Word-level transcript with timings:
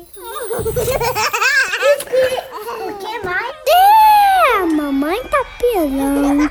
O 0.00 0.04
que 2.98 3.18
mais? 3.22 3.54
É, 3.68 4.56
a 4.56 4.66
mamãe 4.66 5.22
tá 5.24 5.44
pirando. 5.58 6.50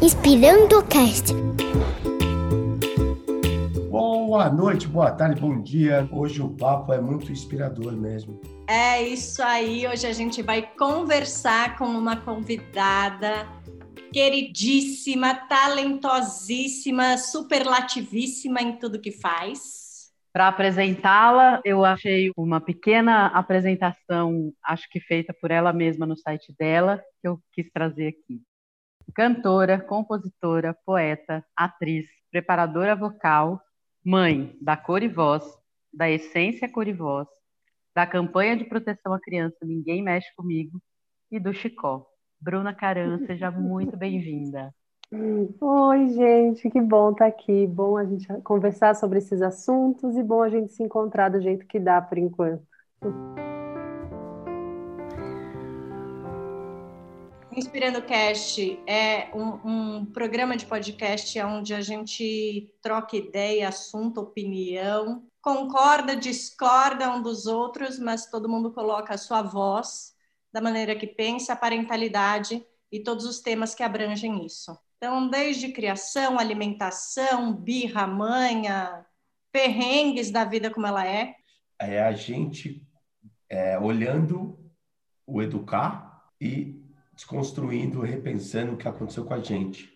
Inspirando 0.00 0.78
o 0.78 0.82
cast. 0.84 1.34
Boa 3.90 4.48
noite, 4.48 4.88
boa 4.88 5.10
tarde, 5.10 5.40
bom 5.40 5.60
dia. 5.60 6.08
Hoje 6.10 6.40
o 6.40 6.48
papo 6.48 6.94
é 6.94 7.00
muito 7.00 7.30
inspirador 7.30 7.92
mesmo. 7.92 8.40
É 8.66 9.02
isso 9.02 9.42
aí. 9.42 9.86
Hoje 9.86 10.06
a 10.06 10.14
gente 10.14 10.40
vai 10.40 10.62
conversar 10.62 11.76
com 11.76 11.84
uma 11.84 12.16
convidada 12.16 13.46
queridíssima, 14.12 15.34
talentosíssima, 15.34 17.18
superlativíssima 17.18 18.62
em 18.62 18.78
tudo 18.78 18.98
que 18.98 19.10
faz. 19.10 19.83
Para 20.34 20.48
apresentá-la, 20.48 21.60
eu 21.64 21.84
achei 21.84 22.32
uma 22.36 22.60
pequena 22.60 23.26
apresentação, 23.26 24.52
acho 24.64 24.90
que 24.90 24.98
feita 24.98 25.32
por 25.32 25.52
ela 25.52 25.72
mesma 25.72 26.04
no 26.06 26.16
site 26.16 26.52
dela, 26.58 27.00
que 27.22 27.28
eu 27.28 27.40
quis 27.52 27.70
trazer 27.70 28.08
aqui. 28.08 28.42
Cantora, 29.14 29.80
compositora, 29.80 30.76
poeta, 30.84 31.46
atriz, 31.54 32.06
preparadora 32.32 32.96
vocal, 32.96 33.62
mãe 34.04 34.58
da 34.60 34.76
Cor 34.76 35.04
e 35.04 35.08
Voz, 35.08 35.44
da 35.92 36.10
Essência 36.10 36.68
Cor 36.68 36.88
e 36.88 36.92
Voz, 36.92 37.28
da 37.94 38.04
campanha 38.04 38.56
de 38.56 38.64
proteção 38.64 39.12
à 39.12 39.20
criança 39.20 39.58
Ninguém 39.62 40.02
Mexe 40.02 40.34
Comigo 40.34 40.82
e 41.30 41.38
do 41.38 41.54
Chicó. 41.54 42.04
Bruna 42.40 42.74
Caran, 42.74 43.24
seja 43.24 43.52
muito 43.52 43.96
bem-vinda. 43.96 44.74
Oi, 45.60 46.08
gente, 46.08 46.68
que 46.68 46.80
bom 46.80 47.12
estar 47.12 47.26
aqui. 47.26 47.68
Bom 47.68 47.96
a 47.96 48.04
gente 48.04 48.26
conversar 48.42 48.96
sobre 48.96 49.18
esses 49.18 49.40
assuntos 49.40 50.16
e 50.16 50.22
bom 50.24 50.42
a 50.42 50.48
gente 50.48 50.72
se 50.72 50.82
encontrar 50.82 51.28
do 51.28 51.40
jeito 51.40 51.66
que 51.66 51.78
dá 51.78 52.02
por 52.02 52.18
enquanto. 52.18 52.66
Inspirando 57.52 58.02
Cast 58.02 58.82
é 58.88 59.30
um, 59.32 59.98
um, 59.98 60.06
programa 60.06 60.56
de 60.56 60.66
podcast 60.66 61.40
onde 61.42 61.72
a 61.72 61.80
gente 61.80 62.74
troca 62.82 63.16
ideia, 63.16 63.68
assunto, 63.68 64.20
opinião, 64.20 65.22
concorda, 65.40 66.16
discorda 66.16 67.08
um 67.10 67.22
dos 67.22 67.46
outros, 67.46 68.00
mas 68.00 68.26
todo 68.26 68.48
mundo 68.48 68.72
coloca 68.72 69.14
a 69.14 69.18
sua 69.18 69.42
voz 69.42 70.12
da 70.52 70.60
maneira 70.60 70.96
que 70.96 71.06
pensa, 71.06 71.52
a 71.52 71.56
parentalidade 71.56 72.66
e 72.90 73.00
todos 73.00 73.24
os 73.24 73.40
temas 73.40 73.76
que 73.76 73.82
abrangem 73.84 74.44
isso. 74.44 74.76
Então, 74.96 75.28
desde 75.28 75.72
criação, 75.72 76.38
alimentação, 76.38 77.54
birra, 77.54 78.06
manha, 78.06 79.04
perrengues 79.52 80.30
da 80.30 80.44
vida 80.44 80.70
como 80.70 80.86
ela 80.86 81.06
é. 81.06 81.34
É 81.78 82.02
a 82.02 82.12
gente 82.12 82.86
é, 83.48 83.78
olhando 83.78 84.58
o 85.26 85.42
educar 85.42 86.30
e 86.40 86.82
desconstruindo, 87.14 88.00
repensando 88.00 88.72
o 88.72 88.76
que 88.76 88.88
aconteceu 88.88 89.24
com 89.24 89.34
a 89.34 89.40
gente, 89.40 89.92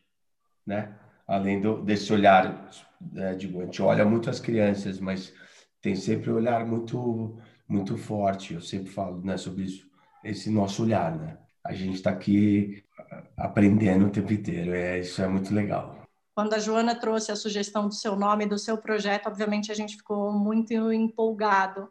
né? 0.66 0.96
Além 1.26 1.60
do, 1.60 1.82
desse 1.82 2.12
olhar, 2.12 2.70
é, 3.16 3.34
digo, 3.34 3.60
a 3.60 3.64
gente 3.64 3.82
olha 3.82 4.04
muito 4.04 4.30
as 4.30 4.40
crianças, 4.40 4.98
mas 4.98 5.32
tem 5.80 5.94
sempre 5.94 6.30
um 6.30 6.36
olhar 6.36 6.64
muito, 6.64 7.38
muito 7.68 7.96
forte. 7.98 8.54
Eu 8.54 8.60
sempre 8.60 8.90
falo, 8.90 9.20
né, 9.22 9.36
sobre 9.36 9.64
isso 9.64 9.88
esse 10.24 10.50
nosso 10.50 10.82
olhar, 10.82 11.16
né? 11.16 11.38
A 11.68 11.74
gente 11.74 11.96
está 11.96 12.08
aqui 12.08 12.82
aprendendo 13.36 14.06
o 14.06 14.10
tempo 14.10 14.32
inteiro, 14.32 14.72
é, 14.74 15.00
isso 15.00 15.20
é 15.20 15.28
muito 15.28 15.54
legal. 15.54 15.98
Quando 16.34 16.54
a 16.54 16.58
Joana 16.58 16.98
trouxe 16.98 17.30
a 17.30 17.36
sugestão 17.36 17.86
do 17.86 17.92
seu 17.92 18.16
nome, 18.16 18.46
do 18.46 18.56
seu 18.56 18.78
projeto, 18.78 19.26
obviamente 19.26 19.70
a 19.70 19.74
gente 19.74 19.98
ficou 19.98 20.32
muito 20.32 20.72
empolgado 20.90 21.90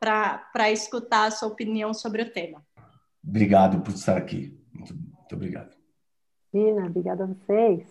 para 0.00 0.70
escutar 0.70 1.26
a 1.26 1.30
sua 1.30 1.46
opinião 1.46 1.92
sobre 1.92 2.22
o 2.22 2.32
tema. 2.32 2.64
Obrigado 3.22 3.82
por 3.82 3.92
estar 3.92 4.16
aqui. 4.16 4.58
Muito, 4.72 4.94
muito 4.94 5.34
obrigado. 5.34 5.76
Dina, 6.50 6.86
obrigada 6.86 7.24
a 7.24 7.26
vocês. 7.26 7.86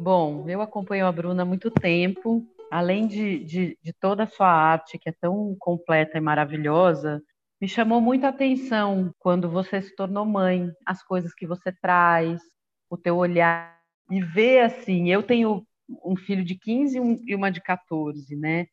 Bom, 0.00 0.48
eu 0.48 0.62
acompanho 0.62 1.06
a 1.06 1.12
Bruna 1.12 1.42
há 1.42 1.44
muito 1.44 1.70
tempo 1.70 2.48
além 2.70 3.06
de, 3.06 3.44
de, 3.44 3.78
de 3.82 3.92
toda 3.92 4.22
a 4.22 4.26
sua 4.26 4.50
arte, 4.50 4.98
que 4.98 5.10
é 5.10 5.12
tão 5.12 5.54
completa 5.58 6.16
e 6.16 6.20
maravilhosa, 6.22 7.22
me 7.62 7.68
chamou 7.68 8.00
muito 8.00 8.24
a 8.26 8.30
atenção 8.30 9.14
quando 9.20 9.48
você 9.48 9.80
se 9.80 9.94
tornou 9.94 10.26
mãe, 10.26 10.68
as 10.84 11.00
coisas 11.00 11.32
que 11.32 11.46
você 11.46 11.70
traz, 11.70 12.42
o 12.90 12.96
teu 12.96 13.16
olhar, 13.16 13.78
e 14.10 14.20
ver 14.20 14.62
assim, 14.62 15.12
eu 15.12 15.22
tenho 15.22 15.64
um 16.04 16.16
filho 16.16 16.44
de 16.44 16.56
15 16.56 16.98
e 17.24 17.36
uma 17.36 17.52
de 17.52 17.60
14, 17.60 18.34
né? 18.34 18.66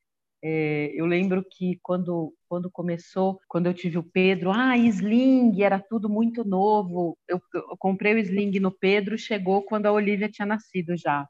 É, 0.44 0.92
eu 0.96 1.06
lembro 1.06 1.46
que 1.48 1.78
quando, 1.84 2.34
quando 2.48 2.72
começou, 2.72 3.40
quando 3.48 3.68
eu 3.68 3.76
tive 3.76 4.00
o 4.00 4.04
Pedro, 4.04 4.52
ah, 4.52 4.76
sling, 4.76 5.62
era 5.62 5.80
tudo 5.80 6.10
muito 6.10 6.44
novo. 6.44 7.16
Eu, 7.28 7.40
eu 7.54 7.78
comprei 7.78 8.16
o 8.16 8.18
sling 8.18 8.60
no 8.60 8.72
Pedro, 8.72 9.20
chegou 9.20 9.62
quando 9.62 9.86
a 9.86 9.92
Olivia 9.92 10.32
tinha 10.32 10.48
nascido 10.48 10.98
já. 10.98 11.30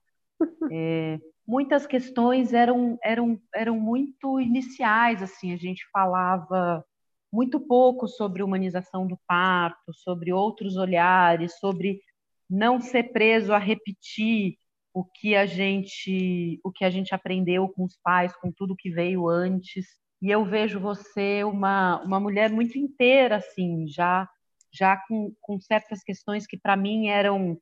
É, 0.72 1.20
muitas 1.46 1.86
questões 1.86 2.54
eram, 2.54 2.98
eram, 3.04 3.38
eram 3.54 3.78
muito 3.78 4.40
iniciais, 4.40 5.22
assim, 5.22 5.52
a 5.52 5.58
gente 5.58 5.84
falava 5.92 6.86
muito 7.32 7.60
pouco 7.60 8.08
sobre 8.08 8.44
humanização 8.44 9.08
do 9.08 9.18
parto, 9.28 9.94
sobre 9.94 10.34
outros 10.34 10.78
olhares, 10.78 11.58
sobre 11.60 12.02
não 12.50 12.82
ser 12.82 13.12
preso 13.12 13.54
a 13.54 13.58
repetir 13.58 14.58
o 14.94 15.04
que 15.04 15.36
a 15.36 15.46
gente 15.46 16.60
o 16.64 16.72
que 16.72 16.84
a 16.84 16.90
gente 16.90 17.14
aprendeu 17.14 17.70
com 17.70 17.86
os 17.86 17.98
pais, 18.04 18.36
com 18.38 18.52
tudo 18.52 18.76
que 18.76 18.90
veio 18.90 19.30
antes. 19.30 19.86
E 20.22 20.30
eu 20.30 20.44
vejo 20.44 20.80
você 20.80 21.44
uma, 21.44 22.02
uma 22.04 22.20
mulher 22.20 22.50
muito 22.52 22.78
inteira, 22.78 23.38
assim, 23.38 23.88
já 23.88 24.28
já 24.72 24.98
com, 25.08 25.34
com 25.42 25.60
certas 25.60 26.04
questões 26.04 26.46
que 26.46 26.58
para 26.58 26.76
mim 26.76 27.08
eram 27.08 27.60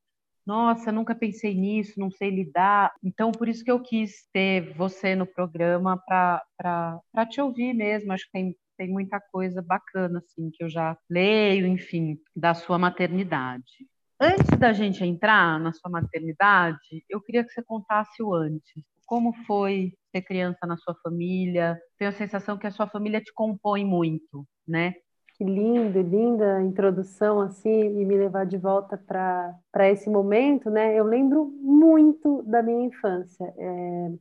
nossa, 0.47 0.93
nunca 0.93 1.13
pensei 1.13 1.53
nisso, 1.53 1.99
não 1.99 2.09
sei 2.09 2.29
lidar. 2.29 2.93
Então, 3.03 3.33
por 3.33 3.49
isso 3.49 3.65
que 3.65 3.71
eu 3.71 3.81
quis 3.81 4.29
ter 4.31 4.73
você 4.75 5.13
no 5.13 5.27
programa 5.27 6.01
para 6.07 7.25
te 7.29 7.41
ouvir 7.41 7.73
mesmo. 7.73 8.13
Acho 8.13 8.23
que 8.27 8.31
tem, 8.31 8.55
tem 8.77 8.89
muita 8.89 9.19
coisa 9.19 9.61
bacana, 9.61 10.19
assim, 10.19 10.49
que 10.51 10.63
eu 10.63 10.69
já 10.69 10.97
leio, 11.09 11.65
enfim, 11.67 12.19
da 12.35 12.53
sua 12.53 12.77
maternidade. 12.77 13.87
Antes 14.19 14.57
da 14.57 14.73
gente 14.73 15.03
entrar 15.03 15.59
na 15.59 15.73
sua 15.73 15.91
maternidade, 15.91 17.03
eu 17.09 17.21
queria 17.21 17.43
que 17.43 17.51
você 17.51 17.63
contasse 17.63 18.21
o 18.21 18.33
antes. 18.33 18.83
Como 19.05 19.33
foi 19.45 19.93
ser 20.11 20.21
criança 20.21 20.65
na 20.65 20.77
sua 20.77 20.95
família? 21.03 21.79
Tenho 21.97 22.09
a 22.09 22.13
sensação 22.13 22.57
que 22.57 22.67
a 22.67 22.71
sua 22.71 22.87
família 22.87 23.21
te 23.21 23.33
compõe 23.33 23.85
muito, 23.85 24.45
né? 24.67 24.93
que 25.37 25.43
lindo, 25.43 26.01
linda 26.01 26.63
introdução 26.63 27.39
assim 27.39 27.69
e 27.69 28.03
me 28.03 28.17
levar 28.17 28.45
de 28.45 28.57
volta 28.57 28.97
para 28.97 29.89
esse 29.89 30.09
momento, 30.09 30.67
né? 30.69 30.97
Eu 30.97 31.03
lembro 31.03 31.45
muito 31.61 32.41
da 32.41 32.63
minha 32.63 32.87
infância. 32.87 33.53
É, 33.55 34.11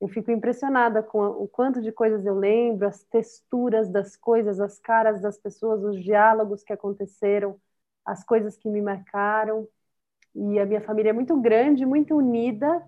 eu 0.00 0.08
fico 0.08 0.30
impressionada 0.30 1.02
com 1.02 1.20
o 1.26 1.48
quanto 1.48 1.80
de 1.80 1.90
coisas 1.90 2.26
eu 2.26 2.34
lembro, 2.34 2.86
as 2.86 3.02
texturas 3.04 3.88
das 3.88 4.16
coisas, 4.16 4.60
as 4.60 4.78
caras 4.78 5.22
das 5.22 5.38
pessoas, 5.38 5.82
os 5.82 6.02
diálogos 6.02 6.62
que 6.62 6.72
aconteceram, 6.72 7.58
as 8.04 8.22
coisas 8.24 8.56
que 8.56 8.68
me 8.68 8.82
marcaram. 8.82 9.66
E 10.34 10.58
a 10.58 10.66
minha 10.66 10.80
família 10.82 11.10
é 11.10 11.12
muito 11.12 11.40
grande, 11.40 11.86
muito 11.86 12.14
unida. 12.16 12.86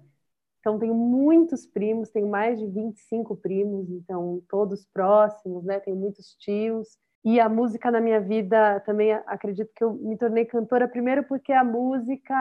Então, 0.61 0.79
tenho 0.79 0.95
muitos 0.95 1.67
primos, 1.67 2.11
tenho 2.11 2.29
mais 2.29 2.59
de 2.59 2.67
25 2.67 3.37
primos, 3.37 3.91
então, 3.91 4.43
todos 4.49 4.85
próximos, 4.87 5.65
né? 5.65 5.81
Tenho 5.81 5.97
muitos 5.97 6.35
tios. 6.37 6.99
E 7.25 7.41
a 7.41 7.49
música 7.49 7.91
na 7.91 8.01
minha 8.01 8.21
vida 8.21 8.81
também 8.81 9.13
acredito 9.13 9.73
que 9.75 9.83
eu 9.85 9.95
me 9.95 10.17
tornei 10.17 10.45
cantora 10.45 10.89
primeiro 10.89 11.25
porque 11.25 11.53
a 11.53 11.65
música 11.65 12.35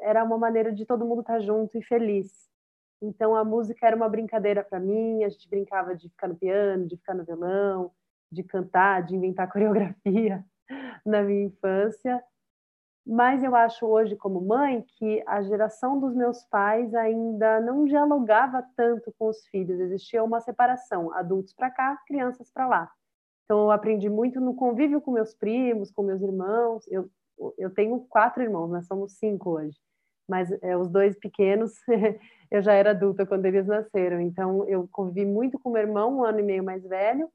era 0.00 0.24
uma 0.24 0.38
maneira 0.38 0.72
de 0.72 0.86
todo 0.86 1.04
mundo 1.04 1.20
estar 1.20 1.40
junto 1.40 1.76
e 1.78 1.82
feliz. 1.82 2.53
Então 3.00 3.34
a 3.34 3.44
música 3.44 3.86
era 3.86 3.96
uma 3.96 4.08
brincadeira 4.08 4.64
para 4.64 4.80
mim, 4.80 5.24
a 5.24 5.28
gente 5.28 5.48
brincava 5.48 5.94
de 5.94 6.08
ficar 6.08 6.28
no 6.28 6.36
piano, 6.36 6.86
de 6.86 6.96
ficar 6.96 7.14
no 7.14 7.24
violão, 7.24 7.90
de 8.30 8.42
cantar, 8.42 9.02
de 9.02 9.14
inventar 9.14 9.50
coreografia 9.52 10.44
na 11.04 11.22
minha 11.22 11.44
infância. 11.44 12.22
Mas 13.06 13.44
eu 13.44 13.54
acho 13.54 13.86
hoje 13.86 14.16
como 14.16 14.40
mãe 14.40 14.82
que 14.96 15.22
a 15.26 15.42
geração 15.42 16.00
dos 16.00 16.14
meus 16.14 16.42
pais 16.44 16.94
ainda 16.94 17.60
não 17.60 17.84
dialogava 17.84 18.64
tanto 18.74 19.12
com 19.18 19.28
os 19.28 19.46
filhos, 19.48 19.78
existia 19.78 20.24
uma 20.24 20.40
separação, 20.40 21.12
adultos 21.12 21.52
para 21.52 21.70
cá, 21.70 21.98
crianças 22.06 22.50
para 22.50 22.66
lá. 22.66 22.90
Então, 23.44 23.64
eu 23.64 23.70
aprendi 23.70 24.08
muito 24.08 24.40
no 24.40 24.54
convívio 24.54 25.02
com 25.02 25.10
meus 25.10 25.34
primos, 25.34 25.90
com 25.90 26.02
meus 26.02 26.22
irmãos. 26.22 26.86
Eu, 26.88 27.10
eu 27.58 27.70
tenho 27.70 28.00
quatro 28.08 28.42
irmãos, 28.42 28.70
nós 28.70 28.86
somos 28.86 29.18
cinco 29.18 29.50
hoje. 29.50 29.76
Mas 30.28 30.50
é, 30.62 30.76
os 30.76 30.88
dois 30.88 31.18
pequenos, 31.18 31.72
eu 32.50 32.62
já 32.62 32.72
era 32.72 32.90
adulta 32.90 33.26
quando 33.26 33.46
eles 33.46 33.66
nasceram. 33.66 34.20
Então, 34.20 34.66
eu 34.68 34.88
convivi 34.90 35.26
muito 35.26 35.58
com 35.58 35.70
meu 35.70 35.82
irmão, 35.82 36.18
um 36.18 36.24
ano 36.24 36.40
e 36.40 36.42
meio 36.42 36.64
mais 36.64 36.82
velho, 36.82 37.28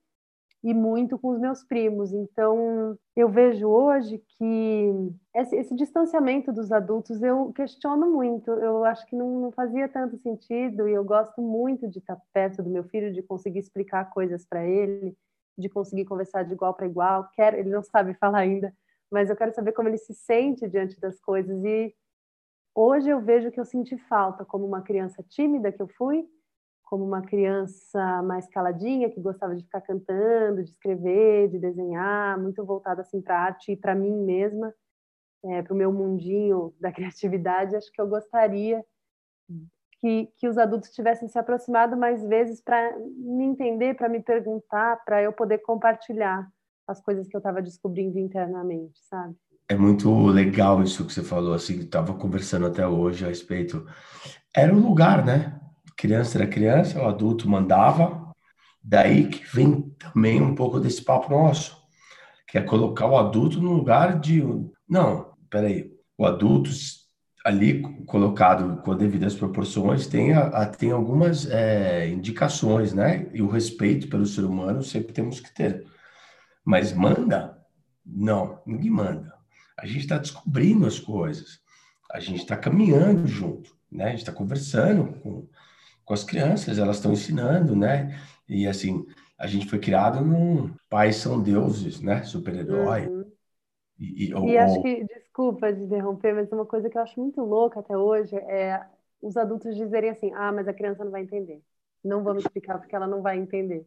e 0.64 0.74
muito 0.74 1.18
com 1.18 1.30
os 1.30 1.40
meus 1.40 1.64
primos. 1.64 2.12
Então, 2.12 2.98
eu 3.16 3.30
vejo 3.30 3.68
hoje 3.68 4.22
que 4.38 4.92
esse, 5.34 5.56
esse 5.56 5.76
distanciamento 5.76 6.52
dos 6.52 6.72
adultos 6.72 7.22
eu 7.22 7.52
questiono 7.54 8.12
muito. 8.12 8.52
Eu 8.52 8.84
acho 8.84 9.06
que 9.06 9.16
não, 9.16 9.40
não, 9.40 9.52
fazia 9.52 9.88
tanto 9.88 10.18
sentido 10.18 10.88
e 10.88 10.94
eu 10.94 11.04
gosto 11.04 11.42
muito 11.42 11.88
de 11.88 12.00
estar 12.00 12.20
perto 12.34 12.62
do 12.62 12.70
meu 12.70 12.84
filho, 12.84 13.14
de 13.14 13.24
conseguir 13.24 13.60
explicar 13.60 14.10
coisas 14.10 14.46
para 14.46 14.66
ele, 14.66 15.16
de 15.58 15.70
conseguir 15.70 16.06
conversar 16.06 16.44
de 16.44 16.54
igual 16.54 16.74
para 16.74 16.88
igual. 16.88 17.30
Quero, 17.34 17.58
ele 17.58 17.70
não 17.70 17.84
sabe 17.84 18.14
falar 18.20 18.40
ainda, 18.40 18.74
mas 19.10 19.30
eu 19.30 19.36
quero 19.36 19.54
saber 19.54 19.72
como 19.72 19.88
ele 19.88 19.98
se 19.98 20.14
sente 20.14 20.68
diante 20.68 21.00
das 21.00 21.20
coisas 21.22 21.64
e 21.64 21.94
hoje 22.80 23.10
eu 23.10 23.20
vejo 23.20 23.52
que 23.52 23.60
eu 23.60 23.66
senti 23.66 23.98
falta 24.08 24.46
como 24.46 24.66
uma 24.66 24.82
criança 24.82 25.24
tímida 25.24 25.72
que 25.72 25.82
eu 25.82 25.88
fui 25.88 26.28
como 26.90 27.06
uma 27.06 27.22
criança 27.22 28.24
mais 28.24 28.48
caladinha, 28.48 29.12
que 29.12 29.22
gostava 29.22 29.56
de 29.56 29.64
ficar 29.64 29.82
cantando, 29.82 30.64
de 30.64 30.72
escrever, 30.72 31.48
de 31.48 31.60
desenhar, 31.60 32.40
muito 32.42 32.66
voltada 32.66 33.02
assim 33.02 33.22
para 33.22 33.40
arte 33.40 33.74
e 33.74 33.78
para 33.78 33.94
mim 33.94 34.12
mesma, 34.26 34.74
é, 35.46 35.62
para 35.62 35.72
o 35.72 35.78
meu 35.78 35.94
mundinho 35.94 36.74
da 36.82 36.92
criatividade. 36.92 37.76
Acho 37.76 37.92
que 37.92 38.02
eu 38.02 38.08
gostaria 38.08 38.84
que, 40.00 40.34
que 40.38 40.48
os 40.48 40.58
adultos 40.58 40.90
tivessem 40.90 41.28
se 41.28 41.38
aproximado 41.38 41.96
mais 41.96 42.26
vezes 42.26 42.60
para 42.60 42.98
me 42.98 43.44
entender, 43.44 43.96
para 43.96 44.10
me 44.10 44.24
perguntar, 44.24 45.04
para 45.06 45.22
eu 45.22 45.32
poder 45.32 45.60
compartilhar 45.60 46.50
as 46.88 47.00
coisas 47.00 47.28
que 47.28 47.36
eu 47.36 47.40
estava 47.40 47.62
descobrindo 47.62 48.18
internamente, 48.18 49.00
sabe? 49.06 49.36
É 49.70 49.76
muito 49.76 50.26
legal 50.28 50.82
isso 50.82 51.06
que 51.06 51.14
você 51.14 51.24
falou, 51.24 51.54
assim, 51.54 51.80
estava 51.80 52.14
conversando 52.16 52.66
até 52.66 52.88
hoje 52.88 53.24
a 53.24 53.28
respeito. 53.28 53.86
Era 54.54 54.74
um 54.74 54.80
lugar, 54.80 55.24
né? 55.24 55.60
criança 56.00 56.38
era 56.38 56.48
criança, 56.48 57.02
o 57.02 57.08
adulto 57.08 57.50
mandava. 57.50 58.34
Daí 58.82 59.28
que 59.28 59.46
vem 59.54 59.82
também 60.00 60.42
um 60.42 60.56
pouco 60.56 60.80
desse 60.80 61.04
papo 61.04 61.30
nosso, 61.30 61.78
que 62.48 62.58
é 62.58 62.62
colocar 62.62 63.06
o 63.06 63.18
adulto 63.18 63.62
no 63.62 63.74
lugar 63.74 64.18
de. 64.18 64.42
Não, 64.88 65.34
peraí. 65.50 65.92
O 66.18 66.26
adulto 66.26 66.70
ali 67.46 67.82
colocado 68.06 68.82
com 68.82 68.96
devidas 68.96 69.36
proporções 69.36 70.08
tem, 70.08 70.34
a, 70.34 70.66
tem 70.66 70.92
algumas 70.92 71.50
é, 71.50 72.08
indicações, 72.10 72.94
né? 72.94 73.30
E 73.34 73.42
o 73.42 73.50
respeito 73.50 74.08
pelo 74.08 74.26
ser 74.26 74.46
humano 74.46 74.82
sempre 74.82 75.12
temos 75.12 75.42
que 75.42 75.54
ter. 75.54 75.86
Mas 76.64 76.94
manda? 76.94 77.58
Não, 78.06 78.62
ninguém 78.66 78.90
manda. 78.90 79.39
A 79.80 79.86
gente 79.86 80.00
está 80.00 80.18
descobrindo 80.18 80.86
as 80.86 81.00
coisas. 81.00 81.60
A 82.12 82.20
gente 82.20 82.40
está 82.40 82.58
caminhando 82.58 83.26
junto, 83.28 83.76
né? 83.92 84.06
A 84.06 84.10
gente 84.10 84.20
está 84.20 84.32
conversando 84.32 85.14
com, 85.20 85.48
com 86.04 86.14
as 86.14 86.24
crianças, 86.24 86.78
elas 86.78 86.98
estão 86.98 87.14
ensinando, 87.14 87.76
né? 87.76 88.20
E 88.48 88.68
assim, 88.68 89.06
a 89.38 89.48
gente 89.48 89.68
foi 89.68 89.80
criado 89.80 90.24
num 90.24 90.74
pais 90.90 91.16
são 91.18 91.42
deuses, 91.42 92.02
né? 92.02 92.24
Super-herói. 92.24 93.08
Uhum. 93.08 93.32
E, 93.98 94.26
e, 94.26 94.32
e 94.32 94.58
acho 94.58 94.82
que, 94.82 95.06
desculpa 95.06 95.72
de 95.72 95.84
interromper, 95.84 96.34
mas 96.34 96.52
uma 96.52 96.66
coisa 96.66 96.90
que 96.90 96.98
eu 96.98 97.02
acho 97.02 97.20
muito 97.20 97.42
louca 97.42 97.80
até 97.80 97.98
hoje 97.98 98.36
é 98.36 98.82
os 99.22 99.38
adultos 99.38 99.76
dizerem 99.76 100.10
assim: 100.10 100.32
ah, 100.34 100.52
mas 100.52 100.68
a 100.68 100.74
criança 100.74 101.04
não 101.04 101.12
vai 101.12 101.22
entender. 101.22 101.62
Não 102.04 102.24
vamos 102.24 102.44
explicar 102.44 102.80
porque 102.80 102.96
ela 102.96 103.08
não 103.08 103.22
vai 103.22 103.38
entender. 103.38 103.86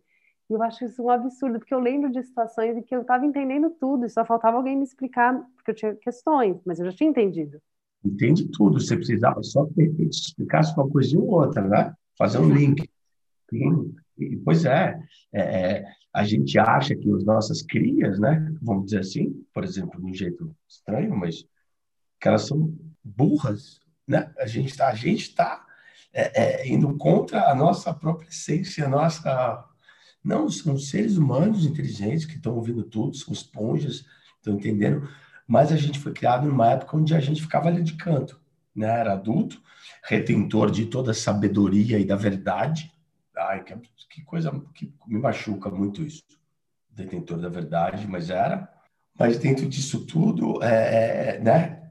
E 0.52 0.54
eu 0.54 0.62
acho 0.62 0.84
isso 0.84 1.02
um 1.02 1.08
absurdo, 1.08 1.58
porque 1.58 1.72
eu 1.72 1.80
lembro 1.80 2.12
de 2.12 2.22
situações 2.22 2.76
em 2.76 2.82
que 2.82 2.94
eu 2.94 3.00
estava 3.00 3.24
entendendo 3.24 3.70
tudo 3.70 4.04
e 4.04 4.10
só 4.10 4.22
faltava 4.22 4.58
alguém 4.58 4.76
me 4.76 4.84
explicar, 4.84 5.34
porque 5.56 5.70
eu 5.70 5.74
tinha 5.74 5.94
questões, 5.96 6.60
mas 6.66 6.78
eu 6.78 6.84
já 6.84 6.92
tinha 6.92 7.08
entendido. 7.08 7.58
Entende 8.04 8.46
tudo, 8.50 8.78
você 8.78 8.94
precisava 8.94 9.42
só 9.42 9.64
que 9.64 9.72
de 9.72 9.84
repente 9.84 10.20
explicasse 10.20 10.74
uma 10.76 10.86
coisinha 10.90 11.22
ou 11.22 11.30
outra, 11.30 11.66
né? 11.66 11.94
fazer 12.18 12.38
um 12.38 12.52
link. 12.52 12.86
E, 14.18 14.36
pois 14.44 14.66
é, 14.66 15.00
é, 15.32 15.40
é, 15.40 15.84
a 16.12 16.22
gente 16.22 16.58
acha 16.58 16.94
que 16.94 17.10
as 17.10 17.24
nossas 17.24 17.62
crias, 17.62 18.18
né, 18.18 18.54
vamos 18.60 18.84
dizer 18.86 18.98
assim, 18.98 19.42
por 19.54 19.64
exemplo, 19.64 19.98
de 19.98 20.06
um 20.06 20.14
jeito 20.14 20.54
estranho, 20.68 21.16
mas 21.16 21.46
que 22.20 22.28
elas 22.28 22.42
são 22.42 22.76
burras, 23.02 23.80
né? 24.06 24.30
A 24.38 24.46
gente 24.46 24.68
está, 24.68 24.88
a 24.88 24.94
gente 24.94 25.22
está 25.22 25.64
é, 26.12 26.42
é, 26.62 26.68
indo 26.68 26.94
contra 26.98 27.50
a 27.50 27.54
nossa 27.54 27.94
própria 27.94 28.28
essência, 28.28 28.84
a 28.84 28.88
nossa 28.90 29.71
não 30.22 30.48
são 30.48 30.78
seres 30.78 31.16
humanos 31.16 31.66
inteligentes 31.66 32.24
que 32.24 32.36
estão 32.36 32.54
ouvindo 32.54 32.84
tudo, 32.84 33.16
são 33.16 33.32
esponjas, 33.32 34.04
estão 34.36 34.54
entendendo, 34.54 35.08
mas 35.46 35.72
a 35.72 35.76
gente 35.76 35.98
foi 35.98 36.12
criado 36.12 36.46
numa 36.46 36.70
época 36.70 36.96
onde 36.96 37.14
a 37.14 37.20
gente 37.20 37.42
ficava 37.42 37.68
ali 37.68 37.82
de 37.82 37.94
canto, 37.94 38.40
né? 38.74 38.86
Era 38.86 39.14
adulto, 39.14 39.60
retentor 40.04 40.70
de 40.70 40.86
toda 40.86 41.10
a 41.10 41.14
sabedoria 41.14 41.98
e 41.98 42.04
da 42.04 42.16
verdade. 42.16 42.92
Ai, 43.36 43.62
que, 43.62 43.74
que 44.10 44.22
coisa 44.22 44.50
que 44.74 44.92
me 45.06 45.18
machuca 45.18 45.70
muito 45.70 46.02
isso. 46.02 46.22
Detentor 46.90 47.38
da 47.38 47.48
verdade, 47.48 48.06
mas 48.06 48.30
era. 48.30 48.70
Mas 49.18 49.38
dentro 49.38 49.68
disso 49.68 50.06
tudo, 50.06 50.62
é, 50.62 51.36
é, 51.36 51.40
né? 51.40 51.90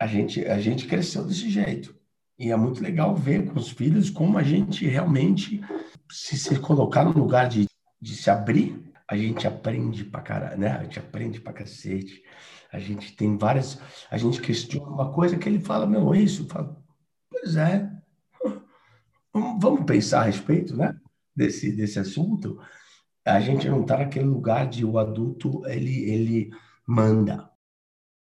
A 0.00 0.06
gente, 0.06 0.44
a 0.46 0.60
gente 0.60 0.86
cresceu 0.86 1.24
desse 1.24 1.50
jeito. 1.50 1.96
E 2.38 2.50
é 2.50 2.56
muito 2.56 2.82
legal 2.82 3.16
ver 3.16 3.46
com 3.46 3.58
os 3.58 3.70
filhos 3.70 4.10
como 4.10 4.38
a 4.38 4.42
gente 4.42 4.86
realmente 4.86 5.60
se, 6.10 6.38
se 6.38 6.58
colocar 6.60 7.04
no 7.04 7.12
lugar 7.12 7.48
de, 7.48 7.66
de 8.00 8.16
se 8.16 8.30
abrir, 8.30 8.92
a 9.08 9.16
gente 9.16 9.46
aprende 9.46 10.04
pra 10.04 10.20
caralho, 10.20 10.58
né? 10.58 10.72
A 10.72 10.82
gente 10.82 10.98
aprende 10.98 11.40
pra 11.40 11.52
cacete. 11.52 12.22
A 12.70 12.78
gente 12.78 13.16
tem 13.16 13.36
várias. 13.38 13.80
A 14.10 14.18
gente 14.18 14.40
questiona 14.40 14.90
uma 14.90 15.12
coisa 15.12 15.38
que 15.38 15.48
ele 15.48 15.60
fala, 15.60 15.86
meu, 15.86 16.14
isso. 16.14 16.46
Fala, 16.48 16.76
Pois 17.30 17.56
é. 17.56 17.90
Vamos 19.32 19.84
pensar 19.84 20.20
a 20.20 20.24
respeito, 20.24 20.76
né? 20.76 20.98
Desse, 21.34 21.74
desse 21.74 21.98
assunto. 21.98 22.60
A 23.24 23.40
gente 23.40 23.68
não 23.68 23.82
está 23.82 23.98
naquele 23.98 24.24
lugar 24.24 24.68
de 24.68 24.84
o 24.84 24.98
adulto 24.98 25.64
ele, 25.66 26.10
ele 26.10 26.50
manda. 26.86 27.50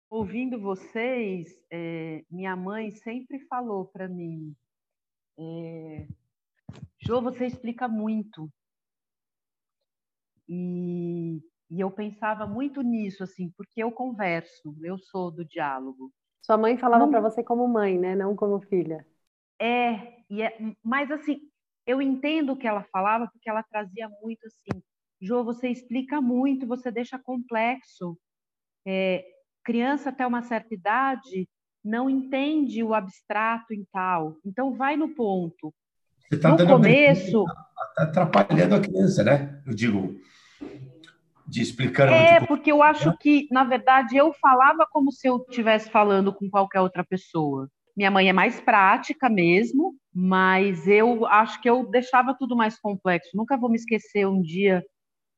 Ouvindo 0.08 0.60
vocês, 0.60 1.50
é, 1.70 2.24
minha 2.30 2.54
mãe 2.54 2.90
sempre 2.90 3.40
falou 3.46 3.86
para 3.86 4.06
mim, 4.06 4.54
é, 5.38 6.06
Jô, 7.00 7.20
você 7.20 7.46
explica 7.46 7.88
muito. 7.88 8.48
E, 10.48 11.40
e 11.70 11.80
eu 11.80 11.90
pensava 11.90 12.46
muito 12.46 12.82
nisso, 12.82 13.22
assim, 13.22 13.50
porque 13.56 13.82
eu 13.82 13.90
converso, 13.90 14.74
eu 14.82 14.98
sou 14.98 15.30
do 15.30 15.44
diálogo. 15.44 16.12
Sua 16.42 16.58
mãe 16.58 16.76
falava 16.76 17.08
para 17.08 17.20
você 17.20 17.42
como 17.42 17.66
mãe, 17.68 17.98
né? 17.98 18.14
Não 18.14 18.34
como 18.34 18.60
filha. 18.60 19.06
É, 19.60 20.24
e 20.28 20.42
é, 20.42 20.58
mas 20.82 21.10
assim, 21.10 21.40
eu 21.86 22.02
entendo 22.02 22.52
o 22.52 22.56
que 22.56 22.66
ela 22.66 22.82
falava 22.92 23.28
porque 23.32 23.48
ela 23.48 23.62
trazia 23.62 24.08
muito 24.20 24.44
assim, 24.46 24.82
Jô, 25.20 25.44
você 25.44 25.68
explica 25.68 26.20
muito, 26.20 26.66
você 26.66 26.90
deixa 26.90 27.16
complexo. 27.16 28.18
É, 28.84 29.24
criança 29.64 30.10
até 30.10 30.26
uma 30.26 30.42
certa 30.42 30.74
idade 30.74 31.48
não 31.84 32.10
entende 32.10 32.82
o 32.82 32.92
abstrato 32.92 33.72
em 33.72 33.84
tal, 33.92 34.36
então 34.44 34.74
vai 34.74 34.96
no 34.96 35.14
ponto. 35.14 35.72
Você 36.32 36.36
está 36.36 36.48
no 36.48 36.66
começo, 36.66 37.44
tá 37.94 38.04
atrapalhando 38.04 38.74
a 38.74 38.80
criança, 38.80 39.22
né? 39.22 39.60
Eu 39.66 39.74
digo, 39.74 40.18
de 41.46 41.60
explicando. 41.60 42.10
É, 42.10 42.40
porque 42.46 42.72
eu 42.72 42.82
acho 42.82 43.14
que, 43.18 43.46
na 43.50 43.64
verdade, 43.64 44.16
eu 44.16 44.32
falava 44.40 44.86
como 44.90 45.12
se 45.12 45.28
eu 45.28 45.44
estivesse 45.46 45.90
falando 45.90 46.32
com 46.32 46.48
qualquer 46.48 46.80
outra 46.80 47.04
pessoa. 47.04 47.68
Minha 47.94 48.10
mãe 48.10 48.30
é 48.30 48.32
mais 48.32 48.58
prática 48.58 49.28
mesmo, 49.28 49.94
mas 50.10 50.88
eu 50.88 51.26
acho 51.26 51.60
que 51.60 51.68
eu 51.68 51.84
deixava 51.90 52.34
tudo 52.34 52.56
mais 52.56 52.80
complexo. 52.80 53.28
Nunca 53.34 53.58
vou 53.58 53.68
me 53.68 53.76
esquecer 53.76 54.26
um 54.26 54.40
dia 54.40 54.82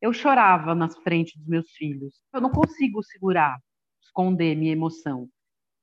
eu 0.01 0.13
chorava 0.13 0.77
na 0.77 0.89
frente 0.89 1.37
dos 1.37 1.49
meus 1.49 1.73
filhos. 1.73 2.21
Eu 2.33 2.41
não 2.41 2.53
consigo 2.53 3.03
segurar, 3.03 3.59
esconder 4.01 4.55
minha 4.55 4.71
emoção. 4.71 5.29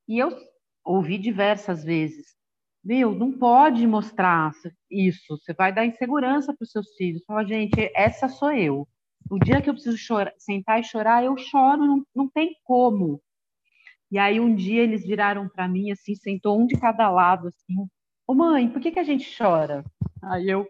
E 0.08 0.20
eu 0.20 0.32
ouvi 0.86 1.18
diversas 1.18 1.84
vezes: 1.84 2.34
Meu, 2.84 3.14
não 3.14 3.32
pode 3.32 3.86
mostrar 3.86 4.52
isso, 4.90 5.38
você 5.38 5.54
vai 5.54 5.72
dar 5.72 5.86
insegurança 5.86 6.54
para 6.54 6.64
os 6.64 6.72
seus 6.72 6.96
filhos. 6.96 7.24
Fala, 7.26 7.46
gente, 7.46 7.92
essa 7.96 8.28
sou 8.28 8.52
eu. 8.52 8.88
O 9.30 9.38
dia 9.38 9.62
que 9.62 9.70
eu 9.70 9.74
preciso 9.74 9.98
chorar, 9.98 10.34
sentar 10.38 10.80
e 10.80 10.84
chorar, 10.84 11.24
eu 11.24 11.38
choro, 11.38 11.86
não, 11.86 12.04
não 12.16 12.28
tem 12.28 12.56
como. 12.64 13.22
E 14.12 14.18
aí 14.18 14.40
um 14.40 14.54
dia 14.54 14.82
eles 14.82 15.06
viraram 15.06 15.48
para 15.48 15.68
mim 15.68 15.92
assim, 15.92 16.16
sentou 16.16 16.60
um 16.60 16.66
de 16.66 16.80
cada 16.80 17.10
lado 17.10 17.48
assim. 17.48 17.88
Ô 18.28 18.34
mãe, 18.34 18.68
por 18.70 18.82
que, 18.82 18.92
que 18.92 19.00
a 19.00 19.04
gente 19.04 19.38
chora? 19.38 19.86
Aí 20.22 20.50
eu, 20.50 20.68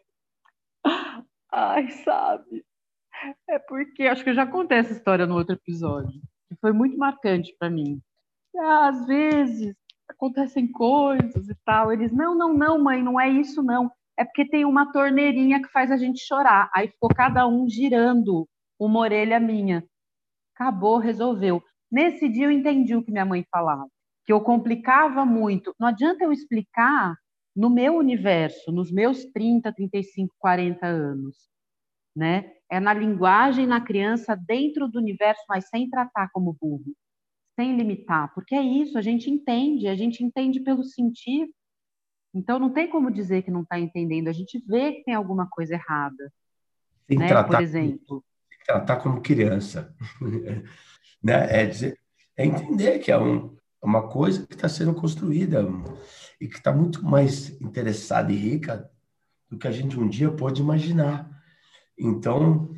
ai, 1.52 1.90
sabe? 1.92 2.66
É 3.50 3.58
porque 3.58 4.04
acho 4.04 4.24
que 4.24 4.32
eu 4.32 4.36
já 4.36 4.46
contei 4.46 4.80
essa 4.80 4.94
história 4.94 5.26
no 5.26 5.36
outro 5.36 5.56
episódio, 5.56 6.22
que 6.48 6.56
foi 6.60 6.74
muito 6.74 6.98
marcante 6.98 7.56
para 7.58 7.70
mim. 7.70 8.02
às 8.58 9.06
vezes 9.06 9.76
acontecem 10.12 10.72
coisas 10.72 11.50
e 11.50 11.56
tal. 11.66 11.92
Eles, 11.92 12.12
não, 12.12 12.36
não, 12.38 12.54
não, 12.54 12.84
mãe, 12.84 13.02
não 13.04 13.20
é 13.20 13.30
isso 13.30 13.64
não 13.64 13.92
é 14.18 14.26
porque 14.26 14.46
tem 14.48 14.66
uma 14.66 14.92
torneirinha 14.92 15.62
que 15.62 15.70
faz 15.70 15.92
a 15.92 15.98
gente 15.98 16.22
chorar. 16.26 16.70
Aí 16.76 16.88
ficou 16.90 17.10
cada 17.10 17.48
um 17.48 17.68
girando 17.68 18.48
uma 18.80 19.00
orelha 19.00 19.40
minha. 19.40 19.84
Acabou, 20.56 20.98
resolveu. 21.00 21.64
Nesse 21.92 22.30
dia 22.30 22.46
eu 22.46 22.52
entendi 22.52 22.96
o 22.96 23.04
que 23.04 23.12
minha 23.12 23.26
mãe 23.26 23.46
falava, 23.52 23.88
que 24.26 24.34
eu 24.34 24.42
complicava 24.42 25.26
muito. 25.26 25.74
Não 25.80 25.88
adianta 25.88 26.24
eu 26.24 26.32
explicar 26.32 27.16
no 27.56 27.70
meu 27.70 27.96
universo, 27.98 28.72
nos 28.72 28.92
meus 28.92 29.26
30, 29.26 29.74
35, 29.74 30.36
40 30.40 30.86
anos. 30.88 31.36
né? 32.16 32.52
É 32.70 32.80
na 32.80 32.94
linguagem, 32.94 33.68
na 33.68 33.82
criança, 33.82 34.36
dentro 34.36 34.88
do 34.88 35.00
universo, 35.00 35.44
mas 35.50 35.68
sem 35.70 35.90
tratar 35.90 36.30
como 36.34 36.56
burro, 36.60 36.94
sem 37.56 37.76
limitar, 37.76 38.34
porque 38.34 38.56
é 38.56 38.62
isso, 38.62 38.98
a 38.98 39.02
gente 39.02 39.30
entende, 39.30 39.88
a 39.88 39.96
gente 39.96 40.24
entende 40.24 40.60
pelo 40.62 40.84
sentir. 40.84 41.50
Então 42.34 42.58
não 42.58 42.72
tem 42.72 42.90
como 42.90 43.12
dizer 43.12 43.44
que 43.44 43.52
não 43.52 43.62
está 43.62 43.80
entendendo, 43.80 44.28
a 44.28 44.34
gente 44.34 44.64
vê 44.66 44.94
que 44.94 45.04
tem 45.04 45.14
alguma 45.14 45.48
coisa 45.48 45.74
errada. 45.74 46.32
Sem 47.08 47.18
né? 47.18 47.28
tratar, 47.28 47.58
Por 47.58 47.62
exemplo. 47.62 48.24
Tratar 48.66 48.98
como 48.98 49.22
criança. 49.22 49.94
né? 51.22 51.62
É, 51.62 51.66
dizer, 51.66 52.00
é 52.38 52.46
entender 52.46 53.00
que 53.00 53.12
é 53.12 53.18
um, 53.18 53.56
uma 53.82 54.08
coisa 54.08 54.48
que 54.48 54.54
está 54.54 54.70
sendo 54.70 54.94
construída 54.94 55.66
e 56.40 56.48
que 56.48 56.56
está 56.56 56.72
muito 56.72 57.04
mais 57.06 57.50
interessada 57.62 58.32
e 58.32 58.36
rica 58.36 58.90
do 59.50 59.58
que 59.58 59.68
a 59.68 59.72
gente 59.72 60.00
um 60.00 60.08
dia 60.08 60.32
pode 60.32 60.62
imaginar. 60.62 61.30
Então, 61.98 62.74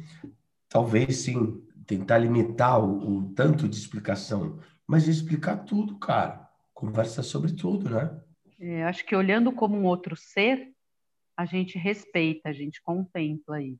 talvez 0.67 1.17
sim, 1.17 1.62
tentar 1.85 2.17
limitar 2.17 2.83
o, 2.83 3.17
o 3.17 3.33
tanto 3.33 3.67
de 3.67 3.77
explicação, 3.77 4.59
mas 4.87 5.07
explicar 5.07 5.57
tudo, 5.65 5.97
cara. 5.97 6.49
Conversa 6.73 7.23
sobre 7.23 7.53
tudo, 7.53 7.89
né? 7.89 8.21
É, 8.59 8.83
acho 8.83 9.05
que 9.05 9.15
olhando 9.15 9.51
como 9.51 9.77
um 9.77 9.85
outro 9.85 10.15
ser, 10.15 10.71
a 11.37 11.45
gente 11.45 11.77
respeita, 11.77 12.49
a 12.49 12.53
gente 12.53 12.81
contempla 12.81 13.57
aí. 13.57 13.77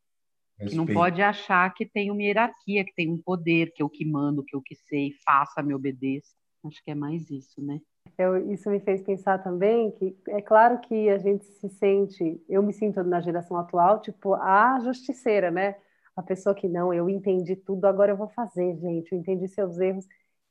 Que 0.59 0.75
não 0.75 0.85
pode 0.85 1.21
achar 1.21 1.73
que 1.73 1.85
tem 1.85 2.11
uma 2.11 2.21
hierarquia, 2.21 2.85
que 2.85 2.93
tem 2.93 3.09
um 3.11 3.17
poder, 3.17 3.73
que 3.73 3.83
eu 3.83 3.89
que 3.89 4.05
mando, 4.05 4.43
que 4.43 4.55
eu 4.55 4.61
que 4.61 4.75
sei, 4.75 5.11
faça, 5.25 5.61
me 5.61 5.73
obedeça. 5.73 6.31
Acho 6.65 6.81
que 6.83 6.91
é 6.91 6.95
mais 6.95 7.29
isso, 7.29 7.61
né? 7.61 7.81
Eu, 8.17 8.51
isso 8.51 8.69
me 8.69 8.79
fez 8.79 9.01
pensar 9.01 9.39
também 9.39 9.91
que 9.91 10.15
é 10.29 10.41
claro 10.41 10.79
que 10.79 11.09
a 11.09 11.17
gente 11.17 11.43
se 11.45 11.67
sente, 11.69 12.41
eu 12.47 12.61
me 12.61 12.71
sinto 12.71 13.03
na 13.03 13.19
geração 13.19 13.57
atual, 13.57 14.01
tipo, 14.01 14.35
a 14.35 14.79
justiceira, 14.79 15.49
né? 15.49 15.75
A 16.15 16.21
pessoa 16.23 16.53
que 16.55 16.67
não, 16.67 16.93
eu 16.93 17.09
entendi 17.09 17.55
tudo, 17.55 17.85
agora 17.85 18.11
eu 18.11 18.17
vou 18.17 18.29
fazer, 18.29 18.75
gente, 18.77 19.11
eu 19.11 19.19
entendi 19.19 19.47
seus 19.47 19.79
erros. 19.79 20.05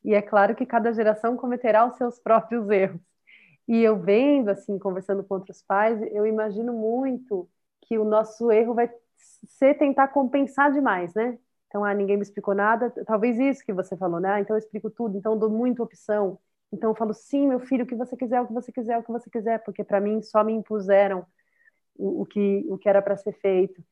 E 0.05 0.15
é 0.15 0.23
claro 0.23 0.55
que 0.57 0.67
cada 0.67 0.93
geração 0.93 1.37
cometerá 1.37 1.87
os 1.87 1.97
seus 1.97 2.19
próprios 2.21 2.69
erros. 2.71 3.01
E 3.69 3.83
eu 3.83 3.99
vendo, 4.01 4.51
assim, 4.51 4.79
conversando 4.79 5.25
com 5.25 5.35
outros 5.35 5.63
pais, 5.63 6.01
eu 6.13 6.27
imagino 6.27 6.73
muito 6.73 7.49
que 7.83 7.99
o 7.99 8.05
nosso 8.05 8.51
erro 8.51 8.75
vai 8.75 8.91
ser 9.49 9.75
tentar 9.79 10.09
compensar 10.09 10.73
demais, 10.73 11.15
né? 11.15 11.39
Então, 11.69 11.85
ah, 11.85 11.95
ninguém 11.95 12.17
me 12.17 12.23
explicou 12.23 12.55
nada. 12.55 12.91
Talvez 13.07 13.39
isso 13.39 13.65
que 13.65 13.73
você 13.73 13.97
falou, 13.97 14.21
né? 14.21 14.31
Ah, 14.35 14.41
então 14.41 14.57
eu 14.57 14.59
explico 14.59 14.91
tudo, 14.91 15.17
então 15.17 15.33
eu 15.33 15.39
dou 15.39 15.51
muita 15.51 15.83
opção. 15.83 16.39
Então 16.73 16.91
eu 16.91 16.95
falo, 16.95 17.15
sim, 17.15 17.47
meu 17.49 17.61
filho, 17.61 17.85
o 17.85 17.87
que 17.87 17.95
você 17.95 18.17
quiser, 18.17 18.41
o 18.41 18.47
que 18.47 18.53
você 18.53 18.73
quiser, 18.73 18.99
o 18.99 19.03
que 19.03 19.13
você 19.13 19.31
quiser, 19.31 19.59
porque 19.65 19.85
para 19.85 20.01
mim 20.01 20.23
só 20.23 20.43
me 20.45 20.53
impuseram 20.53 21.25
o, 21.97 22.23
o, 22.23 22.27
que, 22.27 22.67
o 22.69 22.79
que 22.79 22.89
era 22.89 23.03
para 23.03 23.17
ser 23.17 23.33
feito. 23.35 23.83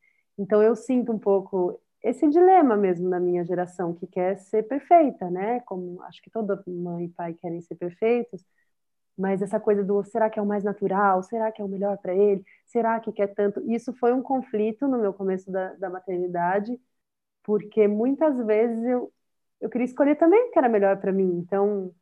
Então 0.41 0.61
eu 0.63 0.75
sinto 0.75 1.11
um 1.11 1.19
pouco 1.19 1.79
esse 2.03 2.27
dilema 2.29 2.75
mesmo 2.75 3.07
na 3.09 3.19
minha 3.19 3.45
geração, 3.45 3.93
que 3.93 4.07
quer 4.07 4.37
ser 4.39 4.63
perfeita, 4.63 5.29
né? 5.29 5.59
Como 5.61 6.01
acho 6.03 6.21
que 6.21 6.31
toda 6.31 6.63
mãe 6.67 7.05
e 7.05 7.09
pai 7.09 7.33
querem 7.35 7.61
ser 7.61 7.75
perfeitos, 7.75 8.43
mas 9.17 9.41
essa 9.41 9.59
coisa 9.59 9.83
do 9.83 10.03
será 10.03 10.29
que 10.29 10.39
é 10.39 10.41
o 10.41 10.45
mais 10.45 10.63
natural? 10.63 11.23
Será 11.23 11.51
que 11.51 11.61
é 11.61 11.65
o 11.65 11.67
melhor 11.69 11.97
para 11.99 12.15
ele? 12.15 12.43
Será 12.67 12.99
que 12.99 13.11
quer 13.11 13.27
tanto? 13.35 13.61
Isso 13.71 13.93
foi 13.95 14.13
um 14.13 14.21
conflito 14.23 14.87
no 14.87 14.97
meu 14.99 15.13
começo 15.13 15.51
da, 15.51 15.73
da 15.75 15.89
maternidade, 15.89 16.79
porque 17.43 17.87
muitas 17.87 18.37
vezes 18.45 18.83
eu, 18.85 19.11
eu 19.61 19.69
queria 19.69 19.85
escolher 19.85 20.15
também 20.17 20.49
o 20.49 20.51
que 20.51 20.59
era 20.59 20.69
melhor 20.69 20.97
para 21.01 21.11
mim. 21.11 21.39
Então, 21.39 21.93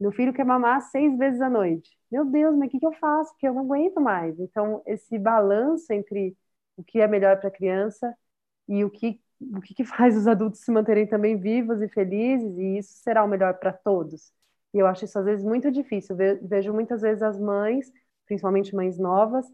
meu 0.00 0.12
filho 0.12 0.32
quer 0.34 0.44
mamar 0.44 0.82
seis 0.82 1.16
vezes 1.18 1.40
à 1.40 1.50
noite. 1.50 1.90
Meu 2.10 2.24
Deus, 2.24 2.56
mas 2.56 2.68
o 2.68 2.70
que, 2.72 2.80
que 2.80 2.86
eu 2.86 2.92
faço? 2.94 3.32
Porque 3.32 3.48
eu 3.48 3.54
não 3.54 3.62
aguento 3.64 4.00
mais. 4.00 4.38
Então, 4.40 4.82
esse 4.86 5.18
balanço 5.18 5.92
entre 5.92 6.36
o 6.76 6.84
que 6.84 7.00
é 7.00 7.06
melhor 7.06 7.38
para 7.38 7.48
a 7.48 7.52
criança 7.52 8.14
e 8.68 8.84
o 8.84 8.90
que, 8.90 9.20
o 9.40 9.60
que, 9.60 9.74
que 9.74 9.84
faz 9.86 10.16
os 10.16 10.26
adultos 10.26 10.60
se 10.60 10.70
manterem 10.70 11.06
também 11.06 11.36
vivos 11.36 11.80
e 11.82 11.88
felizes, 11.88 12.56
e 12.58 12.78
isso 12.78 12.94
será 13.02 13.24
o 13.24 13.28
melhor 13.28 13.54
para 13.54 13.72
todos. 13.72 14.32
E 14.72 14.78
eu 14.78 14.86
acho 14.86 15.04
isso 15.04 15.18
às 15.18 15.24
vezes 15.24 15.44
muito 15.44 15.70
difícil. 15.70 16.16
Vejo 16.16 16.72
muitas 16.72 17.02
vezes 17.02 17.22
as 17.22 17.38
mães, 17.38 17.92
principalmente 18.26 18.74
mães 18.74 18.98
novas, 18.98 19.46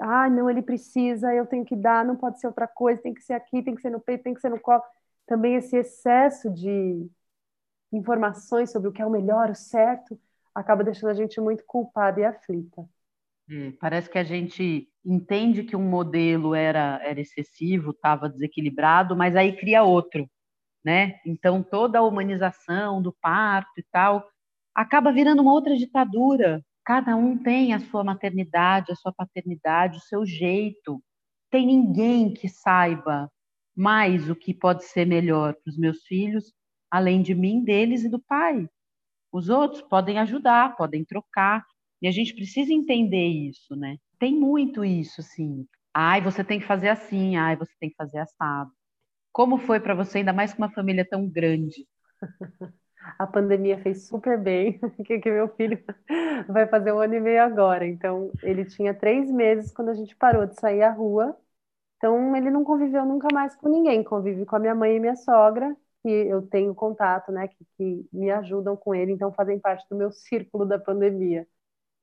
ah, 0.00 0.28
não, 0.28 0.50
ele 0.50 0.62
precisa, 0.62 1.32
eu 1.34 1.46
tenho 1.46 1.64
que 1.64 1.76
dar, 1.76 2.04
não 2.04 2.16
pode 2.16 2.40
ser 2.40 2.46
outra 2.46 2.66
coisa, 2.66 3.00
tem 3.00 3.14
que 3.14 3.22
ser 3.22 3.34
aqui, 3.34 3.62
tem 3.62 3.74
que 3.74 3.82
ser 3.82 3.90
no 3.90 4.00
peito, 4.00 4.24
tem 4.24 4.34
que 4.34 4.40
ser 4.40 4.50
no 4.50 4.60
colo. 4.60 4.82
Também 5.26 5.56
esse 5.56 5.76
excesso 5.76 6.50
de 6.50 7.08
informações 7.92 8.70
sobre 8.72 8.88
o 8.88 8.92
que 8.92 9.02
é 9.02 9.06
o 9.06 9.10
melhor, 9.10 9.50
o 9.50 9.54
certo, 9.54 10.18
acaba 10.54 10.84
deixando 10.84 11.10
a 11.10 11.14
gente 11.14 11.40
muito 11.40 11.64
culpada 11.64 12.20
e 12.20 12.24
aflita. 12.24 12.88
É, 13.48 13.72
parece 13.80 14.10
que 14.10 14.18
a 14.18 14.24
gente 14.24 14.88
entende 15.04 15.62
que 15.62 15.76
um 15.76 15.88
modelo 15.88 16.54
era, 16.54 17.00
era 17.04 17.20
excessivo, 17.20 17.90
estava 17.92 18.28
desequilibrado, 18.28 19.16
mas 19.16 19.36
aí 19.36 19.56
cria 19.56 19.84
outro, 19.84 20.28
né? 20.84 21.20
Então 21.26 21.62
toda 21.62 21.98
a 22.00 22.02
humanização 22.02 23.02
do 23.02 23.12
parto 23.22 23.78
e 23.78 23.84
tal 23.92 24.28
acaba 24.74 25.12
virando 25.12 25.42
uma 25.42 25.52
outra 25.52 25.76
ditadura. 25.76 26.62
Cada 26.84 27.16
um 27.16 27.38
tem 27.38 27.74
a 27.74 27.80
sua 27.80 28.04
maternidade, 28.04 28.92
a 28.92 28.96
sua 28.96 29.12
paternidade, 29.12 29.98
o 29.98 30.02
seu 30.02 30.26
jeito. 30.26 31.02
Tem 31.50 31.66
ninguém 31.66 32.34
que 32.34 32.48
saiba 32.48 33.30
mais 33.76 34.30
o 34.30 34.36
que 34.36 34.54
pode 34.54 34.84
ser 34.84 35.06
melhor 35.06 35.54
para 35.54 35.70
os 35.70 35.78
meus 35.78 36.02
filhos, 36.04 36.52
além 36.90 37.22
de 37.22 37.34
mim, 37.34 37.64
deles 37.64 38.04
e 38.04 38.10
do 38.10 38.20
pai. 38.20 38.68
Os 39.32 39.48
outros 39.48 39.82
podem 39.82 40.18
ajudar, 40.18 40.76
podem 40.76 41.04
trocar, 41.04 41.64
e 42.00 42.08
a 42.08 42.10
gente 42.10 42.34
precisa 42.34 42.72
entender 42.72 43.26
isso, 43.26 43.74
né? 43.76 43.96
Tem 44.18 44.34
muito 44.34 44.84
isso, 44.84 45.22
sim. 45.22 45.66
Ai, 45.94 46.20
você 46.20 46.44
tem 46.44 46.60
que 46.60 46.66
fazer 46.66 46.88
assim, 46.88 47.36
ai, 47.36 47.56
você 47.56 47.72
tem 47.80 47.90
que 47.90 47.96
fazer 47.96 48.18
assado. 48.18 48.70
Como 49.32 49.58
foi 49.58 49.80
para 49.80 49.94
você, 49.94 50.18
ainda 50.18 50.32
mais 50.32 50.52
com 50.52 50.62
uma 50.62 50.70
família 50.72 51.06
tão 51.08 51.28
grande? 51.28 51.86
a 53.18 53.26
pandemia 53.26 53.78
fez 53.82 54.06
super 54.06 54.38
bem, 54.38 54.78
que, 55.04 55.18
que 55.18 55.30
meu 55.30 55.48
filho 55.56 55.82
vai 56.48 56.66
fazer 56.66 56.92
um 56.92 56.98
ano 56.98 57.14
e 57.14 57.20
meio 57.20 57.42
agora. 57.42 57.86
Então, 57.86 58.30
ele 58.42 58.64
tinha 58.64 58.94
três 58.94 59.30
meses 59.30 59.72
quando 59.72 59.90
a 59.90 59.94
gente 59.94 60.16
parou 60.16 60.46
de 60.46 60.58
sair 60.60 60.82
à 60.82 60.90
rua. 60.90 61.36
Então, 61.96 62.36
ele 62.36 62.50
não 62.50 62.64
conviveu 62.64 63.04
nunca 63.06 63.28
mais 63.32 63.56
com 63.56 63.68
ninguém. 63.68 64.04
Convive 64.04 64.44
com 64.46 64.56
a 64.56 64.58
minha 64.58 64.74
mãe 64.74 64.96
e 64.96 65.00
minha 65.00 65.16
sogra, 65.16 65.76
que 66.02 66.10
eu 66.10 66.42
tenho 66.42 66.74
contato, 66.74 67.32
né, 67.32 67.48
que, 67.48 67.64
que 67.76 68.08
me 68.12 68.30
ajudam 68.30 68.76
com 68.76 68.94
ele, 68.94 69.12
então 69.12 69.32
fazem 69.32 69.58
parte 69.58 69.84
do 69.90 69.96
meu 69.96 70.12
círculo 70.12 70.64
da 70.64 70.78
pandemia. 70.78 71.46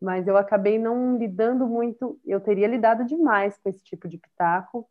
Mas 0.04 0.28
eu 0.28 0.38
acabei 0.38 0.80
não 0.80 1.18
lidando 1.18 1.68
muito, 1.68 2.20
eu 2.26 2.42
teria 2.42 2.68
lidado 2.68 3.06
demais 3.06 3.58
com 3.60 3.70
esse 3.70 3.84
tipo 3.84 4.08
de 4.10 4.18
pitaco. 4.18 4.90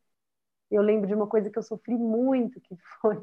Eu 0.71 0.83
lembro 0.83 1.07
de 1.09 1.14
uma 1.14 1.26
coisa 1.28 1.50
que 1.50 1.59
eu 1.59 1.62
sofri 1.62 1.97
muito, 1.97 2.61
que 2.61 2.76
foi 3.02 3.23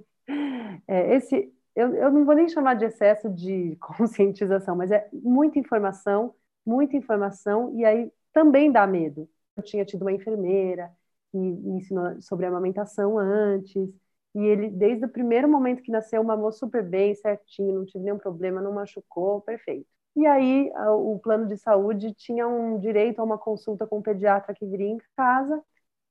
é, 0.87 1.15
esse 1.15 1.53
eu, 1.75 1.95
eu 1.95 2.11
não 2.11 2.25
vou 2.25 2.35
nem 2.35 2.49
chamar 2.49 2.73
de 2.75 2.85
excesso 2.85 3.29
de 3.29 3.75
conscientização, 3.81 4.75
mas 4.75 4.91
é 4.91 5.07
muita 5.13 5.59
informação, 5.59 6.35
muita 6.65 6.97
informação, 6.97 7.73
e 7.77 7.85
aí 7.85 8.11
também 8.33 8.71
dá 8.71 8.85
medo. 8.85 9.29
Eu 9.55 9.63
tinha 9.63 9.85
tido 9.85 10.01
uma 10.03 10.11
enfermeira 10.11 10.91
que 11.31 11.37
me 11.37 11.77
ensinou 11.77 12.21
sobre 12.21 12.45
amamentação 12.45 13.17
antes, 13.17 13.95
e 14.35 14.39
ele, 14.45 14.69
desde 14.69 15.05
o 15.05 15.09
primeiro 15.09 15.47
momento 15.49 15.81
que 15.81 15.91
nasceu, 15.91 16.23
mamou 16.23 16.51
super 16.51 16.83
bem, 16.83 17.15
certinho, 17.15 17.75
não 17.75 17.85
tive 17.85 18.03
nenhum 18.03 18.17
problema, 18.17 18.61
não 18.61 18.73
machucou, 18.73 19.41
perfeito. 19.41 19.87
E 20.15 20.25
aí, 20.25 20.71
o 20.89 21.19
plano 21.19 21.47
de 21.47 21.57
saúde 21.57 22.13
tinha 22.13 22.47
um 22.47 22.77
direito 22.79 23.19
a 23.19 23.23
uma 23.23 23.37
consulta 23.37 23.87
com 23.87 23.99
um 23.99 24.01
pediatra 24.01 24.53
que 24.53 24.65
viria 24.65 24.87
em 24.89 24.97
casa. 25.15 25.63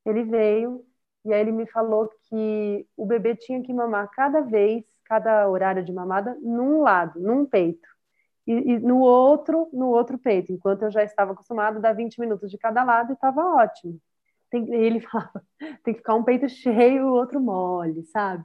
Ele 0.06 0.24
veio, 0.24 0.84
e 1.24 1.32
aí 1.32 1.40
ele 1.40 1.52
me 1.52 1.66
falou 1.66 2.08
que 2.28 2.86
o 2.96 3.06
bebê 3.06 3.36
tinha 3.36 3.62
que 3.62 3.72
mamar 3.72 4.10
cada 4.10 4.40
vez 4.42 4.84
cada 5.08 5.48
horário 5.48 5.82
de 5.84 5.92
mamada 5.92 6.36
num 6.42 6.82
lado, 6.82 7.18
num 7.20 7.46
peito. 7.46 7.88
E, 8.46 8.52
e, 8.52 8.78
no 8.80 8.98
outro, 9.00 9.68
no 9.72 9.88
outro 9.88 10.18
peito, 10.18 10.52
enquanto 10.52 10.82
eu 10.84 10.90
já 10.90 11.02
estava 11.02 11.32
acostumada 11.32 11.80
dar 11.80 11.94
20 11.94 12.20
minutos 12.20 12.50
de 12.50 12.58
cada 12.58 12.84
lado 12.84 13.10
e 13.10 13.14
estava 13.14 13.42
ótimo. 13.56 14.00
Tem, 14.50 14.72
ele 14.74 15.00
falava, 15.02 15.42
tem 15.84 15.94
que 15.94 16.00
ficar 16.00 16.14
um 16.14 16.24
peito 16.24 16.48
cheio 16.48 16.98
e 16.98 17.02
o 17.02 17.12
outro 17.12 17.40
mole, 17.40 18.04
sabe? 18.06 18.44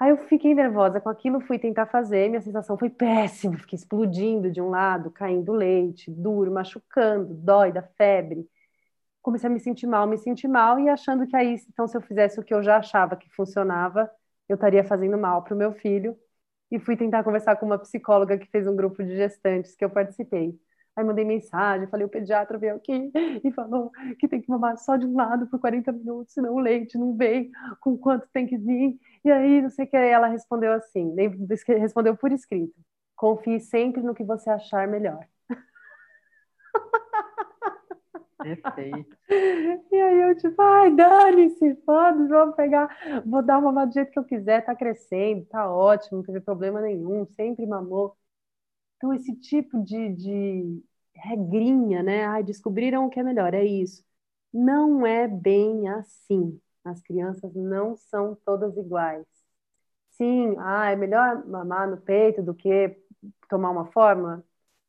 Aí 0.00 0.10
eu 0.10 0.16
fiquei 0.16 0.54
nervosa 0.54 0.98
com 1.00 1.10
aquilo, 1.10 1.40
fui 1.42 1.58
tentar 1.58 1.86
fazer, 1.86 2.28
minha 2.30 2.40
sensação 2.40 2.78
foi 2.78 2.88
péssima, 2.88 3.58
fiquei 3.58 3.76
explodindo 3.76 4.50
de 4.50 4.60
um 4.60 4.70
lado, 4.70 5.10
caindo 5.10 5.52
leite, 5.52 6.10
duro, 6.10 6.50
machucando, 6.50 7.34
dói 7.34 7.70
da 7.70 7.82
febre. 7.82 8.48
Comecei 9.22 9.48
a 9.48 9.52
me 9.52 9.60
sentir 9.60 9.86
mal, 9.86 10.06
me 10.06 10.18
sentir 10.18 10.48
mal 10.48 10.80
e 10.80 10.88
achando 10.88 11.26
que 11.26 11.36
aí, 11.36 11.56
então, 11.68 11.86
se 11.86 11.96
eu 11.96 12.00
fizesse 12.00 12.40
o 12.40 12.44
que 12.44 12.54
eu 12.54 12.62
já 12.62 12.78
achava 12.78 13.16
que 13.16 13.28
funcionava, 13.30 14.10
eu 14.48 14.54
estaria 14.54 14.82
fazendo 14.84 15.18
mal 15.18 15.44
para 15.44 15.54
o 15.54 15.58
meu 15.58 15.72
filho. 15.74 16.16
E 16.70 16.78
fui 16.78 16.96
tentar 16.96 17.24
conversar 17.24 17.56
com 17.56 17.66
uma 17.66 17.78
psicóloga 17.78 18.38
que 18.38 18.46
fez 18.50 18.66
um 18.66 18.76
grupo 18.76 19.02
de 19.04 19.16
gestantes 19.16 19.74
que 19.76 19.84
eu 19.84 19.90
participei. 19.90 20.58
Aí 20.96 21.04
mandei 21.04 21.24
mensagem, 21.24 21.88
falei, 21.88 22.06
o 22.06 22.08
pediatra 22.10 22.58
veio 22.58 22.76
aqui 22.76 23.10
e 23.44 23.52
falou 23.52 23.90
que 24.18 24.28
tem 24.28 24.40
que 24.40 24.48
mamar 24.50 24.76
só 24.78 24.96
de 24.96 25.06
um 25.06 25.16
lado 25.16 25.46
por 25.48 25.60
40 25.60 25.92
minutos, 25.92 26.34
senão 26.34 26.54
o 26.54 26.60
leite 26.60 26.98
não 26.98 27.16
vem 27.16 27.50
com 27.80 27.96
quanto 27.96 28.28
tem 28.32 28.46
que 28.46 28.56
vir. 28.56 28.98
E 29.24 29.30
aí, 29.30 29.60
não 29.62 29.70
sei 29.70 29.84
o 29.84 29.88
que, 29.88 29.96
ela 29.96 30.28
respondeu 30.28 30.72
assim, 30.72 31.14
respondeu 31.78 32.16
por 32.16 32.32
escrito, 32.32 32.74
confie 33.16 33.60
sempre 33.60 34.02
no 34.02 34.14
que 34.14 34.24
você 34.24 34.48
achar 34.50 34.88
melhor. 34.88 35.26
Perfeito. 38.42 39.16
E 39.92 39.96
aí 39.96 40.20
eu, 40.22 40.36
tipo, 40.36 40.60
ai, 40.60 40.94
dane-se, 40.94 41.74
foda 41.84 42.26
vou 42.28 42.52
pegar, 42.52 42.88
vou 43.24 43.42
dar 43.42 43.58
uma 43.58 43.86
do 43.86 43.92
jeito 43.92 44.10
que 44.10 44.18
eu 44.18 44.24
quiser, 44.24 44.64
tá 44.64 44.74
crescendo, 44.74 45.44
tá 45.46 45.70
ótimo, 45.72 46.18
não 46.18 46.24
teve 46.24 46.40
problema 46.40 46.80
nenhum, 46.80 47.26
sempre 47.36 47.66
mamou. 47.66 48.16
Então, 48.96 49.14
esse 49.14 49.34
tipo 49.36 49.82
de, 49.84 50.10
de 50.14 50.84
regrinha, 51.14 52.02
né? 52.02 52.26
Ai, 52.26 52.42
descobriram 52.44 53.06
o 53.06 53.10
que 53.10 53.20
é 53.20 53.22
melhor, 53.24 53.54
é 53.54 53.64
isso. 53.64 54.04
Não 54.52 55.06
é 55.06 55.28
bem 55.28 55.88
assim. 55.88 56.60
As 56.84 57.02
crianças 57.02 57.54
não 57.54 57.96
são 57.96 58.36
todas 58.44 58.76
iguais. 58.76 59.26
Sim, 60.10 60.54
ah, 60.58 60.90
é 60.90 60.96
melhor 60.96 61.46
mamar 61.46 61.88
no 61.90 61.96
peito 61.98 62.42
do 62.42 62.54
que 62.54 62.96
tomar 63.48 63.70
uma 63.70 63.86
fórmula? 63.86 64.44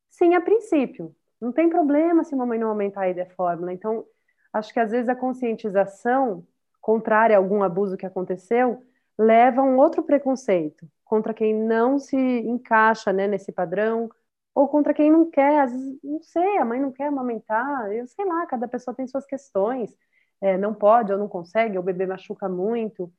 Sim, 0.10 0.36
a 0.36 0.42
princípio. 0.42 1.16
Não 1.40 1.52
tem 1.52 1.70
problema 1.70 2.24
se 2.24 2.34
a 2.36 2.38
mamãe 2.38 2.60
não 2.60 2.70
aumentar 2.70 3.02
aí 3.04 3.14
da 3.14 3.26
fórmula. 3.28 3.74
Então, 3.74 4.06
acho 4.54 4.74
que 4.74 4.80
às 4.80 4.92
vezes 4.92 5.10
a 5.10 5.16
conscientização, 5.16 6.46
contrária 6.82 7.36
a 7.36 7.40
algum 7.40 7.64
abuso 7.64 7.98
que 7.98 8.06
aconteceu, 8.06 8.84
leva 9.18 9.62
a 9.62 9.64
um 9.64 9.78
outro 9.78 10.04
preconceito 10.04 10.88
contra 11.06 11.34
quem 11.34 11.54
não 11.54 12.00
se 12.00 12.18
encaixa 12.18 13.12
né, 13.14 13.28
nesse 13.28 13.52
padrão, 13.52 14.10
ou 14.54 14.68
contra 14.68 14.94
quem 14.94 15.12
não 15.12 15.30
quer, 15.30 15.62
às 15.62 15.72
vezes, 15.72 16.00
não 16.04 16.22
sei, 16.22 16.58
a 16.58 16.66
mãe 16.66 16.80
não 16.80 16.92
quer 16.92 17.08
amamentar, 17.08 17.92
eu 17.92 18.06
sei 18.08 18.26
lá, 18.26 18.46
cada 18.46 18.68
pessoa 18.68 18.96
tem 18.96 19.08
suas 19.08 19.26
questões, 19.26 19.96
é, 20.42 20.58
não 20.58 20.74
pode 20.74 21.12
ou 21.14 21.20
não 21.20 21.28
consegue, 21.28 21.78
o 21.78 21.84
bebê 21.84 22.06
machuca 22.06 22.50
muito. 22.50 23.12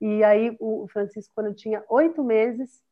E 0.00 0.24
aí 0.24 0.56
o 0.60 0.86
Francisco, 0.92 1.32
quando 1.34 1.54
tinha 1.54 1.84
oito 1.88 2.22
meses, 2.24 2.82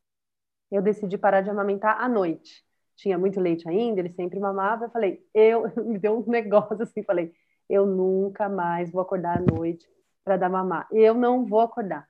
eu 0.71 0.83
decidi 0.83 1.19
parar 1.19 1.43
de 1.43 1.51
amamentar 1.51 2.01
à 2.01 2.09
noite. 2.09 2.65
Tinha 2.97 3.19
muito 3.19 3.41
leite 3.41 3.69
ainda, 3.69 4.01
ele 4.01 4.11
sempre 4.11 4.41
mamava. 4.41 4.87
Eu 4.87 4.91
falei, 4.91 5.25
eu 5.35 5.65
me 5.85 5.99
deu 5.99 6.19
um 6.19 6.31
negócio 6.31 6.83
assim, 6.83 7.03
falei, 7.03 7.33
eu 7.69 7.87
nunca 7.87 8.49
mais 8.49 8.91
vou 8.91 9.03
acordar 9.03 9.39
à 9.39 9.41
noite 9.41 9.87
para 10.25 10.37
dar 10.37 10.49
mamar. 10.49 10.89
Eu 10.93 11.15
não 11.15 11.45
vou 11.47 11.61
acordar. 11.61 12.09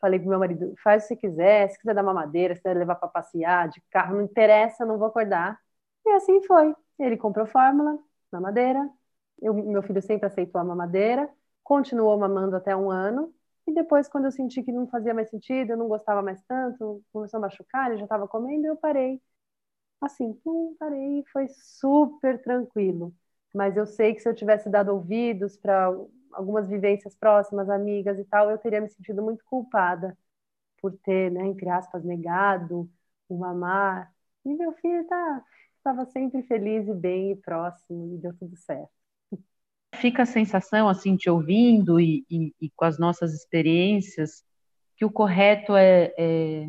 Falei 0.00 0.18
pro 0.20 0.28
meu 0.28 0.38
marido, 0.38 0.74
faz 0.82 1.04
o 1.04 1.08
que 1.08 1.14
você 1.14 1.28
quiser, 1.28 1.70
se 1.70 1.78
quiser 1.78 1.94
dar 1.94 2.02
mamadeira, 2.02 2.54
se 2.54 2.60
quiser 2.62 2.76
levar 2.76 2.96
para 2.96 3.08
passear 3.08 3.68
de 3.68 3.82
carro, 3.90 4.16
não 4.16 4.22
interessa, 4.24 4.84
não 4.84 4.98
vou 4.98 5.08
acordar. 5.08 5.58
E 6.04 6.10
assim 6.10 6.42
foi. 6.42 6.74
Ele 6.98 7.16
comprou 7.16 7.46
fórmula, 7.46 7.98
mamadeira. 8.30 8.88
Eu, 9.40 9.54
meu 9.54 9.82
filho 9.82 10.00
sempre 10.02 10.26
aceitou 10.26 10.60
a 10.60 10.64
mamadeira, 10.64 11.28
continuou 11.62 12.18
mamando 12.18 12.56
até 12.56 12.76
um 12.76 12.90
ano. 12.90 13.32
E 13.66 13.72
depois, 13.72 14.08
quando 14.08 14.26
eu 14.26 14.32
senti 14.32 14.62
que 14.62 14.72
não 14.72 14.86
fazia 14.88 15.14
mais 15.14 15.30
sentido, 15.30 15.70
eu 15.72 15.76
não 15.76 15.88
gostava 15.88 16.22
mais 16.22 16.42
tanto, 16.44 17.02
começou 17.12 17.38
a 17.38 17.40
machucar, 17.42 17.88
ele 17.90 17.98
já 17.98 18.04
estava 18.04 18.28
comendo, 18.28 18.66
eu 18.66 18.76
parei. 18.76 19.20
Assim, 20.00 20.34
pum, 20.44 20.76
parei 20.78 21.20
e 21.20 21.24
foi 21.32 21.48
super 21.48 22.40
tranquilo. 22.42 23.14
Mas 23.54 23.76
eu 23.76 23.86
sei 23.86 24.14
que 24.14 24.20
se 24.20 24.28
eu 24.28 24.34
tivesse 24.34 24.68
dado 24.70 24.90
ouvidos 24.92 25.56
para 25.56 25.86
algumas 26.32 26.68
vivências 26.68 27.14
próximas, 27.16 27.70
amigas 27.70 28.18
e 28.18 28.24
tal, 28.24 28.50
eu 28.50 28.58
teria 28.58 28.80
me 28.80 28.88
sentido 28.90 29.22
muito 29.22 29.44
culpada 29.44 30.16
por 30.80 30.92
ter, 31.04 31.30
né, 31.32 31.46
entre 31.46 31.68
aspas, 31.70 32.04
negado 32.04 32.90
o 33.28 33.38
mamar. 33.38 34.12
E 34.44 34.54
meu 34.54 34.72
filho 34.74 35.06
tá, 35.06 35.44
estava 35.78 36.06
sempre 36.06 36.42
feliz 36.44 36.88
e 36.88 36.94
bem 36.94 37.32
e 37.32 37.36
próximo, 37.36 38.14
e 38.16 38.18
deu 38.18 38.34
tudo 38.38 38.56
certo. 38.56 38.92
Fica 40.00 40.22
a 40.22 40.26
sensação, 40.26 40.88
assim, 40.88 41.16
te 41.16 41.30
ouvindo 41.30 42.00
e, 42.00 42.24
e, 42.30 42.52
e 42.60 42.70
com 42.70 42.84
as 42.84 42.98
nossas 42.98 43.32
experiências, 43.32 44.44
que 44.96 45.04
o 45.04 45.10
correto 45.10 45.74
é, 45.76 46.12
é, 46.18 46.68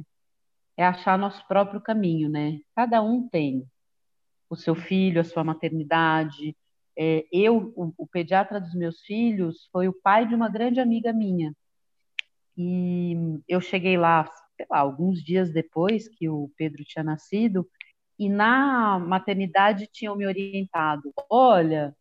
é 0.78 0.86
achar 0.86 1.18
nosso 1.18 1.46
próprio 1.48 1.82
caminho, 1.82 2.30
né? 2.30 2.60
Cada 2.76 3.02
um 3.02 3.28
tem 3.28 3.66
o 4.50 4.56
seu 4.56 4.76
filho, 4.76 5.22
a 5.22 5.24
sua 5.24 5.44
maternidade, 5.44 6.56
é, 6.98 7.26
eu, 7.32 7.74
o, 7.76 7.94
o, 7.98 8.08
pediatra 8.08 8.60
dos 8.60 8.74
meus 8.74 9.02
filhos, 9.02 9.68
foi 9.72 9.88
o 9.88 9.94
pai 9.94 10.26
de 10.28 10.34
uma 10.34 10.50
grande 10.50 10.80
amiga 10.80 11.12
minha. 11.12 11.54
E 12.58 13.16
eu 13.48 13.60
cheguei 13.60 13.98
lá, 13.98 14.30
sei 14.56 14.66
lá, 14.70 14.80
alguns 14.80 15.22
dias 15.22 15.52
depois 15.52 16.08
que 16.08 16.30
o 16.30 16.50
Pedro 16.56 16.84
tinha 16.86 17.04
nascido, 17.04 17.68
e 18.18 18.30
na 18.30 18.98
maternidade 18.98 19.90
tinham 19.92 20.16
me 20.16 20.26
orientado: 20.26 21.12
olha, 21.30 21.94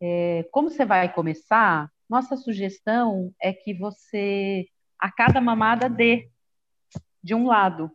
é, 0.00 0.46
como 0.50 0.70
você 0.70 0.84
vai 0.84 1.12
começar, 1.12 1.90
nossa 2.08 2.36
sugestão 2.36 3.32
é 3.40 3.52
que 3.52 3.74
você, 3.74 4.66
a 4.98 5.10
cada 5.10 5.40
mamada, 5.40 5.88
dê 5.88 6.30
de 7.22 7.34
um 7.34 7.46
lado. 7.46 7.90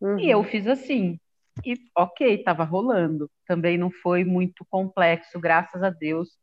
Uhum. 0.00 0.18
E 0.18 0.30
eu 0.30 0.42
fiz 0.44 0.66
assim. 0.66 1.18
E 1.64 1.74
ok, 1.96 2.34
estava 2.34 2.64
rolando. 2.64 3.30
Também 3.46 3.76
não 3.78 3.90
foi 3.90 4.24
muito 4.24 4.64
complexo, 4.68 5.40
graças 5.40 5.82
a 5.82 5.90
Deus, 5.90 6.38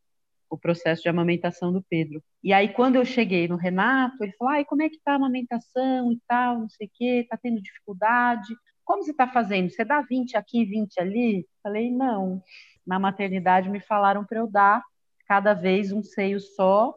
o 0.49 0.57
processo 0.57 1.01
de 1.01 1.09
amamentação 1.09 1.71
do 1.71 1.83
Pedro. 1.83 2.23
E 2.43 2.53
aí, 2.53 2.69
quando 2.69 2.95
eu 2.95 3.05
cheguei 3.05 3.47
no 3.47 3.55
Renato, 3.55 4.23
ele 4.23 4.33
falou: 4.33 4.53
ai, 4.53 4.65
como 4.65 4.81
é 4.81 4.89
que 4.89 4.99
tá 5.03 5.13
a 5.13 5.15
amamentação 5.15 6.11
e 6.11 6.19
tal, 6.27 6.59
não 6.59 6.69
sei 6.69 6.87
o 6.87 6.91
quê, 6.93 7.27
tá 7.29 7.37
tendo 7.37 7.61
dificuldade? 7.61 8.55
Como 8.85 9.03
você 9.03 9.11
está 9.11 9.27
fazendo? 9.27 9.69
Você 9.69 9.83
dá 9.83 10.01
20 10.01 10.37
aqui, 10.37 10.63
20 10.63 10.99
ali? 10.99 11.47
Falei, 11.61 11.91
não. 11.91 12.41
Na 12.85 12.99
maternidade 12.99 13.69
me 13.69 13.79
falaram 13.79 14.23
para 14.23 14.39
eu 14.39 14.47
dar 14.47 14.83
cada 15.27 15.53
vez 15.53 15.91
um 15.91 16.03
seio 16.03 16.39
só 16.39 16.95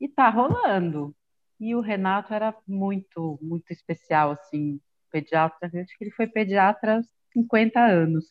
e 0.00 0.08
tá 0.08 0.28
rolando. 0.28 1.14
E 1.58 1.74
o 1.74 1.80
Renato 1.80 2.34
era 2.34 2.54
muito, 2.66 3.38
muito 3.40 3.72
especial, 3.72 4.32
assim, 4.32 4.80
pediatra. 5.10 5.70
Acho 5.80 5.96
que 5.96 6.04
ele 6.04 6.10
foi 6.10 6.26
pediatra 6.26 7.00
50 7.32 7.80
anos. 7.80 8.26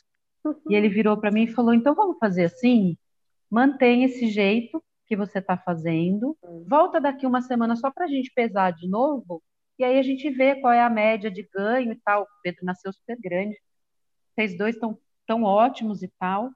E 0.69 0.75
ele 0.75 0.89
virou 0.89 1.17
para 1.17 1.31
mim 1.31 1.43
e 1.43 1.53
falou: 1.53 1.73
então 1.73 1.95
vamos 1.95 2.17
fazer 2.19 2.45
assim? 2.45 2.97
Mantém 3.49 4.03
esse 4.03 4.27
jeito 4.27 4.83
que 5.07 5.15
você 5.15 5.39
está 5.39 5.57
fazendo, 5.57 6.37
volta 6.67 6.99
daqui 6.99 7.25
uma 7.25 7.41
semana 7.41 7.75
só 7.75 7.91
para 7.91 8.05
a 8.05 8.07
gente 8.07 8.31
pesar 8.33 8.71
de 8.71 8.87
novo, 8.87 9.41
e 9.77 9.83
aí 9.83 9.99
a 9.99 10.03
gente 10.03 10.29
vê 10.29 10.55
qual 10.55 10.73
é 10.73 10.81
a 10.81 10.89
média 10.89 11.29
de 11.29 11.43
ganho 11.43 11.91
e 11.91 11.99
tal. 12.03 12.23
O 12.23 12.27
Pedro 12.43 12.65
nasceu 12.65 12.91
super 12.93 13.17
grande, 13.19 13.57
vocês 14.33 14.57
dois 14.57 14.75
estão 14.75 14.97
tão 15.27 15.43
ótimos 15.43 16.03
e 16.03 16.11
tal, 16.19 16.51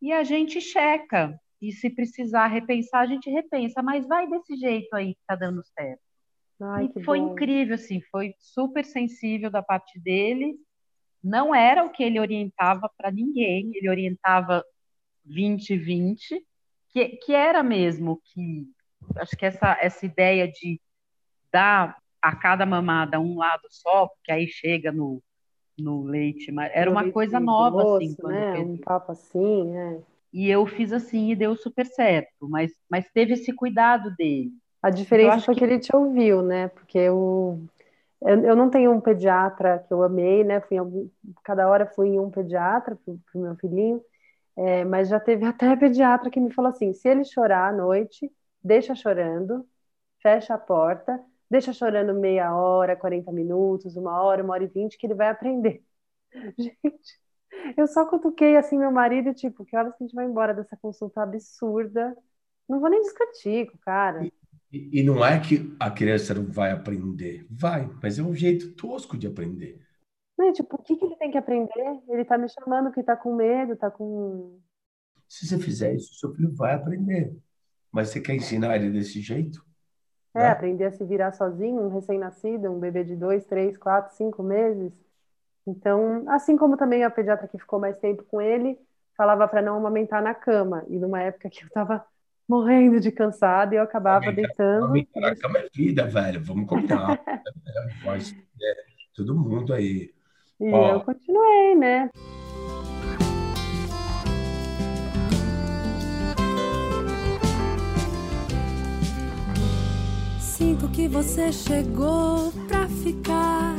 e 0.00 0.12
a 0.12 0.22
gente 0.24 0.60
checa. 0.60 1.38
E 1.60 1.72
se 1.72 1.88
precisar 1.88 2.48
repensar, 2.48 3.00
a 3.00 3.06
gente 3.06 3.30
repensa, 3.30 3.82
mas 3.82 4.06
vai 4.06 4.28
desse 4.28 4.56
jeito 4.56 4.94
aí 4.94 5.14
que 5.14 5.20
está 5.20 5.34
dando 5.34 5.62
certo. 5.64 6.00
Ai, 6.60 6.90
e 6.94 7.02
foi 7.02 7.18
bom. 7.18 7.32
incrível, 7.32 7.74
assim, 7.74 8.00
foi 8.10 8.34
super 8.38 8.84
sensível 8.84 9.50
da 9.50 9.62
parte 9.62 9.98
dele 9.98 10.58
não 11.26 11.52
era 11.52 11.84
o 11.84 11.90
que 11.90 12.04
ele 12.04 12.20
orientava 12.20 12.88
para 12.96 13.10
ninguém, 13.10 13.72
ele 13.74 13.88
orientava 13.88 14.64
20-20, 15.26 16.18
que, 16.90 17.08
que 17.16 17.32
era 17.32 17.64
mesmo 17.64 18.20
que 18.24 18.70
acho 19.16 19.36
que 19.36 19.44
essa, 19.44 19.76
essa 19.80 20.06
ideia 20.06 20.46
de 20.46 20.80
dar 21.52 21.96
a 22.28 22.36
cada 22.36 22.66
mamada 22.66 23.20
um 23.20 23.38
lado 23.38 23.66
só, 23.70 24.08
porque 24.08 24.32
aí 24.32 24.46
chega 24.48 24.90
no, 24.90 25.22
no 25.78 26.04
leite, 26.04 26.50
mas 26.50 26.70
era 26.74 26.90
uma 26.90 27.10
coisa 27.10 27.38
nova 27.38 27.82
moço, 27.82 27.96
assim, 27.96 28.14
quando 28.14 28.34
né? 28.34 28.52
fez... 28.52 28.68
um 28.68 28.76
papo 28.78 29.12
assim, 29.12 29.76
é. 29.76 29.98
E 30.32 30.50
eu 30.50 30.66
fiz 30.66 30.92
assim 30.92 31.30
e 31.30 31.36
deu 31.36 31.56
super 31.56 31.86
certo, 31.86 32.48
mas, 32.48 32.72
mas 32.90 33.08
teve 33.10 33.34
esse 33.34 33.52
cuidado 33.52 34.14
dele. 34.16 34.50
A 34.82 34.90
diferença 34.90 35.40
foi 35.40 35.54
que... 35.54 35.60
que 35.60 35.64
ele 35.64 35.78
te 35.78 35.94
ouviu, 35.94 36.42
né? 36.42 36.68
Porque 36.68 36.98
eu 36.98 37.60
eu, 38.20 38.40
eu 38.44 38.56
não 38.56 38.70
tenho 38.70 38.92
um 38.92 39.00
pediatra 39.00 39.84
que 39.86 39.92
eu 39.92 40.02
amei, 40.02 40.42
né? 40.42 40.60
Fui 40.60 40.76
algum, 40.78 41.08
cada 41.44 41.68
hora 41.68 41.86
fui 41.86 42.08
em 42.08 42.18
um 42.18 42.30
pediatra 42.30 42.96
para 43.04 43.12
o 43.34 43.42
meu 43.42 43.54
filhinho, 43.56 44.02
é, 44.56 44.84
mas 44.84 45.08
já 45.08 45.20
teve 45.20 45.44
até 45.46 45.76
pediatra 45.76 46.30
que 46.30 46.40
me 46.40 46.52
falou 46.52 46.70
assim: 46.70 46.92
se 46.92 47.08
ele 47.08 47.24
chorar 47.24 47.68
à 47.68 47.72
noite, 47.72 48.30
deixa 48.62 48.94
chorando, 48.94 49.66
fecha 50.20 50.54
a 50.54 50.58
porta, 50.58 51.22
deixa 51.50 51.72
chorando 51.72 52.14
meia 52.14 52.54
hora, 52.54 52.96
40 52.96 53.32
minutos, 53.32 53.96
uma 53.96 54.22
hora, 54.22 54.42
uma 54.42 54.54
hora 54.54 54.64
e 54.64 54.68
vinte, 54.68 54.98
que 54.98 55.06
ele 55.06 55.14
vai 55.14 55.28
aprender. 55.28 55.82
Gente, 56.58 57.20
eu 57.76 57.86
só 57.86 58.06
cutuquei 58.06 58.56
assim 58.56 58.78
meu 58.78 58.90
marido, 58.90 59.32
tipo, 59.34 59.64
que 59.64 59.76
horas 59.76 59.94
que 59.96 60.04
a 60.04 60.06
gente 60.06 60.14
vai 60.14 60.26
embora 60.26 60.54
dessa 60.54 60.76
consulta 60.76 61.22
absurda? 61.22 62.16
Não 62.68 62.80
vou 62.80 62.90
nem 62.90 63.00
discutir 63.00 63.70
com 63.70 63.76
o 63.76 63.80
cara. 63.80 64.28
E, 64.72 65.02
não 65.02 65.24
é 65.24 65.40
que 65.40 65.74
a 65.78 65.90
criança 65.90 66.34
não 66.34 66.46
vai 66.46 66.72
aprender. 66.72 67.46
Vai, 67.48 67.88
mas 68.02 68.18
é 68.18 68.22
um 68.22 68.34
jeito 68.34 68.74
tosco 68.74 69.16
de 69.16 69.26
aprender. 69.26 69.80
Não, 70.36 70.52
tipo, 70.52 70.76
o 70.76 70.82
que, 70.82 70.96
que 70.96 71.04
ele 71.04 71.16
tem 71.16 71.30
que 71.30 71.38
aprender? 71.38 72.02
Ele 72.08 72.24
tá 72.24 72.36
me 72.36 72.48
chamando 72.48 72.92
que 72.92 73.02
tá 73.02 73.16
com 73.16 73.34
medo, 73.34 73.76
tá 73.76 73.90
com. 73.90 74.60
Se 75.28 75.46
você 75.46 75.58
fizer 75.58 75.94
isso, 75.94 76.14
seu 76.14 76.34
filho 76.34 76.54
vai 76.54 76.74
aprender. 76.74 77.34
Mas 77.90 78.10
você 78.10 78.20
quer 78.20 78.34
ensinar 78.34 78.76
ele 78.76 78.90
desse 78.90 79.20
jeito? 79.20 79.64
É, 80.36 80.42
né? 80.42 80.50
aprender 80.50 80.84
a 80.84 80.92
se 80.92 81.04
virar 81.04 81.32
sozinho, 81.32 81.80
um 81.82 81.88
recém-nascido, 81.88 82.70
um 82.70 82.78
bebê 82.78 83.04
de 83.04 83.16
dois, 83.16 83.44
três, 83.44 83.76
quatro, 83.76 84.14
cinco 84.14 84.42
meses. 84.42 84.92
Então, 85.66 86.24
assim 86.28 86.56
como 86.56 86.76
também 86.76 87.02
a 87.02 87.10
pediatra 87.10 87.48
que 87.48 87.58
ficou 87.58 87.80
mais 87.80 87.98
tempo 87.98 88.22
com 88.24 88.40
ele, 88.40 88.78
falava 89.16 89.48
para 89.48 89.62
não 89.62 89.76
amamentar 89.76 90.22
na 90.22 90.34
cama. 90.34 90.84
E 90.88 90.98
numa 90.98 91.20
época 91.22 91.50
que 91.50 91.64
eu 91.64 91.70
tava 91.70 92.04
morrendo 92.48 93.00
de 93.00 93.10
cansado 93.10 93.72
e 93.72 93.76
eu 93.76 93.82
acabava 93.82 94.30
deitando. 94.30 94.94
A 95.16 95.36
cama 95.36 95.58
é 95.58 95.68
vida, 95.74 96.06
velho. 96.06 96.44
Vamos 96.44 96.68
combinar. 96.68 97.18
Mas, 98.04 98.32
é, 98.62 98.84
todo 99.14 99.34
mundo 99.34 99.72
aí. 99.72 100.14
E 100.60 100.72
Ó, 100.72 100.92
eu 100.94 101.00
continuei, 101.00 101.74
né? 101.74 102.10
Que 110.96 111.06
você 111.06 111.52
chegou 111.52 112.50
pra 112.66 112.88
ficar. 112.88 113.76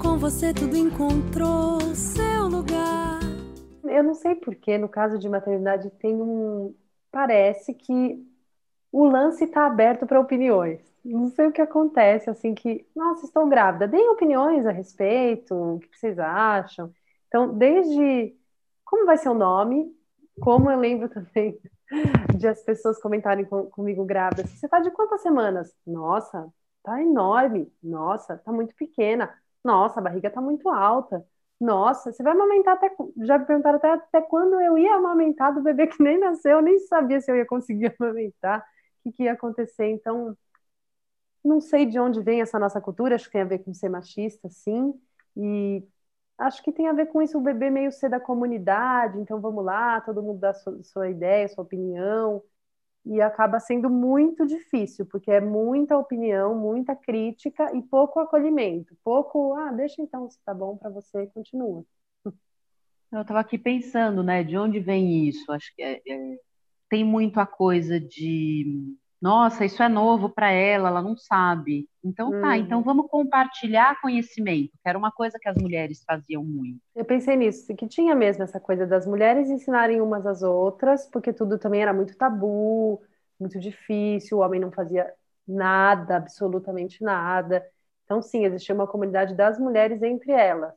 Com 0.00 0.16
você 0.16 0.54
tudo 0.54 0.74
encontrou 0.74 1.78
seu 1.94 2.48
lugar. 2.48 3.20
Eu 3.84 4.02
não 4.02 4.14
sei 4.14 4.34
porquê, 4.34 4.78
no 4.78 4.88
caso 4.88 5.18
de 5.18 5.28
maternidade, 5.28 5.90
tem 5.90 6.14
um. 6.14 6.74
Parece 7.12 7.74
que 7.74 8.18
o 8.90 9.04
lance 9.04 9.44
está 9.44 9.66
aberto 9.66 10.06
para 10.06 10.18
opiniões. 10.18 10.80
Não 11.04 11.28
sei 11.28 11.48
o 11.48 11.52
que 11.52 11.60
acontece, 11.60 12.30
assim, 12.30 12.54
que, 12.54 12.86
nossa, 12.96 13.26
estou 13.26 13.46
grávida. 13.46 13.86
Deem 13.86 14.08
opiniões 14.08 14.64
a 14.64 14.72
respeito, 14.72 15.54
o 15.54 15.80
que 15.80 15.98
vocês 15.98 16.18
acham. 16.18 16.90
Então, 17.28 17.52
desde 17.52 18.34
como 18.86 19.04
vai 19.04 19.18
ser 19.18 19.28
o 19.28 19.34
nome, 19.34 19.94
como 20.40 20.70
eu 20.70 20.78
lembro 20.78 21.10
também 21.12 21.58
de 22.36 22.46
as 22.48 22.62
pessoas 22.62 23.00
comentarem 23.00 23.44
com, 23.44 23.66
comigo 23.70 24.04
grávidas. 24.04 24.50
Você 24.50 24.66
está 24.66 24.80
de 24.80 24.90
quantas 24.90 25.22
semanas? 25.22 25.74
Nossa, 25.86 26.48
tá 26.82 27.00
enorme. 27.00 27.72
Nossa, 27.82 28.36
tá 28.38 28.52
muito 28.52 28.74
pequena. 28.74 29.32
Nossa, 29.64 30.00
a 30.00 30.02
barriga 30.02 30.30
tá 30.30 30.40
muito 30.40 30.68
alta. 30.68 31.24
Nossa, 31.60 32.12
você 32.12 32.22
vai 32.22 32.32
amamentar 32.32 32.74
até. 32.74 32.90
Já 33.24 33.38
me 33.38 33.46
perguntaram 33.46 33.78
até, 33.78 33.90
até 33.92 34.22
quando 34.22 34.60
eu 34.60 34.76
ia 34.78 34.94
amamentar 34.96 35.54
do 35.54 35.62
bebê 35.62 35.86
que 35.86 36.02
nem 36.02 36.18
nasceu, 36.18 36.58
eu 36.58 36.62
nem 36.62 36.78
sabia 36.80 37.20
se 37.20 37.30
eu 37.30 37.36
ia 37.36 37.46
conseguir 37.46 37.94
amamentar, 38.00 38.60
o 38.60 39.10
que, 39.10 39.12
que 39.16 39.22
ia 39.24 39.32
acontecer. 39.32 39.86
Então, 39.90 40.36
não 41.44 41.60
sei 41.60 41.86
de 41.86 41.98
onde 41.98 42.20
vem 42.20 42.40
essa 42.42 42.58
nossa 42.58 42.80
cultura, 42.80 43.14
acho 43.14 43.26
que 43.26 43.32
tem 43.32 43.42
a 43.42 43.44
ver 43.44 43.60
com 43.60 43.72
ser 43.72 43.88
machista, 43.88 44.48
sim. 44.50 44.92
E 45.36 45.82
Acho 46.38 46.62
que 46.62 46.72
tem 46.72 46.86
a 46.86 46.92
ver 46.92 47.06
com 47.06 47.22
isso, 47.22 47.38
o 47.38 47.40
bebê 47.40 47.70
meio 47.70 47.90
ser 47.90 48.10
da 48.10 48.20
comunidade, 48.20 49.18
então 49.18 49.40
vamos 49.40 49.64
lá, 49.64 50.00
todo 50.02 50.22
mundo 50.22 50.38
dá 50.38 50.52
sua, 50.52 50.82
sua 50.82 51.08
ideia, 51.08 51.48
sua 51.48 51.64
opinião, 51.64 52.42
e 53.06 53.22
acaba 53.22 53.58
sendo 53.58 53.88
muito 53.88 54.46
difícil, 54.46 55.06
porque 55.06 55.30
é 55.30 55.40
muita 55.40 55.96
opinião, 55.96 56.54
muita 56.54 56.94
crítica 56.94 57.74
e 57.74 57.80
pouco 57.80 58.20
acolhimento, 58.20 58.94
pouco, 59.02 59.54
ah, 59.54 59.72
deixa 59.72 60.02
então, 60.02 60.28
se 60.28 60.38
tá 60.44 60.52
bom 60.52 60.76
para 60.76 60.90
você, 60.90 61.26
continua. 61.28 61.84
Eu 63.12 63.22
estava 63.22 63.40
aqui 63.40 63.56
pensando, 63.56 64.22
né, 64.22 64.42
de 64.42 64.58
onde 64.58 64.80
vem 64.80 65.26
isso? 65.28 65.50
Acho 65.52 65.74
que 65.74 65.82
é, 65.82 66.02
é, 66.06 66.38
tem 66.88 67.04
muito 67.04 67.38
a 67.38 67.46
coisa 67.46 67.98
de 68.00 68.96
nossa, 69.20 69.64
isso 69.64 69.82
é 69.82 69.88
novo 69.88 70.28
para 70.28 70.50
ela, 70.50 70.88
ela 70.88 71.02
não 71.02 71.16
sabe. 71.16 71.88
Então 72.04 72.30
tá, 72.30 72.48
uhum. 72.48 72.54
então 72.54 72.82
vamos 72.82 73.08
compartilhar 73.08 74.00
conhecimento, 74.00 74.72
que 74.72 74.88
era 74.88 74.98
uma 74.98 75.10
coisa 75.10 75.38
que 75.40 75.48
as 75.48 75.56
mulheres 75.56 76.04
faziam 76.04 76.44
muito. 76.44 76.80
Eu 76.94 77.04
pensei 77.04 77.36
nisso, 77.36 77.74
que 77.74 77.88
tinha 77.88 78.14
mesmo 78.14 78.44
essa 78.44 78.60
coisa 78.60 78.86
das 78.86 79.06
mulheres 79.06 79.48
ensinarem 79.48 80.00
umas 80.00 80.26
às 80.26 80.42
outras, 80.42 81.08
porque 81.08 81.32
tudo 81.32 81.58
também 81.58 81.82
era 81.82 81.92
muito 81.92 82.16
tabu, 82.16 83.02
muito 83.40 83.58
difícil, 83.58 84.38
o 84.38 84.40
homem 84.40 84.60
não 84.60 84.70
fazia 84.70 85.12
nada, 85.46 86.16
absolutamente 86.16 87.02
nada. 87.02 87.64
Então 88.04 88.20
sim, 88.22 88.44
existia 88.44 88.74
uma 88.74 88.86
comunidade 88.86 89.34
das 89.34 89.58
mulheres 89.58 90.02
entre 90.02 90.32
elas. 90.32 90.74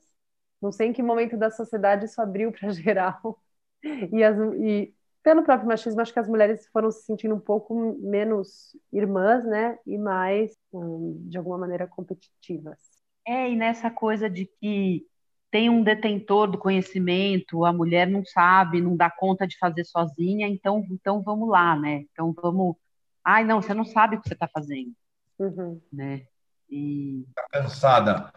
Não 0.61 0.71
sei 0.71 0.87
em 0.87 0.93
que 0.93 1.03
momento 1.03 1.37
da 1.37 1.49
sociedade 1.51 2.05
isso 2.05 2.21
abriu 2.21 2.51
para 2.51 2.69
geral. 2.71 3.39
E, 3.83 4.23
as, 4.23 4.37
e 4.59 4.93
pelo 5.23 5.43
próprio 5.43 5.67
machismo, 5.67 6.01
acho 6.01 6.13
que 6.13 6.19
as 6.19 6.27
mulheres 6.27 6.67
foram 6.71 6.91
se 6.91 7.03
sentindo 7.03 7.35
um 7.35 7.39
pouco 7.39 7.97
menos 7.99 8.75
irmãs, 8.91 9.45
né? 9.45 9.77
E 9.85 9.97
mais, 9.97 10.55
hum, 10.71 11.17
de 11.27 11.37
alguma 11.37 11.57
maneira, 11.57 11.87
competitivas. 11.87 12.77
É, 13.27 13.49
e 13.49 13.55
nessa 13.55 13.91
coisa 13.91 14.29
de 14.29 14.45
que 14.59 15.05
tem 15.51 15.69
um 15.69 15.83
detentor 15.83 16.49
do 16.49 16.57
conhecimento, 16.57 17.65
a 17.65 17.73
mulher 17.73 18.07
não 18.07 18.23
sabe, 18.23 18.81
não 18.81 18.95
dá 18.95 19.09
conta 19.09 19.47
de 19.47 19.57
fazer 19.57 19.83
sozinha, 19.83 20.47
então, 20.47 20.85
então 20.91 21.21
vamos 21.21 21.49
lá, 21.49 21.75
né? 21.75 22.05
Então 22.11 22.33
vamos. 22.33 22.75
Ai, 23.23 23.43
não, 23.43 23.61
você 23.61 23.73
não 23.73 23.85
sabe 23.85 24.15
o 24.15 24.21
que 24.21 24.27
você 24.27 24.35
está 24.35 24.47
fazendo. 24.47 24.93
Uhum. 25.37 25.81
Né? 25.91 26.25
E... 26.69 27.25
Tá 27.35 27.45
cansada, 27.51 28.31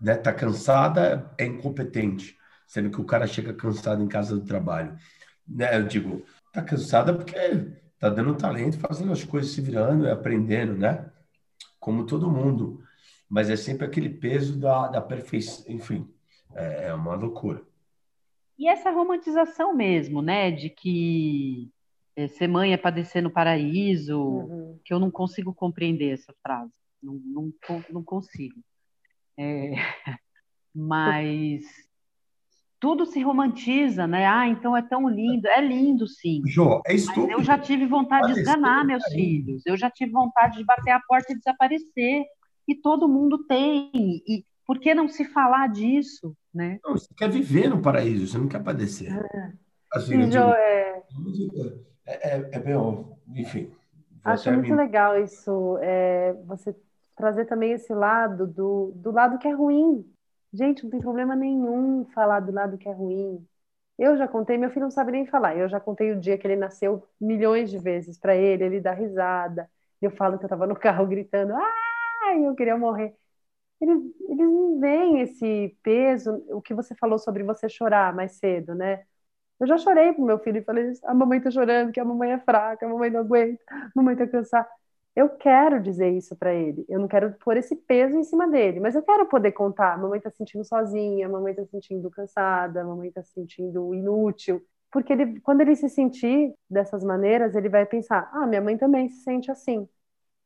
né? 0.00 0.16
Tá 0.16 0.32
cansada, 0.32 1.30
é 1.36 1.44
incompetente, 1.44 2.36
sendo 2.66 2.90
que 2.90 3.00
o 3.00 3.04
cara 3.04 3.26
chega 3.26 3.52
cansado 3.52 4.02
em 4.02 4.08
casa 4.08 4.34
do 4.34 4.44
trabalho 4.44 4.96
né? 5.54 5.76
Eu 5.76 5.86
digo, 5.86 6.24
tá 6.52 6.62
cansada 6.62 7.14
porque 7.14 7.34
tá 7.98 8.08
dando 8.08 8.36
talento, 8.36 8.78
fazendo 8.78 9.12
as 9.12 9.24
coisas, 9.24 9.52
se 9.52 9.60
virando 9.60 10.06
e 10.06 10.10
aprendendo, 10.10 10.74
né? 10.74 11.10
Como 11.78 12.06
todo 12.06 12.30
mundo. 12.30 12.82
Mas 13.28 13.48
é 13.48 13.56
sempre 13.56 13.86
aquele 13.86 14.10
peso 14.10 14.58
da, 14.58 14.88
da 14.88 15.00
perfeição, 15.00 15.64
enfim, 15.68 16.08
é, 16.54 16.88
é 16.88 16.94
uma 16.94 17.14
loucura. 17.14 17.62
E 18.58 18.68
essa 18.68 18.90
romantização 18.90 19.74
mesmo, 19.74 20.20
né? 20.20 20.50
De 20.50 20.68
que 20.68 21.70
é, 22.14 22.28
ser 22.28 22.46
mãe 22.46 22.72
é 22.72 22.76
padecer 22.76 23.22
no 23.22 23.30
paraíso, 23.30 24.20
uhum. 24.20 24.80
que 24.84 24.92
eu 24.92 24.98
não 24.98 25.10
consigo 25.10 25.54
compreender 25.54 26.12
essa 26.12 26.34
frase. 26.42 26.72
Não, 27.02 27.14
não, 27.24 27.52
não 27.90 28.04
consigo. 28.04 28.60
É, 29.38 29.72
mas 30.74 31.64
tudo 32.82 33.06
se 33.06 33.22
romantiza, 33.22 34.08
né? 34.08 34.26
Ah, 34.26 34.48
então 34.48 34.76
é 34.76 34.82
tão 34.82 35.08
lindo. 35.08 35.46
É 35.46 35.60
lindo, 35.60 36.04
sim. 36.08 36.42
Jô, 36.44 36.82
é 36.84 36.94
estúpido. 36.94 37.28
Mas 37.28 37.38
eu 37.38 37.44
já 37.44 37.56
tive 37.56 37.86
vontade 37.86 38.34
de 38.34 38.40
esganar 38.40 38.84
meus 38.84 39.04
filhos. 39.04 39.62
Eu 39.64 39.76
já 39.76 39.88
tive 39.88 40.10
vontade 40.10 40.58
de 40.58 40.64
bater 40.64 40.90
a 40.90 40.98
porta 40.98 41.32
e 41.32 41.36
desaparecer. 41.36 42.24
E 42.66 42.74
todo 42.74 43.08
mundo 43.08 43.44
tem. 43.44 43.92
E 43.94 44.44
por 44.66 44.80
que 44.80 44.96
não 44.96 45.06
se 45.06 45.24
falar 45.24 45.68
disso, 45.68 46.36
né? 46.52 46.80
Não, 46.84 46.94
você 46.94 47.06
quer 47.16 47.30
viver 47.30 47.70
no 47.70 47.80
paraíso, 47.80 48.26
você 48.26 48.36
não 48.36 48.48
quer 48.48 48.60
padecer. 48.60 49.16
É. 49.16 49.52
Assim, 49.92 50.20
e, 50.20 50.26
digo, 50.26 50.42
é... 50.42 51.02
É, 52.04 52.30
é, 52.30 52.48
é 52.50 52.58
bem, 52.58 52.74
enfim. 53.36 53.70
Acho 54.24 54.50
muito 54.50 54.74
legal 54.74 55.22
isso, 55.22 55.78
é, 55.80 56.32
você 56.46 56.74
trazer 57.16 57.44
também 57.44 57.72
esse 57.72 57.94
lado 57.94 58.44
do, 58.46 58.92
do 58.96 59.12
lado 59.12 59.38
que 59.38 59.46
é 59.46 59.52
ruim, 59.52 60.04
Gente, 60.52 60.82
não 60.84 60.90
tem 60.90 61.00
problema 61.00 61.34
nenhum 61.34 62.04
falar 62.14 62.40
do 62.40 62.52
lado 62.52 62.76
que 62.78 62.88
é 62.88 62.92
ruim. 62.92 63.46
Eu 63.98 64.16
já 64.18 64.28
contei, 64.28 64.58
meu 64.58 64.70
filho 64.70 64.82
não 64.84 64.90
sabe 64.90 65.12
nem 65.12 65.26
falar. 65.26 65.56
Eu 65.56 65.68
já 65.68 65.80
contei 65.80 66.12
o 66.12 66.20
dia 66.20 66.36
que 66.38 66.46
ele 66.46 66.56
nasceu 66.56 67.06
milhões 67.20 67.70
de 67.70 67.78
vezes 67.78 68.18
para 68.18 68.36
ele, 68.36 68.64
ele 68.64 68.80
dá 68.80 68.92
risada. 68.92 69.70
Eu 70.00 70.10
falo 70.10 70.38
que 70.38 70.44
eu 70.44 70.46
estava 70.48 70.66
no 70.66 70.76
carro 70.78 71.06
gritando, 71.06 71.54
ai, 71.54 72.46
eu 72.46 72.54
queria 72.54 72.76
morrer. 72.76 73.14
Eles, 73.80 73.98
eles 74.28 74.38
não 74.38 74.80
veem 74.80 75.20
esse 75.22 75.76
peso, 75.82 76.32
o 76.50 76.62
que 76.62 76.74
você 76.74 76.94
falou 76.96 77.18
sobre 77.18 77.44
você 77.44 77.68
chorar 77.68 78.14
mais 78.14 78.34
cedo, 78.38 78.74
né? 78.74 79.04
Eu 79.60 79.66
já 79.68 79.78
chorei 79.78 80.12
pro 80.14 80.24
meu 80.24 80.38
filho 80.40 80.58
e 80.58 80.64
falei, 80.64 80.92
a 81.04 81.14
mamãe 81.14 81.40
tá 81.40 81.50
chorando, 81.50 81.92
que 81.92 82.00
a 82.00 82.04
mamãe 82.06 82.32
é 82.32 82.40
fraca, 82.40 82.86
a 82.86 82.88
mamãe 82.90 83.10
não 83.10 83.20
aguenta, 83.20 83.62
a 83.70 83.90
mamãe 83.96 84.16
tá 84.16 84.26
cansada. 84.28 84.68
Eu 85.14 85.28
quero 85.28 85.80
dizer 85.82 86.10
isso 86.10 86.34
para 86.36 86.54
ele. 86.54 86.86
Eu 86.88 86.98
não 86.98 87.06
quero 87.06 87.34
pôr 87.34 87.56
esse 87.56 87.76
peso 87.76 88.16
em 88.16 88.24
cima 88.24 88.48
dele, 88.48 88.80
mas 88.80 88.94
eu 88.94 89.02
quero 89.02 89.26
poder 89.26 89.52
contar. 89.52 89.98
Mamãe 89.98 90.18
está 90.18 90.30
sentindo 90.30 90.64
sozinha, 90.64 91.28
mamãe 91.28 91.52
está 91.52 91.66
sentindo 91.66 92.10
cansada, 92.10 92.82
mamãe 92.84 93.08
está 93.08 93.22
se 93.22 93.32
sentindo 93.32 93.94
inútil. 93.94 94.62
Porque 94.90 95.12
ele, 95.12 95.40
quando 95.40 95.60
ele 95.62 95.76
se 95.76 95.88
sentir 95.88 96.54
dessas 96.68 97.04
maneiras, 97.04 97.54
ele 97.54 97.68
vai 97.68 97.84
pensar: 97.86 98.30
ah, 98.32 98.46
minha 98.46 98.60
mãe 98.60 98.76
também 98.78 99.08
se 99.10 99.22
sente 99.22 99.50
assim. 99.50 99.88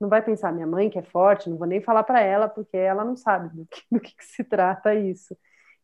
Não 0.00 0.08
vai 0.08 0.22
pensar, 0.22 0.52
minha 0.52 0.66
mãe 0.66 0.90
que 0.90 0.98
é 0.98 1.02
forte, 1.02 1.48
não 1.48 1.56
vou 1.56 1.66
nem 1.66 1.80
falar 1.80 2.04
para 2.04 2.20
ela, 2.20 2.48
porque 2.48 2.76
ela 2.76 3.04
não 3.04 3.16
sabe 3.16 3.48
do 3.56 3.66
que, 3.66 3.82
do 3.90 4.00
que 4.00 4.14
se 4.20 4.44
trata 4.44 4.94
isso. 4.94 5.36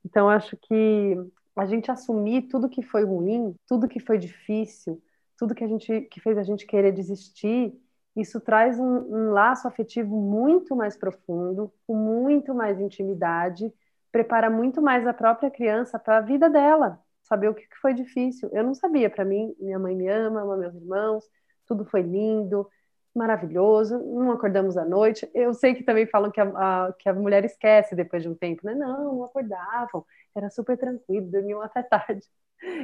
Então, 0.04 0.28
acho 0.28 0.56
que 0.56 1.16
a 1.56 1.66
gente 1.66 1.90
assumir 1.90 2.42
tudo 2.48 2.68
que 2.68 2.82
foi 2.82 3.04
ruim, 3.04 3.54
tudo 3.66 3.88
que 3.88 4.00
foi 4.00 4.18
difícil, 4.18 5.02
tudo 5.38 5.54
que 5.54 5.64
a 5.64 5.68
gente 5.68 6.02
que 6.02 6.20
fez 6.20 6.36
a 6.38 6.42
gente 6.42 6.66
querer 6.66 6.92
desistir 6.92 7.74
isso 8.16 8.40
traz 8.40 8.78
um, 8.78 8.84
um, 8.84 9.30
laço 9.30 9.66
afetivo 9.66 10.14
muito 10.14 10.76
mais 10.76 10.96
profundo, 10.96 11.72
com 11.86 11.94
muito 11.94 12.54
mais 12.54 12.78
intimidade, 12.80 13.72
prepara 14.10 14.50
muito 14.50 14.82
mais 14.82 15.06
a 15.06 15.14
própria 15.14 15.50
criança 15.50 15.98
para 15.98 16.18
a 16.18 16.20
vida 16.20 16.50
dela, 16.50 17.00
saber 17.22 17.48
o 17.48 17.54
que 17.54 17.66
foi 17.80 17.94
difícil. 17.94 18.50
Eu 18.52 18.62
não 18.64 18.74
sabia, 18.74 19.08
para 19.08 19.24
mim, 19.24 19.54
minha 19.58 19.78
mãe 19.78 19.96
me 19.96 20.08
ama, 20.08 20.42
ama 20.42 20.56
meus 20.56 20.74
irmãos, 20.74 21.24
tudo 21.66 21.84
foi 21.86 22.02
lindo, 22.02 22.68
maravilhoso, 23.14 23.98
não 23.98 24.32
acordamos 24.32 24.76
à 24.76 24.84
noite. 24.84 25.28
Eu 25.34 25.54
sei 25.54 25.74
que 25.74 25.82
também 25.82 26.06
falam 26.06 26.30
que 26.30 26.40
a, 26.40 26.44
a, 26.88 26.92
que 26.92 27.08
a 27.08 27.14
mulher 27.14 27.44
esquece 27.44 27.94
depois 27.94 28.22
de 28.22 28.28
um 28.28 28.34
tempo, 28.34 28.66
né? 28.66 28.74
Não, 28.74 29.14
não 29.16 29.24
acordavam, 29.24 30.04
era 30.34 30.50
super 30.50 30.76
tranquilo, 30.76 31.30
dormiam 31.30 31.62
até 31.62 31.82
tarde. 31.82 32.26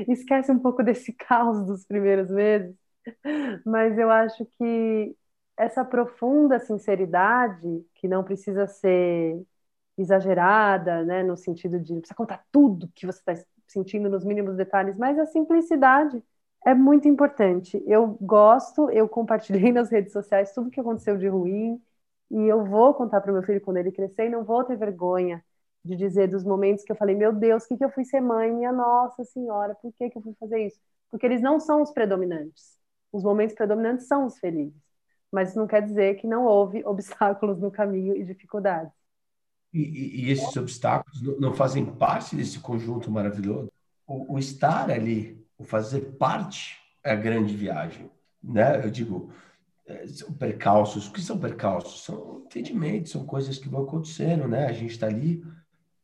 Esquece 0.09 0.51
um 0.51 0.59
pouco 0.59 0.83
desse 0.83 1.13
caos 1.13 1.65
dos 1.67 1.85
primeiros 1.85 2.31
meses 2.31 2.75
mas 3.65 3.99
eu 3.99 4.11
acho 4.11 4.45
que 4.47 5.17
essa 5.57 5.85
profunda 5.85 6.59
sinceridade, 6.61 7.85
que 7.95 8.09
não 8.09 8.25
precisa 8.25 8.67
ser 8.67 9.43
exagerada, 9.99 11.05
né, 11.05 11.23
no 11.25 11.37
sentido 11.37 11.79
de 11.81 11.95
precisa 12.01 12.15
contar 12.15 12.45
tudo 12.53 12.89
que 12.95 13.07
você 13.07 13.19
está 13.21 13.35
sentindo 13.67 14.09
nos 14.09 14.25
mínimos 14.25 14.57
detalhes, 14.57 14.97
mas 14.97 15.19
a 15.19 15.27
simplicidade 15.27 16.23
é 16.65 16.75
muito 16.75 17.09
importante. 17.09 17.83
Eu 17.87 18.17
gosto, 18.21 18.91
eu 18.91 19.09
compartilhei 19.09 19.73
nas 19.73 19.91
redes 19.91 20.13
sociais 20.13 20.53
tudo 20.55 20.71
que 20.71 20.81
aconteceu 20.81 21.17
de 21.19 21.29
ruim 21.29 21.81
e 22.31 22.43
eu 22.47 22.65
vou 22.65 22.95
contar 22.95 23.21
para 23.21 23.31
o 23.31 23.35
meu 23.35 23.43
filho 23.43 23.61
quando 23.61 23.79
ele 23.79 23.93
crescer 23.93 24.27
e 24.27 24.31
não 24.31 24.45
vou 24.45 24.65
ter 24.65 24.77
vergonha 24.77 25.45
de 25.85 25.97
dizer 25.97 26.29
dos 26.29 26.45
momentos 26.45 26.85
que 26.85 26.93
eu 26.93 26.97
falei, 26.97 27.15
meu 27.15 27.33
Deus, 27.33 27.65
o 27.65 27.69
que, 27.69 27.77
que 27.79 27.85
eu 27.85 27.91
fui 27.91 28.05
ser 28.05 28.21
mãe? 28.21 28.53
Minha 28.53 28.73
Nossa 28.73 29.25
Senhora, 29.25 29.75
por 29.77 29.93
que, 29.95 30.11
que 30.11 30.19
eu 30.19 30.23
fui 30.23 30.35
fazer 30.39 30.67
isso? 30.67 30.79
Porque 31.11 31.25
eles 31.27 31.41
não 31.41 31.59
são 31.61 31.83
os 31.83 31.91
predominantes. 31.93 32.78
Os 33.13 33.23
momentos 33.23 33.55
predominantes 33.55 34.07
são 34.07 34.27
os 34.27 34.39
felizes. 34.39 34.81
mas 35.31 35.51
isso 35.51 35.59
não 35.59 35.67
quer 35.67 35.83
dizer 35.83 36.17
que 36.17 36.27
não 36.27 36.45
houve 36.45 36.85
obstáculos 36.87 37.61
no 37.61 37.71
caminho 37.71 38.17
e 38.17 38.25
dificuldades. 38.25 38.93
E, 39.73 40.25
e, 40.25 40.31
esses 40.31 40.57
obstáculos 40.57 41.21
não, 41.21 41.39
não, 41.39 41.55
fazem 41.55 41.85
parte 41.85 42.35
desse 42.35 42.59
conjunto 42.59 43.11
maravilhoso? 43.11 43.71
O, 44.07 44.35
o, 44.35 44.39
estar 44.39 44.91
ali, 44.91 45.47
o 45.59 45.65
fazer 45.65 46.17
parte 46.17 46.79
é 47.05 47.13
a 47.13 47.17
grande 47.17 47.55
viagem, 47.55 48.11
né? 48.43 48.83
Eu 48.83 48.91
digo, 48.91 49.31
é, 49.87 50.07
são 50.07 50.33
percalços. 50.33 51.07
O 51.07 51.13
que 51.13 51.21
são 51.21 51.39
percalços? 51.39 52.03
São 52.03 52.43
entendimentos, 52.47 53.13
são 53.13 53.27
coisas 53.27 53.59
que 53.59 53.69
vão 53.69 53.83
acontecendo, 53.83 54.49
né? 54.49 54.67
A 54.67 54.73
gente 54.73 54.93
está 54.93 55.07
ali 55.07 55.45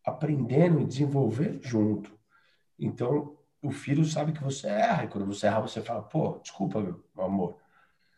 aprendendo 0.05 0.81
e 0.81 0.87
desenvolvendo 0.87 1.62
junto. 1.62 2.12
Então, 2.79 3.37
o 3.64 3.70
filho 3.70 4.05
sabe 4.05 4.33
que 4.33 4.42
você 4.42 4.68
erra, 4.68 5.05
e 5.05 5.09
quando 5.09 5.27
você 5.27 5.46
erra, 5.46 5.61
você 5.61 5.81
fala, 5.81 6.03
pô, 6.03 6.38
desculpa, 6.42 6.81
meu, 6.81 7.03
amor. 7.16 7.57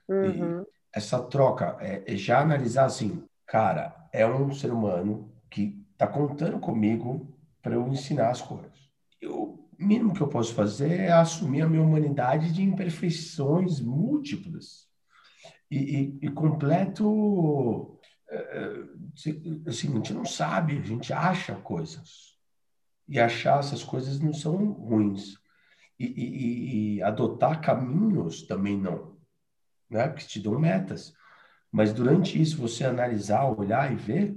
Uhum. 0.09 0.63
E 0.63 0.67
essa 0.93 1.23
troca 1.23 1.77
é, 1.81 2.03
é 2.07 2.17
já 2.17 2.41
analisar 2.41 2.87
assim, 2.87 3.25
cara, 3.47 4.09
é 4.13 4.27
um 4.27 4.53
ser 4.53 4.73
humano 4.73 5.33
que 5.51 5.87
está 5.93 6.07
contando 6.07 6.59
comigo 6.59 7.33
para 7.63 7.75
eu 7.75 7.87
ensinar 7.89 8.31
as 8.31 8.43
coisas. 8.43 8.91
E 9.21 9.27
o 9.27 9.69
mínimo 9.79 10.15
que 10.15 10.21
eu 10.21 10.29
posso 10.29 10.55
fazer 10.55 11.01
é 11.01 11.13
assumir 11.13 11.63
a 11.63 11.69
minha 11.69 11.83
humanidade 11.83 12.53
de 12.53 12.63
imperfeições 12.63 13.81
múltiplas 13.81 14.89
e, 15.71 15.77
e, 15.77 16.19
e 16.23 16.29
completo. 16.31 17.99
É, 18.29 18.85
assim, 19.67 19.93
a 19.93 19.97
gente 19.97 20.13
não 20.13 20.25
sabe, 20.25 20.79
a 20.79 20.83
gente 20.83 21.13
acha 21.13 21.55
coisas. 21.57 22.36
E 23.09 23.21
achar 23.21 23.61
essas 23.61 23.85
coisas 23.85 24.21
não 24.21 24.33
são 24.33 24.73
ruins. 24.73 25.39
E, 25.99 26.07
e, 26.07 26.97
e 26.97 27.03
adotar 27.03 27.61
caminhos 27.61 28.43
também 28.43 28.77
não, 28.77 29.17
né? 29.89 30.09
Que 30.11 30.27
te 30.27 30.41
dão 30.41 30.59
metas. 30.59 31.15
Mas 31.73 31.93
durante 31.93 32.41
isso, 32.41 32.59
você 32.59 32.85
analisar, 32.85 33.45
olhar 33.47 33.91
e 33.93 33.97
ver, 33.97 34.37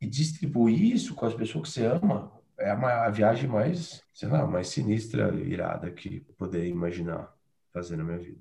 e 0.00 0.06
distribuir 0.06 0.94
isso 0.94 1.14
com 1.14 1.26
as 1.26 1.34
pessoas 1.34 1.68
que 1.68 1.74
você 1.74 1.86
ama 1.86 2.32
é 2.58 2.70
a 2.70 3.10
viagem 3.10 3.48
mais, 3.48 4.02
sei 4.14 4.28
lá, 4.28 4.46
mais 4.46 4.68
sinistra 4.68 5.34
e 5.34 5.52
irada 5.52 5.90
que 5.90 6.20
poder 6.38 6.66
imaginar 6.66 7.32
fazer 7.72 7.96
na 7.96 8.04
minha 8.04 8.18
vida. 8.18 8.40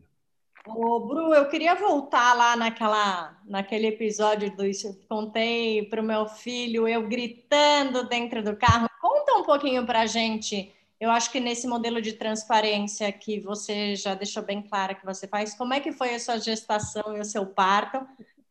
Ô, 0.68 1.06
Bru, 1.06 1.34
eu 1.34 1.48
queria 1.48 1.76
voltar 1.76 2.34
lá 2.34 2.56
naquela, 2.56 3.38
naquele 3.46 3.88
episódio 3.88 4.56
do 4.56 4.66
Isso 4.66 5.00
contei 5.08 5.84
para 5.90 6.02
o 6.02 6.06
meu 6.06 6.26
filho, 6.28 6.88
eu 6.88 7.08
gritando 7.08 8.08
dentro 8.08 8.44
do 8.44 8.56
carro. 8.56 8.88
Pouquinho 9.46 9.86
para 9.86 10.02
a 10.02 10.06
gente. 10.06 10.74
Eu 11.00 11.12
acho 11.12 11.32
que 11.32 11.40
nesse 11.40 11.68
modelo 11.68 12.02
de 12.02 12.14
transparência 12.14 13.12
que 13.12 13.40
você 13.40 13.96
já 13.96 14.16
deixou 14.16 14.44
bem 14.44 14.62
claro 14.62 14.96
que 14.96 15.06
você 15.06 15.28
faz, 15.28 15.54
como 15.54 15.74
é 15.74 15.80
que 15.80 15.92
foi 15.92 16.16
a 16.16 16.20
sua 16.20 16.38
gestação 16.38 17.16
e 17.16 17.20
o 17.20 17.26
seu 17.26 17.46
parto? 17.46 18.06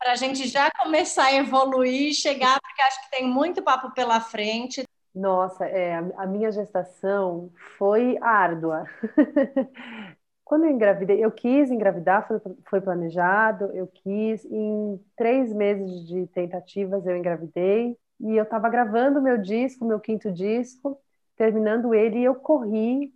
para 0.05 0.13
a 0.13 0.17
gente 0.17 0.47
já 0.47 0.71
começar 0.83 1.29
a 1.29 1.35
evoluir 1.35 2.13
chegar, 2.13 2.61
porque 2.61 2.83
acho 2.83 3.05
que 3.05 3.11
tem 3.11 3.27
muito 3.27 3.63
papo 3.63 3.91
pela 3.95 4.21
frente. 4.21 4.85
Nossa, 5.15 5.65
é, 5.65 5.95
a 5.95 6.27
minha 6.27 6.53
gestação 6.53 7.51
foi 7.79 8.19
árdua. 8.21 8.85
Quando 10.45 10.65
eu 10.65 10.71
engravidei, 10.71 11.25
eu 11.25 11.31
quis 11.31 11.71
engravidar, 11.71 12.29
foi 12.69 12.83
planejado, 12.83 13.71
eu 13.73 13.87
quis, 13.87 14.45
em 14.45 15.01
três 15.17 15.51
meses 15.55 16.07
de 16.07 16.27
tentativas 16.27 17.07
eu 17.07 17.17
engravidei, 17.17 17.97
e 18.21 18.37
eu 18.37 18.45
estava 18.45 18.69
gravando 18.69 19.23
meu 19.23 19.39
disco, 19.39 19.85
meu 19.85 20.01
quinto 20.01 20.33
disco, 20.33 21.01
terminando 21.37 21.95
ele, 21.95 22.21
e 22.21 22.25
eu 22.25 22.35
corri 22.35 23.13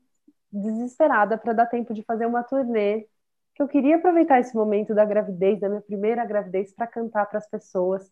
desesperada 0.51 1.39
para 1.39 1.53
dar 1.53 1.67
tempo 1.67 1.95
de 1.95 2.03
fazer 2.03 2.27
uma 2.27 2.43
turnê 2.43 3.07
que 3.55 3.63
eu 3.63 3.69
queria 3.69 3.97
aproveitar 3.97 4.39
esse 4.41 4.55
momento 4.55 4.95
da 4.95 5.05
gravidez, 5.05 5.59
da 5.61 5.69
minha 5.69 5.81
primeira 5.83 6.25
gravidez, 6.25 6.73
para 6.73 6.87
cantar 6.87 7.27
para 7.27 7.39
as 7.39 7.49
pessoas, 7.49 8.09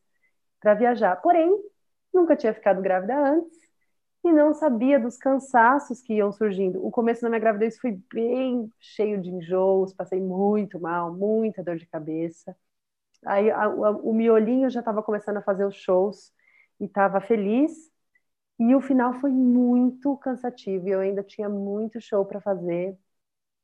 para 0.61 0.75
viajar. 0.75 1.17
Porém, 1.23 1.49
nunca 2.13 2.35
tinha 2.37 2.53
ficado 2.53 2.83
grávida 2.83 3.17
antes 3.17 3.57
e 4.25 4.33
não 4.33 4.53
sabia 4.53 4.99
dos 4.99 5.17
cansaços 5.17 6.03
que 6.03 6.15
iam 6.15 6.33
surgindo. 6.33 6.85
O 6.85 6.91
começo 6.91 7.23
da 7.23 7.29
minha 7.29 7.39
gravidez 7.41 7.79
foi 7.79 7.93
bem 8.13 8.69
cheio 8.81 9.23
de 9.23 9.31
enjoos, 9.31 9.95
passei 9.95 10.21
muito 10.21 10.81
mal, 10.81 11.15
muita 11.15 11.63
dor 11.63 11.77
de 11.77 11.87
cabeça. 11.87 12.57
Aí 13.25 13.51
a, 13.51 13.65
a, 13.65 13.91
o 13.91 14.13
miolinho 14.13 14.69
já 14.69 14.81
estava 14.81 15.03
começando 15.03 15.37
a 15.37 15.43
fazer 15.43 15.65
os 15.65 15.77
shows 15.77 16.33
e 16.81 16.85
estava 16.87 17.21
feliz. 17.21 17.73
E 18.59 18.75
o 18.75 18.81
final 18.81 19.15
foi 19.15 19.31
muito 19.31 20.17
cansativo. 20.19 20.89
E 20.89 20.93
eu 20.93 21.01
ainda 21.01 21.23
tinha 21.23 21.49
muito 21.49 22.01
show 22.01 22.25
para 22.25 22.41
fazer 22.41 22.99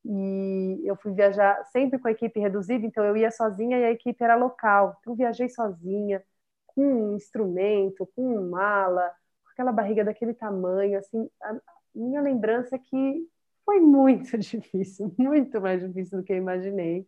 e 0.05 0.83
eu 0.85 0.96
fui 0.96 1.12
viajar 1.12 1.64
sempre 1.66 1.98
com 1.98 2.09
a 2.09 2.11
equipe 2.12 2.40
reduzida, 2.40 2.85
então 2.85 3.05
eu 3.05 3.16
ia 3.16 3.31
sozinha 3.31 3.79
e 3.79 3.85
a 3.85 3.92
equipe 3.92 4.22
era 4.22 4.35
local. 4.37 4.96
Então 5.01 5.14
viajei 5.14 5.48
sozinha, 5.48 6.22
com 6.66 6.83
um 6.83 7.16
instrumento, 7.16 8.07
com 8.16 8.40
mala, 8.51 9.09
com 9.44 9.51
aquela 9.53 9.72
barriga 9.72 10.05
daquele 10.05 10.35
tamanho, 10.35 10.98
assim, 10.98 11.29
a 11.42 11.57
minha 11.94 12.20
lembrança 12.20 12.77
é 12.77 12.79
que 12.79 13.29
foi 13.64 13.81
muito 13.81 14.37
difícil, 14.38 15.14
muito 15.18 15.61
mais 15.61 15.81
difícil 15.83 16.18
do 16.18 16.25
que 16.25 16.33
eu 16.33 16.37
imaginei. 16.37 17.07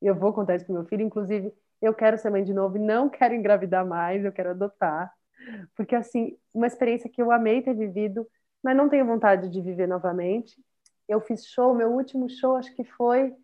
Eu 0.00 0.14
vou 0.14 0.32
contar 0.32 0.56
isso 0.56 0.66
para 0.66 0.74
meu 0.74 0.84
filho, 0.86 1.02
inclusive, 1.02 1.52
eu 1.82 1.94
quero 1.94 2.18
ser 2.18 2.30
mãe 2.30 2.44
de 2.44 2.54
novo 2.54 2.76
e 2.76 2.80
não 2.80 3.08
quero 3.08 3.34
engravidar 3.34 3.86
mais, 3.86 4.24
eu 4.24 4.32
quero 4.32 4.50
adotar. 4.50 5.12
Porque 5.76 5.94
assim, 5.94 6.36
uma 6.52 6.66
experiência 6.66 7.10
que 7.10 7.20
eu 7.22 7.30
amei 7.30 7.62
ter 7.62 7.74
vivido, 7.74 8.26
mas 8.62 8.76
não 8.76 8.88
tenho 8.88 9.06
vontade 9.06 9.48
de 9.50 9.60
viver 9.60 9.86
novamente 9.86 10.56
eu 11.08 11.20
fiz 11.20 11.46
show, 11.46 11.74
meu 11.74 11.90
último 11.92 12.28
show 12.28 12.56
acho 12.56 12.74
que 12.74 12.84
foi 12.84 13.34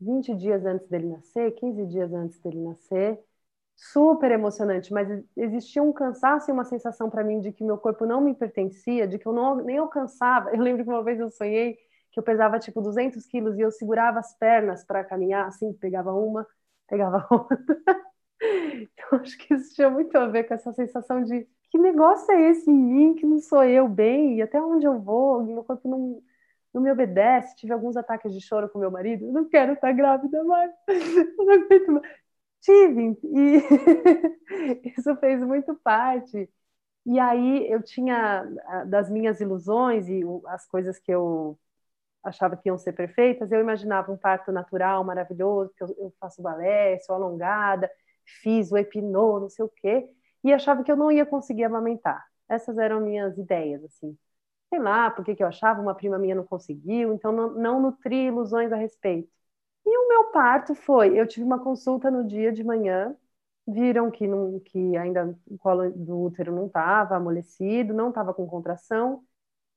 20 0.00 0.34
dias 0.34 0.64
antes 0.66 0.88
dele 0.88 1.08
nascer, 1.08 1.52
15 1.54 1.86
dias 1.86 2.12
antes 2.12 2.40
dele 2.40 2.60
nascer. 2.60 3.20
Super 3.76 4.30
emocionante, 4.32 4.92
mas 4.92 5.08
existia 5.36 5.82
um 5.82 5.92
cansaço 5.92 6.50
e 6.50 6.52
uma 6.52 6.64
sensação 6.64 7.10
para 7.10 7.24
mim 7.24 7.40
de 7.40 7.52
que 7.52 7.64
meu 7.64 7.78
corpo 7.78 8.06
não 8.06 8.20
me 8.20 8.34
pertencia, 8.34 9.08
de 9.08 9.18
que 9.18 9.26
eu 9.26 9.32
não, 9.32 9.56
nem 9.56 9.78
alcançava. 9.78 10.50
Eu 10.54 10.60
lembro 10.62 10.84
que 10.84 10.90
uma 10.90 11.02
vez 11.04 11.18
eu 11.20 11.30
sonhei 11.30 11.78
que 12.12 12.20
eu 12.20 12.22
pesava 12.22 12.58
tipo 12.58 12.82
200 12.82 13.26
quilos 13.26 13.58
e 13.58 13.62
eu 13.62 13.70
segurava 13.72 14.18
as 14.20 14.34
pernas 14.36 14.84
para 14.84 15.04
caminhar, 15.04 15.46
assim, 15.48 15.72
pegava 15.74 16.12
uma, 16.12 16.46
pegava 16.86 17.26
outra. 17.32 17.56
Então, 18.92 19.20
acho 19.20 19.38
que 19.38 19.54
isso 19.54 19.74
tinha 19.74 19.88
muito 19.88 20.16
a 20.16 20.26
ver 20.26 20.44
com 20.44 20.54
essa 20.54 20.72
sensação 20.72 21.22
de 21.22 21.46
que 21.70 21.78
negócio 21.78 22.30
é 22.32 22.50
esse 22.50 22.70
em 22.70 22.74
mim, 22.74 23.14
que 23.14 23.24
não 23.24 23.38
sou 23.38 23.64
eu 23.64 23.88
bem, 23.88 24.36
e 24.36 24.42
até 24.42 24.60
onde 24.60 24.86
eu 24.86 25.00
vou, 25.00 25.42
meu 25.42 25.64
corpo 25.64 25.88
não, 25.88 26.22
não 26.72 26.82
me 26.82 26.90
obedece, 26.90 27.56
tive 27.56 27.72
alguns 27.72 27.96
ataques 27.96 28.32
de 28.32 28.40
choro 28.40 28.68
com 28.68 28.78
meu 28.78 28.90
marido, 28.90 29.24
eu 29.26 29.32
não 29.32 29.48
quero 29.48 29.72
estar 29.72 29.92
grávida 29.92 30.44
mais, 30.44 30.70
eu 30.88 31.44
não 31.46 31.54
aguento 31.54 31.92
mais. 31.92 32.12
Tive, 32.60 33.18
e 33.24 33.62
isso 34.96 35.16
fez 35.16 35.42
muito 35.42 35.74
parte. 35.76 36.48
E 37.06 37.18
aí 37.20 37.70
eu 37.70 37.82
tinha 37.82 38.44
das 38.86 39.10
minhas 39.10 39.40
ilusões 39.40 40.08
e 40.08 40.22
as 40.48 40.66
coisas 40.66 40.98
que 40.98 41.12
eu 41.12 41.58
achava 42.24 42.56
que 42.56 42.68
iam 42.68 42.78
ser 42.78 42.92
perfeitas, 42.92 43.50
eu 43.52 43.60
imaginava 43.60 44.12
um 44.12 44.16
parto 44.16 44.52
natural 44.52 45.04
maravilhoso, 45.04 45.72
que 45.76 45.82
eu, 45.82 46.14
faço 46.20 46.42
balé, 46.42 46.98
sou 47.00 47.16
alongada, 47.16 47.90
fiz 48.24 48.72
o 48.72 48.76
epinô, 48.76 49.40
não 49.40 49.48
sei 49.48 49.64
o 49.64 49.68
quê, 49.68 50.08
e 50.44 50.52
achava 50.52 50.82
que 50.84 50.90
eu 50.92 50.96
não 50.96 51.10
ia 51.12 51.26
conseguir 51.26 51.64
amamentar. 51.64 52.24
Essas 52.48 52.78
eram 52.78 53.00
minhas 53.00 53.38
ideias, 53.38 53.84
assim 53.84 54.16
sei 54.72 54.78
lá, 54.80 55.10
por 55.10 55.22
que 55.24 55.42
eu 55.42 55.46
achava, 55.46 55.82
uma 55.82 55.94
prima 55.94 56.18
minha 56.18 56.34
não 56.34 56.44
conseguiu, 56.46 57.12
então 57.12 57.30
não, 57.30 57.50
não 57.52 57.80
nutri 57.82 58.26
ilusões 58.28 58.72
a 58.72 58.76
respeito. 58.76 59.28
E 59.86 59.98
o 59.98 60.08
meu 60.08 60.30
parto 60.32 60.74
foi, 60.74 61.18
eu 61.18 61.26
tive 61.26 61.44
uma 61.44 61.60
consulta 61.62 62.10
no 62.10 62.26
dia 62.26 62.52
de 62.52 62.64
manhã, 62.64 63.16
viram 63.66 64.10
que, 64.10 64.26
não, 64.26 64.60
que 64.60 64.96
ainda 64.96 65.38
o 65.46 65.58
colo 65.58 65.90
do 65.92 66.22
útero 66.22 66.54
não 66.54 66.66
estava 66.66 67.16
amolecido, 67.16 67.94
não 67.94 68.10
estava 68.10 68.34
com 68.34 68.46
contração. 68.46 69.24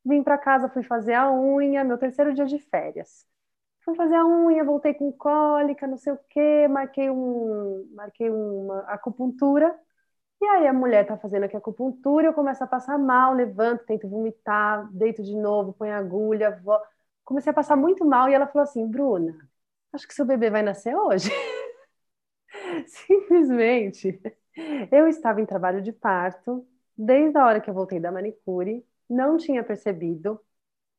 Vim 0.06 0.24
para 0.24 0.38
casa, 0.38 0.70
fui 0.70 0.84
fazer 0.84 1.14
a 1.16 1.32
unha, 1.34 1.84
meu 1.84 1.98
terceiro 1.98 2.34
dia 2.34 2.46
de 2.46 2.60
férias. 2.60 3.26
Fui 3.86 3.96
fazer 3.96 4.16
a 4.16 4.26
unha, 4.26 4.64
voltei 4.64 4.94
com 4.96 5.12
cólica, 5.14 5.86
não 5.88 5.98
sei 5.98 6.14
o 6.14 6.20
quê, 6.30 6.68
marquei, 6.68 7.10
um, 7.10 7.88
marquei 7.94 8.30
uma 8.30 8.80
acupuntura. 8.88 9.78
E 10.42 10.46
aí 10.46 10.68
a 10.68 10.74
mulher 10.74 11.06
tá 11.08 11.18
fazendo 11.18 11.46
aqui 11.46 11.56
a 11.56 11.60
acupuntura, 11.60 12.28
eu 12.28 12.34
começo 12.34 12.64
a 12.64 12.68
passar 12.68 12.98
mal, 13.00 13.34
levanto, 13.34 13.86
tento 13.86 14.10
vomitar, 14.10 14.90
deito 14.94 15.24
de 15.24 15.36
novo, 15.36 15.74
põe 15.74 15.92
agulha, 15.92 16.62
comecei 17.26 17.52
a 17.52 17.56
passar 17.56 17.76
muito 17.78 18.06
mal 18.06 18.30
e 18.30 18.34
ela 18.34 18.48
falou 18.48 18.64
assim, 18.64 18.88
Bruna, 18.88 19.38
acho 19.94 20.08
que 20.08 20.14
seu 20.14 20.26
bebê 20.26 20.50
vai 20.50 20.64
nascer 20.64 20.96
hoje. 20.96 21.30
Simplesmente, 22.88 24.20
eu 24.92 25.08
estava 25.08 25.42
em 25.42 25.46
trabalho 25.46 25.82
de 25.82 25.92
parto, 25.92 26.68
desde 26.98 27.38
a 27.38 27.46
hora 27.46 27.62
que 27.62 27.70
eu 27.70 27.74
voltei 27.74 28.00
da 28.00 28.12
manicure, 28.12 28.86
não 29.10 29.38
tinha 29.38 29.64
percebido, 29.64 30.40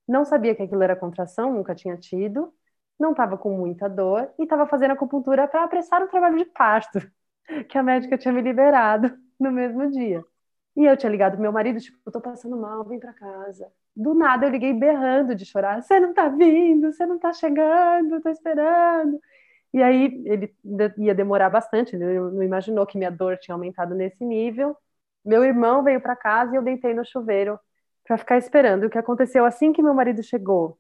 não 0.09 0.25
sabia 0.25 0.55
que 0.57 0.63
aquilo 0.63 0.83
era 0.83 0.97
contração, 0.97 1.55
nunca 1.55 1.75
tinha 1.75 1.97
tido, 1.99 2.55
não 2.99 3.11
estava 3.11 3.37
com 3.37 3.57
muita 3.57 3.89
dor 3.89 4.31
e 4.39 4.45
estava 4.45 4.67
fazendo 4.67 4.93
acupuntura 4.93 5.47
para 5.47 5.65
apressar 5.65 6.03
o 6.03 6.09
trabalho 6.09 6.39
de 6.39 6.45
parto, 6.47 7.01
que 7.69 7.79
a 7.79 7.83
médica 7.83 8.19
tinha 8.19 8.33
me 8.33 8.41
liberado 8.43 9.17
no 9.39 9.51
mesmo 9.53 9.91
dia. 9.91 10.25
E 10.77 10.85
eu 10.85 10.97
tinha 10.97 11.11
ligado 11.11 11.39
meu 11.39 11.53
marido, 11.53 11.81
tipo, 11.81 11.99
eu 12.05 12.13
tô 12.13 12.21
passando 12.21 12.57
mal, 12.57 12.85
vem 12.85 13.01
para 13.01 13.13
casa. 13.13 13.67
Do 13.95 14.15
nada 14.15 14.47
eu 14.47 14.51
liguei 14.51 14.75
berrando 14.75 15.35
de 15.35 15.47
chorar. 15.47 15.83
Você 15.83 15.99
não 15.99 16.13
tá 16.13 16.29
vindo, 16.29 16.93
você 16.93 17.07
não 17.07 17.19
tá 17.19 17.33
chegando, 17.33 18.21
tô 18.21 18.29
esperando. 18.29 19.19
E 19.73 19.83
aí 19.83 20.23
ele 20.27 20.55
ia 20.99 21.15
demorar 21.15 21.51
bastante, 21.51 21.97
ele 21.97 22.19
não 22.21 22.43
imaginou 22.43 22.87
que 22.87 22.99
minha 22.99 23.11
dor 23.11 23.39
tinha 23.39 23.55
aumentado 23.55 23.95
nesse 23.95 24.25
nível. 24.25 24.77
Meu 25.25 25.45
irmão 25.45 25.83
veio 25.83 26.01
para 26.01 26.15
casa 26.15 26.55
e 26.55 26.57
eu 26.57 26.63
deitei 26.63 26.95
no 26.95 27.05
chuveiro 27.05 27.59
para 28.05 28.19
ficar 28.19 28.39
esperando. 28.39 28.85
O 28.87 28.91
que 28.91 28.99
aconteceu 28.99 29.45
assim 29.45 29.73
que 29.73 29.83
meu 29.83 29.95
marido 29.95 30.23
chegou? 30.23 30.79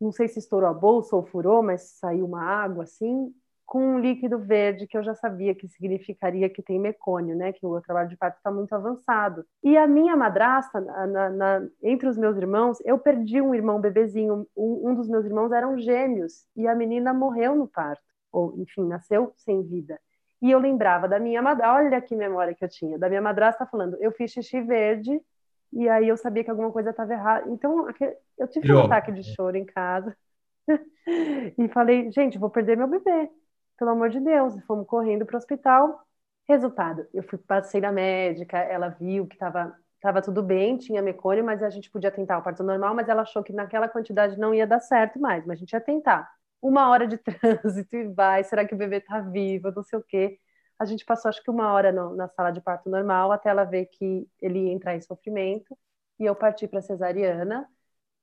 Não 0.00 0.12
sei 0.12 0.28
se 0.28 0.38
estourou 0.38 0.68
a 0.68 0.74
bolsa 0.74 1.16
ou 1.16 1.24
furou, 1.24 1.62
mas 1.62 1.98
saiu 1.98 2.26
uma 2.26 2.42
água 2.42 2.84
assim 2.84 3.32
com 3.66 3.94
um 3.94 3.98
líquido 3.98 4.38
verde 4.38 4.86
que 4.86 4.96
eu 4.96 5.02
já 5.02 5.14
sabia 5.14 5.54
que 5.54 5.66
significaria 5.68 6.48
que 6.50 6.62
tem 6.62 6.78
mecônio, 6.78 7.34
né? 7.34 7.52
Que 7.52 7.66
o 7.66 7.80
trabalho 7.80 8.08
de 8.08 8.16
parto 8.16 8.36
está 8.36 8.50
muito 8.50 8.74
avançado. 8.74 9.44
E 9.62 9.76
a 9.76 9.86
minha 9.86 10.16
madrasta, 10.16 10.80
na, 10.80 11.30
na, 11.30 11.68
entre 11.82 12.08
os 12.08 12.16
meus 12.16 12.36
irmãos, 12.36 12.78
eu 12.84 12.98
perdi 12.98 13.40
um 13.40 13.54
irmão 13.54 13.80
bebezinho. 13.80 14.46
Um, 14.56 14.90
um 14.90 14.94
dos 14.94 15.08
meus 15.08 15.24
irmãos 15.24 15.50
eram 15.50 15.78
gêmeos 15.78 16.46
e 16.54 16.68
a 16.68 16.74
menina 16.74 17.12
morreu 17.14 17.54
no 17.56 17.66
parto, 17.66 18.02
ou 18.30 18.54
enfim, 18.58 18.86
nasceu 18.86 19.32
sem 19.36 19.62
vida. 19.62 19.98
E 20.42 20.50
eu 20.50 20.58
lembrava 20.58 21.08
da 21.08 21.18
minha 21.18 21.40
madrasta, 21.40 21.74
olha 21.74 22.00
que 22.02 22.14
memória 22.14 22.54
que 22.54 22.64
eu 22.64 22.68
tinha, 22.68 22.98
da 22.98 23.08
minha 23.08 23.22
madrasta 23.22 23.64
falando, 23.64 23.96
eu 23.98 24.12
fiz 24.12 24.30
xixi 24.30 24.60
verde 24.60 25.18
e 25.74 25.88
aí 25.88 26.08
eu 26.08 26.16
sabia 26.16 26.44
que 26.44 26.50
alguma 26.50 26.70
coisa 26.70 26.90
estava 26.90 27.12
errada. 27.12 27.50
Então, 27.50 27.86
eu 28.38 28.48
tive 28.48 28.72
um 28.72 28.80
ataque 28.80 29.12
de 29.12 29.22
choro 29.34 29.56
em 29.56 29.64
casa. 29.64 30.16
e 31.58 31.68
falei, 31.68 32.10
gente, 32.12 32.38
vou 32.38 32.48
perder 32.48 32.76
meu 32.76 32.86
bebê 32.86 33.30
pelo 33.76 33.90
amor 33.90 34.08
de 34.08 34.20
Deus, 34.20 34.54
fomos 34.66 34.86
correndo 34.86 35.26
para 35.26 35.34
o 35.34 35.38
hospital. 35.38 36.00
Resultado, 36.48 37.06
eu 37.12 37.22
fui 37.22 37.38
passei 37.38 37.80
na 37.80 37.90
médica, 37.90 38.58
ela 38.58 38.88
viu 38.88 39.26
que 39.26 39.34
estava 39.34 39.74
tava 40.00 40.20
tudo 40.20 40.42
bem, 40.42 40.76
tinha 40.76 41.00
mecônio, 41.00 41.42
mas 41.42 41.62
a 41.62 41.70
gente 41.70 41.90
podia 41.90 42.10
tentar 42.10 42.36
o 42.36 42.42
parto 42.42 42.62
normal, 42.62 42.94
mas 42.94 43.08
ela 43.08 43.22
achou 43.22 43.42
que 43.42 43.54
naquela 43.54 43.88
quantidade 43.88 44.38
não 44.38 44.54
ia 44.54 44.66
dar 44.66 44.78
certo 44.78 45.18
mais, 45.18 45.46
mas 45.46 45.56
a 45.56 45.60
gente 45.60 45.72
ia 45.72 45.80
tentar. 45.80 46.30
Uma 46.60 46.90
hora 46.90 47.06
de 47.06 47.16
trânsito 47.24 47.96
e 47.96 48.08
vai, 48.08 48.44
será 48.44 48.66
que 48.66 48.74
o 48.74 48.76
bebê 48.76 48.98
está 48.98 49.20
vivo, 49.20 49.72
não 49.74 49.82
sei 49.82 49.98
o 49.98 50.02
quê. 50.02 50.38
A 50.78 50.84
gente 50.84 51.04
passou 51.04 51.28
acho 51.28 51.42
que 51.42 51.50
uma 51.50 51.72
hora 51.72 51.92
no, 51.92 52.14
na 52.16 52.28
sala 52.28 52.50
de 52.50 52.60
parto 52.60 52.90
normal 52.90 53.32
até 53.32 53.48
ela 53.50 53.64
ver 53.64 53.86
que 53.86 54.28
ele 54.40 54.66
ia 54.66 54.72
entrar 54.72 54.96
em 54.96 55.00
sofrimento 55.00 55.76
e 56.18 56.24
eu 56.24 56.34
parti 56.34 56.66
para 56.68 56.82
cesariana. 56.82 57.68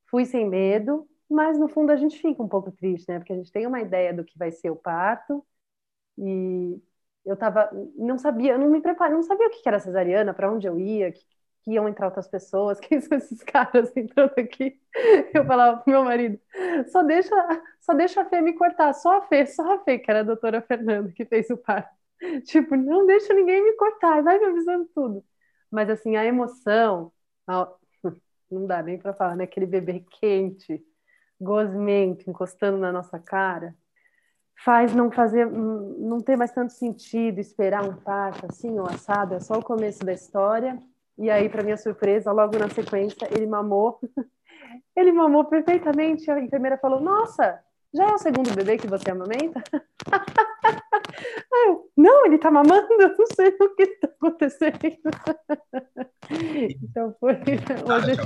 Fui 0.10 0.26
sem 0.26 0.48
medo, 0.50 1.08
mas 1.30 1.58
no 1.60 1.70
fundo 1.70 1.92
a 1.92 1.96
gente 1.96 2.20
fica 2.20 2.44
um 2.44 2.48
pouco 2.50 2.72
triste, 2.72 3.10
né? 3.10 3.20
Porque 3.20 3.34
a 3.34 3.36
gente 3.38 3.52
tem 3.52 3.66
uma 3.68 3.82
ideia 3.82 4.14
do 4.14 4.24
que 4.26 4.38
vai 4.38 4.52
ser 4.52 4.70
o 4.70 4.76
parto 4.76 5.46
e 6.18 6.82
eu 7.26 7.38
tava, 7.38 7.70
não 7.96 8.18
sabia, 8.18 8.58
não 8.58 8.70
me 8.70 8.82
preparei, 8.82 9.16
não 9.16 9.24
sabia 9.24 9.48
o 9.48 9.50
que 9.52 9.68
era 9.68 9.80
cesariana, 9.80 10.34
para 10.34 10.52
onde 10.52 10.68
eu 10.68 10.80
ia, 10.80 11.12
que, 11.12 11.22
que, 11.64 11.72
iam 11.72 11.88
entrar 11.88 12.08
outras 12.08 12.28
pessoas, 12.28 12.80
quem 12.82 13.00
são 13.02 13.18
esses 13.18 13.44
caras 13.44 13.96
entrando 13.96 14.34
aqui? 14.38 14.80
Eu 15.34 15.46
falava 15.46 15.78
pro 15.82 15.92
meu 15.92 16.04
marido, 16.04 16.40
só 16.92 17.04
deixa, 17.04 17.36
só 17.80 17.94
deixa 17.94 18.22
a 18.22 18.26
Fê 18.26 18.42
me 18.42 18.54
cortar, 18.54 18.94
só 18.94 19.18
a 19.20 19.22
Fê, 19.24 19.46
só 19.46 19.76
a 19.76 19.80
Fê, 19.80 20.00
que 20.00 20.10
era 20.10 20.22
a 20.22 20.24
doutora 20.24 20.62
Fernanda 20.62 21.12
que 21.12 21.26
fez 21.26 21.50
o 21.50 21.58
parto. 21.58 22.01
Tipo, 22.46 22.76
não 22.76 23.06
deixa 23.06 23.34
ninguém 23.34 23.64
me 23.64 23.74
cortar, 23.74 24.22
vai 24.24 24.40
me 24.40 24.46
avisando 24.46 24.86
tudo. 24.94 25.24
Mas 25.70 25.90
assim, 25.90 26.16
a 26.16 26.26
emoção, 26.26 27.12
não 28.50 28.66
dá 28.68 28.82
nem 28.82 28.98
para 28.98 29.14
falar, 29.14 29.36
né? 29.36 29.46
Aquele 29.46 29.66
bebê 29.66 30.06
quente, 30.20 30.84
gosmento 31.40 32.30
encostando 32.30 32.78
na 32.78 32.92
nossa 32.92 33.18
cara, 33.20 33.76
faz 34.64 34.94
não 34.94 35.12
fazer, 35.12 35.46
não 35.48 36.20
ter 36.20 36.38
mais 36.38 36.52
tanto 36.52 36.74
sentido 36.74 37.40
esperar 37.40 37.84
um 37.84 37.96
parto 37.96 38.46
assim 38.46 38.80
ou 38.80 38.86
assado, 38.86 39.34
é 39.34 39.40
só 39.40 39.56
o 39.56 39.64
começo 39.64 40.06
da 40.06 40.14
história. 40.14 40.78
E 41.18 41.30
aí, 41.30 41.50
para 41.50 41.64
minha 41.64 41.78
surpresa, 41.78 42.32
logo 42.32 42.58
na 42.58 42.70
sequência, 42.70 43.28
ele 43.36 43.46
mamou. 43.46 44.00
ele 44.96 45.12
mamou 45.12 45.46
perfeitamente. 45.46 46.30
A 46.32 46.40
enfermeira 46.40 46.78
falou: 46.78 47.00
Nossa, 47.00 47.60
já 47.94 48.10
é 48.10 48.14
o 48.14 48.18
segundo 48.18 48.54
bebê 48.54 48.78
que 48.78 48.88
você 48.88 49.12
amamenta? 49.12 49.64
Eu, 51.54 51.92
não, 51.96 52.26
ele 52.26 52.38
tá 52.38 52.50
mamando, 52.50 52.88
eu 53.00 53.18
não 53.18 53.26
sei 53.36 53.50
o 53.50 53.76
que 53.76 53.84
está 53.84 54.08
acontecendo. 54.08 54.80
então 56.82 57.14
foi. 57.20 57.34
Hoje 57.34 58.20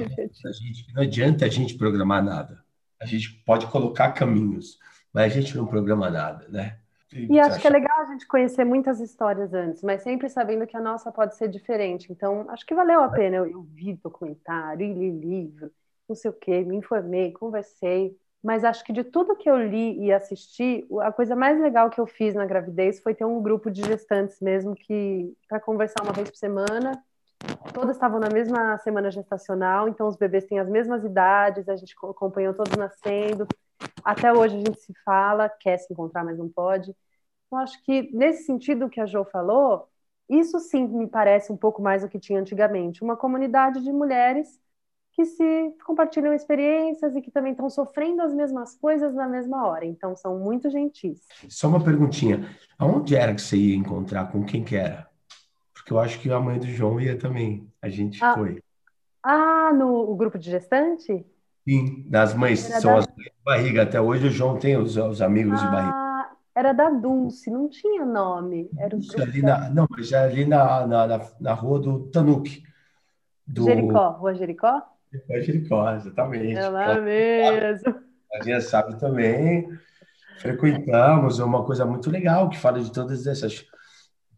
a 0.45 0.51
gente, 0.51 0.93
não 0.93 1.01
adianta 1.01 1.45
a 1.45 1.49
gente 1.49 1.75
programar 1.75 2.23
nada 2.23 2.65
a 3.05 3.05
gente 3.05 3.31
pode 3.45 3.67
colocar 3.67 4.11
caminhos, 4.11 4.79
mas 5.13 5.31
a 5.31 5.39
gente 5.39 5.55
não 5.55 5.65
programa 5.65 6.09
nada, 6.09 6.47
né? 6.49 6.79
E 7.13 7.39
acho 7.39 7.61
que 7.61 7.67
é 7.67 7.69
legal 7.69 8.01
a 8.01 8.11
gente 8.11 8.27
conhecer 8.27 8.65
muitas 8.65 8.99
histórias 8.99 9.53
antes, 9.53 9.81
mas 9.81 10.01
sempre 10.01 10.27
sabendo 10.27 10.67
que 10.67 10.75
a 10.75 10.81
nossa 10.81 11.11
pode 11.11 11.35
ser 11.35 11.47
diferente. 11.47 12.11
Então, 12.11 12.49
acho 12.49 12.65
que 12.65 12.75
valeu 12.75 13.01
a 13.01 13.09
pena. 13.09 13.37
Eu, 13.37 13.45
eu 13.45 13.61
vi 13.61 13.93
documentário, 13.93 14.93
li 14.93 15.11
livro, 15.11 15.71
não 16.09 16.15
sei 16.15 16.29
o 16.29 16.33
quê, 16.33 16.61
me 16.61 16.75
informei, 16.75 17.31
conversei. 17.31 18.17
Mas 18.45 18.63
acho 18.63 18.83
que 18.83 18.93
de 18.93 19.03
tudo 19.03 19.35
que 19.35 19.49
eu 19.49 19.57
li 19.57 20.05
e 20.05 20.13
assisti, 20.13 20.87
a 21.01 21.11
coisa 21.11 21.35
mais 21.35 21.59
legal 21.59 21.89
que 21.89 21.99
eu 21.99 22.05
fiz 22.05 22.35
na 22.35 22.45
gravidez 22.45 22.99
foi 22.99 23.15
ter 23.15 23.25
um 23.25 23.41
grupo 23.41 23.71
de 23.71 23.81
gestantes 23.81 24.39
mesmo 24.39 24.75
que 24.75 25.35
para 25.49 25.59
conversar 25.59 26.03
uma 26.03 26.13
vez 26.13 26.29
por 26.29 26.37
semana 26.37 26.91
todas 27.73 27.95
estavam 27.95 28.19
na 28.19 28.29
mesma 28.29 28.77
semana 28.79 29.11
gestacional, 29.11 29.87
então 29.89 30.07
os 30.07 30.15
bebês 30.15 30.45
têm 30.45 30.59
as 30.59 30.69
mesmas 30.69 31.03
idades, 31.03 31.67
a 31.67 31.75
gente 31.75 31.95
acompanhou 32.01 32.53
todos 32.53 32.75
nascendo. 32.77 33.47
Até 34.03 34.31
hoje 34.31 34.55
a 34.55 34.59
gente 34.59 34.79
se 34.79 34.93
fala, 35.03 35.49
quer 35.49 35.77
se 35.77 35.91
encontrar, 35.91 36.23
mas 36.23 36.37
não 36.37 36.49
pode. 36.49 36.95
Então, 37.47 37.59
acho 37.59 37.81
que 37.83 38.09
nesse 38.13 38.45
sentido 38.45 38.89
que 38.89 39.01
a 39.01 39.05
Jo 39.05 39.25
falou, 39.25 39.89
isso 40.29 40.59
sim 40.59 40.87
me 40.87 41.07
parece 41.07 41.51
um 41.51 41.57
pouco 41.57 41.81
mais 41.81 42.01
do 42.03 42.09
que 42.09 42.19
tinha 42.19 42.39
antigamente. 42.39 43.03
Uma 43.03 43.17
comunidade 43.17 43.81
de 43.83 43.91
mulheres 43.91 44.59
que 45.15 45.25
se 45.25 45.73
compartilham 45.85 46.33
experiências 46.33 47.15
e 47.15 47.21
que 47.21 47.31
também 47.31 47.53
estão 47.53 47.69
sofrendo 47.69 48.21
as 48.21 48.33
mesmas 48.33 48.75
coisas 48.75 49.15
na 49.15 49.27
mesma 49.27 49.65
hora. 49.65 49.85
Então, 49.85 50.13
são 50.13 50.37
muito 50.37 50.69
gentis. 50.69 51.21
Só 51.47 51.69
uma 51.69 51.81
perguntinha. 51.81 52.45
Aonde 52.77 53.15
era 53.15 53.33
que 53.33 53.41
você 53.41 53.55
ia 53.55 53.77
encontrar? 53.77 54.29
Com 54.29 54.43
quem 54.43 54.61
que 54.61 54.75
era? 54.75 55.07
Porque 55.73 55.93
eu 55.93 55.99
acho 55.99 56.19
que 56.19 56.29
a 56.29 56.39
mãe 56.39 56.59
do 56.59 56.67
João 56.67 56.99
ia 56.99 57.17
também. 57.17 57.65
A 57.81 57.87
gente 57.87 58.21
ah, 58.21 58.33
foi. 58.33 58.61
Ah, 59.23 59.71
no 59.73 60.13
grupo 60.15 60.37
de 60.37 60.51
gestante? 60.51 61.25
Sim, 61.63 62.05
das 62.09 62.33
mães. 62.33 62.69
Era 62.69 62.81
são 62.81 62.91
da... 62.91 62.97
as 62.99 63.07
mães 63.07 63.23
de 63.23 63.43
barriga. 63.45 63.83
Até 63.83 64.01
hoje 64.01 64.27
o 64.27 64.31
João 64.31 64.59
tem 64.59 64.75
os, 64.75 64.97
os 64.97 65.21
amigos 65.21 65.61
ah, 65.61 65.65
de 65.65 65.71
barriga. 65.71 66.05
Era 66.53 66.73
da 66.73 66.89
Dulce, 66.89 67.49
não 67.49 67.69
tinha 67.69 68.05
nome. 68.05 68.69
Era 68.77 68.97
o 68.97 69.21
ali 69.21 69.41
na, 69.41 69.69
não, 69.69 69.87
mas 69.89 70.11
ali 70.11 70.45
na, 70.45 70.85
na, 70.85 71.21
na, 71.39 71.53
rua 71.53 71.79
do 71.79 72.07
Tanuque. 72.07 72.63
Do... 73.47 73.63
Jericó, 73.63 74.09
Rua 74.11 74.33
Jericó? 74.33 74.94
Jericó, 75.41 75.93
exatamente. 75.93 76.57
É 76.57 76.69
lá 76.69 76.99
mesmo. 76.99 77.95
A 78.33 78.43
gente 78.43 78.61
sabe 78.61 78.99
também. 78.99 79.69
Frequentamos, 80.39 81.39
é 81.39 81.43
uma 81.43 81.65
coisa 81.65 81.85
muito 81.85 82.09
legal 82.11 82.49
que 82.49 82.57
fala 82.57 82.79
de 82.79 82.91
todas 82.91 83.25
essas 83.25 83.65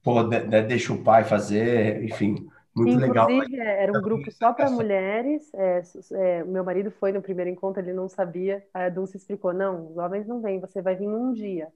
pô, 0.07 0.23
de, 0.23 0.39
de, 0.39 0.61
deixa 0.61 0.93
o 0.93 1.03
pai 1.03 1.25
fazer, 1.25 2.01
enfim, 2.01 2.47
muito 2.73 2.91
Inclusive, 2.91 3.07
legal. 3.07 3.29
Inclusive, 3.29 3.59
era 3.59 3.91
um 3.91 4.01
grupo 4.01 4.31
só 4.31 4.53
para 4.53 4.69
mulheres. 4.69 5.53
É, 5.53 5.81
é, 6.13 6.43
o 6.43 6.47
meu 6.47 6.63
marido 6.63 6.89
foi 6.91 7.11
no 7.11 7.21
primeiro 7.21 7.49
encontro, 7.49 7.81
ele 7.81 7.91
não 7.91 8.07
sabia. 8.07 8.63
A 8.73 8.87
Dulce 8.87 9.17
explicou: 9.17 9.51
não, 9.53 9.91
os 9.91 9.97
homens 9.97 10.25
não 10.25 10.41
vêm, 10.41 10.61
você 10.61 10.81
vai 10.81 10.95
vir 10.95 11.09
um 11.09 11.33
dia, 11.33 11.67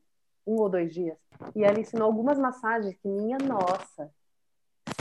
um 0.47 0.55
ou 0.61 0.69
dois 0.69 0.93
dias. 0.93 1.17
E 1.53 1.63
ela 1.65 1.77
ensinou 1.77 2.05
algumas 2.05 2.39
massagens 2.39 2.95
que, 3.01 3.07
minha 3.09 3.37
nossa, 3.37 4.09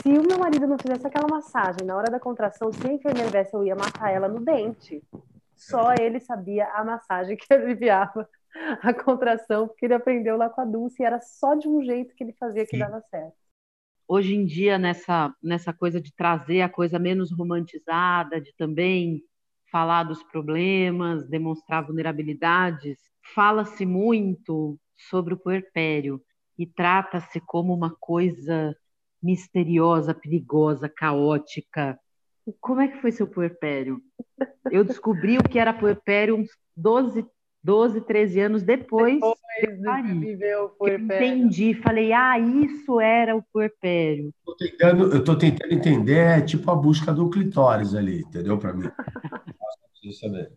se 0.03 0.09
o 0.09 0.27
meu 0.27 0.39
marido 0.39 0.67
não 0.67 0.79
fizesse 0.79 1.07
aquela 1.07 1.29
massagem 1.29 1.87
na 1.87 1.97
hora 1.97 2.11
da 2.11 2.19
contração, 2.19 2.73
se 2.73 2.87
a 2.89 2.93
enfermeira 2.93 3.31
viesse, 3.31 3.55
eu 3.55 3.65
ia 3.65 3.77
matar 3.77 4.11
ela 4.11 4.29
no 4.29 4.41
dente. 4.41 5.03
Só 5.55 5.93
ele 5.93 6.19
sabia 6.21 6.67
a 6.69 6.83
massagem 6.83 7.37
que 7.37 7.47
aliviava 7.53 8.29
a 8.83 8.95
contração, 8.95 9.69
porque 9.69 9.85
ele 9.85 9.95
aprendeu 9.95 10.37
lá 10.37 10.49
com 10.49 10.63
a 10.63 10.65
Dulce 10.65 11.03
e 11.03 11.05
era 11.05 11.21
só 11.21 11.55
de 11.55 11.69
um 11.69 11.83
jeito 11.83 12.15
que 12.15 12.25
ele 12.25 12.33
fazia 12.33 12.65
que 12.65 12.77
Sim. 12.77 12.79
dava 12.79 13.01
certo. 13.11 13.37
Hoje 14.09 14.35
em 14.35 14.45
dia, 14.45 14.79
nessa, 14.79 15.33
nessa 15.43 15.73
coisa 15.73 16.01
de 16.01 16.13
trazer 16.13 16.63
a 16.63 16.69
coisa 16.69 16.99
menos 16.99 17.31
romantizada, 17.31 18.41
de 18.41 18.53
também 18.57 19.23
falar 19.71 20.03
dos 20.03 20.23
problemas, 20.25 21.29
demonstrar 21.29 21.87
vulnerabilidades, 21.87 22.99
fala-se 23.35 23.87
muito 23.87 24.79
sobre 24.97 25.35
o 25.35 25.39
puerpério 25.39 26.21
e 26.59 26.67
trata-se 26.67 27.41
como 27.41 27.73
uma 27.73 27.95
coisa 28.01 28.75
misteriosa, 29.23 30.15
perigosa, 30.15 30.89
caótica. 30.89 31.99
Como 32.61 32.81
é 32.81 32.89
que 32.89 33.01
foi 33.01 33.13
seu 33.13 33.27
puerpério? 33.27 34.01
Eu 34.71 34.85
descobri 34.85 35.39
o 35.39 35.43
que 35.43 35.59
era 35.59 35.73
puerpério 35.73 36.37
uns 36.37 36.49
12, 36.77 37.27
12, 37.63 38.01
13 38.01 38.41
anos 38.41 38.63
depois, 38.63 39.21
depois 39.61 40.05
de 40.07 40.15
viveu 40.19 40.65
o 40.65 40.69
puerpério. 40.71 41.27
entendi, 41.27 41.75
falei, 41.75 42.13
ah, 42.13 42.39
isso 42.39 42.99
era 43.01 43.37
o 43.37 43.43
puerpério. 43.53 44.33
Tô 44.45 44.57
tentando, 44.57 45.13
eu 45.13 45.19
estou 45.19 45.37
tentando 45.37 45.75
entender, 45.75 46.39
é 46.39 46.41
tipo 46.41 46.71
a 46.71 46.75
busca 46.75 47.13
do 47.13 47.29
clitóris 47.29 47.95
ali, 47.95 48.21
entendeu? 48.21 48.59
Para 48.59 48.73
mim. 48.73 48.89
preciso 50.01 50.19
saber. 50.19 50.53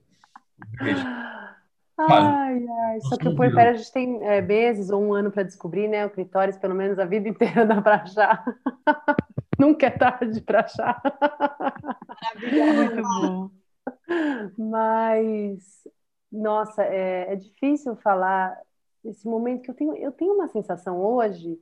Ai, 1.98 2.68
ai, 2.68 3.02
só 3.02 3.18
que 3.18 3.28
o 3.28 3.36
puerpério 3.36 3.72
a 3.72 3.76
gente 3.76 3.92
tem 3.92 4.24
é, 4.24 4.42
meses 4.42 4.90
ou 4.90 5.02
um 5.02 5.14
ano 5.14 5.32
para 5.32 5.44
descobrir, 5.44 5.88
né? 5.88 6.06
O 6.06 6.10
clitóris, 6.10 6.58
pelo 6.58 6.74
menos 6.74 6.98
a 6.98 7.06
vida 7.06 7.30
inteira 7.30 7.66
dá 7.66 7.82
para 7.82 7.96
achar. 7.98 8.44
Nunca 9.60 9.86
é 9.86 9.90
tarde 9.92 10.42
para 10.42 10.62
achar. 10.62 11.02
Maravilhoso. 12.08 12.74
Muito 12.76 13.02
bom. 13.02 13.50
Mas 14.58 15.84
nossa, 16.34 16.84
é, 16.84 17.34
é 17.34 17.36
difícil 17.36 17.96
falar 17.98 18.60
esse 19.06 19.28
momento 19.28 19.62
que 19.62 19.70
eu 19.70 19.76
tenho, 19.76 19.96
eu 19.96 20.12
tenho 20.12 20.34
uma 20.34 20.48
sensação 20.48 21.00
hoje, 21.00 21.60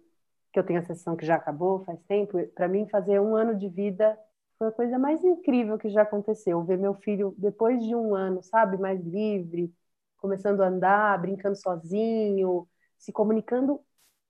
que 0.53 0.59
eu 0.59 0.63
tenho 0.63 0.79
a 0.79 0.84
sensação 0.84 1.15
que 1.15 1.25
já 1.25 1.36
acabou 1.36 1.84
faz 1.84 2.01
tempo, 2.03 2.38
para 2.55 2.69
mim 2.69 2.88
fazer 2.88 3.19
um 3.19 3.36
ano 3.36 3.55
de 3.55 3.67
vida 3.67 4.17
foi 4.57 4.67
a 4.67 4.71
coisa 4.71 4.99
mais 4.99 5.23
incrível 5.23 5.77
que 5.77 5.89
já 5.89 6.03
aconteceu. 6.03 6.63
Ver 6.63 6.77
meu 6.77 6.93
filho, 6.93 7.34
depois 7.38 7.84
de 7.84 7.95
um 7.95 8.13
ano, 8.13 8.43
sabe, 8.43 8.77
mais 8.77 9.03
livre, 9.03 9.73
começando 10.22 10.61
a 10.61 10.67
andar, 10.69 11.19
brincando 11.22 11.57
sozinho, 11.57 12.67
se 12.99 13.11
comunicando 13.13 13.82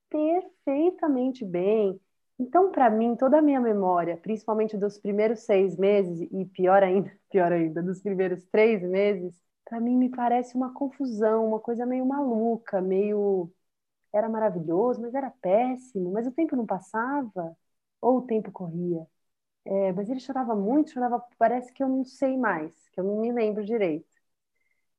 perfeitamente 0.09 1.45
bem. 1.45 1.99
Então, 2.39 2.71
para 2.71 2.89
mim, 2.89 3.15
toda 3.15 3.39
a 3.39 3.41
minha 3.41 3.59
memória, 3.61 4.17
principalmente 4.17 4.77
dos 4.77 4.97
primeiros 4.99 5.41
seis 5.41 5.77
meses, 5.77 6.27
e 6.31 6.45
pior 6.45 6.83
ainda, 6.83 7.11
pior 7.29 7.51
ainda, 7.51 7.81
dos 7.83 8.01
primeiros 8.01 8.43
três 8.47 8.81
meses, 8.83 9.35
para 9.65 9.79
mim 9.79 9.95
me 9.97 10.09
parece 10.09 10.55
uma 10.55 10.73
confusão, 10.73 11.47
uma 11.47 11.59
coisa 11.59 11.85
meio 11.85 12.05
maluca, 12.05 12.81
meio. 12.81 13.51
Era 14.13 14.29
maravilhoso, 14.29 15.01
mas 15.01 15.13
era 15.15 15.31
péssimo, 15.41 16.11
mas 16.11 16.27
o 16.27 16.31
tempo 16.31 16.55
não 16.55 16.65
passava, 16.65 17.57
ou 18.01 18.17
o 18.19 18.21
tempo 18.27 18.51
corria. 18.51 19.05
É, 19.65 19.91
mas 19.93 20.09
ele 20.09 20.19
chorava 20.19 20.55
muito, 20.55 20.91
chorava, 20.91 21.23
parece 21.37 21.71
que 21.73 21.83
eu 21.83 21.89
não 21.89 22.03
sei 22.05 22.37
mais, 22.37 22.73
que 22.89 22.99
eu 22.99 23.03
não 23.03 23.21
me 23.21 23.31
lembro 23.31 23.63
direito. 23.65 24.07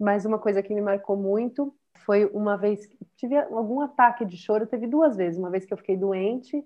Mas 0.03 0.25
uma 0.25 0.37
coisa 0.37 0.61
que 0.65 0.75
me 0.75 0.81
marcou 0.81 1.17
muito 1.17 1.73
foi 2.05 2.27
uma 2.27 2.57
vez 2.57 2.87
que 2.87 2.99
tive 3.17 3.37
algum 3.39 3.81
ataque 3.81 4.25
de 4.25 4.37
choro, 4.37 4.67
teve 4.67 4.89
duas 4.89 5.17
vezes, 5.17 5.39
uma 5.39 5.49
vez 5.49 5.65
que 5.65 5.73
eu 5.73 5.77
fiquei 5.79 5.97
doente 5.97 6.57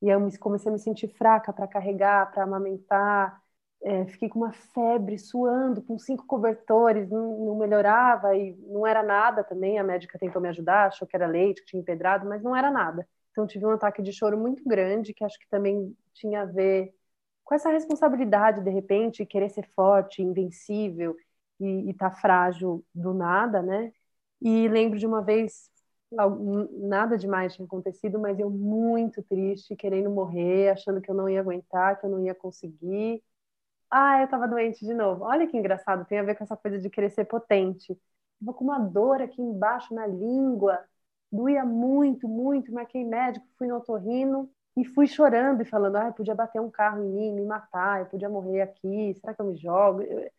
e 0.00 0.08
eu 0.08 0.18
comecei 0.40 0.70
a 0.70 0.72
me 0.72 0.78
sentir 0.78 1.08
fraca 1.08 1.52
para 1.52 1.66
carregar, 1.66 2.32
para 2.32 2.44
amamentar, 2.44 3.42
é, 3.82 4.06
fiquei 4.06 4.30
com 4.30 4.38
uma 4.38 4.52
febre, 4.52 5.18
suando, 5.18 5.82
com 5.82 5.98
cinco 5.98 6.24
cobertores, 6.26 7.10
não, 7.10 7.44
não, 7.44 7.58
melhorava 7.58 8.34
e 8.34 8.56
não 8.66 8.86
era 8.86 9.02
nada 9.02 9.44
também. 9.44 9.78
A 9.78 9.84
médica 9.84 10.18
tentou 10.18 10.40
me 10.40 10.48
ajudar, 10.48 10.86
achou 10.86 11.06
que 11.06 11.14
era 11.14 11.26
leite, 11.26 11.60
que 11.60 11.66
tinha 11.66 11.82
empedrado, 11.82 12.26
mas 12.26 12.42
não 12.42 12.56
era 12.56 12.70
nada. 12.70 13.06
Então 13.32 13.46
tive 13.46 13.66
um 13.66 13.70
ataque 13.70 14.00
de 14.00 14.14
choro 14.14 14.38
muito 14.38 14.66
grande, 14.66 15.12
que 15.12 15.24
acho 15.24 15.38
que 15.38 15.48
também 15.50 15.94
tinha 16.14 16.40
a 16.42 16.46
ver 16.46 16.94
com 17.44 17.54
essa 17.54 17.70
responsabilidade, 17.70 18.62
de 18.62 18.70
repente, 18.70 19.26
querer 19.26 19.50
ser 19.50 19.66
forte, 19.74 20.22
invencível 20.22 21.14
e 21.60 21.90
estar 21.90 22.10
tá 22.10 22.16
frágil 22.16 22.84
do 22.94 23.14
nada, 23.14 23.62
né? 23.62 23.92
E 24.40 24.68
lembro 24.68 24.98
de 24.98 25.06
uma 25.06 25.22
vez, 25.22 25.70
nada 26.80 27.16
demais 27.18 27.54
tinha 27.54 27.66
acontecido, 27.66 28.18
mas 28.18 28.38
eu 28.38 28.50
muito 28.50 29.22
triste, 29.22 29.76
querendo 29.76 30.10
morrer, 30.10 30.70
achando 30.70 31.00
que 31.00 31.10
eu 31.10 31.14
não 31.14 31.28
ia 31.28 31.40
aguentar, 31.40 31.98
que 32.00 32.06
eu 32.06 32.10
não 32.10 32.24
ia 32.24 32.34
conseguir. 32.34 33.22
Ah, 33.90 34.20
eu 34.22 34.28
tava 34.28 34.46
doente 34.48 34.84
de 34.84 34.94
novo. 34.94 35.24
Olha 35.24 35.46
que 35.46 35.56
engraçado, 35.56 36.04
tem 36.06 36.18
a 36.18 36.22
ver 36.22 36.36
com 36.36 36.44
essa 36.44 36.56
coisa 36.56 36.78
de 36.78 36.90
querer 36.90 37.10
ser 37.10 37.24
potente. 37.24 37.98
Tava 38.40 38.54
com 38.56 38.64
uma 38.64 38.78
dor 38.78 39.22
aqui 39.22 39.40
embaixo 39.42 39.94
na 39.94 40.06
língua, 40.06 40.84
doía 41.32 41.64
muito, 41.64 42.28
muito. 42.28 42.72
Marquei 42.72 43.04
médico, 43.04 43.46
fui 43.58 43.66
no 43.66 43.76
otorrino 43.76 44.50
e 44.76 44.84
fui 44.84 45.06
chorando 45.06 45.62
e 45.62 45.64
falando: 45.64 45.96
ah, 45.96 46.06
eu 46.08 46.12
podia 46.12 46.34
bater 46.34 46.60
um 46.60 46.70
carro 46.70 47.02
em 47.04 47.08
mim, 47.08 47.32
me 47.32 47.44
matar, 47.44 48.00
eu 48.00 48.06
podia 48.06 48.28
morrer 48.28 48.60
aqui, 48.62 49.14
será 49.14 49.34
que 49.34 49.40
eu 49.40 49.46
me 49.46 49.56
jogo? 49.56 50.02
Eu 50.02 50.30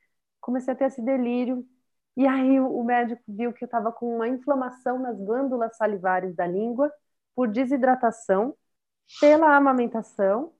comecei 0.41 0.73
a 0.73 0.77
ter 0.77 0.85
esse 0.85 1.01
delírio. 1.01 1.65
E 2.17 2.27
aí 2.27 2.59
o 2.59 2.83
médico 2.83 3.21
viu 3.27 3.53
que 3.53 3.63
eu 3.63 3.67
estava 3.67 3.91
com 3.91 4.15
uma 4.15 4.27
inflamação 4.27 4.99
nas 4.99 5.17
glândulas 5.19 5.77
salivares 5.77 6.35
da 6.35 6.45
língua 6.47 6.91
por 7.35 7.47
desidratação, 7.47 8.55
pela 9.19 9.55
amamentação 9.55 10.53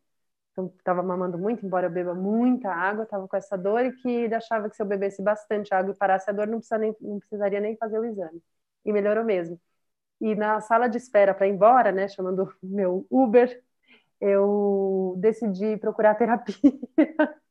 então 0.59 0.73
estava 0.77 1.01
mamando 1.01 1.37
muito, 1.37 1.65
embora 1.65 1.87
eu 1.87 1.91
beba 1.91 2.13
muita 2.13 2.69
água, 2.69 3.03
estava 3.03 3.27
com 3.27 3.37
essa 3.37 3.57
dor 3.57 3.85
e 3.85 3.93
que 3.93 4.09
ele 4.09 4.35
achava 4.35 4.69
que 4.69 4.75
se 4.75 4.81
eu 4.81 4.85
bebesse 4.85 5.21
bastante 5.21 5.73
água 5.73 5.93
e 5.93 5.97
parasse 5.97 6.29
a 6.29 6.33
dor, 6.33 6.47
não, 6.47 6.59
nem, 6.79 6.95
não 7.01 7.19
precisaria 7.19 7.59
nem 7.61 7.77
fazer 7.77 7.99
o 7.99 8.05
exame. 8.05 8.41
E 8.85 8.91
melhorou 8.91 9.23
mesmo. 9.23 9.59
E 10.21 10.35
na 10.35 10.61
sala 10.61 10.87
de 10.89 10.97
espera 10.97 11.33
para 11.33 11.47
ir 11.47 11.51
embora, 11.51 11.91
né, 11.91 12.07
chamando 12.09 12.53
meu 12.61 13.05
Uber, 13.09 13.63
eu 14.21 15.15
decidi 15.19 15.77
procurar 15.77 16.15
terapia. 16.15 16.55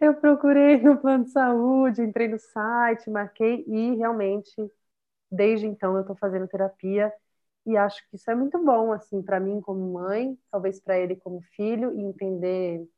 eu 0.00 0.14
procurei 0.14 0.80
no 0.80 0.98
plano 0.98 1.24
de 1.24 1.30
saúde, 1.30 2.02
entrei 2.02 2.28
no 2.28 2.38
site, 2.38 3.10
marquei 3.10 3.64
e 3.66 3.96
realmente, 3.96 4.54
desde 5.30 5.66
então, 5.66 5.94
eu 5.96 6.02
estou 6.02 6.16
fazendo 6.16 6.48
terapia 6.48 7.12
e 7.66 7.76
acho 7.76 8.02
que 8.08 8.16
isso 8.16 8.30
é 8.30 8.34
muito 8.34 8.58
bom 8.64 8.92
assim 8.92 9.22
para 9.22 9.40
mim 9.40 9.60
como 9.60 9.92
mãe, 9.92 10.38
talvez 10.50 10.80
para 10.80 10.98
ele 10.98 11.16
como 11.16 11.42
filho 11.54 11.92
e 11.98 12.02
entender 12.02 12.88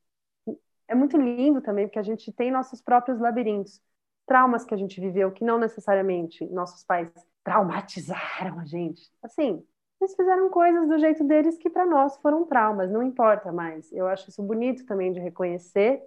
é 0.87 0.95
muito 0.95 1.17
lindo 1.17 1.61
também 1.61 1.87
porque 1.87 1.99
a 2.01 2.03
gente 2.03 2.33
tem 2.33 2.51
nossos 2.51 2.83
próprios 2.83 3.21
labirintos, 3.21 3.81
traumas 4.27 4.65
que 4.65 4.75
a 4.75 4.77
gente 4.77 5.01
viveu 5.01 5.31
que 5.33 5.45
não 5.45 5.59
necessariamente 5.59 6.45
nossos 6.47 6.85
pais 6.85 7.09
traumatizaram 7.45 8.59
a 8.59 8.65
gente. 8.65 9.03
Assim, 9.23 9.65
eles 10.01 10.15
fizeram 10.17 10.51
coisas 10.51 10.89
do 10.89 10.99
jeito 10.99 11.25
deles 11.25 11.57
que 11.59 11.71
para 11.71 11.87
nós 11.87 12.17
foram 12.19 12.45
traumas, 12.45 12.91
não 12.91 13.03
importa 13.03 13.53
mais. 13.53 13.93
Eu 13.93 14.07
acho 14.09 14.29
isso 14.31 14.43
bonito 14.43 14.85
também 14.85 15.13
de 15.13 15.21
reconhecer 15.21 16.03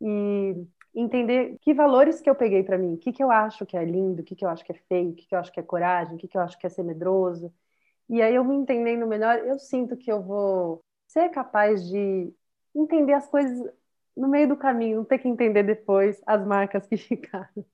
e 0.00 0.66
entender 0.94 1.56
que 1.60 1.74
valores 1.74 2.20
que 2.20 2.28
eu 2.28 2.34
peguei 2.34 2.62
para 2.62 2.78
mim, 2.78 2.94
o 2.94 2.98
que, 2.98 3.12
que 3.12 3.22
eu 3.22 3.30
acho 3.30 3.64
que 3.66 3.76
é 3.76 3.84
lindo, 3.84 4.22
o 4.22 4.24
que, 4.24 4.34
que 4.34 4.44
eu 4.44 4.48
acho 4.48 4.64
que 4.64 4.72
é 4.72 4.74
feio, 4.88 5.10
o 5.10 5.14
que, 5.14 5.26
que 5.26 5.34
eu 5.34 5.38
acho 5.38 5.52
que 5.52 5.60
é 5.60 5.62
coragem, 5.62 6.14
o 6.14 6.18
que, 6.18 6.28
que 6.28 6.36
eu 6.36 6.42
acho 6.42 6.58
que 6.58 6.66
é 6.66 6.70
ser 6.70 6.82
medroso, 6.82 7.52
e 8.08 8.22
aí 8.22 8.34
eu 8.34 8.44
me 8.44 8.54
entendendo 8.54 9.06
melhor, 9.06 9.38
eu 9.38 9.58
sinto 9.58 9.96
que 9.96 10.10
eu 10.10 10.22
vou 10.22 10.82
ser 11.06 11.28
capaz 11.28 11.86
de 11.86 12.32
entender 12.74 13.12
as 13.12 13.28
coisas 13.28 13.70
no 14.16 14.28
meio 14.28 14.48
do 14.48 14.56
caminho, 14.56 14.98
não 14.98 15.04
ter 15.04 15.18
que 15.18 15.28
entender 15.28 15.62
depois 15.62 16.20
as 16.26 16.44
marcas 16.44 16.86
que 16.86 16.96
ficaram. 16.98 17.64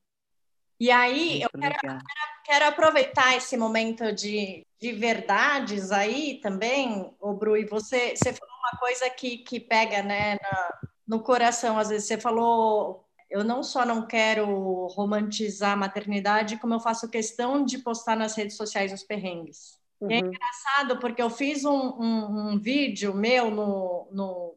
E 0.79 0.91
aí, 0.91 1.41
eu 1.41 1.49
quero, 1.49 1.75
quero, 1.81 1.99
quero, 2.45 2.65
aproveitar 2.67 3.37
esse 3.37 3.57
momento 3.57 4.13
de, 4.13 4.67
de 4.81 4.93
verdades 4.93 5.93
aí 5.93 6.41
também, 6.43 7.15
o 7.21 7.33
Bru, 7.33 7.57
e 7.57 7.65
você, 7.65 8.15
você 8.17 8.33
falou 8.33 8.55
uma 8.59 8.79
coisa 8.81 9.09
que, 9.09 9.39
que 9.39 9.61
pega 9.61 10.03
né, 10.03 10.35
na, 10.35 10.81
no 11.07 11.21
coração, 11.21 11.79
às 11.79 11.89
vezes 11.89 12.07
você 12.09 12.19
falou, 12.19 13.05
eu 13.31 13.45
não 13.45 13.63
só 13.63 13.85
não 13.85 14.07
quero 14.07 14.87
romantizar 14.89 15.73
a 15.73 15.77
maternidade, 15.77 16.57
como 16.59 16.75
eu 16.75 16.81
faço 16.81 17.11
questão 17.11 17.65
de 17.65 17.79
postar 17.79 18.17
nas 18.17 18.35
redes 18.35 18.57
sociais 18.57 18.93
os 18.93 19.03
perrengues. 19.03 19.79
Uhum. 20.01 20.11
é 20.11 20.19
engraçado 20.19 20.99
porque 20.99 21.23
eu 21.23 21.31
fiz 21.31 21.65
um, 21.65 21.71
um, 21.71 22.51
um 22.51 22.59
vídeo 22.59 23.15
meu 23.15 23.51
no, 23.51 24.09
no. 24.11 24.55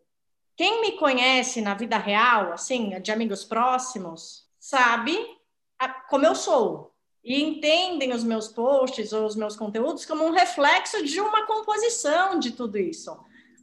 Quem 0.55 0.81
me 0.81 0.93
conhece 0.93 1.61
na 1.61 1.75
vida 1.75 1.97
real, 1.97 2.51
assim, 2.53 2.99
de 3.01 3.11
amigos 3.11 3.43
próximos, 3.43 4.47
sabe 4.59 5.15
como 6.09 6.25
eu 6.25 6.33
sou 6.33 6.91
e 7.23 7.43
entendem 7.43 8.13
os 8.13 8.23
meus 8.23 8.47
posts 8.47 9.13
ou 9.13 9.25
os 9.25 9.35
meus 9.35 9.55
conteúdos 9.55 10.05
como 10.05 10.23
um 10.25 10.31
reflexo 10.31 11.03
de 11.03 11.19
uma 11.19 11.45
composição 11.45 12.39
de 12.39 12.51
tudo 12.51 12.77
isso. 12.77 13.15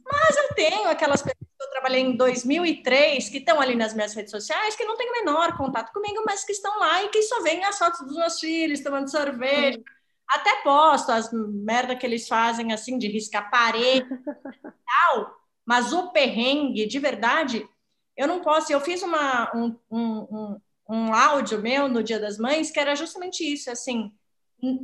Mas 0.05 0.37
eu 0.37 0.53
tenho 0.53 0.87
aquelas 0.87 1.21
pessoas 1.21 1.44
trabalhei 1.75 2.01
em 2.01 2.15
2003 2.15 3.27
que 3.27 3.39
estão 3.39 3.59
ali 3.59 3.75
nas 3.75 3.93
minhas 3.93 4.13
redes 4.13 4.31
sociais 4.31 4.77
que 4.77 4.85
não 4.85 4.95
têm 4.95 5.09
o 5.09 5.25
menor 5.25 5.57
contato 5.57 5.91
comigo, 5.91 6.23
mas 6.25 6.45
que 6.45 6.53
estão 6.53 6.79
lá 6.79 7.03
e 7.03 7.09
que 7.09 7.21
só 7.23 7.41
veem 7.41 7.65
as 7.65 7.77
fotos 7.77 7.99
dos 7.99 8.15
meus 8.15 8.39
filhos 8.39 8.79
tomando 8.79 9.11
sorvete, 9.11 9.77
uhum. 9.77 9.83
Até 10.27 10.63
posto 10.63 11.11
as 11.11 11.31
merda 11.31 11.95
que 11.95 12.03
eles 12.03 12.27
fazem, 12.27 12.73
assim, 12.73 12.97
de 12.97 13.07
riscar 13.07 13.51
parede 13.51 14.07
e 14.11 14.71
tal, 14.85 15.35
mas 15.63 15.93
o 15.93 16.11
perrengue, 16.11 16.87
de 16.87 16.97
verdade, 16.97 17.69
eu 18.17 18.27
não 18.27 18.41
posso. 18.41 18.73
Eu 18.73 18.81
fiz 18.81 19.03
uma, 19.03 19.55
um, 19.55 19.77
um, 19.91 20.59
um, 20.89 21.13
áudio 21.13 21.61
meu 21.61 21.87
no 21.87 22.01
Dia 22.01 22.19
das 22.19 22.39
Mães 22.39 22.71
que 22.71 22.79
era 22.79 22.95
justamente 22.95 23.43
isso, 23.43 23.69
assim, 23.69 24.11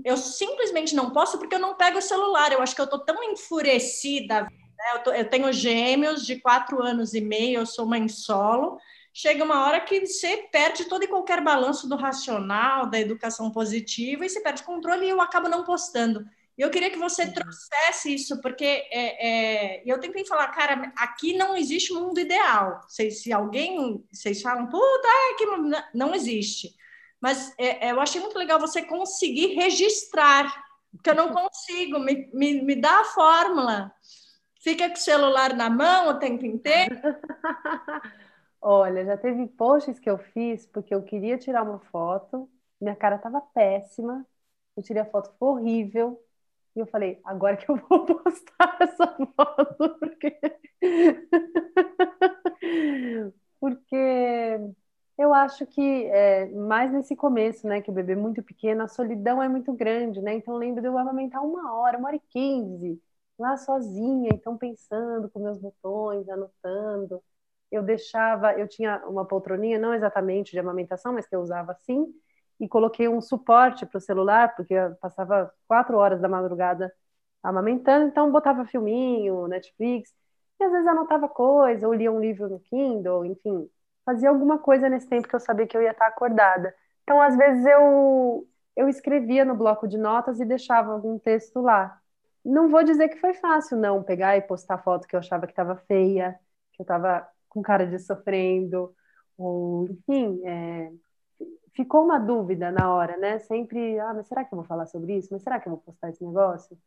eu 0.05 0.15
simplesmente 0.15 0.93
não 0.93 1.09
posso 1.09 1.39
porque 1.39 1.55
eu 1.55 1.59
não 1.59 1.75
pego 1.75 1.97
o 1.97 2.03
celular. 2.03 2.51
Eu 2.51 2.61
acho 2.61 2.75
que 2.75 2.81
eu 2.81 2.87
tô 2.87 2.99
tão 2.99 3.23
enfurecida. 3.23 4.47
Né? 4.82 4.95
Eu, 4.95 4.99
tô, 5.03 5.11
eu 5.11 5.29
tenho 5.29 5.51
gêmeos 5.53 6.25
de 6.25 6.38
quatro 6.39 6.82
anos 6.82 7.13
e 7.13 7.21
meio, 7.21 7.59
eu 7.59 7.65
sou 7.65 7.86
mãe 7.86 8.07
solo 8.07 8.79
chega 9.13 9.43
uma 9.43 9.65
hora 9.65 9.82
que 9.82 10.05
você 10.05 10.38
perde 10.51 10.86
todo 10.86 11.03
e 11.03 11.07
qualquer 11.07 11.41
balanço 11.41 11.88
do 11.88 11.95
racional, 11.95 12.89
da 12.89 12.99
educação 12.99 13.51
positiva, 13.51 14.25
e 14.25 14.29
você 14.29 14.39
perde 14.39 14.63
controle 14.63 15.05
e 15.05 15.09
eu 15.09 15.21
acabo 15.21 15.49
não 15.49 15.63
postando. 15.63 16.25
E 16.57 16.61
eu 16.61 16.69
queria 16.69 16.89
que 16.89 16.97
você 16.97 17.23
uhum. 17.23 17.34
trouxesse 17.34 18.13
isso, 18.13 18.41
porque 18.41 18.65
é, 18.65 19.79
é, 19.79 19.84
eu 19.86 19.99
tentei 19.99 20.25
falar, 20.25 20.47
cara, 20.49 20.93
aqui 20.97 21.34
não 21.34 21.57
existe 21.57 21.93
mundo 21.93 22.19
ideal. 22.19 22.82
Se, 22.88 23.09
se 23.11 23.34
alguém, 23.34 24.03
vocês 24.11 24.41
falam, 24.41 24.67
puta, 24.67 25.07
é 25.07 25.34
que 25.36 25.45
não 25.93 26.13
existe. 26.13 26.75
Mas 27.19 27.53
é, 27.57 27.88
é, 27.88 27.91
eu 27.91 27.99
achei 27.99 28.19
muito 28.19 28.38
legal 28.38 28.59
você 28.59 28.82
conseguir 28.82 29.55
registrar, 29.55 30.53
porque 30.91 31.09
eu 31.09 31.15
não 31.15 31.29
consigo, 31.34 31.99
me, 31.99 32.29
me, 32.34 32.61
me 32.61 32.75
dá 32.75 33.01
a 33.01 33.05
fórmula. 33.05 33.93
Fica 34.62 34.88
com 34.88 34.95
o 34.95 34.97
celular 34.97 35.55
na 35.55 35.70
mão 35.70 36.09
o 36.09 36.20
tempo 36.20 36.45
inteiro. 36.45 36.95
Olha, 38.62 39.03
já 39.03 39.18
teve 39.18 39.47
posts 39.47 39.99
que 39.99 40.09
eu 40.09 40.18
fiz 40.20 40.68
porque 40.68 40.93
eu 40.93 41.01
queria 41.01 41.38
tirar 41.38 41.64
uma 41.64 41.80
foto, 41.80 42.47
minha 42.80 42.95
cara 42.95 43.16
estava 43.16 43.41
péssima, 43.41 44.26
eu 44.78 44.84
tirei 44.84 45.01
a 45.01 45.05
foto, 45.05 45.34
foi 45.39 45.49
horrível, 45.49 46.24
e 46.76 46.80
eu 46.80 46.86
falei, 46.88 47.20
agora 47.24 47.57
que 47.57 47.68
eu 47.70 47.76
vou 47.78 48.05
postar 48.24 48.78
essa 48.82 49.07
foto, 49.36 49.97
porque, 49.99 50.39
porque 53.59 53.95
eu 55.18 55.34
acho 55.34 55.66
que 55.68 55.82
é, 56.07 56.47
mais 56.49 56.91
nesse 56.91 57.16
começo, 57.16 57.68
né, 57.68 57.82
que 57.82 57.89
o 57.89 57.93
bebê 57.93 58.14
é 58.14 58.16
muito 58.16 58.41
pequeno, 58.43 58.84
a 58.84 58.88
solidão 58.88 59.41
é 59.41 59.47
muito 59.49 59.72
grande, 59.74 60.22
né? 60.22 60.34
Então 60.36 60.55
lembro 60.55 60.82
de 60.82 60.88
eu 60.88 60.97
amamentar 60.97 61.43
uma 61.43 61.74
hora, 61.76 61.97
uma 61.97 62.07
hora 62.09 62.16
e 62.18 62.20
quinze, 62.30 63.01
lá 63.41 63.57
sozinha, 63.57 64.29
então 64.33 64.57
pensando 64.57 65.29
com 65.29 65.39
meus 65.41 65.57
botões, 65.59 66.29
anotando. 66.29 67.21
Eu 67.71 67.83
deixava, 67.83 68.53
eu 68.59 68.67
tinha 68.67 69.03
uma 69.07 69.25
poltroninha, 69.25 69.79
não 69.79 69.93
exatamente 69.93 70.51
de 70.51 70.59
amamentação, 70.59 71.13
mas 71.13 71.27
que 71.27 71.35
eu 71.35 71.41
usava 71.41 71.71
assim, 71.73 72.05
e 72.59 72.67
coloquei 72.67 73.07
um 73.07 73.21
suporte 73.21 73.85
para 73.85 73.97
o 73.97 74.01
celular, 74.01 74.55
porque 74.55 74.73
eu 74.73 74.95
passava 74.97 75.51
quatro 75.67 75.97
horas 75.97 76.21
da 76.21 76.29
madrugada 76.29 76.93
amamentando, 77.43 78.07
então 78.07 78.31
botava 78.31 78.65
filminho, 78.65 79.47
Netflix, 79.47 80.13
e 80.59 80.63
às 80.63 80.71
vezes 80.71 80.87
anotava 80.87 81.27
coisa, 81.29 81.87
ou 81.87 81.93
lia 81.93 82.11
um 82.11 82.19
livro 82.19 82.49
no 82.49 82.59
Kindle, 82.59 83.25
enfim, 83.25 83.69
fazia 84.05 84.29
alguma 84.29 84.59
coisa 84.59 84.89
nesse 84.89 85.07
tempo 85.09 85.27
que 85.27 85.35
eu 85.35 85.39
sabia 85.39 85.67
que 85.67 85.75
eu 85.75 85.81
ia 85.81 85.91
estar 85.91 86.07
acordada. 86.07 86.75
Então, 87.03 87.21
às 87.21 87.35
vezes 87.37 87.65
eu 87.65 88.47
eu 88.75 88.87
escrevia 88.87 89.43
no 89.45 89.55
bloco 89.55 89.87
de 89.87 89.97
notas 89.97 90.39
e 90.39 90.45
deixava 90.45 90.91
algum 90.93 91.19
texto 91.19 91.61
lá. 91.61 92.00
Não 92.43 92.69
vou 92.69 92.83
dizer 92.83 93.09
que 93.09 93.17
foi 93.17 93.33
fácil, 93.33 93.77
não, 93.77 94.03
pegar 94.03 94.37
e 94.37 94.41
postar 94.41 94.79
foto 94.79 95.07
que 95.07 95.15
eu 95.15 95.19
achava 95.19 95.45
que 95.45 95.53
estava 95.53 95.75
feia, 95.75 96.39
que 96.73 96.81
eu 96.81 96.83
estava 96.83 97.27
com 97.49 97.61
cara 97.61 97.85
de 97.85 97.99
sofrendo, 97.99 98.95
ou 99.37 99.87
enfim, 99.89 100.41
é, 100.45 100.91
ficou 101.75 102.03
uma 102.03 102.19
dúvida 102.19 102.71
na 102.71 102.93
hora, 102.93 103.17
né? 103.17 103.39
Sempre, 103.39 103.99
ah, 103.99 104.13
mas 104.13 104.27
será 104.27 104.43
que 104.45 104.53
eu 104.53 104.57
vou 104.57 104.65
falar 104.65 104.87
sobre 104.87 105.17
isso? 105.17 105.29
Mas 105.31 105.43
será 105.43 105.59
que 105.59 105.67
eu 105.67 105.71
vou 105.71 105.81
postar 105.81 106.09
esse 106.09 106.23
negócio? 106.23 106.77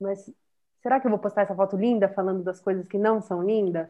Mas 0.00 0.30
será 0.82 1.00
que 1.00 1.06
eu 1.06 1.10
vou 1.10 1.18
postar 1.18 1.42
essa 1.42 1.54
foto 1.54 1.76
linda 1.76 2.08
falando 2.08 2.42
das 2.42 2.60
coisas 2.60 2.86
que 2.86 2.98
não 2.98 3.20
são 3.20 3.42
lindas? 3.42 3.88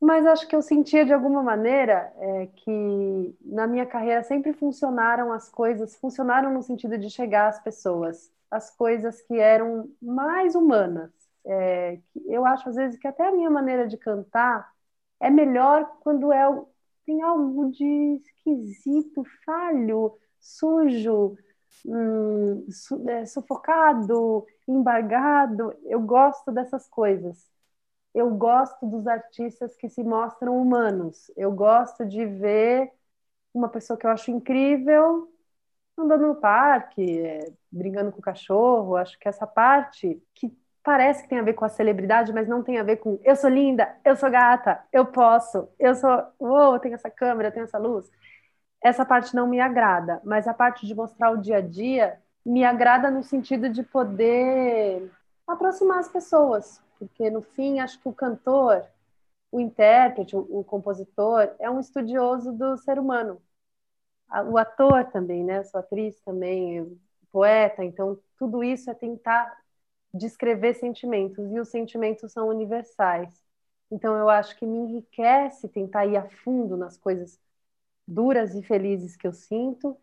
Mas 0.00 0.26
acho 0.26 0.48
que 0.48 0.56
eu 0.56 0.62
sentia 0.62 1.04
de 1.04 1.12
alguma 1.12 1.42
maneira 1.42 2.12
é, 2.18 2.46
que 2.48 3.36
na 3.40 3.66
minha 3.66 3.86
carreira 3.86 4.22
sempre 4.24 4.52
funcionaram 4.52 5.32
as 5.32 5.48
coisas, 5.48 5.94
funcionaram 5.96 6.52
no 6.52 6.62
sentido 6.62 6.98
de 6.98 7.08
chegar 7.08 7.48
às 7.48 7.60
pessoas, 7.62 8.32
as 8.52 8.70
coisas 8.76 9.22
que 9.22 9.34
eram 9.38 9.90
mais 10.00 10.54
humanas. 10.54 11.10
É, 11.44 11.98
eu 12.26 12.46
acho 12.46 12.68
às 12.68 12.76
vezes 12.76 12.98
que 12.98 13.08
até 13.08 13.26
a 13.28 13.32
minha 13.32 13.50
maneira 13.50 13.88
de 13.88 13.96
cantar 13.96 14.70
é 15.20 15.30
melhor 15.30 15.86
quando 16.00 16.32
é 16.32 16.44
tem 17.06 17.22
algo 17.22 17.70
de 17.72 17.84
esquisito, 18.16 19.24
falho, 19.44 20.16
sujo, 20.40 21.36
hum, 21.86 22.66
su 22.70 23.08
é, 23.08 23.26
sufocado, 23.26 24.46
embargado. 24.68 25.74
Eu 25.84 26.00
gosto 26.02 26.52
dessas 26.52 26.88
coisas. 26.88 27.50
Eu 28.14 28.30
gosto 28.36 28.86
dos 28.86 29.06
artistas 29.06 29.76
que 29.76 29.88
se 29.88 30.04
mostram 30.04 30.60
humanos. 30.60 31.30
Eu 31.36 31.52
gosto 31.52 32.04
de 32.06 32.26
ver 32.26 32.92
uma 33.54 33.68
pessoa 33.68 33.98
que 33.98 34.06
eu 34.06 34.10
acho 34.10 34.30
incrível 34.30 35.31
andando 35.98 36.26
no 36.26 36.34
parque, 36.36 37.20
é, 37.20 37.52
brincando 37.70 38.12
com 38.12 38.18
o 38.18 38.22
cachorro. 38.22 38.96
Acho 38.96 39.18
que 39.18 39.28
essa 39.28 39.46
parte 39.46 40.22
que 40.34 40.52
parece 40.82 41.22
que 41.22 41.28
tem 41.28 41.38
a 41.38 41.42
ver 41.42 41.54
com 41.54 41.64
a 41.64 41.68
celebridade, 41.68 42.32
mas 42.32 42.48
não 42.48 42.62
tem 42.62 42.78
a 42.78 42.82
ver 42.82 42.96
com 42.96 43.18
eu 43.24 43.36
sou 43.36 43.50
linda, 43.50 43.94
eu 44.04 44.16
sou 44.16 44.30
gata, 44.30 44.82
eu 44.92 45.06
posso, 45.06 45.68
eu 45.78 45.94
sou, 45.94 46.24
uou, 46.40 46.74
eu 46.74 46.80
tenho 46.80 46.94
essa 46.94 47.10
câmera, 47.10 47.48
eu 47.48 47.52
tenho 47.52 47.64
essa 47.64 47.78
luz. 47.78 48.10
Essa 48.82 49.04
parte 49.04 49.34
não 49.34 49.46
me 49.46 49.60
agrada, 49.60 50.20
mas 50.24 50.48
a 50.48 50.54
parte 50.54 50.86
de 50.86 50.94
mostrar 50.94 51.30
o 51.30 51.40
dia 51.40 51.58
a 51.58 51.60
dia 51.60 52.20
me 52.44 52.64
agrada 52.64 53.10
no 53.10 53.22
sentido 53.22 53.68
de 53.68 53.82
poder 53.84 55.08
aproximar 55.46 56.00
as 56.00 56.08
pessoas, 56.08 56.82
porque 56.98 57.30
no 57.30 57.42
fim 57.42 57.78
acho 57.78 58.00
que 58.00 58.08
o 58.08 58.12
cantor, 58.12 58.84
o 59.52 59.60
intérprete, 59.60 60.34
o, 60.34 60.40
o 60.50 60.64
compositor 60.64 61.50
é 61.60 61.70
um 61.70 61.78
estudioso 61.78 62.52
do 62.52 62.76
ser 62.76 62.98
humano. 62.98 63.40
O 64.50 64.56
ator 64.58 65.04
também, 65.12 65.44
né? 65.44 65.62
Sou 65.64 65.80
atriz 65.80 66.18
também, 66.20 66.98
poeta, 67.30 67.84
então 67.84 68.18
tudo 68.38 68.62
isso 68.64 68.90
é 68.90 68.94
tentar 68.94 69.54
descrever 70.14 70.74
sentimentos 70.74 71.50
e 71.52 71.60
os 71.60 71.68
sentimentos 71.70 72.32
são 72.32 72.48
universais. 72.48 73.42
Então 73.90 74.16
eu 74.18 74.28
acho 74.30 74.56
que 74.58 74.66
me 74.66 74.78
enriquece 74.78 75.68
tentar 75.68 76.06
ir 76.06 76.16
a 76.16 76.28
fundo 76.28 76.76
nas 76.76 76.96
coisas 76.98 77.38
duras 78.06 78.54
e 78.54 78.62
felizes 78.62 79.16
que 79.16 79.26
eu 79.26 79.32
sinto 79.32 79.96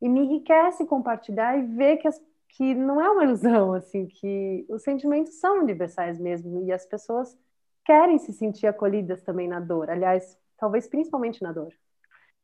e 0.00 0.08
me 0.08 0.20
enriquece 0.20 0.86
compartilhar 0.86 1.58
e 1.58 1.62
ver 1.76 1.98
que, 1.98 2.08
as, 2.08 2.20
que 2.50 2.74
não 2.74 3.00
é 3.00 3.10
uma 3.10 3.24
ilusão 3.24 3.74
assim, 3.74 4.06
que 4.06 4.66
os 4.68 4.82
sentimentos 4.82 5.34
são 5.40 5.60
universais 5.62 6.18
mesmo 6.20 6.64
e 6.66 6.72
as 6.72 6.86
pessoas 6.86 7.36
querem 7.84 8.18
se 8.18 8.32
sentir 8.32 8.66
acolhidas 8.66 9.22
também 9.22 9.48
na 9.48 9.60
dor. 9.60 9.90
Aliás, 9.90 10.38
talvez 10.58 10.88
principalmente 10.88 11.42
na 11.42 11.52
dor. 11.52 11.72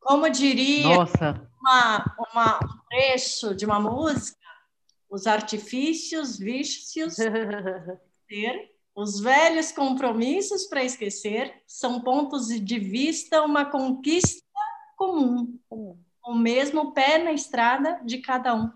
Como 0.00 0.28
diria 0.30 0.86
uma, 1.60 2.16
uma, 2.32 2.56
um 2.56 2.78
trecho 2.88 3.54
de 3.54 3.66
uma 3.66 3.80
música, 3.80 4.38
os 5.10 5.26
artifícios, 5.26 6.38
vícios, 6.38 7.16
ter, 8.28 8.70
os 8.94 9.20
velhos 9.20 9.72
compromissos 9.72 10.66
para 10.66 10.82
esquecer, 10.82 11.62
são 11.66 12.00
pontos 12.00 12.48
de 12.48 12.78
vista, 12.78 13.42
uma 13.42 13.64
conquista 13.64 14.44
comum. 14.96 15.58
O 16.24 16.34
mesmo 16.34 16.92
pé 16.92 17.18
na 17.18 17.32
estrada 17.32 18.00
de 18.04 18.18
cada 18.18 18.54
um. 18.54 18.72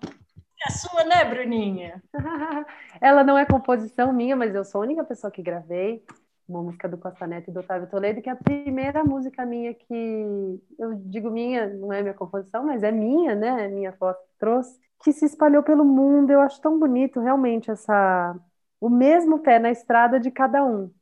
É 0.65 0.69
a 0.69 0.71
sua, 0.71 1.05
né, 1.05 1.25
Bruninha? 1.25 2.03
Ela 3.01 3.25
não 3.25 3.37
é 3.37 3.45
composição 3.45 4.13
minha, 4.13 4.37
mas 4.37 4.55
eu 4.55 4.65
sou 4.65 4.81
a 4.81 4.85
única 4.85 5.05
pessoa 5.05 5.31
que 5.31 5.43
gravei 5.43 6.05
uma 6.49 6.63
música 6.63 6.89
do 6.89 6.99
Costa 6.99 7.27
Neto 7.27 7.51
e 7.51 7.53
do 7.53 7.61
Otávio 7.61 7.89
Toledo, 7.89 8.21
que 8.21 8.29
é 8.29 8.33
a 8.33 8.37
primeira 8.37 9.05
música 9.05 9.47
minha 9.47 9.75
que 9.75 10.61
eu 10.79 10.95
digo 11.07 11.31
minha, 11.31 11.69
não 11.69 11.93
é 11.93 12.03
minha 12.03 12.15
composição, 12.15 12.65
mas 12.65 12.83
é 12.83 12.93
minha, 12.93 13.35
né? 13.35 13.67
É 13.67 13.69
minha 13.69 13.93
foto 13.93 14.21
trouxe 14.39 14.79
que 15.03 15.13
se 15.13 15.25
espalhou 15.25 15.63
pelo 15.63 15.85
mundo. 15.85 16.31
Eu 16.31 16.41
acho 16.41 16.61
tão 16.61 16.79
bonito 16.79 17.21
realmente 17.21 17.71
essa 17.71 18.37
o 18.81 18.91
mesmo 18.91 19.39
pé 19.41 19.59
na 19.59 19.71
estrada 19.71 20.19
de 20.19 20.31
cada 20.31 20.65
um. 20.65 20.93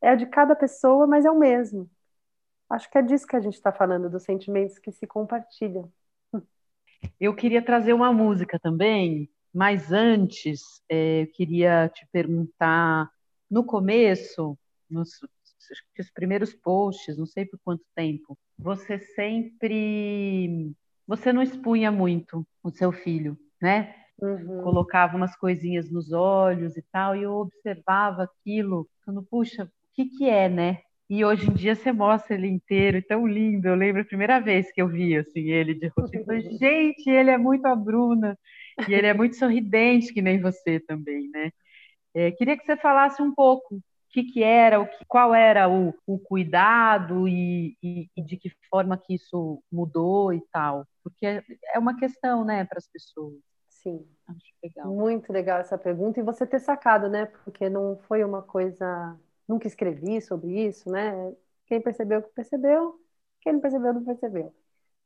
É 0.00 0.16
de 0.16 0.26
cada 0.26 0.56
pessoa, 0.56 1.06
mas 1.06 1.24
é 1.24 1.30
o 1.30 1.38
mesmo. 1.38 1.88
Acho 2.68 2.90
que 2.90 2.98
é 2.98 3.02
disso 3.02 3.26
que 3.26 3.36
a 3.36 3.40
gente 3.40 3.54
está 3.54 3.72
falando, 3.72 4.10
dos 4.10 4.24
sentimentos 4.24 4.78
que 4.78 4.92
se 4.92 5.06
compartilham. 5.06 5.90
Eu 7.18 7.34
queria 7.34 7.64
trazer 7.64 7.92
uma 7.92 8.12
música 8.12 8.58
também, 8.58 9.30
mas 9.54 9.92
antes 9.92 10.82
é, 10.88 11.22
eu 11.22 11.26
queria 11.32 11.88
te 11.88 12.06
perguntar, 12.12 13.08
no 13.50 13.64
começo, 13.64 14.58
nos, 14.90 15.10
nos 15.96 16.10
primeiros 16.10 16.54
posts, 16.54 17.16
não 17.16 17.26
sei 17.26 17.44
por 17.44 17.58
quanto 17.64 17.84
tempo, 17.94 18.38
você 18.58 18.98
sempre, 18.98 20.72
você 21.06 21.32
não 21.32 21.42
expunha 21.42 21.90
muito 21.90 22.46
o 22.62 22.70
seu 22.70 22.92
filho, 22.92 23.38
né? 23.60 23.94
Uhum. 24.20 24.62
Colocava 24.62 25.16
umas 25.16 25.36
coisinhas 25.36 25.90
nos 25.90 26.12
olhos 26.12 26.76
e 26.76 26.82
tal, 26.90 27.14
e 27.14 27.22
eu 27.22 27.32
observava 27.32 28.24
aquilo, 28.24 28.88
falando, 29.04 29.26
puxa, 29.30 29.64
o 29.64 29.68
que 29.94 30.06
que 30.06 30.28
é, 30.28 30.48
né? 30.48 30.80
E 31.10 31.24
hoje 31.24 31.48
em 31.48 31.54
dia 31.54 31.74
você 31.74 31.90
mostra 31.90 32.34
ele 32.34 32.48
inteiro, 32.48 33.02
tão 33.02 33.26
lindo. 33.26 33.66
Eu 33.66 33.74
lembro 33.74 34.02
a 34.02 34.04
primeira 34.04 34.38
vez 34.40 34.70
que 34.70 34.82
eu 34.82 34.88
vi 34.88 35.16
assim 35.16 35.50
ele 35.50 35.74
de 35.74 35.86
rosto, 35.88 36.12
gente, 36.60 37.08
ele 37.08 37.30
é 37.30 37.38
muito 37.38 37.64
a 37.66 37.74
Bruna 37.74 38.38
e 38.86 38.92
ele 38.92 39.06
é 39.06 39.14
muito 39.14 39.36
sorridente 39.36 40.12
que 40.12 40.20
nem 40.20 40.38
você 40.40 40.78
também, 40.80 41.30
né? 41.30 41.50
É, 42.14 42.30
queria 42.32 42.56
que 42.58 42.64
você 42.64 42.76
falasse 42.76 43.22
um 43.22 43.34
pouco 43.34 43.80
que, 44.10 44.24
que 44.24 44.42
era, 44.42 44.80
o 44.80 44.86
que, 44.86 45.04
qual 45.06 45.34
era 45.34 45.68
o, 45.68 45.94
o 46.06 46.18
cuidado 46.18 47.28
e, 47.28 47.76
e, 47.82 48.08
e, 48.16 48.22
de 48.22 48.36
que 48.36 48.50
forma 48.70 48.98
que 48.98 49.14
isso 49.14 49.62
mudou 49.70 50.32
e 50.32 50.40
tal 50.52 50.86
porque 51.08 51.26
é, 51.26 51.42
é 51.74 51.78
uma 51.78 51.96
questão, 51.96 52.44
né, 52.44 52.64
para 52.64 52.78
as 52.78 52.86
pessoas. 52.86 53.34
Sim. 53.68 54.06
Acho 54.26 54.54
legal. 54.62 54.86
Muito 54.92 55.32
legal 55.32 55.60
essa 55.60 55.78
pergunta 55.78 56.20
e 56.20 56.22
você 56.22 56.46
ter 56.46 56.60
sacado, 56.60 57.08
né? 57.08 57.26
Porque 57.26 57.68
não 57.70 57.96
foi 58.06 58.22
uma 58.24 58.42
coisa. 58.42 59.16
Nunca 59.46 59.66
escrevi 59.66 60.20
sobre 60.20 60.66
isso, 60.66 60.90
né? 60.90 61.12
Quem 61.66 61.80
percebeu, 61.80 62.22
percebeu. 62.22 63.00
Quem 63.40 63.54
não 63.54 63.60
percebeu, 63.60 63.94
não 63.94 64.04
percebeu. 64.04 64.54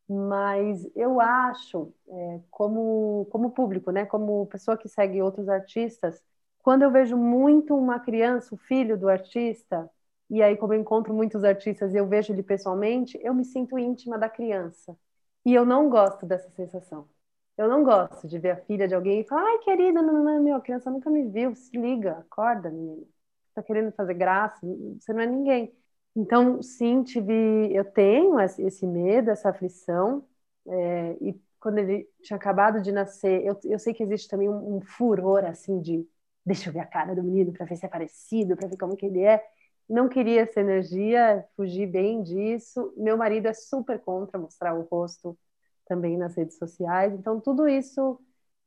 Mas 0.09 0.85
eu 0.97 1.21
acho, 1.21 1.93
é, 2.09 2.41
como, 2.51 3.27
como 3.31 3.53
público, 3.53 3.91
né? 3.93 4.05
Como 4.07 4.47
pessoa 4.47 4.77
que 4.77 4.89
segue 4.89 5.23
outros 5.23 5.49
artistas, 5.49 6.23
quando 6.63 6.83
eu 6.83 6.91
vejo 6.91 7.17
muito 7.17 7.77
uma 7.77 7.99
criança, 8.01 8.55
o 8.55 8.59
filho 8.59 8.97
do 8.99 9.09
artista, 9.09 9.91
e 10.31 10.43
aí, 10.43 10.57
como 10.57 10.73
eu 10.75 10.81
encontro 10.81 11.13
muitos 11.15 11.45
artistas 11.45 11.93
e 11.95 11.99
eu 11.99 12.07
vejo 12.09 12.33
ele 12.33 12.43
pessoalmente, 12.43 13.19
eu 13.23 13.35
me 13.35 13.45
sinto 13.45 13.79
íntima 13.79 14.19
da 14.19 14.29
criança. 14.31 14.97
E 15.45 15.53
eu 15.55 15.67
não 15.67 15.91
gosto 15.91 16.25
dessa 16.25 16.49
sensação. 16.51 17.09
Eu 17.57 17.69
não 17.69 17.85
gosto 17.85 18.27
de 18.27 18.39
ver 18.39 18.51
a 18.53 18.57
filha 18.57 18.89
de 18.89 18.95
alguém 18.95 19.21
e 19.21 19.25
falar, 19.25 19.45
ai, 19.45 19.59
querida, 19.59 20.01
não, 20.03 20.25
não, 20.25 20.43
meu, 20.43 20.57
a 20.57 20.61
criança 20.61 20.91
nunca 20.91 21.11
me 21.11 21.29
viu, 21.29 21.55
se 21.55 21.77
liga, 21.77 22.13
acorda, 22.19 22.71
menina. 22.71 23.03
Tá 23.55 23.63
querendo 23.63 23.93
fazer 23.93 24.15
graça, 24.15 24.59
você 24.99 25.13
não 25.13 25.21
é 25.21 25.27
ninguém. 25.27 25.75
Então, 26.17 26.63
sim, 26.63 27.03
tive, 27.03 27.33
eu 27.75 27.85
tenho 27.85 28.39
esse 28.41 28.87
medo, 28.87 29.31
essa 29.31 29.51
aflição, 29.51 30.27
é, 30.67 31.17
e 31.21 31.35
quando 31.61 31.79
ele 31.79 32.09
tinha 32.23 32.37
acabado 32.37 32.81
de 32.81 32.91
nascer, 32.93 33.45
eu, 33.45 33.59
eu 33.65 33.79
sei 33.79 33.95
que 33.95 34.03
existe 34.03 34.29
também 34.29 34.49
um, 34.49 34.77
um 34.77 34.81
furor, 34.81 35.45
assim, 35.45 35.81
de 35.81 36.07
deixa 36.45 36.69
eu 36.69 36.73
ver 36.73 36.81
a 36.81 36.87
cara 36.87 37.15
do 37.15 37.23
menino 37.23 37.53
para 37.53 37.67
ver 37.67 37.77
se 37.77 37.87
é 37.87 37.89
parecido, 37.89 38.57
para 38.57 38.69
ver 38.69 38.77
como 38.77 38.97
que 38.97 39.07
ele 39.07 39.23
é. 39.23 39.43
não 39.89 40.09
queria 40.09 40.43
essa 40.43 40.61
energia, 40.61 41.45
fugi 41.57 41.87
bem 41.87 42.23
disso. 42.23 42.93
Meu 42.97 43.17
marido 43.17 43.47
é 43.49 43.55
super 43.55 43.99
contra 44.01 44.39
mostrar 44.39 44.75
o 44.75 44.83
rosto 44.83 45.39
também 45.87 46.17
nas 46.17 46.37
redes 46.37 46.57
sociais. 46.59 47.13
Então, 47.15 47.41
tudo 47.41 47.69
isso 47.69 48.19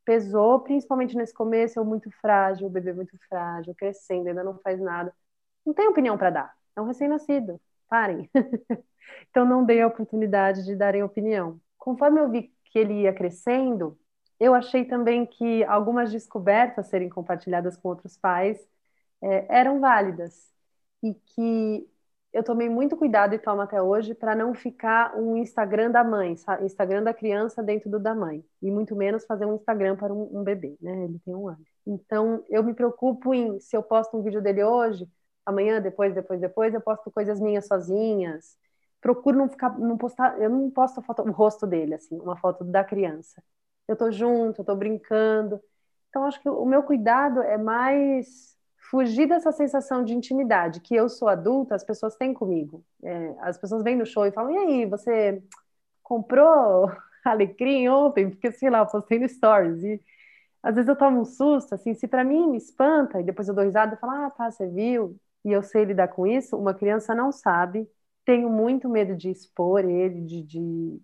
pesou, 0.05 0.59
principalmente 0.61 1.17
nesse 1.17 1.33
começo, 1.33 1.79
eu 1.79 1.85
muito 1.85 2.11
frágil, 2.21 2.67
o 2.67 2.69
bebê 2.69 2.93
muito 2.93 3.17
frágil, 3.27 3.73
crescendo, 3.75 4.29
ainda 4.29 4.43
não 4.43 4.59
faz 4.59 4.79
nada. 4.79 5.13
Não 5.65 5.73
tem 5.73 5.87
opinião 5.87 6.17
para 6.17 6.29
dar. 6.29 6.53
É 6.75 6.81
um 6.81 6.85
recém-nascido. 6.85 7.59
Parem. 7.89 8.29
então, 9.29 9.45
não 9.45 9.65
dei 9.65 9.81
a 9.81 9.87
oportunidade 9.87 10.63
de 10.65 10.75
darem 10.75 11.03
opinião. 11.03 11.59
Conforme 11.77 12.19
eu 12.19 12.29
vi 12.29 12.53
que 12.65 12.79
ele 12.79 13.01
ia 13.01 13.13
crescendo, 13.13 13.97
eu 14.39 14.53
achei 14.53 14.85
também 14.85 15.25
que 15.25 15.63
algumas 15.65 16.11
descobertas 16.11 16.87
serem 16.87 17.09
compartilhadas 17.09 17.77
com 17.77 17.89
outros 17.89 18.17
pais 18.17 18.59
é, 19.21 19.45
eram 19.49 19.79
válidas 19.79 20.51
e 21.01 21.13
que 21.13 21.87
eu 22.35 22.43
tomei 22.43 22.67
muito 22.67 22.97
cuidado 22.97 23.33
e 23.33 23.39
tomo 23.39 23.61
até 23.61 23.81
hoje 23.81 24.13
para 24.13 24.35
não 24.35 24.53
ficar 24.53 25.15
um 25.17 25.37
Instagram 25.37 25.89
da 25.89 26.03
mãe, 26.03 26.35
Instagram 26.61 27.01
da 27.01 27.13
criança 27.13 27.63
dentro 27.63 27.89
do 27.89 27.97
da 27.97 28.13
mãe, 28.13 28.43
e 28.61 28.69
muito 28.69 28.93
menos 28.93 29.25
fazer 29.25 29.45
um 29.45 29.55
Instagram 29.55 29.95
para 29.95 30.13
um, 30.13 30.39
um, 30.39 30.43
bebê, 30.43 30.75
né? 30.81 31.05
Ele 31.05 31.17
tem 31.19 31.33
um 31.33 31.47
ano. 31.47 31.63
Então, 31.87 32.43
eu 32.49 32.61
me 32.61 32.73
preocupo 32.73 33.33
em 33.33 33.57
se 33.61 33.77
eu 33.77 33.81
posto 33.81 34.17
um 34.17 34.21
vídeo 34.21 34.41
dele 34.41 34.61
hoje, 34.65 35.07
amanhã, 35.45 35.81
depois, 35.81 36.13
depois, 36.13 36.41
depois, 36.41 36.73
eu 36.73 36.81
posto 36.81 37.09
coisas 37.09 37.39
minhas 37.39 37.67
sozinhas. 37.67 38.57
Procuro 38.99 39.37
não 39.37 39.47
ficar, 39.47 39.77
não 39.79 39.97
postar, 39.97 40.37
eu 40.41 40.49
não 40.49 40.69
posto 40.69 41.01
foto, 41.01 41.21
o 41.21 41.31
rosto 41.31 41.65
dele, 41.65 41.93
assim, 41.93 42.19
uma 42.19 42.35
foto 42.35 42.65
da 42.65 42.83
criança. 42.83 43.41
Eu 43.87 43.95
tô 43.95 44.11
junto, 44.11 44.61
eu 44.61 44.65
tô 44.65 44.75
brincando. 44.75 45.61
Então, 46.09 46.25
acho 46.25 46.41
que 46.41 46.49
o 46.49 46.65
meu 46.65 46.83
cuidado 46.83 47.41
é 47.41 47.57
mais 47.57 48.55
fugir 48.89 49.27
dessa 49.27 49.51
sensação 49.51 50.03
de 50.03 50.13
intimidade 50.13 50.79
que 50.81 50.95
eu 50.95 51.09
sou 51.09 51.27
adulta, 51.27 51.75
as 51.75 51.83
pessoas 51.83 52.15
têm 52.15 52.33
comigo. 52.33 52.83
É, 53.03 53.35
as 53.41 53.57
pessoas 53.57 53.83
vêm 53.83 53.95
no 53.97 54.05
show 54.05 54.25
e 54.25 54.31
falam: 54.31 54.51
e 54.53 54.57
aí, 54.57 54.85
você 54.85 55.43
comprou 56.03 56.91
alecrim 57.25 57.87
ontem? 57.89 58.29
Porque, 58.29 58.51
sei 58.51 58.69
lá, 58.69 58.79
eu 58.79 58.87
postei 58.87 59.19
no 59.19 59.29
stories. 59.29 59.83
E 59.83 60.01
às 60.63 60.75
vezes 60.75 60.89
eu 60.89 60.95
tomo 60.97 61.21
um 61.21 61.25
susto, 61.25 61.75
assim, 61.75 61.93
se 61.93 62.07
para 62.07 62.23
mim 62.23 62.49
me 62.49 62.57
espanta, 62.57 63.19
e 63.21 63.23
depois 63.23 63.47
eu 63.47 63.53
dou 63.55 63.63
risada 63.65 63.95
e 63.95 63.99
falo: 63.99 64.13
ah, 64.13 64.31
tá, 64.31 64.51
você 64.51 64.67
viu? 64.67 65.17
E 65.45 65.51
eu 65.51 65.63
sei 65.63 65.85
lidar 65.85 66.09
com 66.09 66.25
isso. 66.27 66.57
Uma 66.57 66.73
criança 66.73 67.13
não 67.15 67.31
sabe. 67.31 67.89
Tenho 68.25 68.49
muito 68.49 68.89
medo 68.89 69.15
de 69.15 69.29
expor 69.29 69.85
ele, 69.85 70.21
de, 70.21 70.43
de 70.43 71.01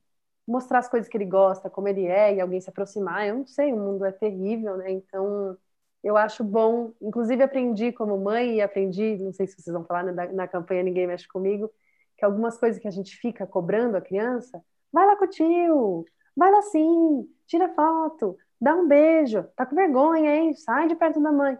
mostrar 0.52 0.80
as 0.80 0.90
coisas 0.90 1.10
que 1.10 1.18
ele 1.18 1.26
gosta, 1.26 1.70
como 1.70 1.88
ele 1.88 2.06
é, 2.06 2.36
e 2.36 2.42
alguém 2.42 2.62
se 2.62 2.70
aproximar. 2.70 3.28
Eu 3.28 3.36
não 3.40 3.48
sei, 3.48 3.74
o 3.74 3.78
mundo 3.78 4.06
é 4.06 4.12
terrível, 4.12 4.78
né? 4.78 4.92
Então 4.92 5.58
eu 6.04 6.18
acho 6.18 6.44
bom, 6.44 6.94
inclusive 7.02 7.44
aprendi 7.44 7.92
como 7.92 8.18
mãe 8.18 8.56
e 8.58 8.62
aprendi, 8.62 9.18
não 9.18 9.34
sei 9.34 9.48
se 9.48 9.56
vocês 9.62 9.74
vão 9.74 9.86
falar 9.86 10.04
né, 10.04 10.12
na, 10.12 10.28
na 10.34 10.48
campanha 10.48 10.84
Ninguém 10.84 11.08
Mexe 11.08 11.28
Comigo, 11.28 11.72
que 12.18 12.26
algumas 12.26 12.58
coisas 12.58 12.82
que 12.82 12.88
a 12.88 12.92
gente 12.92 13.16
fica 13.18 13.46
cobrando 13.48 13.98
a 13.98 14.02
criança, 14.02 14.64
vai 14.92 15.06
lá 15.06 15.16
com 15.16 15.26
o 15.26 15.28
tio, 15.28 16.06
vai 16.36 16.52
lá 16.52 16.62
sim, 16.64 17.28
tira 17.46 17.70
foto, 17.74 18.38
dá 18.60 18.76
um 18.76 18.88
beijo, 18.88 19.44
tá 19.56 19.66
com 19.66 19.76
vergonha, 19.76 20.36
hein? 20.36 20.54
Sai 20.56 20.88
de 20.88 20.96
perto 20.96 21.22
da 21.22 21.32
mãe. 21.32 21.58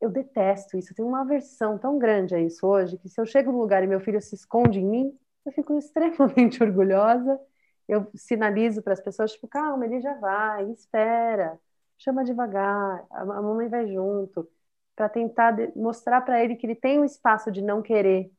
Eu 0.00 0.10
detesto 0.10 0.76
isso, 0.76 0.92
eu 0.92 0.96
tenho 0.96 1.08
uma 1.08 1.22
aversão 1.22 1.78
tão 1.78 1.98
grande 1.98 2.34
a 2.34 2.40
isso 2.40 2.66
hoje, 2.66 2.98
que 2.98 3.08
se 3.08 3.20
eu 3.20 3.26
chego 3.26 3.52
no 3.52 3.60
lugar 3.60 3.82
e 3.82 3.86
meu 3.86 4.00
filho 4.00 4.20
se 4.20 4.34
esconde 4.34 4.80
em 4.80 4.84
mim, 4.84 5.18
eu 5.46 5.52
fico 5.52 5.76
extremamente 5.78 6.62
orgulhosa, 6.62 7.40
eu 7.88 8.10
sinalizo 8.14 8.82
para 8.82 8.92
as 8.94 9.00
pessoas, 9.00 9.32
tipo, 9.32 9.48
calma, 9.48 9.84
ele 9.86 10.00
já 10.00 10.14
vai, 10.14 10.70
espera, 10.72 11.58
chama 11.98 12.24
devagar, 12.24 13.04
a 13.10 13.24
mamãe 13.24 13.68
vai 13.68 13.86
junto, 13.92 14.48
para 14.96 15.08
tentar 15.08 15.54
mostrar 15.76 16.20
para 16.22 16.42
ele 16.42 16.56
que 16.56 16.66
ele 16.66 16.74
tem 16.74 17.00
um 17.00 17.04
espaço 17.04 17.50
de 17.50 17.60
não 17.62 17.82
querer 17.82 18.30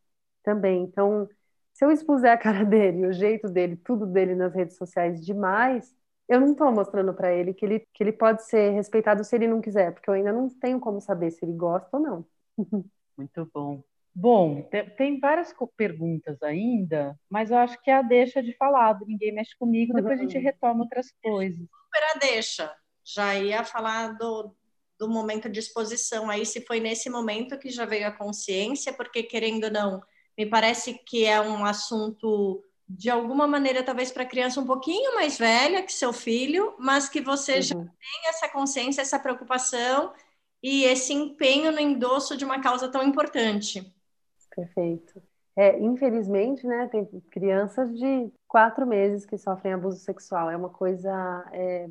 também. 0.43 0.83
Então, 0.83 1.27
se 1.73 1.83
eu 1.85 1.91
expuser 1.91 2.31
a 2.31 2.37
cara 2.37 2.63
dele, 2.65 3.07
o 3.07 3.13
jeito 3.13 3.47
dele, 3.49 3.75
tudo 3.77 4.05
dele 4.05 4.35
nas 4.35 4.53
redes 4.53 4.77
sociais 4.77 5.23
demais, 5.25 5.95
eu 6.27 6.39
não 6.39 6.51
estou 6.51 6.71
mostrando 6.71 7.13
para 7.13 7.33
ele 7.33 7.53
que, 7.53 7.65
ele 7.65 7.79
que 7.93 8.03
ele 8.03 8.11
pode 8.11 8.43
ser 8.45 8.71
respeitado 8.71 9.23
se 9.23 9.35
ele 9.35 9.47
não 9.47 9.61
quiser, 9.61 9.93
porque 9.93 10.09
eu 10.09 10.13
ainda 10.13 10.31
não 10.33 10.49
tenho 10.49 10.79
como 10.79 10.99
saber 11.01 11.31
se 11.31 11.43
ele 11.45 11.53
gosta 11.53 11.89
ou 11.97 12.01
não. 12.03 12.25
Muito 13.17 13.49
bom. 13.53 13.83
Bom, 14.17 14.61
tem 14.97 15.19
várias 15.19 15.53
perguntas 15.75 16.41
ainda, 16.41 17.19
mas 17.29 17.51
eu 17.51 17.57
acho 17.57 17.81
que 17.83 17.91
é 17.91 17.95
a 17.95 18.01
deixa 18.01 18.41
de 18.41 18.55
falar, 18.55 18.97
ninguém 19.05 19.33
mexe 19.33 19.57
comigo, 19.57 19.93
depois 19.93 20.17
a 20.17 20.23
gente 20.23 20.37
uhum. 20.37 20.43
retoma 20.43 20.83
outras 20.83 21.11
coisas. 21.21 21.59
Super 21.59 22.03
a 22.15 22.19
deixa 22.19 22.73
já 23.05 23.35
ia 23.35 23.63
falar 23.63 24.17
do, 24.17 24.55
do 24.97 25.07
momento 25.07 25.49
de 25.49 25.59
exposição. 25.59 26.29
Aí, 26.29 26.45
se 26.45 26.61
foi 26.61 26.79
nesse 26.79 27.09
momento 27.09 27.59
que 27.59 27.69
já 27.69 27.85
veio 27.85 28.07
a 28.07 28.11
consciência, 28.11 28.91
porque 28.91 29.21
querendo 29.21 29.65
ou 29.65 29.71
não, 29.71 30.01
me 30.37 30.45
parece 30.45 30.95
que 31.05 31.25
é 31.25 31.39
um 31.39 31.63
assunto 31.63 32.63
de 32.87 33.09
alguma 33.09 33.47
maneira, 33.47 33.83
talvez 33.83 34.11
para 34.11 34.25
criança 34.25 34.59
um 34.59 34.65
pouquinho 34.65 35.15
mais 35.15 35.37
velha 35.37 35.83
que 35.83 35.93
seu 35.93 36.13
filho, 36.13 36.75
mas 36.79 37.09
que 37.09 37.21
você 37.21 37.55
uhum. 37.55 37.61
já 37.61 37.75
tem 37.75 38.29
essa 38.29 38.49
consciência, 38.49 39.01
essa 39.01 39.19
preocupação 39.19 40.13
e 40.61 40.83
esse 40.83 41.13
empenho 41.13 41.71
no 41.71 41.79
endosso 41.79 42.35
de 42.35 42.45
uma 42.45 42.59
causa 42.59 42.87
tão 42.87 43.03
importante. 43.03 43.93
Perfeito. 44.55 45.21
É, 45.57 45.79
infelizmente, 45.79 46.65
né, 46.67 46.87
tem 46.89 47.05
crianças 47.31 47.89
de 47.97 48.31
quatro 48.47 48.85
meses 48.85 49.25
que 49.25 49.37
sofrem 49.37 49.73
abuso 49.73 49.99
sexual. 49.99 50.49
É 50.49 50.57
uma 50.57 50.69
coisa 50.69 51.09
é, 51.53 51.87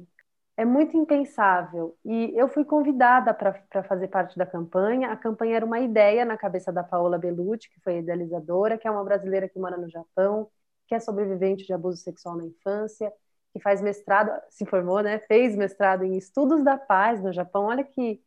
é 0.59 0.65
muito 0.65 0.97
impensável. 0.97 1.97
E 2.05 2.33
eu 2.37 2.49
fui 2.49 2.65
convidada 2.65 3.35
para 3.35 3.55
fazer 3.85 4.09
parte 4.09 4.39
da 4.39 4.47
campanha. 4.47 5.11
A 5.13 5.17
campanha 5.17 5.57
era 5.57 5.67
uma 5.67 5.81
ideia 5.81 6.25
na 6.25 6.37
cabeça 6.39 6.73
da 6.73 6.85
Paola 6.85 7.19
Bellucci, 7.19 7.71
que 7.71 7.81
foi 7.83 7.99
idealizadora, 7.99 8.79
que 8.79 8.89
é 8.89 8.93
uma 8.93 9.05
brasileira 9.05 9.49
que 9.49 9.59
mora 9.61 9.77
no 9.79 9.91
Japão, 9.91 10.51
que 10.89 10.95
é 10.95 11.01
sobrevivente 11.01 11.67
de 11.67 11.73
abuso 11.75 11.99
sexual 12.03 12.37
na 12.39 12.47
infância, 12.47 13.13
que 13.53 13.61
faz 13.61 13.83
mestrado, 13.83 14.31
se 14.51 14.67
formou, 14.67 15.03
né? 15.03 15.21
Fez 15.21 15.57
mestrado 15.57 16.05
em 16.05 16.17
estudos 16.19 16.65
da 16.65 16.79
paz 16.79 17.23
no 17.23 17.33
Japão. 17.33 17.65
Olha 17.67 17.85
que, 17.85 18.23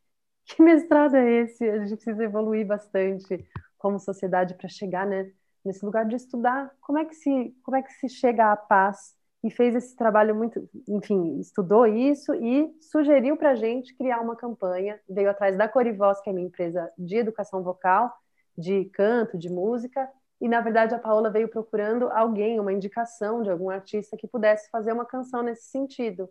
que 0.46 0.62
mestrado 0.64 1.16
é 1.16 1.32
esse? 1.44 1.70
A 1.70 1.80
gente 1.86 1.96
precisa 1.98 2.24
evoluir 2.24 2.66
bastante 2.68 3.46
como 3.78 4.00
sociedade 4.00 4.56
para 4.56 4.70
chegar, 4.70 5.06
né? 5.06 5.32
Nesse 5.64 5.86
lugar 5.86 6.06
de 6.06 6.16
estudar 6.16 6.72
como 6.82 6.98
é 7.00 7.06
que 7.06 7.14
se 7.14 7.56
como 7.64 7.78
é 7.78 7.82
que 7.82 7.92
se 7.94 8.10
chega 8.10 8.52
à 8.52 8.56
paz 8.56 9.16
e 9.44 9.52
fez 9.52 9.76
esse 9.76 9.96
trabalho 9.96 10.36
muito, 10.36 10.68
enfim, 10.88 11.40
estudou 11.40 11.86
isso 11.86 12.34
e 12.34 12.74
sugeriu 12.82 13.38
para 13.38 13.52
a 13.52 13.56
gente 13.56 13.96
criar 13.96 14.20
uma 14.20 14.36
campanha. 14.36 15.00
Veio 15.08 15.30
atrás 15.30 15.56
da 15.58 15.68
Corivoz, 15.68 16.20
que 16.22 16.30
é 16.30 16.34
minha 16.34 16.48
empresa 16.48 16.92
de 16.98 17.18
educação 17.18 17.64
vocal, 17.64 18.12
de 18.58 18.86
canto, 18.86 19.38
de 19.38 19.50
música, 19.50 20.10
e 20.42 20.48
na 20.48 20.62
verdade 20.62 20.94
a 20.96 21.00
Paola 21.00 21.30
veio 21.30 21.48
procurando 21.48 22.10
alguém, 22.12 22.60
uma 22.60 22.74
indicação 22.74 23.42
de 23.42 23.50
algum 23.50 23.70
artista 23.70 24.18
que 24.18 24.28
pudesse 24.28 24.70
fazer 24.70 24.92
uma 24.92 25.06
canção 25.06 25.44
nesse 25.44 25.70
sentido. 25.70 26.30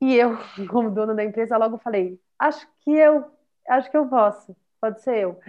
E 0.00 0.14
eu, 0.14 0.36
como 0.70 0.90
dona 0.90 1.14
da 1.14 1.24
empresa, 1.24 1.56
logo 1.56 1.78
falei: 1.78 2.20
acho 2.38 2.66
que 2.80 2.90
eu, 2.90 3.24
acho 3.68 3.90
que 3.90 3.96
eu 3.96 4.06
posso, 4.08 4.54
pode 4.80 5.02
ser 5.02 5.18
eu. 5.18 5.40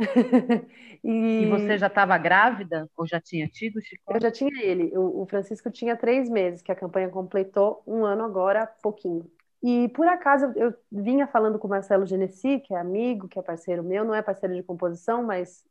e... 1.04 1.42
e... 1.42 1.46
você 1.46 1.78
já 1.78 1.86
estava 1.86 2.16
grávida 2.18 2.88
ou 2.96 3.06
já 3.06 3.20
tinha 3.20 3.46
tido, 3.48 3.80
Chico? 3.80 4.12
Eu 4.12 4.20
já 4.20 4.30
tinha 4.30 4.62
ele. 4.62 4.96
O, 4.96 5.22
o, 5.22 5.26
Francisco 5.26 5.70
tinha 5.70 5.96
três 5.96 6.28
meses, 6.28 6.62
que 6.62 6.72
a 6.72 6.76
campanha 6.76 7.08
completou 7.08 7.82
um 7.86 8.04
ano 8.04 8.24
agora, 8.24 8.66
pouquinho. 8.82 9.30
E 9.62 9.88
por 9.90 10.06
acaso 10.08 10.52
eu 10.56 10.74
vinha 10.90 11.26
falando 11.26 11.58
com 11.58 11.66
o 11.66 11.70
Marcelo 11.70 12.06
Genesi, 12.06 12.60
que 12.60 12.74
é 12.74 12.78
amigo, 12.78 13.28
que 13.28 13.38
é 13.38 13.42
parceiro 13.42 13.84
meu, 13.84 14.04
não 14.04 14.14
é 14.14 14.22
parceiro 14.22 14.54
de 14.54 14.62
composição, 14.62 15.22
mas 15.22 15.64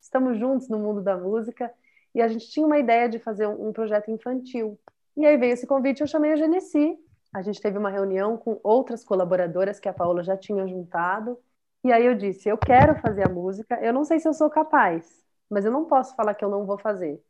estamos 0.00 0.38
juntos 0.38 0.68
no 0.68 0.78
mundo 0.78 1.00
da 1.00 1.16
música. 1.16 1.72
E 2.14 2.20
a 2.20 2.28
gente 2.28 2.50
tinha 2.50 2.66
uma 2.66 2.78
ideia 2.78 3.08
de 3.08 3.18
fazer 3.18 3.46
um, 3.46 3.68
um 3.68 3.72
projeto 3.72 4.10
infantil. 4.10 4.78
E 5.16 5.24
aí 5.24 5.36
veio 5.36 5.52
esse 5.52 5.66
convite, 5.66 6.00
eu 6.00 6.06
chamei 6.06 6.32
a 6.32 6.36
Genesi. 6.36 6.98
A 7.32 7.42
gente 7.42 7.60
teve 7.60 7.78
uma 7.78 7.90
reunião 7.90 8.36
com 8.36 8.58
outras 8.62 9.04
colaboradoras 9.04 9.78
que 9.78 9.88
a 9.88 9.92
Paola 9.92 10.22
já 10.22 10.36
tinha 10.36 10.66
juntado 10.66 11.38
e 11.86 11.92
aí 11.92 12.04
eu 12.06 12.14
disse: 12.14 12.48
eu 12.48 12.58
quero 12.58 13.00
fazer 13.00 13.26
a 13.28 13.32
música, 13.32 13.78
eu 13.82 13.92
não 13.92 14.04
sei 14.04 14.18
se 14.18 14.28
eu 14.28 14.34
sou 14.34 14.50
capaz, 14.50 15.24
mas 15.50 15.64
eu 15.64 15.72
não 15.72 15.84
posso 15.84 16.14
falar 16.16 16.34
que 16.34 16.44
eu 16.44 16.50
não 16.50 16.66
vou 16.66 16.78
fazer. 16.78 17.20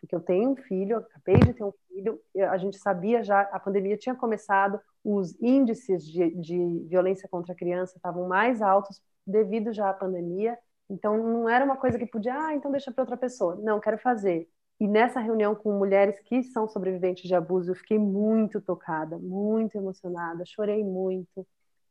Porque 0.00 0.14
eu 0.14 0.20
tenho 0.20 0.50
um 0.50 0.56
filho, 0.56 0.98
acabei 0.98 1.36
de 1.36 1.54
ter 1.54 1.64
um 1.64 1.72
filho, 1.88 2.20
a 2.50 2.58
gente 2.58 2.78
sabia 2.78 3.22
já, 3.22 3.40
a 3.42 3.58
pandemia 3.58 3.96
tinha 3.96 4.14
começado, 4.14 4.80
os 5.02 5.34
índices 5.40 6.04
de, 6.04 6.30
de 6.36 6.86
violência 6.88 7.28
contra 7.28 7.52
a 7.52 7.56
criança 7.56 7.96
estavam 7.96 8.28
mais 8.28 8.62
altos 8.62 9.00
devido 9.26 9.72
já 9.72 9.90
à 9.90 9.94
pandemia. 9.94 10.58
Então 10.90 11.16
não 11.16 11.48
era 11.48 11.64
uma 11.64 11.76
coisa 11.76 11.98
que 11.98 12.06
podia, 12.06 12.34
ah, 12.34 12.54
então 12.54 12.70
deixa 12.70 12.92
para 12.92 13.02
outra 13.02 13.16
pessoa. 13.16 13.56
Não, 13.56 13.80
quero 13.80 13.98
fazer. 13.98 14.48
E 14.78 14.86
nessa 14.86 15.20
reunião 15.20 15.54
com 15.54 15.72
mulheres 15.78 16.20
que 16.20 16.42
são 16.42 16.68
sobreviventes 16.68 17.26
de 17.26 17.34
abuso, 17.34 17.70
eu 17.70 17.74
fiquei 17.74 17.98
muito 17.98 18.60
tocada, 18.60 19.18
muito 19.18 19.76
emocionada, 19.76 20.44
chorei 20.44 20.84
muito. 20.84 21.46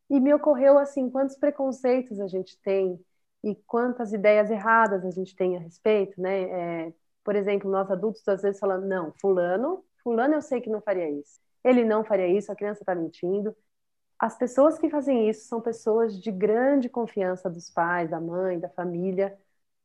E 0.09 0.19
me 0.19 0.33
ocorreu 0.33 0.77
assim, 0.77 1.09
quantos 1.09 1.35
preconceitos 1.37 2.19
a 2.19 2.27
gente 2.27 2.57
tem 2.61 2.99
e 3.43 3.55
quantas 3.67 4.13
ideias 4.13 4.49
erradas 4.51 5.05
a 5.05 5.11
gente 5.11 5.35
tem 5.35 5.55
a 5.57 5.59
respeito, 5.59 6.19
né? 6.21 6.87
É, 6.89 6.93
por 7.23 7.35
exemplo, 7.35 7.69
nós 7.69 7.89
adultos 7.91 8.27
às 8.27 8.41
vezes 8.41 8.59
falando, 8.59 8.85
não, 8.87 9.13
fulano, 9.19 9.83
fulano 10.03 10.35
eu 10.35 10.41
sei 10.41 10.61
que 10.61 10.69
não 10.69 10.81
faria 10.81 11.09
isso. 11.09 11.39
Ele 11.63 11.83
não 11.85 12.03
faria 12.03 12.27
isso, 12.27 12.51
a 12.51 12.55
criança 12.55 12.81
está 12.83 12.93
mentindo. 12.95 13.55
As 14.19 14.37
pessoas 14.37 14.77
que 14.79 14.89
fazem 14.89 15.29
isso 15.29 15.47
são 15.47 15.61
pessoas 15.61 16.19
de 16.19 16.31
grande 16.31 16.89
confiança 16.89 17.49
dos 17.49 17.69
pais, 17.69 18.09
da 18.09 18.19
mãe, 18.21 18.59
da 18.59 18.69
família. 18.69 19.37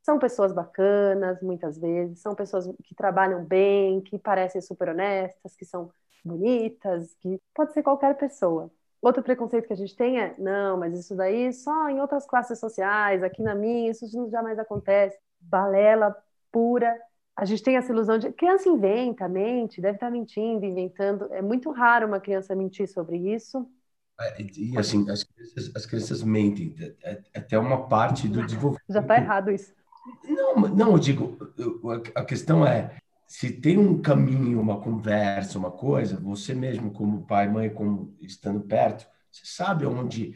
são 0.02 0.18
pessoas 0.18 0.52
bacanas, 0.52 1.42
muitas 1.42 1.78
vezes, 1.78 2.20
são 2.20 2.34
pessoas 2.34 2.66
que 2.84 2.94
trabalham 2.94 3.44
bem, 3.44 4.00
que 4.02 4.18
parecem 4.18 4.60
super 4.62 4.90
honestas, 4.90 5.56
que 5.56 5.64
são 5.66 5.90
bonitas, 6.24 7.14
que 7.16 7.40
pode 7.54 7.72
ser 7.74 7.82
qualquer 7.82 8.16
pessoa. 8.18 8.70
Outro 9.00 9.22
preconceito 9.22 9.66
que 9.66 9.72
a 9.72 9.76
gente 9.76 9.96
tem 9.96 10.20
é, 10.20 10.34
não, 10.38 10.76
mas 10.76 10.98
isso 10.98 11.14
daí 11.14 11.52
só 11.52 11.88
em 11.88 12.00
outras 12.00 12.26
classes 12.26 12.58
sociais, 12.58 13.22
aqui 13.22 13.42
na 13.42 13.54
minha, 13.54 13.90
isso 13.90 14.06
jamais 14.30 14.58
acontece. 14.58 15.16
Balela 15.40 16.16
pura. 16.50 16.96
A 17.36 17.44
gente 17.44 17.62
tem 17.62 17.76
essa 17.76 17.92
ilusão 17.92 18.18
de 18.18 18.32
criança 18.32 18.68
inventa, 18.68 19.28
mente, 19.28 19.80
deve 19.80 19.96
estar 19.96 20.10
mentindo, 20.10 20.64
inventando. 20.64 21.32
É 21.32 21.40
muito 21.40 21.70
raro 21.70 22.08
uma 22.08 22.18
criança 22.18 22.56
mentir 22.56 22.88
sobre 22.88 23.16
isso. 23.16 23.70
É, 24.20 24.42
e 24.42 24.76
assim, 24.76 25.08
as 25.08 25.22
crianças, 25.22 25.76
as 25.76 25.86
crianças 25.86 26.22
mentem, 26.24 26.74
é, 27.04 27.22
é 27.32 27.38
até 27.38 27.56
uma 27.56 27.86
parte 27.88 28.26
do 28.26 28.44
desenvolvimento. 28.44 28.82
Já 28.88 29.00
está 29.00 29.16
errado 29.16 29.52
isso. 29.52 29.72
Não, 30.24 30.56
não, 30.56 30.92
eu 30.92 30.98
digo, 30.98 31.38
a 32.14 32.24
questão 32.24 32.66
é, 32.66 32.96
se 33.28 33.52
tem 33.52 33.76
um 33.76 34.00
caminho, 34.00 34.58
uma 34.58 34.80
conversa, 34.80 35.58
uma 35.58 35.70
coisa, 35.70 36.18
você 36.18 36.54
mesmo 36.54 36.90
como 36.90 37.26
pai, 37.26 37.46
mãe, 37.46 37.68
como 37.68 38.16
estando 38.22 38.58
perto, 38.62 39.06
você 39.30 39.42
sabe 39.44 39.84
onde 39.84 40.34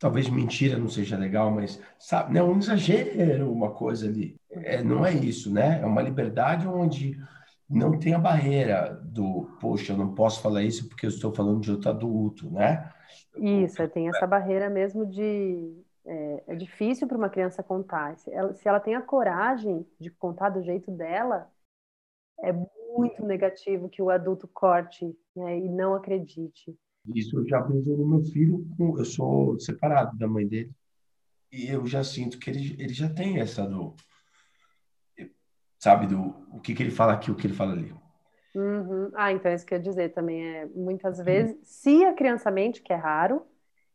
talvez 0.00 0.28
mentira 0.28 0.76
não 0.76 0.88
seja 0.88 1.16
legal, 1.16 1.52
mas 1.52 1.80
sabe, 1.96 2.34
não 2.34 2.48
né, 2.48 2.52
um 2.54 2.58
exagero, 2.58 3.52
uma 3.52 3.70
coisa 3.70 4.08
ali. 4.08 4.34
É, 4.50 4.82
não 4.82 5.06
é 5.06 5.14
isso, 5.14 5.50
né? 5.52 5.80
É 5.80 5.86
uma 5.86 6.02
liberdade 6.02 6.66
onde 6.66 7.16
não 7.70 7.98
tem 8.00 8.14
a 8.14 8.18
barreira 8.18 9.00
do, 9.04 9.56
poxa, 9.60 9.92
eu 9.92 9.96
não 9.96 10.12
posso 10.12 10.42
falar 10.42 10.64
isso 10.64 10.88
porque 10.88 11.06
eu 11.06 11.10
estou 11.10 11.32
falando 11.32 11.60
de 11.60 11.70
outro 11.70 11.88
adulto, 11.88 12.50
né? 12.50 12.90
Isso, 13.36 13.86
tem 13.88 14.08
essa 14.08 14.26
barreira 14.26 14.68
mesmo 14.68 15.06
de 15.06 15.83
é, 16.06 16.44
é 16.48 16.54
difícil 16.54 17.08
para 17.08 17.16
uma 17.16 17.30
criança 17.30 17.62
contar. 17.62 18.16
Se 18.18 18.32
ela, 18.32 18.52
se 18.54 18.68
ela 18.68 18.80
tem 18.80 18.94
a 18.94 19.02
coragem 19.02 19.86
de 19.98 20.10
contar 20.10 20.50
do 20.50 20.62
jeito 20.62 20.90
dela, 20.90 21.50
é 22.40 22.52
muito 22.52 23.24
negativo 23.24 23.88
que 23.88 24.02
o 24.02 24.10
adulto 24.10 24.48
corte 24.48 25.16
né, 25.34 25.58
e 25.58 25.68
não 25.68 25.94
acredite. 25.94 26.76
Isso 27.14 27.38
eu 27.38 27.46
já 27.46 27.60
vejo 27.60 27.96
no 27.96 28.06
meu 28.06 28.22
filho, 28.22 28.66
eu 28.78 29.04
sou 29.04 29.58
separado 29.58 30.16
da 30.16 30.26
mãe 30.26 30.46
dele, 30.46 30.72
e 31.52 31.68
eu 31.68 31.86
já 31.86 32.02
sinto 32.02 32.38
que 32.38 32.50
ele, 32.50 32.74
ele 32.78 32.92
já 32.92 33.08
tem 33.08 33.40
essa 33.40 33.66
do. 33.66 33.94
Sabe, 35.78 36.06
do 36.06 36.18
o 36.50 36.60
que, 36.60 36.74
que 36.74 36.82
ele 36.82 36.90
fala 36.90 37.12
aqui, 37.12 37.30
o 37.30 37.34
que 37.34 37.46
ele 37.46 37.54
fala 37.54 37.72
ali. 37.72 37.94
Uhum. 38.54 39.10
Ah, 39.14 39.32
então 39.32 39.50
é 39.50 39.54
isso 39.54 39.66
que 39.66 39.74
eu 39.74 39.78
ia 39.78 39.84
dizer 39.84 40.08
também. 40.14 40.42
É, 40.42 40.66
muitas 40.66 41.18
vezes, 41.18 41.58
se 41.62 42.04
a 42.04 42.14
criança 42.14 42.50
mente, 42.50 42.82
que 42.82 42.92
é 42.92 42.96
raro, 42.96 43.46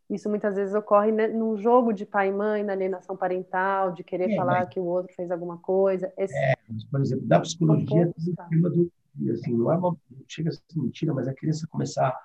isso 0.09 0.27
muitas 0.27 0.55
vezes 0.55 0.73
ocorre 0.73 1.11
num 1.11 1.55
jogo 1.57 1.93
de 1.93 2.05
pai 2.05 2.29
e 2.29 2.31
mãe, 2.31 2.63
na 2.63 2.73
alienação 2.73 3.15
parental, 3.15 3.91
de 3.91 4.03
querer 4.03 4.31
é, 4.31 4.35
falar 4.35 4.61
mas... 4.61 4.69
que 4.69 4.79
o 4.79 4.85
outro 4.85 5.13
fez 5.13 5.29
alguma 5.29 5.57
coisa. 5.57 6.11
Esse... 6.17 6.35
É, 6.35 6.55
mas, 6.67 6.83
por 6.85 7.01
exemplo, 7.01 7.27
da 7.27 7.39
psicologia, 7.39 8.11
um 8.51 8.61
do, 8.61 8.91
assim, 9.31 9.55
não 9.55 9.71
é 9.71 9.77
uma, 9.77 9.95
chega 10.27 10.49
a 10.49 10.53
ser 10.53 10.61
mentira, 10.75 11.13
mas 11.13 11.27
a 11.27 11.33
criança 11.33 11.67
começar 11.69 12.17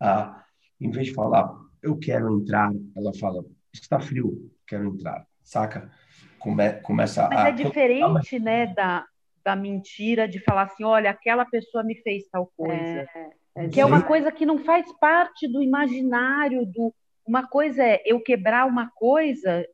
a, 0.00 0.44
em 0.80 0.90
vez 0.90 1.08
de 1.08 1.14
falar, 1.14 1.52
eu 1.82 1.96
quero 1.98 2.32
entrar, 2.38 2.72
ela 2.96 3.12
fala, 3.18 3.44
está 3.72 3.98
frio, 3.98 4.50
quero 4.66 4.86
entrar, 4.86 5.26
saca? 5.42 5.90
Come, 6.38 6.72
começa 6.82 7.28
mas 7.28 7.38
a... 7.38 7.48
é 7.48 7.52
diferente, 7.52 8.38
né, 8.38 8.66
da, 8.68 9.04
da 9.44 9.56
mentira, 9.56 10.28
de 10.28 10.38
falar 10.38 10.62
assim, 10.62 10.84
olha, 10.84 11.10
aquela 11.10 11.44
pessoa 11.44 11.82
me 11.82 11.96
fez 12.02 12.28
tal 12.28 12.52
coisa. 12.56 12.74
É, 12.74 13.30
é 13.56 13.68
que 13.68 13.80
é 13.80 13.84
uma 13.84 14.02
coisa 14.02 14.30
que 14.30 14.46
não 14.46 14.58
faz 14.58 14.86
parte 14.98 15.46
do 15.48 15.62
imaginário 15.62 16.64
do 16.66 16.94
uma 17.26 17.46
coisa 17.46 17.82
é 17.82 18.02
eu 18.04 18.20
quebrar 18.20 18.66
uma 18.66 18.90
coisa 18.90 19.66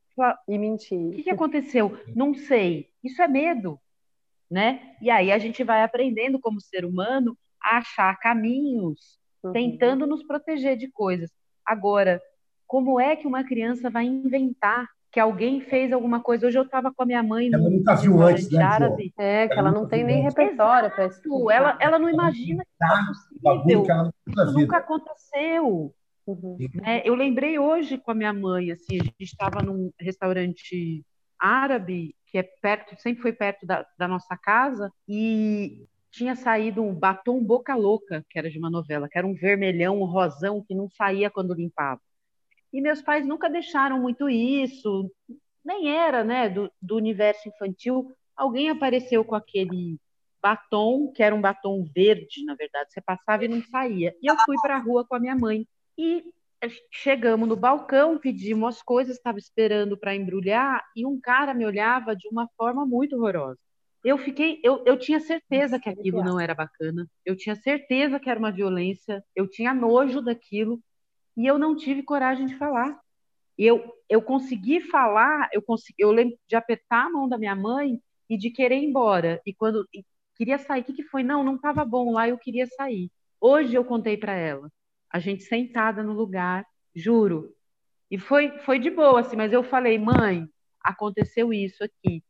e 0.49 0.59
mentir. 0.59 0.99
O 0.99 1.11
que, 1.13 1.23
que 1.25 1.31
aconteceu? 1.31 1.99
Não 2.15 2.35
sei. 2.35 2.89
Isso 3.03 3.23
é 3.23 3.29
medo, 3.29 3.79
né? 4.51 4.95
E 5.01 5.11
aí 5.11 5.31
a 5.31 5.39
gente 5.39 5.63
vai 5.63 5.83
aprendendo 5.83 6.41
como 6.41 6.61
ser 6.61 6.85
humano 6.85 7.37
a 7.63 7.79
achar 7.79 8.19
caminhos, 8.19 9.19
uhum. 9.43 9.53
tentando 9.53 10.07
nos 10.07 10.25
proteger 10.25 10.77
de 10.77 10.89
coisas. 10.91 11.31
Agora, 11.65 12.21
como 12.67 13.01
é 13.01 13.17
que 13.17 13.27
uma 13.27 13.45
criança 13.45 13.91
vai 13.91 14.05
inventar 14.05 14.89
que 15.11 15.21
alguém 15.21 15.61
fez 15.61 15.93
alguma 15.93 16.21
coisa? 16.21 16.47
Hoje 16.47 16.59
eu 16.59 16.65
estava 16.65 16.93
com 16.93 17.03
a 17.03 17.07
minha 17.07 17.23
mãe 17.23 17.51
ela 17.53 17.71
nunca 17.71 17.95
viu 17.95 18.21
antes, 18.21 18.51
né, 18.51 18.63
árabe. 18.63 19.13
É, 19.19 19.47
que 19.47 19.55
ela, 19.55 19.71
ela 19.71 19.73
não 19.73 19.87
tem 19.89 20.05
nem 20.05 20.23
repertório 20.23 20.91
para 20.91 21.07
isso. 21.07 21.51
Ela, 21.51 21.79
ela 21.81 21.99
não 21.99 22.11
imagina 22.11 22.65
que 22.65 22.85
é 22.85 23.07
possível. 23.07 23.83
Que 23.85 23.91
ela 24.41 24.53
nunca 24.53 24.77
aconteceu. 24.79 25.95
Uhum. 26.29 26.59
Né? 26.75 27.01
Eu 27.07 27.15
lembrei 27.15 27.59
hoje 27.59 27.97
com 27.97 28.11
a 28.11 28.15
minha 28.15 28.33
mãe, 28.35 28.71
assim, 28.71 29.01
a 29.01 29.05
gente 29.05 29.23
estava 29.23 29.63
num 29.63 29.91
restaurante 29.99 31.03
árabe, 31.39 32.15
que 32.27 32.37
é 32.37 32.43
perto, 32.43 33.01
sempre 33.01 33.23
foi 33.23 33.33
perto 33.33 33.65
da, 33.65 33.87
da 33.99 34.07
nossa 34.07 34.37
casa, 34.37 34.93
e 35.09 35.87
tinha 36.11 36.37
saído 36.37 36.83
um 36.83 36.95
batom 36.95 37.43
boca 37.43 37.75
louca, 37.75 38.25
que 38.29 38.39
era 38.39 38.51
de 38.51 38.59
uma 38.59 38.69
novela, 38.69 39.09
que 39.09 39.17
era 39.17 39.27
um 39.27 39.35
vermelhão, 39.35 40.03
um 40.03 40.05
rosão 40.05 40.63
que 40.63 40.75
não 40.75 40.91
saía 40.91 41.31
quando 41.31 41.55
limpava. 41.55 42.01
E 42.73 42.83
meus 42.83 43.01
pais 43.01 43.27
nunca 43.27 43.49
deixaram 43.49 43.99
muito 43.99 44.29
isso, 44.29 45.11
nem 45.65 45.91
era, 45.97 46.23
né, 46.23 46.51
do, 46.51 46.71
do 46.83 46.97
universo 46.97 47.49
infantil. 47.49 48.13
Alguém 48.37 48.69
apareceu 48.69 49.25
com 49.25 49.35
aquele 49.35 49.99
batom, 50.43 51.11
que 51.13 51.23
era 51.23 51.35
um 51.35 51.41
batom 51.41 51.85
verde, 51.95 52.45
na 52.45 52.55
verdade, 52.55 52.93
você 52.93 53.01
passava 53.01 53.45
e 53.45 53.49
não 53.49 53.63
saía. 53.63 54.15
E 54.23 54.27
eu 54.27 54.37
fui 54.45 54.57
para 54.61 54.77
a 54.77 54.81
rua 54.81 55.07
com 55.07 55.15
a 55.15 55.21
minha 55.21 55.35
mãe. 55.35 55.67
E 55.99 56.25
chegamos 56.93 57.49
no 57.49 57.57
balcão, 57.57 58.19
pedimos 58.19 58.77
as 58.77 58.83
coisas, 58.83 59.17
estava 59.17 59.39
esperando 59.39 59.99
para 59.99 60.15
embrulhar 60.15 60.85
e 60.97 61.05
um 61.05 61.21
cara 61.21 61.53
me 61.53 61.67
olhava 61.67 62.15
de 62.15 62.29
uma 62.29 62.49
forma 62.57 62.87
muito 62.87 63.17
horrorosa. 63.17 63.59
Eu 64.05 64.17
fiquei, 64.17 64.61
eu, 64.63 64.85
eu 64.87 64.97
tinha 64.97 65.19
certeza 65.19 65.79
que 65.79 65.89
aquilo 65.89 66.23
não 66.23 66.39
era 66.39 66.55
bacana, 66.55 67.07
eu 67.25 67.37
tinha 67.37 67.57
certeza 67.57 68.21
que 68.21 68.31
era 68.31 68.39
uma 68.39 68.53
violência, 68.53 69.25
eu 69.35 69.49
tinha 69.49 69.75
nojo 69.75 70.23
daquilo 70.23 70.81
e 71.37 71.47
eu 71.47 71.59
não 71.59 71.77
tive 71.77 72.03
coragem 72.05 72.47
de 72.47 72.57
falar. 72.57 72.99
Eu, 73.57 73.93
eu 74.09 74.23
consegui 74.23 74.81
falar, 74.81 75.49
eu 75.53 75.61
consegui, 75.61 75.97
eu 75.99 76.13
lembro 76.13 76.39
de 76.47 76.55
apertar 76.55 77.07
a 77.07 77.11
mão 77.11 77.29
da 77.29 77.37
minha 77.37 77.57
mãe 77.57 78.01
e 78.31 78.39
de 78.39 78.51
querer 78.51 78.77
ir 78.79 78.85
embora. 78.85 79.41
E 79.45 79.53
quando 79.53 79.87
e 79.93 80.05
queria 80.37 80.59
sair, 80.59 80.83
o 80.83 80.85
que, 80.85 80.93
que 80.93 81.03
foi? 81.03 81.25
Não, 81.25 81.43
não 81.43 81.57
estava 81.57 81.85
bom 81.85 82.13
lá, 82.13 82.29
eu 82.29 82.39
queria 82.39 82.67
sair. 82.69 83.11
Hoje 83.41 83.75
eu 83.75 83.85
contei 83.85 84.17
para 84.17 84.35
ela 84.35 84.71
a 85.11 85.19
gente 85.19 85.45
sentada 85.45 86.03
no 86.03 86.13
lugar, 86.13 86.67
juro. 86.95 87.55
E 88.11 88.19
foi, 88.19 88.59
foi 88.61 88.79
de 88.79 88.91
boa, 88.91 89.21
assim, 89.21 89.37
mas 89.37 89.53
eu 89.53 89.63
falei, 89.63 89.99
mãe, 89.99 90.49
aconteceu 90.83 91.53
isso 91.53 91.85
aqui. 91.85 92.23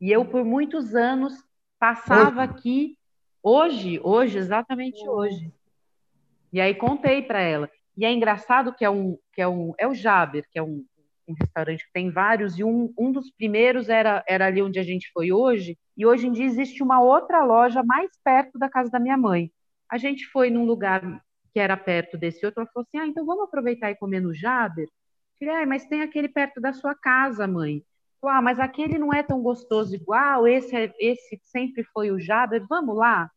E 0.00 0.10
eu, 0.10 0.24
por 0.24 0.44
muitos 0.44 0.94
anos, 0.94 1.34
passava 1.78 2.42
hoje. 2.42 2.50
aqui, 2.50 2.98
hoje, 3.42 4.00
hoje, 4.02 4.38
exatamente 4.38 5.08
hoje. 5.08 5.52
E 6.52 6.60
aí 6.60 6.74
contei 6.74 7.22
para 7.22 7.40
ela. 7.40 7.70
E 7.96 8.04
é 8.04 8.12
engraçado 8.12 8.72
que 8.72 8.84
é 8.84 8.90
um, 8.90 9.18
que 9.32 9.42
é 9.42 9.48
um, 9.48 9.74
é 9.76 9.86
o 9.86 9.94
Jaber, 9.94 10.46
que 10.50 10.58
é 10.58 10.62
um, 10.62 10.84
um 11.26 11.34
restaurante 11.34 11.84
que 11.84 11.92
tem 11.92 12.10
vários, 12.10 12.58
e 12.58 12.64
um, 12.64 12.92
um 12.96 13.10
dos 13.10 13.30
primeiros 13.32 13.88
era, 13.88 14.24
era 14.26 14.46
ali 14.46 14.62
onde 14.62 14.78
a 14.78 14.84
gente 14.84 15.10
foi 15.12 15.32
hoje, 15.32 15.76
e 15.96 16.06
hoje 16.06 16.28
em 16.28 16.32
dia 16.32 16.46
existe 16.46 16.82
uma 16.82 17.00
outra 17.00 17.44
loja 17.44 17.82
mais 17.82 18.10
perto 18.22 18.56
da 18.58 18.68
casa 18.68 18.88
da 18.90 19.00
minha 19.00 19.16
mãe. 19.16 19.50
A 19.90 19.98
gente 19.98 20.26
foi 20.26 20.48
num 20.48 20.64
lugar 20.64 21.02
que 21.58 21.60
era 21.60 21.76
perto 21.76 22.16
desse 22.16 22.46
outro, 22.46 22.60
ela 22.60 22.70
falou 22.72 22.86
assim: 22.86 22.98
ah, 22.98 23.06
então 23.08 23.26
vamos 23.26 23.42
aproveitar 23.42 23.90
e 23.90 23.96
comer 23.96 24.20
no 24.20 24.32
Jaber? 24.32 24.88
Falei, 25.40 25.54
ah, 25.56 25.66
mas 25.66 25.86
tem 25.86 26.02
aquele 26.02 26.28
perto 26.28 26.60
da 26.60 26.72
sua 26.72 26.94
casa, 26.94 27.48
mãe. 27.48 27.82
Ah, 28.22 28.40
mas 28.40 28.60
aquele 28.60 28.96
não 28.96 29.12
é 29.12 29.24
tão 29.24 29.42
gostoso 29.42 29.92
igual, 29.92 30.46
esse, 30.46 30.76
é, 30.76 30.94
esse 31.00 31.40
sempre 31.42 31.82
foi 31.82 32.12
o 32.12 32.20
Jaber, 32.20 32.64
vamos 32.68 32.96
lá. 32.96 33.28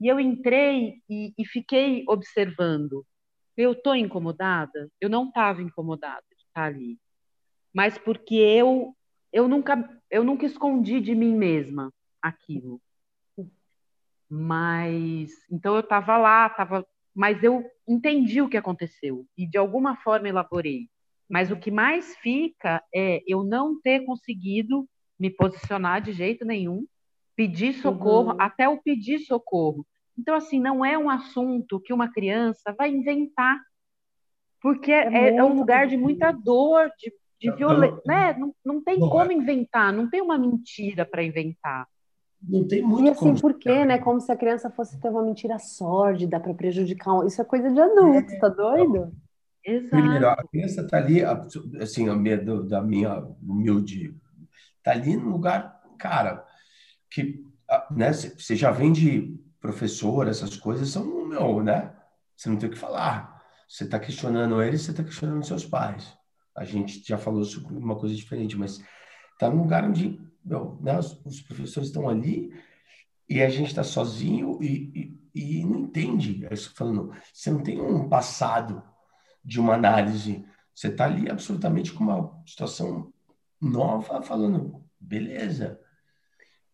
E 0.00 0.08
eu 0.08 0.18
entrei 0.18 1.00
e, 1.08 1.32
e 1.38 1.44
fiquei 1.46 2.04
observando. 2.08 3.06
Eu 3.56 3.72
estou 3.72 3.94
incomodada? 3.94 4.90
Eu 5.00 5.08
não 5.08 5.28
estava 5.28 5.62
incomodada 5.62 6.24
de 6.36 6.42
estar 6.42 6.64
ali. 6.64 6.98
Mas 7.72 7.96
porque 7.96 8.34
eu, 8.34 8.92
eu, 9.32 9.46
nunca, 9.46 9.88
eu 10.10 10.24
nunca 10.24 10.46
escondi 10.46 11.00
de 11.00 11.14
mim 11.14 11.36
mesma 11.36 11.92
aquilo. 12.20 12.80
Mas, 14.28 15.30
então 15.48 15.74
eu 15.74 15.80
estava 15.80 16.18
lá, 16.18 16.46
estava 16.48 16.84
mas 17.18 17.42
eu 17.42 17.68
entendi 17.88 18.40
o 18.40 18.48
que 18.48 18.56
aconteceu 18.56 19.26
e 19.36 19.44
de 19.44 19.58
alguma 19.58 19.96
forma 19.96 20.28
elaborei. 20.28 20.88
Mas 21.28 21.50
o 21.50 21.56
que 21.56 21.68
mais 21.68 22.14
fica 22.18 22.80
é 22.94 23.24
eu 23.26 23.42
não 23.42 23.80
ter 23.80 24.04
conseguido 24.04 24.88
me 25.18 25.28
posicionar 25.28 26.00
de 26.00 26.12
jeito 26.12 26.44
nenhum, 26.44 26.86
pedir 27.34 27.72
socorro, 27.72 28.30
uhum. 28.30 28.40
até 28.40 28.68
o 28.68 28.80
pedir 28.80 29.18
socorro. 29.18 29.84
Então, 30.16 30.36
assim, 30.36 30.60
não 30.60 30.84
é 30.84 30.96
um 30.96 31.10
assunto 31.10 31.80
que 31.80 31.92
uma 31.92 32.08
criança 32.08 32.72
vai 32.78 32.88
inventar, 32.88 33.60
porque 34.62 34.92
é, 34.92 35.12
é, 35.12 35.36
é 35.38 35.42
um 35.42 35.54
lugar 35.58 35.88
de 35.88 35.96
muita 35.96 36.30
dor, 36.30 36.88
de, 36.96 37.12
de 37.40 37.50
violência, 37.56 38.00
né? 38.06 38.32
Não, 38.38 38.54
não 38.64 38.80
tem 38.80 38.96
não 38.96 39.10
como 39.10 39.32
é. 39.32 39.34
inventar, 39.34 39.92
não 39.92 40.08
tem 40.08 40.22
uma 40.22 40.38
mentira 40.38 41.04
para 41.04 41.24
inventar 41.24 41.84
não 42.42 42.66
tem 42.66 42.82
muito 42.82 43.06
E 43.06 43.10
assim, 43.10 43.20
como... 43.20 43.40
por 43.40 43.54
quê, 43.54 43.84
né? 43.84 43.98
Como 43.98 44.20
se 44.20 44.30
a 44.30 44.36
criança 44.36 44.70
fosse 44.70 44.98
ter 45.00 45.08
uma 45.08 45.22
mentira 45.22 45.58
sórdida 45.58 46.38
para 46.38 46.54
prejudicar. 46.54 47.14
Um... 47.14 47.26
Isso 47.26 47.40
é 47.40 47.44
coisa 47.44 47.70
de 47.70 47.80
adulto, 47.80 48.32
é, 48.32 48.38
tá 48.38 48.48
doido? 48.48 49.12
Exato. 49.64 49.90
Primeiro, 49.90 50.28
a 50.28 50.36
criança 50.48 50.86
tá 50.86 50.96
ali, 50.96 51.22
assim, 51.80 52.08
a 52.08 52.14
minha, 52.14 52.38
da 52.38 52.80
minha 52.80 53.24
humilde, 53.42 54.14
tá 54.82 54.92
ali 54.92 55.16
no 55.16 55.30
lugar, 55.30 55.82
cara, 55.98 56.44
que 57.10 57.44
né, 57.90 58.12
você 58.12 58.56
já 58.56 58.70
vem 58.70 58.92
de 58.92 59.38
professor, 59.60 60.28
essas 60.28 60.56
coisas 60.56 60.88
são, 60.88 61.26
meu, 61.26 61.62
né? 61.62 61.92
Você 62.36 62.48
não 62.48 62.56
tem 62.56 62.68
o 62.68 62.72
que 62.72 62.78
falar. 62.78 63.42
Você 63.68 63.84
está 63.84 63.98
questionando 63.98 64.62
eles, 64.62 64.82
você 64.82 64.92
está 64.92 65.02
questionando 65.02 65.44
seus 65.44 65.66
pais. 65.66 66.16
A 66.56 66.64
gente 66.64 67.02
já 67.06 67.18
falou 67.18 67.44
sobre 67.44 67.76
uma 67.76 67.96
coisa 67.96 68.14
diferente, 68.14 68.56
mas 68.56 68.80
está 69.32 69.50
num 69.50 69.62
lugar 69.62 69.84
onde 69.84 70.18
meu, 70.48 70.78
né, 70.80 70.98
os, 70.98 71.20
os, 71.24 71.40
professores 71.42 71.88
estão 71.88 72.08
ali 72.08 72.52
e 73.28 73.42
a 73.42 73.48
gente 73.48 73.68
está 73.68 73.84
sozinho 73.84 74.58
e, 74.62 75.18
e, 75.34 75.60
e, 75.60 75.64
não 75.64 75.80
entende. 75.80 76.46
É 76.46 76.54
isso 76.54 76.74
falando, 76.74 77.12
você 77.32 77.50
não 77.50 77.62
tem 77.62 77.80
um 77.80 78.08
passado 78.08 78.82
de 79.44 79.60
uma 79.60 79.74
análise. 79.74 80.44
Você 80.74 80.88
está 80.88 81.04
ali 81.04 81.30
absolutamente 81.30 81.92
com 81.92 82.04
uma 82.04 82.42
situação 82.46 83.12
nova, 83.60 84.22
falando, 84.22 84.82
beleza. 84.98 85.80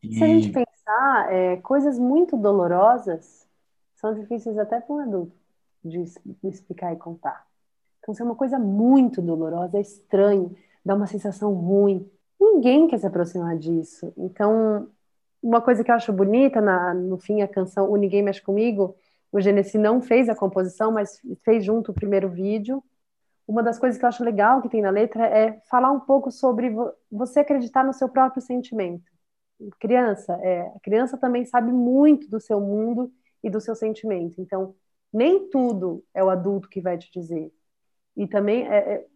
E... 0.03 0.17
Se 0.17 0.25
a 0.25 0.27
gente 0.29 0.53
pensar, 0.53 1.33
é, 1.33 1.57
coisas 1.57 1.99
muito 1.99 2.37
dolorosas 2.37 3.49
são 3.97 4.15
difíceis 4.15 4.59
até 4.59 4.81
para 4.81 4.95
um 4.95 5.01
adulto 5.01 5.37
de 5.85 6.05
explicar 6.43 6.93
e 6.93 6.97
contar. 6.97 7.47
Então, 8.05 8.15
se 8.15 8.21
é 8.21 8.25
uma 8.25 8.35
coisa 8.35 8.59
muito 8.59 9.23
dolorosa, 9.23 9.79
é 9.79 9.81
estranho, 9.81 10.55
dá 10.85 10.95
uma 10.95 11.07
sensação 11.07 11.55
ruim. 11.55 12.11
Ninguém 12.53 12.87
quer 12.89 12.99
se 12.99 13.07
aproximar 13.07 13.57
disso. 13.59 14.13
Então, 14.17 14.89
uma 15.43 15.61
coisa 15.61 15.83
que 15.83 15.91
eu 15.91 15.95
acho 15.95 16.13
bonita, 16.13 16.61
na, 16.61 16.95
no 16.95 17.19
fim, 17.19 17.43
a 17.43 17.49
canção 17.49 17.91
O 17.91 17.97
Ninguém 17.97 18.23
Mexe 18.23 18.43
Comigo, 18.43 18.97
o 19.33 19.41
Genesi 19.41 19.79
não 19.79 20.01
fez 20.01 20.29
a 20.29 20.35
composição, 20.35 20.93
mas 20.93 21.21
fez 21.45 21.65
junto 21.65 21.91
o 21.91 21.95
primeiro 21.95 22.29
vídeo. 22.29 22.83
Uma 23.47 23.63
das 23.63 23.79
coisas 23.79 23.99
que 23.99 24.05
eu 24.05 24.09
acho 24.09 24.25
legal 24.25 24.63
que 24.63 24.69
tem 24.69 24.81
na 24.81 24.91
letra 24.91 25.27
é 25.27 25.61
falar 25.69 25.91
um 25.91 26.01
pouco 26.01 26.31
sobre 26.31 26.75
você 27.11 27.41
acreditar 27.41 27.85
no 27.85 27.93
seu 27.93 28.09
próprio 28.09 28.41
sentimento. 28.41 29.11
Criança, 29.79 30.39
é, 30.43 30.61
a 30.63 30.81
criança 30.81 31.19
também 31.19 31.45
sabe 31.45 31.73
muito 31.73 32.29
do 32.29 32.41
seu 32.41 32.61
mundo 32.61 33.13
e 33.43 33.51
do 33.51 33.61
seu 33.61 33.75
sentimento. 33.75 34.41
Então, 34.41 34.75
nem 35.13 35.49
tudo 35.49 36.05
é 36.15 36.25
o 36.25 36.31
adulto 36.31 36.69
que 36.69 36.81
vai 36.81 36.97
te 36.99 37.11
dizer. 37.11 37.53
E 38.17 38.27
também 38.27 38.67
é, 38.67 38.77
é, 38.77 39.07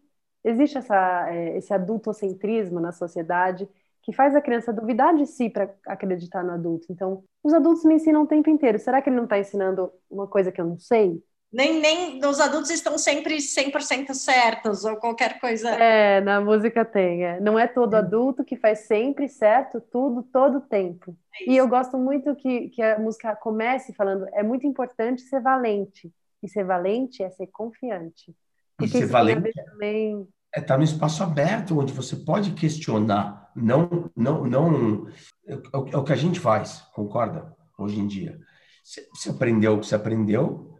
existe 0.43 0.77
essa, 0.77 1.27
é, 1.29 1.57
esse 1.57 1.73
adultocentrismo 1.73 2.79
na 2.79 2.91
sociedade 2.91 3.67
que 4.01 4.13
faz 4.13 4.35
a 4.35 4.41
criança 4.41 4.73
duvidar 4.73 5.15
de 5.15 5.25
si 5.25 5.49
para 5.49 5.69
acreditar 5.85 6.43
no 6.43 6.51
adulto. 6.51 6.87
Então, 6.89 7.23
os 7.43 7.53
adultos 7.53 7.83
me 7.83 7.95
ensinam 7.95 8.23
o 8.23 8.27
tempo 8.27 8.49
inteiro. 8.49 8.79
Será 8.79 9.01
que 9.01 9.09
ele 9.09 9.17
não 9.17 9.25
está 9.25 9.37
ensinando 9.37 9.91
uma 10.09 10.27
coisa 10.27 10.51
que 10.51 10.59
eu 10.59 10.65
não 10.65 10.79
sei? 10.79 11.21
Nem, 11.51 11.79
nem 11.79 12.23
os 12.23 12.39
adultos 12.39 12.69
estão 12.69 12.97
sempre 12.97 13.37
100% 13.37 14.13
certos 14.13 14.85
ou 14.85 14.95
qualquer 14.97 15.39
coisa. 15.39 15.69
É, 15.71 16.21
na 16.21 16.39
música 16.39 16.85
tem. 16.85 17.25
É. 17.25 17.39
Não 17.39 17.57
é 17.57 17.67
todo 17.67 17.95
adulto 17.95 18.45
que 18.45 18.55
faz 18.55 18.81
sempre 18.81 19.27
certo 19.27 19.81
tudo, 19.81 20.21
todo 20.21 20.61
tempo. 20.61 21.15
É 21.41 21.51
e 21.51 21.57
eu 21.57 21.67
gosto 21.67 21.97
muito 21.97 22.35
que, 22.35 22.69
que 22.69 22.81
a 22.81 22.99
música 22.99 23.35
comece 23.35 23.93
falando: 23.93 24.27
é 24.33 24.43
muito 24.43 24.67
importante 24.67 25.21
ser 25.23 25.41
valente. 25.41 26.11
E 26.41 26.47
ser 26.47 26.63
valente 26.63 27.23
é 27.23 27.29
ser 27.31 27.47
confiante. 27.47 28.33
E 28.81 28.87
ser 28.87 29.05
valente 29.07 29.51
também... 29.53 30.27
é 30.55 30.59
estar 30.59 30.73
tá 30.73 30.77
no 30.77 30.83
espaço 30.83 31.23
aberto, 31.23 31.79
onde 31.79 31.93
você 31.93 32.15
pode 32.15 32.51
questionar. 32.51 33.51
Não, 33.55 34.09
não, 34.15 34.45
não. 34.45 35.07
É, 35.47 35.53
é 35.53 35.97
o 35.97 36.03
que 36.03 36.13
a 36.13 36.17
gente 36.17 36.39
faz, 36.39 36.81
concorda? 36.93 37.55
Hoje 37.77 37.99
em 37.99 38.07
dia. 38.07 38.39
Você 38.83 39.29
aprendeu 39.29 39.75
o 39.75 39.79
que 39.79 39.85
você 39.85 39.95
aprendeu, 39.95 40.79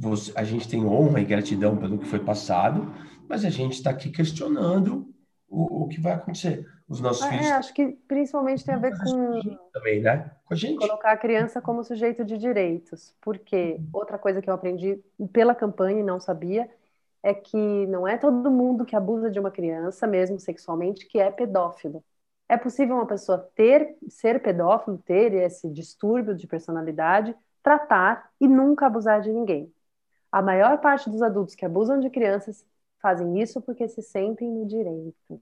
você, 0.00 0.32
a 0.34 0.44
gente 0.44 0.68
tem 0.68 0.84
honra 0.84 1.20
e 1.20 1.24
gratidão 1.24 1.76
pelo 1.76 1.98
que 1.98 2.06
foi 2.06 2.18
passado, 2.18 2.92
mas 3.28 3.44
a 3.44 3.50
gente 3.50 3.74
está 3.74 3.90
aqui 3.90 4.10
questionando 4.10 5.14
o, 5.48 5.84
o, 5.84 5.88
que 5.88 6.00
vai 6.00 6.12
acontecer. 6.12 6.66
Os 6.88 7.00
nossos 7.00 7.24
é, 7.26 7.30
filhos. 7.30 7.50
acho 7.52 7.74
que 7.74 7.98
principalmente 8.08 8.64
tem 8.64 8.74
a 8.74 8.78
ver 8.78 8.96
com. 8.98 9.40
Também, 9.72 10.00
né? 10.00 10.30
Com 10.44 10.54
a 10.54 10.56
gente. 10.56 10.78
Colocar 10.78 11.12
a 11.12 11.16
criança 11.16 11.60
como 11.60 11.84
sujeito 11.84 12.24
de 12.24 12.36
direitos. 12.36 13.14
Porque 13.20 13.80
outra 13.92 14.18
coisa 14.18 14.42
que 14.42 14.50
eu 14.50 14.54
aprendi 14.54 15.00
pela 15.32 15.54
campanha 15.54 16.00
e 16.00 16.04
não 16.04 16.18
sabia 16.18 16.68
é 17.22 17.34
que 17.34 17.86
não 17.86 18.06
é 18.06 18.16
todo 18.16 18.50
mundo 18.50 18.84
que 18.84 18.96
abusa 18.96 19.30
de 19.30 19.38
uma 19.38 19.50
criança, 19.50 20.06
mesmo 20.06 20.38
sexualmente, 20.38 21.06
que 21.06 21.18
é 21.18 21.30
pedófilo. 21.30 22.02
É 22.48 22.56
possível 22.56 22.96
uma 22.96 23.06
pessoa 23.06 23.38
ter, 23.54 23.96
ser 24.08 24.42
pedófilo, 24.42 24.98
ter 24.98 25.32
esse 25.34 25.68
distúrbio 25.70 26.34
de 26.34 26.46
personalidade, 26.46 27.34
tratar 27.62 28.30
e 28.40 28.48
nunca 28.48 28.86
abusar 28.86 29.20
de 29.20 29.30
ninguém. 29.32 29.72
A 30.32 30.40
maior 30.42 30.80
parte 30.80 31.10
dos 31.10 31.22
adultos 31.22 31.54
que 31.54 31.64
abusam 31.64 32.00
de 32.00 32.10
crianças 32.10 32.64
fazem 33.00 33.40
isso 33.40 33.60
porque 33.60 33.86
se 33.88 34.02
sentem 34.02 34.50
no 34.50 34.66
direito. 34.66 35.40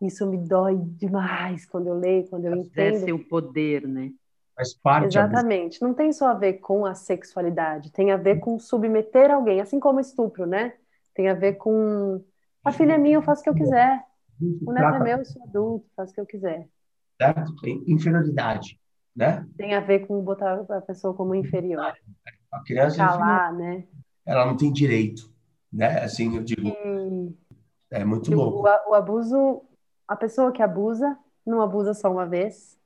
Isso 0.00 0.26
me 0.26 0.38
dói 0.38 0.78
demais 0.78 1.66
quando 1.66 1.88
eu 1.88 1.94
leio, 1.94 2.26
quando 2.28 2.46
eu 2.46 2.56
Exercem 2.56 3.10
entendo. 3.10 3.14
o 3.14 3.28
poder, 3.28 3.86
né? 3.86 4.12
Faz 4.56 4.74
parte. 4.74 5.06
Exatamente. 5.06 5.80
Não 5.82 5.94
tem 5.94 6.12
só 6.12 6.28
a 6.28 6.34
ver 6.34 6.54
com 6.54 6.86
a 6.86 6.94
sexualidade, 6.94 7.92
tem 7.92 8.10
a 8.10 8.16
ver 8.16 8.40
com 8.40 8.58
submeter 8.58 9.30
alguém, 9.30 9.60
assim 9.60 9.78
como 9.78 10.00
estupro, 10.00 10.46
né? 10.46 10.74
Tem 11.20 11.28
a 11.28 11.34
ver 11.34 11.56
com 11.56 12.24
a 12.64 12.72
filha 12.72 12.94
é 12.94 12.98
minha, 12.98 13.16
eu 13.16 13.22
faço 13.22 13.42
o 13.42 13.44
que 13.44 13.50
eu 13.50 13.54
quiser. 13.54 14.02
O 14.66 14.72
neto 14.72 14.94
é 14.94 14.98
meu, 15.00 15.18
eu 15.18 15.24
sou 15.26 15.42
adulto, 15.42 15.86
faço 15.94 16.12
o 16.12 16.14
que 16.14 16.20
eu 16.22 16.26
quiser. 16.26 16.66
Certo? 17.20 17.52
Inferioridade 17.86 18.80
né? 19.14 19.46
Tem 19.58 19.74
a 19.74 19.80
ver 19.80 20.06
com 20.06 20.18
botar 20.22 20.64
a 20.70 20.80
pessoa 20.80 21.12
como 21.12 21.34
inferior. 21.34 21.92
A 22.50 22.62
criança 22.64 22.96
Calar, 22.96 23.54
né? 23.54 23.84
Ela 24.24 24.46
não 24.46 24.56
tem 24.56 24.72
direito, 24.72 25.30
né? 25.70 26.02
Assim, 26.02 26.36
eu 26.36 26.42
digo, 26.42 26.68
e... 26.68 27.36
é 27.90 28.02
muito 28.02 28.34
louco. 28.34 28.66
O, 28.66 28.90
o 28.92 28.94
abuso, 28.94 29.62
a 30.08 30.16
pessoa 30.16 30.52
que 30.52 30.62
abusa 30.62 31.18
não 31.44 31.60
abusa 31.60 31.92
só 31.92 32.10
uma 32.10 32.24
vez, 32.24 32.78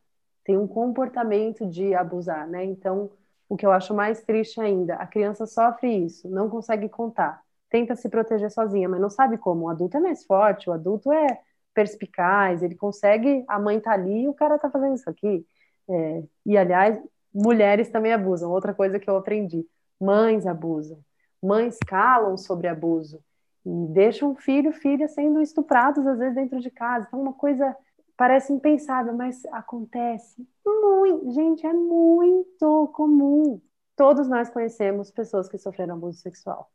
tem 0.44 0.58
um 0.58 0.66
comportamento 0.66 1.64
de 1.68 1.94
abusar, 1.94 2.48
né? 2.48 2.64
Então, 2.64 3.12
o 3.48 3.56
que 3.56 3.64
eu 3.64 3.70
acho 3.70 3.94
mais 3.94 4.20
triste 4.22 4.60
ainda, 4.60 4.96
a 4.96 5.06
criança 5.06 5.46
sofre 5.46 6.04
isso, 6.04 6.28
não 6.28 6.50
consegue 6.50 6.88
contar, 6.88 7.43
tenta 7.74 7.96
se 7.96 8.08
proteger 8.08 8.52
sozinha, 8.52 8.88
mas 8.88 9.00
não 9.00 9.10
sabe 9.10 9.36
como. 9.36 9.64
O 9.64 9.68
adulto 9.68 9.96
é 9.96 10.00
mais 10.00 10.24
forte, 10.24 10.70
o 10.70 10.72
adulto 10.72 11.12
é 11.12 11.40
perspicaz, 11.74 12.62
ele 12.62 12.76
consegue, 12.76 13.44
a 13.48 13.58
mãe 13.58 13.80
tá 13.80 13.90
ali 13.90 14.22
e 14.22 14.28
o 14.28 14.32
cara 14.32 14.60
tá 14.60 14.70
fazendo 14.70 14.94
isso 14.94 15.10
aqui. 15.10 15.44
É, 15.90 16.22
e, 16.46 16.56
aliás, 16.56 16.96
mulheres 17.34 17.88
também 17.90 18.12
abusam. 18.12 18.52
Outra 18.52 18.72
coisa 18.72 19.00
que 19.00 19.10
eu 19.10 19.16
aprendi: 19.16 19.66
mães 20.00 20.46
abusam. 20.46 21.00
Mães 21.42 21.76
calam 21.84 22.36
sobre 22.36 22.68
abuso 22.68 23.20
e 23.66 23.86
deixam 23.88 24.36
filho, 24.36 24.72
filha 24.72 25.08
sendo 25.08 25.40
estuprados, 25.42 26.06
às 26.06 26.18
vezes, 26.18 26.36
dentro 26.36 26.60
de 26.60 26.70
casa. 26.70 27.06
Então, 27.08 27.20
uma 27.20 27.32
coisa 27.32 27.76
parece 28.16 28.52
impensável, 28.52 29.14
mas 29.14 29.44
acontece 29.46 30.46
muito. 30.64 31.32
Gente, 31.32 31.66
é 31.66 31.72
muito 31.72 32.88
comum. 32.94 33.60
Todos 33.96 34.28
nós 34.28 34.48
conhecemos 34.48 35.10
pessoas 35.10 35.48
que 35.48 35.58
sofreram 35.58 35.96
abuso 35.96 36.20
sexual. 36.20 36.70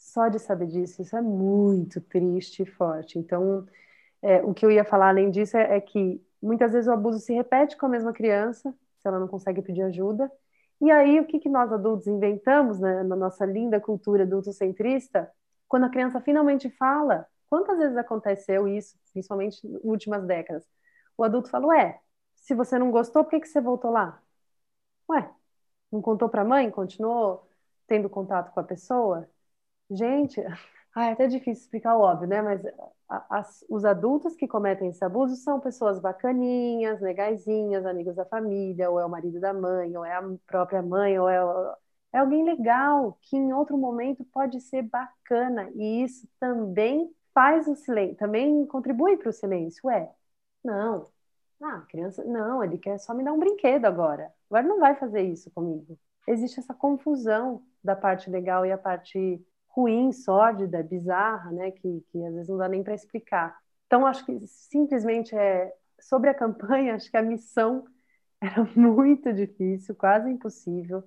Só 0.00 0.28
de 0.28 0.40
saber 0.40 0.66
disso, 0.66 1.02
isso 1.02 1.16
é 1.16 1.22
muito 1.22 2.00
triste 2.00 2.64
e 2.64 2.66
forte. 2.66 3.18
Então, 3.18 3.66
é, 4.22 4.42
o 4.42 4.54
que 4.54 4.66
eu 4.66 4.70
ia 4.72 4.84
falar 4.84 5.10
além 5.10 5.30
disso 5.30 5.56
é, 5.56 5.76
é 5.76 5.80
que 5.80 6.20
Muitas 6.42 6.72
vezes 6.72 6.88
o 6.88 6.92
abuso 6.92 7.18
se 7.18 7.34
repete 7.34 7.76
com 7.76 7.86
a 7.86 7.88
mesma 7.88 8.12
criança, 8.12 8.74
se 8.98 9.08
ela 9.08 9.18
não 9.18 9.28
consegue 9.28 9.60
pedir 9.62 9.82
ajuda. 9.82 10.30
E 10.80 10.90
aí, 10.90 11.20
o 11.20 11.26
que, 11.26 11.38
que 11.38 11.48
nós 11.48 11.70
adultos 11.72 12.06
inventamos 12.06 12.80
né, 12.80 13.02
na 13.02 13.14
nossa 13.16 13.44
linda 13.44 13.80
cultura 13.80 14.22
adultocentrista? 14.22 15.30
Quando 15.68 15.84
a 15.84 15.90
criança 15.90 16.20
finalmente 16.20 16.70
fala, 16.70 17.26
quantas 17.50 17.78
vezes 17.78 17.96
aconteceu 17.96 18.66
isso, 18.66 18.98
principalmente 19.12 19.66
nas 19.68 19.82
últimas 19.84 20.24
décadas? 20.26 20.66
O 21.16 21.24
adulto 21.24 21.50
fala, 21.50 21.66
ué, 21.68 22.00
se 22.34 22.54
você 22.54 22.78
não 22.78 22.90
gostou, 22.90 23.22
por 23.24 23.30
que, 23.30 23.40
que 23.40 23.48
você 23.48 23.60
voltou 23.60 23.90
lá? 23.90 24.20
Ué, 25.10 25.30
não 25.92 26.02
contou 26.02 26.28
para 26.28 26.42
a 26.42 26.44
mãe? 26.44 26.70
Continuou 26.70 27.48
tendo 27.86 28.08
contato 28.08 28.52
com 28.52 28.60
a 28.60 28.64
pessoa? 28.64 29.28
Gente, 29.90 30.40
ah, 30.94 31.06
é 31.06 31.12
até 31.12 31.26
difícil 31.26 31.64
explicar 31.64 31.96
o 31.96 32.00
óbvio, 32.00 32.28
né? 32.28 32.42
Mas 32.42 32.62
as, 33.28 33.64
os 33.68 33.84
adultos 33.84 34.36
que 34.36 34.46
cometem 34.48 34.88
esse 34.90 35.04
abuso 35.04 35.36
são 35.36 35.60
pessoas 35.60 35.98
bacaninhas, 36.00 37.00
legaisinhas, 37.00 37.84
amigos 37.86 38.14
da 38.16 38.24
família, 38.24 38.90
ou 38.90 39.00
é 39.00 39.04
o 39.04 39.08
marido 39.10 39.40
da 39.40 39.52
mãe, 39.52 39.96
ou 39.96 40.04
é 40.04 40.14
a 40.14 40.22
própria 40.46 40.82
mãe, 40.82 41.18
ou 41.18 41.28
é, 41.28 41.38
é 42.12 42.18
alguém 42.18 42.44
legal, 42.44 43.18
que 43.22 43.36
em 43.36 43.52
outro 43.52 43.76
momento 43.76 44.24
pode 44.26 44.60
ser 44.60 44.82
bacana. 44.82 45.70
E 45.74 46.02
isso 46.04 46.28
também 46.38 47.12
faz 47.34 47.66
o 47.68 47.74
silêncio, 47.76 48.16
também 48.16 48.66
contribui 48.66 49.16
para 49.16 49.30
o 49.30 49.32
silêncio. 49.32 49.80
Ué, 49.86 50.10
não. 50.64 51.06
Ah, 51.62 51.80
criança, 51.88 52.24
não, 52.24 52.64
ele 52.64 52.78
quer 52.78 52.98
só 52.98 53.12
me 53.14 53.22
dar 53.24 53.32
um 53.32 53.38
brinquedo 53.38 53.84
agora. 53.84 54.32
Agora 54.50 54.66
não 54.66 54.80
vai 54.80 54.94
fazer 54.96 55.22
isso 55.22 55.50
comigo. 55.50 55.98
Existe 56.26 56.58
essa 56.60 56.74
confusão 56.74 57.62
da 57.84 57.94
parte 57.96 58.30
legal 58.30 58.64
e 58.66 58.72
a 58.72 58.78
parte 58.78 59.44
ruim, 59.70 60.12
sórdida, 60.12 60.82
bizarra, 60.82 61.50
né, 61.52 61.70
que, 61.70 62.04
que 62.10 62.24
às 62.24 62.34
vezes 62.34 62.48
não 62.48 62.58
dá 62.58 62.68
nem 62.68 62.82
para 62.82 62.94
explicar. 62.94 63.56
Então, 63.86 64.06
acho 64.06 64.24
que 64.24 64.38
simplesmente 64.46 65.34
é 65.36 65.72
sobre 66.00 66.30
a 66.30 66.34
campanha, 66.34 66.94
acho 66.96 67.10
que 67.10 67.16
a 67.16 67.22
missão 67.22 67.84
era 68.40 68.64
muito 68.76 69.32
difícil, 69.32 69.94
quase 69.94 70.30
impossível. 70.30 71.04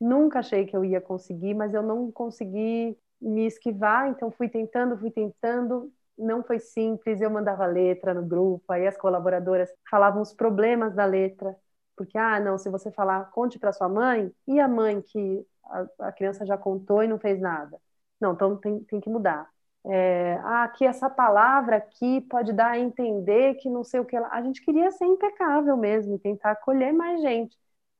Nunca 0.00 0.40
achei 0.40 0.66
que 0.66 0.76
eu 0.76 0.84
ia 0.84 1.00
conseguir, 1.00 1.54
mas 1.54 1.72
eu 1.74 1.82
não 1.82 2.10
consegui 2.12 2.98
me 3.20 3.46
esquivar, 3.46 4.08
então 4.08 4.30
fui 4.30 4.48
tentando, 4.48 4.98
fui 4.98 5.10
tentando. 5.10 5.92
não 6.18 6.42
foi 6.44 6.58
simples. 6.58 7.20
Eu 7.20 7.30
mandava 7.30 7.66
letra 7.66 8.14
no 8.14 8.24
grupo, 8.24 8.72
aí 8.72 8.86
as 8.86 8.96
colaboradoras 8.96 9.70
falavam 9.90 10.22
os 10.22 10.32
problemas 10.34 10.94
da 10.94 11.04
letra, 11.04 11.56
porque, 11.96 12.18
ah, 12.18 12.40
não, 12.40 12.58
se 12.58 12.68
você 12.70 12.90
falar, 12.90 13.30
conte 13.30 13.58
para 13.58 13.72
sua 13.72 13.88
mãe, 13.88 14.32
e 14.46 14.60
a 14.60 14.68
mãe 14.68 15.00
que 15.02 15.46
a, 15.64 16.08
a, 16.08 16.12
criança 16.12 16.44
já 16.44 16.58
contou 16.58 17.02
e 17.02 17.08
não 17.08 17.18
fez 17.18 17.40
nada? 17.40 17.80
Não, 18.24 18.32
então 18.32 18.56
tem, 18.56 18.80
tem 18.84 19.00
que 19.00 19.10
mudar. 19.10 19.48
É, 19.86 20.34
ah, 20.44 20.66
que 20.68 20.84
essa 20.84 21.10
palavra 21.10 21.76
aqui 21.76 22.22
pode 22.22 22.54
dar 22.54 22.70
a 22.72 22.78
entender 22.78 23.54
que 23.56 23.68
não 23.68 23.84
sei 23.84 24.00
o 24.00 24.04
que. 24.06 24.16
A 24.16 24.42
gente 24.42 24.64
queria 24.64 24.90
ser 24.90 25.04
impecável 25.04 25.76
mesmo, 25.76 26.18
tentar 26.18 26.52
acolher 26.52 26.92
mais 26.92 27.20
gente. 27.20 27.54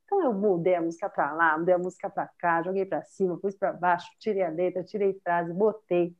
Então 0.05 0.23
eu 0.23 0.33
mudei 0.33 0.75
a 0.75 0.81
música 0.81 1.07
para 1.09 1.31
lá, 1.33 1.57
mudei 1.57 1.75
a 1.75 1.77
música 1.77 2.09
para 2.09 2.27
cá, 2.39 2.63
joguei 2.63 2.85
para 2.85 3.03
cima, 3.03 3.37
pus 3.39 3.55
para 3.55 3.71
baixo, 3.73 4.07
tirei 4.19 4.43
a 4.43 4.49
letra, 4.49 4.83
tirei 4.83 5.19
frase, 5.23 5.53
botei. 5.53 6.15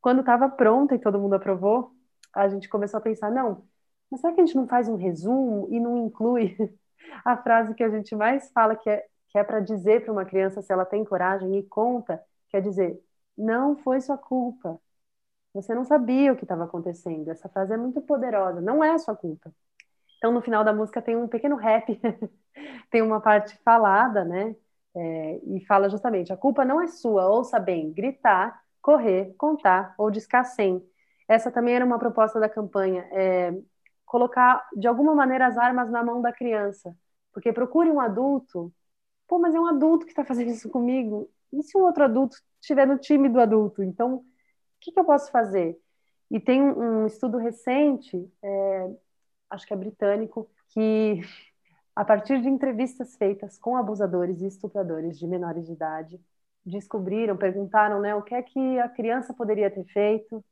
Quando 0.00 0.20
estava 0.20 0.48
pronta 0.48 0.94
e 0.94 0.98
todo 1.00 1.18
mundo 1.18 1.34
aprovou, 1.34 1.92
a 2.34 2.48
gente 2.48 2.68
começou 2.68 2.98
a 2.98 3.00
pensar, 3.02 3.30
não, 3.30 3.66
mas 4.10 4.20
será 4.20 4.32
que 4.34 4.40
a 4.40 4.46
gente 4.46 4.56
não 4.56 4.68
faz 4.68 4.88
um 4.88 4.96
resumo 4.96 5.68
e 5.70 5.80
não 5.80 5.96
inclui 6.06 6.56
a 7.24 7.36
frase 7.36 7.74
que 7.74 7.82
a 7.82 7.90
gente 7.90 8.14
mais 8.16 8.50
fala 8.52 8.76
que 8.76 8.88
é, 8.90 9.04
que 9.28 9.38
é 9.38 9.44
para 9.44 9.60
dizer 9.60 10.04
para 10.04 10.12
uma 10.12 10.24
criança 10.24 10.62
se 10.62 10.72
ela 10.72 10.84
tem 10.84 11.04
coragem 11.04 11.56
e 11.58 11.62
conta, 11.64 12.22
quer 12.48 12.62
dizer, 12.62 13.00
não 13.36 13.76
foi 13.76 14.00
sua 14.00 14.18
culpa. 14.18 14.80
Você 15.54 15.74
não 15.74 15.84
sabia 15.84 16.32
o 16.32 16.36
que 16.36 16.44
estava 16.44 16.64
acontecendo. 16.64 17.28
Essa 17.30 17.48
frase 17.48 17.74
é 17.74 17.76
muito 17.76 18.00
poderosa. 18.02 18.60
Não 18.60 18.84
é 18.84 18.98
sua 18.98 19.16
culpa. 19.16 19.52
Então, 20.18 20.32
no 20.32 20.42
final 20.42 20.64
da 20.64 20.72
música 20.72 21.02
tem 21.02 21.16
um 21.16 21.28
pequeno 21.28 21.56
rap, 21.56 22.00
tem 22.90 23.02
uma 23.02 23.20
parte 23.20 23.56
falada, 23.64 24.24
né? 24.24 24.54
É, 24.94 25.40
e 25.46 25.64
fala 25.66 25.88
justamente: 25.90 26.32
a 26.32 26.36
culpa 26.36 26.64
não 26.64 26.80
é 26.80 26.86
sua, 26.88 27.28
ouça 27.30 27.58
bem, 27.58 27.92
gritar, 27.92 28.60
correr, 28.82 29.34
contar 29.38 29.94
ou 29.98 30.10
discar 30.10 30.44
sem. 30.44 30.84
Essa 31.28 31.50
também 31.50 31.74
era 31.74 31.84
uma 31.84 31.98
proposta 31.98 32.40
da 32.40 32.48
campanha, 32.48 33.08
é, 33.12 33.52
colocar 34.04 34.68
de 34.76 34.88
alguma 34.88 35.14
maneira 35.14 35.46
as 35.46 35.56
armas 35.58 35.90
na 35.90 36.02
mão 36.04 36.20
da 36.20 36.32
criança, 36.32 36.96
porque 37.32 37.52
procure 37.52 37.90
um 37.90 38.00
adulto. 38.00 38.72
Pô, 39.28 39.38
mas 39.38 39.54
é 39.54 39.60
um 39.60 39.66
adulto 39.66 40.06
que 40.06 40.12
está 40.12 40.24
fazendo 40.24 40.50
isso 40.50 40.70
comigo. 40.70 41.30
E 41.52 41.62
se 41.62 41.76
um 41.78 41.82
outro 41.82 42.04
adulto 42.04 42.36
estiver 42.60 42.86
no 42.86 42.98
time 42.98 43.28
do 43.28 43.40
adulto? 43.40 43.82
Então, 43.82 44.16
o 44.16 44.24
que, 44.80 44.92
que 44.92 45.00
eu 45.00 45.04
posso 45.04 45.30
fazer? 45.30 45.78
E 46.30 46.38
tem 46.40 46.62
um, 46.62 47.02
um 47.02 47.06
estudo 47.06 47.38
recente, 47.38 48.30
é, 48.42 48.90
acho 49.50 49.66
que 49.66 49.72
é 49.72 49.76
britânico, 49.76 50.48
que 50.68 51.20
a 51.94 52.04
partir 52.04 52.40
de 52.40 52.48
entrevistas 52.48 53.16
feitas 53.16 53.58
com 53.58 53.76
abusadores 53.76 54.40
e 54.40 54.46
estupradores 54.46 55.18
de 55.18 55.26
menores 55.26 55.66
de 55.66 55.72
idade, 55.72 56.20
descobriram, 56.64 57.36
perguntaram, 57.36 58.00
né, 58.00 58.14
o 58.14 58.22
que 58.22 58.34
é 58.34 58.42
que 58.42 58.78
a 58.78 58.88
criança 58.88 59.34
poderia 59.34 59.70
ter 59.70 59.84
feito 59.84 60.44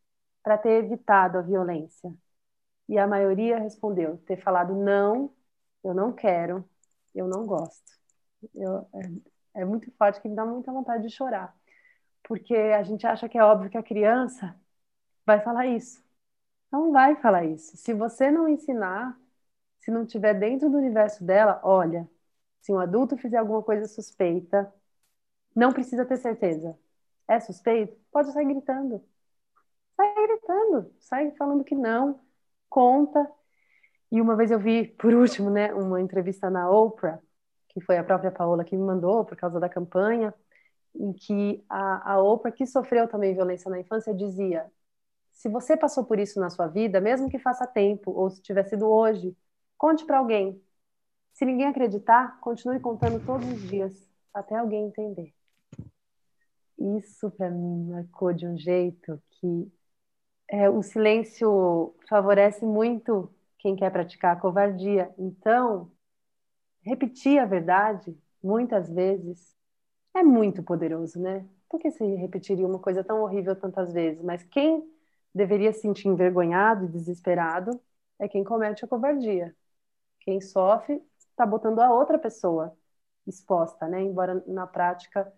para 0.43 0.59
ter 0.59 0.85
evitado 0.85 1.39
a 1.39 1.43
violência. 1.43 2.13
E 2.89 2.99
a 2.99 3.07
maioria 3.07 3.59
respondeu 3.59 4.19
ter 4.27 4.39
falado 4.43 4.75
não, 4.75 5.33
eu 5.85 5.95
não 5.95 6.13
quero, 6.13 6.65
eu 7.15 7.27
não 7.29 7.47
gosto. 7.47 7.99
Eu, 8.55 8.87
é, 9.55 9.63
é 9.63 9.65
muito 9.65 9.91
forte 9.93 10.21
que 10.21 10.29
me 10.29 10.35
dá 10.35 10.45
muita 10.45 10.73
vontade 10.73 11.03
de 11.07 11.15
chorar, 11.15 11.55
porque 12.23 12.55
a 12.55 12.83
gente 12.83 13.07
acha 13.07 13.29
que 13.29 13.39
é 13.39 13.45
óbvio 13.45 13.71
que 13.71 13.79
a 13.79 13.83
criança 13.83 14.55
vai 15.27 15.41
falar 15.41 15.67
isso. 15.67 16.03
Não 16.71 16.93
vai 16.93 17.17
falar 17.17 17.45
isso. 17.45 17.77
Se 17.77 17.95
você 17.95 18.31
não 18.31 18.49
ensinar, 18.49 19.19
se 19.81 19.91
não 19.91 20.07
tiver 20.07 20.35
dentro 20.35 20.71
do 20.71 20.79
universo 20.79 21.25
dela, 21.25 21.61
olha, 21.65 22.09
se 22.61 22.73
um 22.73 22.79
adulto 22.79 23.17
fizer 23.17 23.39
alguma 23.39 23.63
coisa 23.63 23.87
suspeita, 23.87 24.73
não 25.55 25.73
precisa 25.73 26.05
ter 26.05 26.17
certeza. 26.19 26.79
É 27.29 27.41
suspeito? 27.41 27.97
Pode 28.13 28.33
sair 28.33 28.47
gritando. 28.47 29.03
Sai 29.97 30.15
gritando, 30.27 30.95
sai 31.01 31.31
falando 31.33 31.65
que 31.65 31.75
não, 31.75 32.21
conta. 32.69 33.31
E 34.11 34.21
uma 34.21 34.37
vez 34.37 34.51
eu 34.51 34.59
vi, 34.59 34.87
por 34.87 35.13
último, 35.15 35.51
né, 35.51 35.73
uma 35.75 36.01
entrevista 36.01 36.49
na 36.51 36.71
Oprah, 36.71 37.21
que 37.69 37.81
foi 37.81 37.99
a 37.99 38.05
própria 38.05 38.31
Paola 38.31 38.65
que 38.65 38.77
me 38.77 38.83
mandou 38.85 39.25
por 39.25 39.37
causa 39.37 39.61
da 39.61 39.69
campanha, 39.69 40.35
em 40.95 41.13
que 41.13 41.65
a, 41.69 42.13
a 42.15 42.23
Oprah, 42.23 42.53
que 42.53 42.67
sofreu 42.67 43.09
também 43.09 43.35
violência 43.35 43.71
na 43.71 43.81
infância, 43.81 44.15
dizia: 44.15 44.71
se 45.33 45.49
você 45.49 45.77
passou 45.77 46.05
por 46.05 46.19
isso 46.19 46.41
na 46.41 46.51
sua 46.51 46.67
vida, 46.67 47.01
mesmo 47.01 47.29
que 47.29 47.39
faça 47.39 47.67
tempo, 47.67 48.11
ou 48.11 48.31
se 48.31 48.43
tiver 48.43 48.65
sido 48.65 48.89
hoje, 48.89 49.37
conte 49.77 50.05
para 50.05 50.19
alguém. 50.19 50.61
Se 51.33 51.45
ninguém 51.45 51.69
acreditar, 51.69 52.41
continue 52.41 52.81
contando 52.81 53.25
todos 53.25 53.47
os 53.47 53.63
dias, 53.71 54.11
até 54.35 54.57
alguém 54.57 54.87
entender. 54.87 55.33
Isso 56.79 57.31
para 57.31 57.51
mim 57.51 57.91
marcou 57.91 58.33
de 58.33 58.47
um 58.47 58.57
jeito 58.57 59.21
que 59.31 59.73
é, 60.49 60.69
o 60.69 60.83
silêncio 60.83 61.95
favorece 62.09 62.65
muito 62.65 63.33
quem 63.59 63.77
quer 63.77 63.91
praticar 63.91 64.37
a 64.37 64.41
covardia. 64.41 65.13
Então, 65.19 65.91
repetir 66.83 67.39
a 67.39 67.45
verdade, 67.45 68.17
muitas 68.43 68.89
vezes, 68.89 69.55
é 70.19 70.23
muito 70.23 70.63
poderoso, 70.63 71.21
né? 71.21 71.47
Por 71.69 71.81
que 71.81 71.91
se 71.91 72.05
repetiria 72.17 72.67
uma 72.67 72.79
coisa 72.79 73.05
tão 73.05 73.23
horrível 73.23 73.55
tantas 73.55 73.93
vezes? 73.93 74.23
Mas 74.23 74.43
quem 74.45 74.83
deveria 75.35 75.73
se 75.73 75.81
sentir 75.81 76.09
envergonhado 76.09 76.85
e 76.85 76.89
desesperado 76.89 77.81
é 78.19 78.29
quem 78.29 78.43
comete 78.43 78.85
a 78.85 78.89
covardia. 78.89 79.55
Quem 80.21 80.41
sofre 80.41 81.03
está 81.19 81.47
botando 81.47 81.81
a 81.81 81.93
outra 81.93 82.19
pessoa 82.19 82.77
exposta, 83.27 83.87
né? 83.87 84.03
Embora 84.03 84.43
na 84.47 84.67
prática 84.67 85.33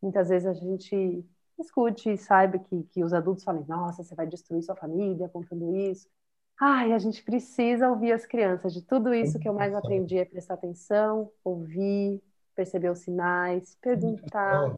muitas 0.00 0.28
vezes 0.28 0.46
a 0.46 0.54
gente 0.54 1.24
escute 1.58 2.10
e 2.10 2.18
saiba 2.18 2.58
que, 2.58 2.82
que 2.84 3.04
os 3.04 3.12
adultos 3.12 3.44
falem: 3.44 3.64
Nossa, 3.66 4.02
você 4.02 4.14
vai 4.14 4.26
destruir 4.26 4.62
sua 4.62 4.76
família 4.76 5.28
contando 5.28 5.74
isso. 5.76 6.08
Ai, 6.60 6.92
a 6.92 6.98
gente 6.98 7.24
precisa 7.24 7.88
ouvir 7.88 8.12
as 8.12 8.26
crianças. 8.26 8.72
De 8.72 8.82
tudo 8.82 9.12
isso 9.14 9.38
que 9.38 9.48
eu 9.48 9.54
mais 9.54 9.74
aprendi 9.74 10.18
é 10.18 10.24
prestar 10.24 10.54
atenção, 10.54 11.30
ouvir, 11.42 12.22
perceber 12.54 12.90
os 12.90 13.00
sinais, 13.00 13.76
perguntar. 13.80 14.74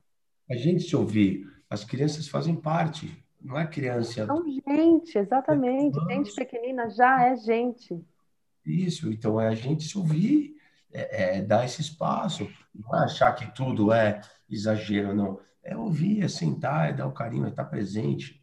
A 0.51 0.57
gente 0.57 0.85
se 0.85 0.95
ouvir, 0.95 1.47
as 1.68 1.85
crianças 1.85 2.29
fazem 2.29 2.55
parte 2.55 3.25
não 3.45 3.59
é 3.59 3.66
criança. 3.66 4.27
São 4.27 4.43
gente, 4.49 5.18
exatamente. 5.18 5.99
É 6.11 6.14
gente 6.14 6.35
pequenina 6.35 6.89
já 6.89 7.27
é 7.27 7.37
gente. 7.37 8.03
Isso, 8.64 9.12
então 9.12 9.39
é 9.39 9.49
a 9.49 9.55
gente 9.55 9.85
se 9.85 9.99
ouvir, 9.99 10.57
é, 10.91 11.37
é 11.37 11.43
dar 11.43 11.66
esse 11.66 11.83
espaço, 11.83 12.49
não 12.75 12.99
é 12.99 13.05
achar 13.05 13.33
que 13.35 13.55
tudo 13.55 13.93
é 13.93 14.22
exagero, 14.49 15.14
não. 15.14 15.39
É 15.62 15.77
ouvir, 15.77 16.22
é 16.22 16.29
sentar, 16.29 16.89
é 16.89 16.93
dar 16.95 17.07
o 17.07 17.12
carinho, 17.12 17.45
é 17.45 17.51
estar 17.51 17.64
presente. 17.66 18.41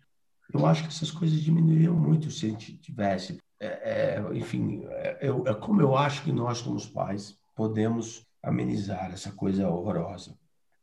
Eu 0.53 0.65
acho 0.65 0.83
que 0.83 0.89
essas 0.89 1.09
coisas 1.09 1.41
diminuiriam 1.41 1.95
muito 1.95 2.29
se 2.29 2.45
a 2.45 2.49
gente 2.49 2.77
tivesse. 2.77 3.39
É, 3.59 3.67
é, 3.67 4.37
enfim, 4.37 4.83
é, 4.85 5.17
eu, 5.21 5.43
é 5.47 5.53
como 5.55 5.81
eu 5.81 5.95
acho 5.97 6.23
que 6.23 6.31
nós, 6.31 6.61
como 6.61 6.79
pais, 6.89 7.37
podemos 7.55 8.27
amenizar 8.43 9.11
essa 9.11 9.31
coisa 9.31 9.69
horrorosa 9.69 10.35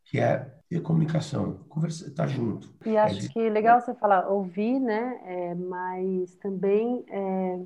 que 0.08 0.18
é 0.18 0.50
ter 0.68 0.80
comunicação, 0.80 1.58
conversar, 1.68 2.08
estar 2.08 2.24
tá 2.24 2.28
junto. 2.28 2.72
E 2.86 2.96
acho 2.96 3.18
é 3.18 3.20
de... 3.20 3.28
que 3.28 3.50
legal 3.50 3.80
você 3.80 3.94
falar 3.94 4.28
ouvir, 4.28 4.80
né? 4.80 5.20
É, 5.24 5.54
mas 5.54 6.34
também 6.36 7.04
é, 7.10 7.60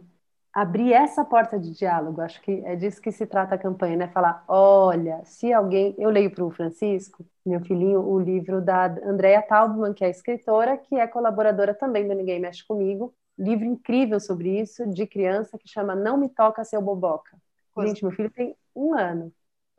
abrir 0.53 0.93
essa 0.93 1.25
porta 1.25 1.59
de 1.59 1.73
diálogo. 1.73 2.21
Acho 2.21 2.41
que 2.43 2.63
é 2.65 2.75
disso 2.75 3.01
que 3.01 3.13
se 3.13 3.27
trata 3.27 3.55
a 3.55 3.59
campanha, 3.59 3.97
né? 3.97 4.09
Falar, 4.09 4.45
olha, 4.49 5.21
se 5.25 5.53
alguém, 5.53 5.95
eu 5.99 6.11
leio 6.11 6.33
para 6.33 6.45
o 6.45 6.51
Francisco, 6.51 7.25
meu 7.47 7.61
filhinho, 7.61 8.01
o 8.01 8.19
livro 8.19 8.61
da 8.61 8.87
Andrea 8.87 9.41
Taubman, 9.43 9.95
que 9.95 10.05
é 10.05 10.11
escritora, 10.11 10.77
que 10.77 10.97
é 10.97 11.07
colaboradora 11.07 11.75
também 11.75 12.09
do 12.09 12.15
Ninguém 12.15 12.41
Mexe 12.41 12.67
Comigo. 12.67 13.15
Livro 13.39 13.65
incrível 13.65 14.19
sobre 14.19 14.61
isso, 14.61 14.85
de 14.89 15.07
criança, 15.07 15.57
que 15.57 15.69
chama 15.69 15.95
Não 15.95 16.17
Me 16.17 16.29
Toca 16.29 16.65
Seu 16.65 16.83
Boboca. 16.83 17.37
Gente, 17.79 18.05
meu 18.05 18.13
filho 18.13 18.31
tem 18.31 18.55
um 18.75 18.95
ano. 18.95 19.33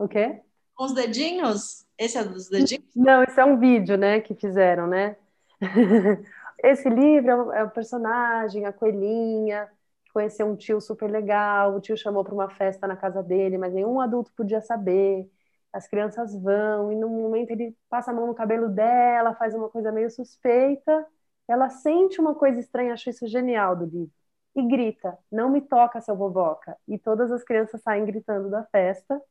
O 0.03 0.07
quê? 0.07 0.41
Com 0.75 0.83
os 0.83 0.93
dedinhos? 0.93 1.85
Esse 1.97 2.17
é 2.17 2.25
dos 2.25 2.49
dedinhos? 2.49 2.83
Não, 2.93 3.23
esse 3.23 3.39
é 3.39 3.45
um 3.45 3.57
vídeo, 3.57 3.97
né, 3.97 4.19
que 4.19 4.35
fizeram, 4.35 4.85
né? 4.85 5.15
Esse 6.61 6.89
livro 6.89 7.51
é 7.53 7.63
o 7.63 7.69
personagem, 7.69 8.65
a 8.65 8.73
coelhinha, 8.73 9.69
conheceu 10.13 10.45
um 10.45 10.55
tio 10.57 10.81
super 10.81 11.09
legal, 11.09 11.75
o 11.75 11.79
tio 11.81 11.95
chamou 11.97 12.23
para 12.23 12.33
uma 12.33 12.49
festa 12.49 12.85
na 12.85 12.97
casa 12.97 13.23
dele, 13.23 13.57
mas 13.57 13.73
nenhum 13.73 13.99
adulto 14.01 14.31
podia 14.35 14.59
saber. 14.61 15.29
As 15.71 15.87
crianças 15.87 16.35
vão 16.35 16.91
e 16.91 16.95
no 16.95 17.07
momento 17.09 17.51
ele 17.51 17.75
passa 17.89 18.11
a 18.11 18.13
mão 18.13 18.27
no 18.27 18.35
cabelo 18.35 18.67
dela, 18.69 19.35
faz 19.35 19.55
uma 19.55 19.69
coisa 19.69 19.91
meio 19.91 20.09
suspeita, 20.11 21.05
ela 21.47 21.69
sente 21.69 22.19
uma 22.19 22.35
coisa 22.35 22.59
estranha, 22.59 22.93
acho 22.93 23.09
isso 23.09 23.25
genial 23.27 23.75
do 23.75 23.85
livro. 23.85 24.11
E 24.55 24.61
grita: 24.67 25.17
"Não 25.31 25.49
me 25.49 25.61
toca, 25.61 25.99
seu 26.01 26.15
boboca". 26.15 26.77
E 26.87 26.97
todas 26.99 27.31
as 27.31 27.43
crianças 27.43 27.81
saem 27.81 28.05
gritando 28.05 28.49
da 28.49 28.63
festa. 28.65 29.21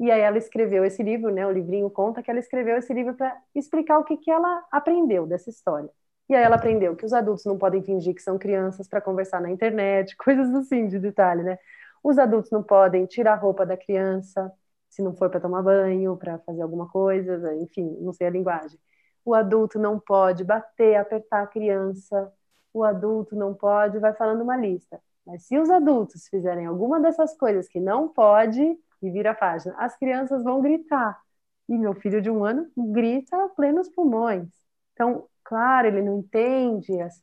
E 0.00 0.10
aí 0.10 0.20
ela 0.20 0.38
escreveu 0.38 0.84
esse 0.84 1.02
livro, 1.02 1.30
né? 1.32 1.46
O 1.46 1.50
livrinho 1.52 1.88
conta 1.90 2.22
que 2.22 2.30
ela 2.30 2.40
escreveu 2.40 2.76
esse 2.76 2.92
livro 2.92 3.14
para 3.14 3.36
explicar 3.54 3.98
o 3.98 4.04
que, 4.04 4.16
que 4.16 4.30
ela 4.30 4.64
aprendeu 4.70 5.26
dessa 5.26 5.50
história. 5.50 5.90
E 6.28 6.34
aí 6.34 6.42
ela 6.42 6.56
aprendeu 6.56 6.96
que 6.96 7.04
os 7.04 7.12
adultos 7.12 7.44
não 7.44 7.58
podem 7.58 7.82
fingir 7.82 8.14
que 8.14 8.22
são 8.22 8.38
crianças 8.38 8.88
para 8.88 9.00
conversar 9.00 9.40
na 9.40 9.50
internet, 9.50 10.16
coisas 10.18 10.52
assim 10.54 10.88
de 10.88 10.98
detalhe, 10.98 11.42
né? 11.42 11.58
Os 12.02 12.18
adultos 12.18 12.50
não 12.50 12.62
podem 12.62 13.06
tirar 13.06 13.34
a 13.34 13.36
roupa 13.36 13.64
da 13.64 13.76
criança 13.76 14.52
se 14.92 15.02
não 15.02 15.14
for 15.14 15.30
para 15.30 15.40
tomar 15.40 15.62
banho, 15.62 16.16
para 16.18 16.38
fazer 16.40 16.60
alguma 16.62 16.86
coisa, 16.88 17.54
enfim, 17.56 17.96
não 18.00 18.12
sei 18.12 18.26
a 18.26 18.30
linguagem. 18.30 18.78
O 19.24 19.34
adulto 19.34 19.78
não 19.78 19.98
pode 19.98 20.44
bater, 20.44 20.96
apertar 20.96 21.42
a 21.42 21.46
criança, 21.46 22.30
o 22.74 22.84
adulto 22.84 23.34
não 23.34 23.54
pode, 23.54 23.98
vai 23.98 24.12
falando 24.12 24.42
uma 24.42 24.56
lista. 24.56 25.00
Mas 25.26 25.44
se 25.46 25.58
os 25.58 25.70
adultos 25.70 26.28
fizerem 26.28 26.66
alguma 26.66 27.00
dessas 27.00 27.34
coisas 27.36 27.68
que 27.68 27.80
não 27.80 28.08
pode, 28.08 28.78
e 29.02 29.10
vira 29.10 29.32
a 29.32 29.34
página, 29.34 29.74
as 29.78 29.96
crianças 29.96 30.42
vão 30.42 30.60
gritar. 30.60 31.20
E 31.68 31.76
meu 31.78 31.94
filho 31.94 32.20
de 32.20 32.30
um 32.30 32.44
ano 32.44 32.70
grita 32.76 33.36
a 33.44 33.48
plenos 33.48 33.88
pulmões. 33.88 34.48
Então, 34.92 35.26
claro, 35.44 35.88
ele 35.88 36.02
não 36.02 36.18
entende 36.18 37.00
as 37.00 37.22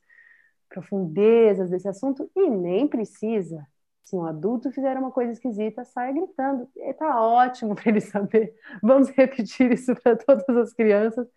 profundezas 0.69 1.69
desse 1.69 1.87
assunto 1.87 2.29
e 2.35 2.49
nem 2.49 2.87
precisa. 2.87 3.65
Se 4.03 4.15
um 4.15 4.25
adulto 4.25 4.71
fizer 4.71 4.97
uma 4.97 5.11
coisa 5.11 5.31
esquisita, 5.31 5.85
saia 5.85 6.13
gritando. 6.13 6.67
Está 6.75 7.21
ótimo 7.21 7.75
para 7.75 7.89
ele 7.89 8.01
saber. 8.01 8.55
Vamos 8.81 9.09
repetir 9.09 9.71
isso 9.71 9.93
para 9.95 10.15
todas 10.15 10.57
as 10.57 10.73
crianças. 10.73 11.27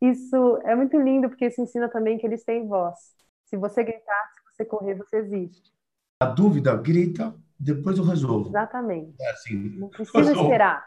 Isso 0.00 0.58
é 0.64 0.74
muito 0.74 0.98
lindo, 1.00 1.28
porque 1.28 1.46
isso 1.46 1.60
ensina 1.60 1.88
também 1.88 2.18
que 2.18 2.26
eles 2.26 2.44
têm 2.44 2.66
voz. 2.66 2.96
Se 3.44 3.56
você 3.56 3.82
gritar, 3.82 4.30
se 4.34 4.56
você 4.56 4.64
correr, 4.64 4.94
você 4.94 5.18
existe. 5.18 5.72
A 6.20 6.26
dúvida, 6.26 6.76
grita, 6.76 7.34
depois 7.58 7.98
eu 7.98 8.04
resolvo. 8.04 8.50
Exatamente. 8.50 9.14
É 9.20 9.30
assim, 9.30 9.56
Não 9.78 9.88
precisa 9.88 10.32
esperar. 10.32 10.86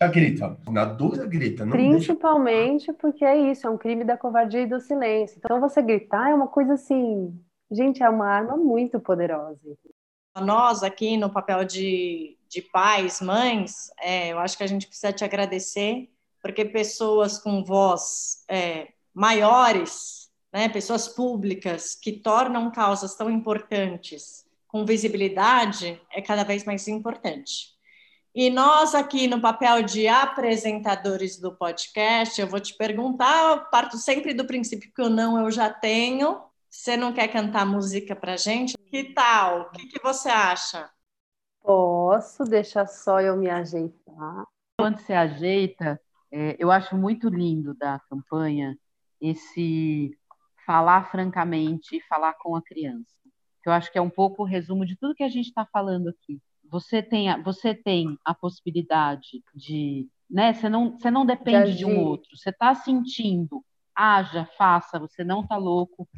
Já 0.00 0.08
grita. 0.08 0.58
Na 0.68 0.84
dúvida, 0.84 1.26
grita. 1.26 1.64
Não 1.64 1.72
Principalmente 1.72 2.86
deixa... 2.86 2.94
porque 2.94 3.24
é 3.24 3.50
isso, 3.50 3.66
é 3.66 3.70
um 3.70 3.76
crime 3.76 4.04
da 4.04 4.16
covardia 4.16 4.62
e 4.62 4.66
do 4.66 4.80
silêncio. 4.80 5.36
Então, 5.38 5.60
você 5.60 5.82
gritar 5.82 6.30
é 6.30 6.34
uma 6.34 6.48
coisa 6.48 6.74
assim. 6.74 7.38
Gente, 7.70 8.02
é 8.02 8.08
uma 8.08 8.26
arma 8.26 8.56
muito 8.56 8.98
poderosa. 8.98 9.60
Nós, 10.40 10.82
aqui 10.82 11.16
no 11.16 11.28
papel 11.28 11.64
de, 11.64 12.38
de 12.48 12.62
pais, 12.62 13.20
mães, 13.20 13.90
é, 14.00 14.32
eu 14.32 14.38
acho 14.38 14.56
que 14.56 14.64
a 14.64 14.66
gente 14.66 14.86
precisa 14.86 15.12
te 15.12 15.24
agradecer, 15.24 16.08
porque 16.40 16.64
pessoas 16.64 17.38
com 17.38 17.62
voz 17.62 18.44
é, 18.48 18.88
maiores, 19.12 20.30
né, 20.52 20.68
pessoas 20.68 21.08
públicas 21.08 21.94
que 21.94 22.12
tornam 22.12 22.70
causas 22.70 23.14
tão 23.14 23.28
importantes 23.28 24.46
com 24.70 24.84
visibilidade, 24.84 26.00
é 26.12 26.22
cada 26.22 26.44
vez 26.44 26.64
mais 26.64 26.86
importante. 26.88 27.70
E 28.32 28.48
nós 28.48 28.94
aqui 28.94 29.26
no 29.26 29.40
papel 29.40 29.82
de 29.82 30.06
apresentadores 30.06 31.38
do 31.40 31.56
podcast, 31.56 32.40
eu 32.40 32.46
vou 32.46 32.60
te 32.60 32.76
perguntar, 32.76 33.50
eu 33.50 33.64
parto 33.70 33.96
sempre 33.96 34.32
do 34.32 34.46
princípio 34.46 34.92
que 34.94 35.02
o 35.02 35.08
não 35.08 35.40
eu 35.40 35.50
já 35.50 35.68
tenho. 35.68 36.40
Você 36.68 36.96
não 36.96 37.12
quer 37.12 37.26
cantar 37.26 37.66
música 37.66 38.14
pra 38.14 38.36
gente? 38.36 38.78
Que 38.86 39.12
tal? 39.12 39.62
O 39.62 39.70
que, 39.70 39.88
que 39.88 40.00
você 40.00 40.28
acha? 40.28 40.88
Posso, 41.60 42.44
deixa 42.44 42.86
só 42.86 43.20
eu 43.20 43.36
me 43.36 43.50
ajeitar. 43.50 44.44
Quando 44.78 45.00
você 45.00 45.12
ajeita, 45.12 46.00
é, 46.32 46.54
eu 46.58 46.70
acho 46.70 46.96
muito 46.96 47.28
lindo 47.28 47.74
da 47.74 47.98
campanha 48.08 48.78
esse 49.20 50.16
falar 50.64 51.10
francamente 51.10 51.96
e 51.96 52.02
falar 52.02 52.34
com 52.34 52.54
a 52.54 52.62
criança. 52.62 53.12
Eu 53.68 53.72
acho 53.72 53.90
que 53.92 53.98
é 53.98 54.02
um 54.02 54.10
pouco 54.10 54.42
o 54.42 54.46
resumo 54.46 54.86
de 54.86 54.96
tudo 54.96 55.14
que 55.14 55.22
a 55.22 55.28
gente 55.28 55.48
está 55.48 55.66
falando 55.66 56.08
aqui 56.08 56.40
você 56.70 57.02
tem 57.02 57.28
a, 57.28 57.36
você 57.36 57.74
tem 57.74 58.16
a 58.24 58.32
possibilidade 58.32 59.42
de, 59.54 60.08
né? 60.30 60.52
Você 60.54 60.68
não, 60.68 60.92
você 60.96 61.10
não 61.10 61.26
depende 61.26 61.72
de, 61.72 61.78
de 61.78 61.84
um 61.84 62.04
outro. 62.04 62.36
Você 62.36 62.50
está 62.50 62.74
sentindo, 62.74 63.64
haja, 63.94 64.46
faça. 64.56 64.98
Você 64.98 65.24
não 65.24 65.40
está 65.40 65.56
louco. 65.56 66.08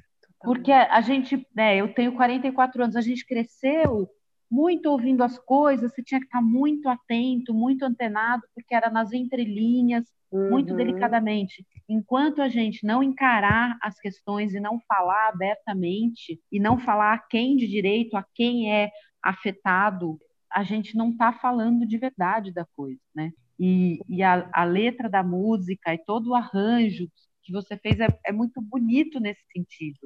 Porque 0.41 0.71
a 0.71 1.01
gente, 1.01 1.47
né? 1.55 1.77
Eu 1.77 1.95
tenho 1.95 2.15
44 2.15 2.83
anos. 2.83 2.97
A 2.97 3.01
gente 3.01 3.27
cresceu 3.27 4.09
muito 4.51 4.91
ouvindo 4.91 5.25
as 5.25 5.39
coisas. 5.39 5.93
Você 5.93 6.03
tinha 6.03 6.21
que 6.21 6.27
estar 6.27 6.43
muito 6.43 6.89
atento, 6.89 7.55
muito 7.55 7.85
antenado, 7.85 8.43
porque 8.55 8.75
era 8.75 8.91
nas 8.91 9.13
entrelinhas, 9.13 10.05
uhum. 10.33 10.51
muito 10.51 10.75
delicadamente. 10.75 11.65
Enquanto 11.89 12.41
a 12.41 12.49
gente 12.49 12.87
não 12.87 13.03
encarar 13.03 13.77
as 13.83 13.99
questões 13.99 14.55
e 14.55 14.61
não 14.61 14.81
falar 14.89 15.29
abertamente 15.29 16.41
e 16.51 16.59
não 16.59 16.79
falar 16.79 17.15
a 17.15 17.19
quem 17.19 17.57
de 17.57 17.69
direito, 17.69 18.17
a 18.17 18.25
quem 18.35 18.73
é 18.73 18.91
afetado 19.23 20.19
a 20.53 20.63
gente 20.63 20.97
não 20.97 21.11
está 21.11 21.33
falando 21.33 21.87
de 21.87 21.99
verdade 21.99 22.53
da 22.53 22.65
coisa, 22.77 23.01
né? 23.15 23.33
E, 23.59 24.01
e 24.09 24.23
a, 24.23 24.49
a, 24.53 24.65
letra 24.65 25.09
da 25.09 25.23
música 25.23 25.95
e 25.95 25.99
todo 25.99 26.31
o 26.31 26.35
arranjo 26.35 27.09
que 27.43 27.53
você 27.53 27.77
fez 27.77 27.99
é, 28.01 28.07
é 28.27 28.33
muito 28.33 28.61
bonito 28.61 29.19
nesse 29.19 29.43
sentido, 29.53 29.99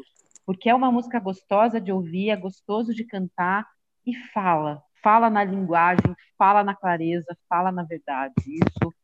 porque 0.45 0.69
é 0.69 0.75
uma 0.75 0.91
música 0.93 1.19
gostosa 1.19 1.81
de 1.81 1.93
ouvir, 1.93 2.31
é 2.31 2.37
gostoso 2.37 2.95
de 2.95 3.05
cantar 3.05 3.67
e 4.07 4.15
fala, 4.33 4.83
fala 5.03 5.29
na 5.29 5.43
linguagem, 5.43 6.15
fala 6.39 6.63
na 6.63 6.75
clareza, 6.75 7.37
fala 7.49 7.73
na 7.73 7.83
verdade. 7.83 8.35
Isso 8.47 8.95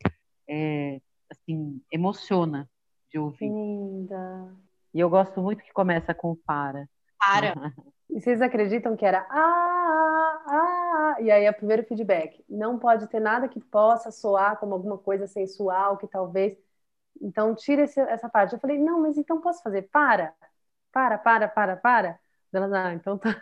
é, 0.49 1.01
assim 1.33 1.83
emociona 1.91 2.69
de 3.11 3.19
ouvir. 3.19 3.49
Linda. 3.49 4.55
E 4.95 5.01
eu 5.01 5.09
gosto 5.09 5.41
muito 5.41 5.63
que 5.65 5.73
começa 5.73 6.15
com 6.15 6.37
para. 6.37 6.89
Para. 7.19 7.55
E 8.11 8.21
vocês 8.21 8.43
acreditam 8.43 8.95
que 8.95 9.07
era 9.07 9.27
ah, 9.31 10.43
ah, 10.47 11.17
e 11.19 11.31
aí 11.31 11.47
é 11.47 11.51
o 11.51 11.55
primeiro 11.55 11.83
feedback. 11.85 12.45
Não 12.47 12.79
pode 12.79 13.07
ter 13.07 13.21
nada 13.21 13.49
que 13.49 13.59
possa 13.59 14.11
soar 14.11 14.59
como 14.59 14.75
alguma 14.75 14.99
coisa 14.99 15.27
sensual, 15.27 15.97
que 15.97 16.07
talvez. 16.07 16.55
Então, 17.23 17.55
tira 17.55 17.85
esse, 17.85 17.99
essa 17.99 18.29
parte. 18.29 18.53
Eu 18.53 18.59
falei, 18.59 18.79
não, 18.79 19.01
mas 19.01 19.17
então 19.17 19.41
posso 19.41 19.63
fazer? 19.63 19.89
Para, 19.91 20.35
para, 20.93 21.17
para, 21.17 21.49
para, 21.49 21.77
para. 21.77 22.21
Ela, 22.53 22.89
ah, 22.89 22.93
então 22.93 23.17
tá. 23.17 23.35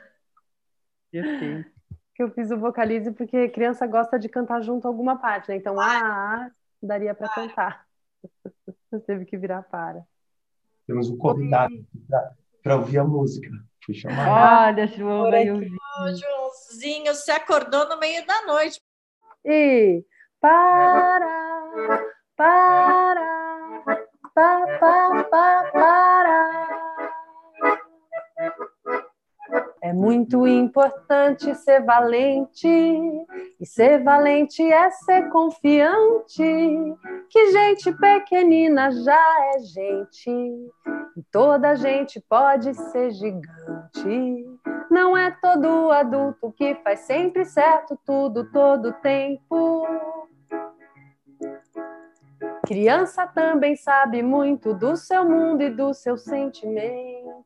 Perfeito. 1.10 1.68
Que 2.14 2.24
eu 2.24 2.30
fiz 2.32 2.50
o 2.50 2.58
vocalize 2.58 3.10
porque 3.12 3.48
criança 3.48 3.86
gosta 3.86 4.18
de 4.18 4.28
cantar 4.28 4.60
junto 4.60 4.86
alguma 4.86 5.16
parte, 5.16 5.48
né? 5.48 5.56
Então, 5.56 5.80
ah, 5.80 6.44
ah 6.46 6.50
daria 6.82 7.14
para 7.14 7.28
cantar. 7.28 7.86
Teve 9.06 9.24
que 9.24 9.36
virar 9.36 9.62
para. 9.62 10.04
Temos 10.86 11.10
um 11.10 11.16
convidado 11.16 11.74
para 12.62 12.76
ouvir 12.76 12.98
a 12.98 13.04
música. 13.04 13.48
Fui 13.84 13.94
chamar. 13.94 14.68
Olha, 14.68 14.86
João, 14.86 15.30
veio 15.30 15.54
ouvir. 15.54 15.70
Joãozinho, 16.18 17.14
você 17.14 17.30
acordou 17.30 17.88
no 17.88 17.98
meio 17.98 18.26
da 18.26 18.46
noite. 18.46 18.80
E 19.44 20.04
para, 20.40 22.04
para, 22.36 24.04
pa, 24.34 24.66
pa, 24.78 25.24
pa, 25.24 25.70
É 29.90 29.92
muito 29.92 30.46
importante 30.46 31.52
ser 31.52 31.84
valente, 31.84 32.68
e 32.68 33.66
ser 33.66 34.04
valente 34.04 34.62
é 34.62 34.88
ser 34.88 35.28
confiante, 35.30 36.44
que 37.28 37.50
gente 37.50 37.92
pequenina 37.94 38.92
já 38.92 39.52
é 39.52 39.58
gente, 39.58 40.30
e 40.30 41.22
toda 41.32 41.74
gente 41.74 42.20
pode 42.20 42.72
ser 42.72 43.10
gigante. 43.10 44.46
Não 44.88 45.16
é 45.16 45.32
todo 45.42 45.90
adulto 45.90 46.52
que 46.52 46.76
faz 46.84 47.00
sempre 47.00 47.44
certo 47.44 47.98
tudo 48.06 48.44
todo 48.52 48.92
tempo. 48.92 49.88
Criança 52.64 53.26
também 53.26 53.74
sabe 53.74 54.22
muito 54.22 54.72
do 54.72 54.96
seu 54.96 55.24
mundo 55.28 55.62
e 55.64 55.70
do 55.70 55.92
seu 55.92 56.16
sentimento. 56.16 57.44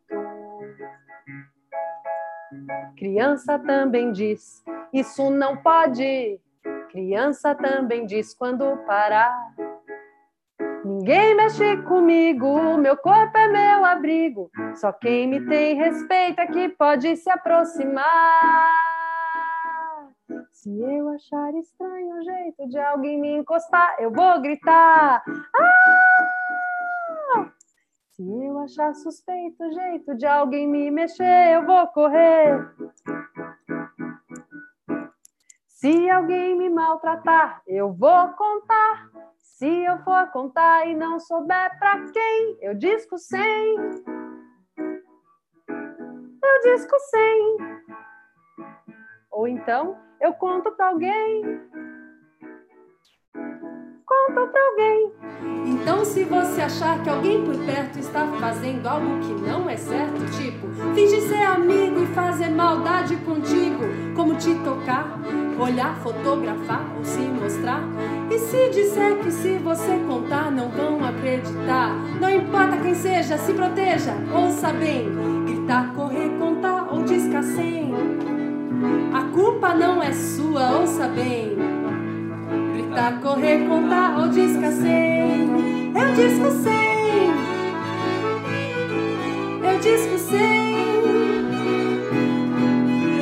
Criança 2.96 3.58
também 3.58 4.12
diz, 4.12 4.62
isso 4.92 5.30
não 5.30 5.56
pode. 5.56 6.40
Criança 6.90 7.54
também 7.54 8.06
diz 8.06 8.34
quando 8.34 8.76
parar. 8.86 9.54
Ninguém 10.84 11.34
mexe 11.34 11.76
comigo, 11.78 12.76
meu 12.76 12.96
corpo 12.96 13.36
é 13.36 13.48
meu 13.48 13.84
abrigo. 13.84 14.50
Só 14.74 14.92
quem 14.92 15.26
me 15.26 15.40
tem 15.46 15.76
respeito 15.76 16.40
é 16.40 16.46
que 16.46 16.68
pode 16.68 17.16
se 17.16 17.30
aproximar. 17.30 18.04
Se 20.52 20.80
eu 20.80 21.08
achar 21.08 21.54
estranho 21.54 22.18
o 22.18 22.22
jeito 22.22 22.68
de 22.68 22.78
alguém 22.78 23.20
me 23.20 23.36
encostar, 23.36 23.96
eu 23.98 24.10
vou 24.10 24.40
gritar. 24.40 25.22
Ah! 25.56 26.63
Se 28.16 28.22
eu 28.22 28.60
achar 28.60 28.94
suspeito 28.94 29.72
jeito 29.72 30.14
de 30.14 30.24
alguém 30.24 30.68
me 30.68 30.88
mexer, 30.88 31.56
eu 31.56 31.66
vou 31.66 31.84
correr. 31.88 32.64
Se 35.66 36.08
alguém 36.08 36.56
me 36.56 36.70
maltratar, 36.70 37.60
eu 37.66 37.92
vou 37.92 38.28
contar. 38.34 39.10
Se 39.38 39.66
eu 39.66 39.98
for 40.04 40.30
contar 40.30 40.86
e 40.86 40.94
não 40.94 41.18
souber 41.18 41.76
pra 41.80 42.04
quem, 42.12 42.56
eu 42.60 42.76
disco 42.76 43.18
sem. 43.18 43.76
Eu 45.66 46.60
disco 46.62 46.96
sem. 47.10 47.56
Ou 49.32 49.48
então 49.48 49.98
eu 50.20 50.32
conto 50.34 50.70
pra 50.70 50.90
alguém 50.90 51.42
para 54.34 54.68
alguém. 54.70 55.12
Então, 55.66 56.04
se 56.04 56.24
você 56.24 56.62
achar 56.62 57.02
que 57.02 57.08
alguém 57.08 57.42
por 57.44 57.56
perto 57.64 57.98
está 57.98 58.26
fazendo 58.40 58.86
algo 58.86 59.18
que 59.20 59.32
não 59.32 59.68
é 59.68 59.76
certo, 59.76 60.24
tipo 60.36 60.66
fingir 60.94 61.22
ser 61.22 61.42
amigo 61.42 62.02
e 62.02 62.06
fazer 62.14 62.48
maldade 62.50 63.16
contigo, 63.16 63.84
como 64.14 64.34
te 64.34 64.54
tocar, 64.56 65.18
olhar, 65.58 65.96
fotografar 65.98 66.84
ou 66.96 67.04
se 67.04 67.20
mostrar, 67.20 67.82
e 68.30 68.38
se 68.38 68.70
disser 68.70 69.18
que 69.18 69.30
se 69.30 69.58
você 69.58 69.98
contar 70.06 70.50
não 70.50 70.68
vão 70.68 71.04
acreditar, 71.04 71.94
não 72.20 72.30
importa 72.30 72.76
quem 72.78 72.94
seja, 72.94 73.38
se 73.38 73.52
proteja, 73.52 74.14
ouça 74.34 74.72
bem 74.72 75.34
Gritar, 75.44 75.94
correr, 75.94 76.30
contar 76.38 76.88
ou 76.90 77.04
discar 77.04 77.42
sem. 77.42 77.92
A 79.14 79.22
culpa 79.32 79.74
não 79.74 80.02
é 80.02 80.12
sua, 80.12 80.80
ouça 80.80 81.06
bem. 81.08 81.56
Gritar, 82.94 83.20
correr, 83.20 83.66
contar 83.66 84.18
ou 84.20 84.28
discar 84.28 84.70
sem. 84.70 85.48
Eu 85.98 86.14
disco 86.14 86.50
sem. 86.62 87.26
Eu 89.64 89.80
disco 89.80 90.18
sem. 90.18 90.74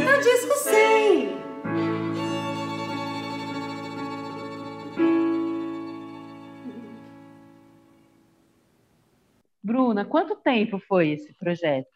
Eu 0.06 0.20
disco 0.20 0.54
sem. 0.58 1.32
Bruna, 9.62 10.04
quanto 10.04 10.36
tempo 10.36 10.78
foi 10.80 11.10
esse 11.10 11.32
projeto? 11.34 11.88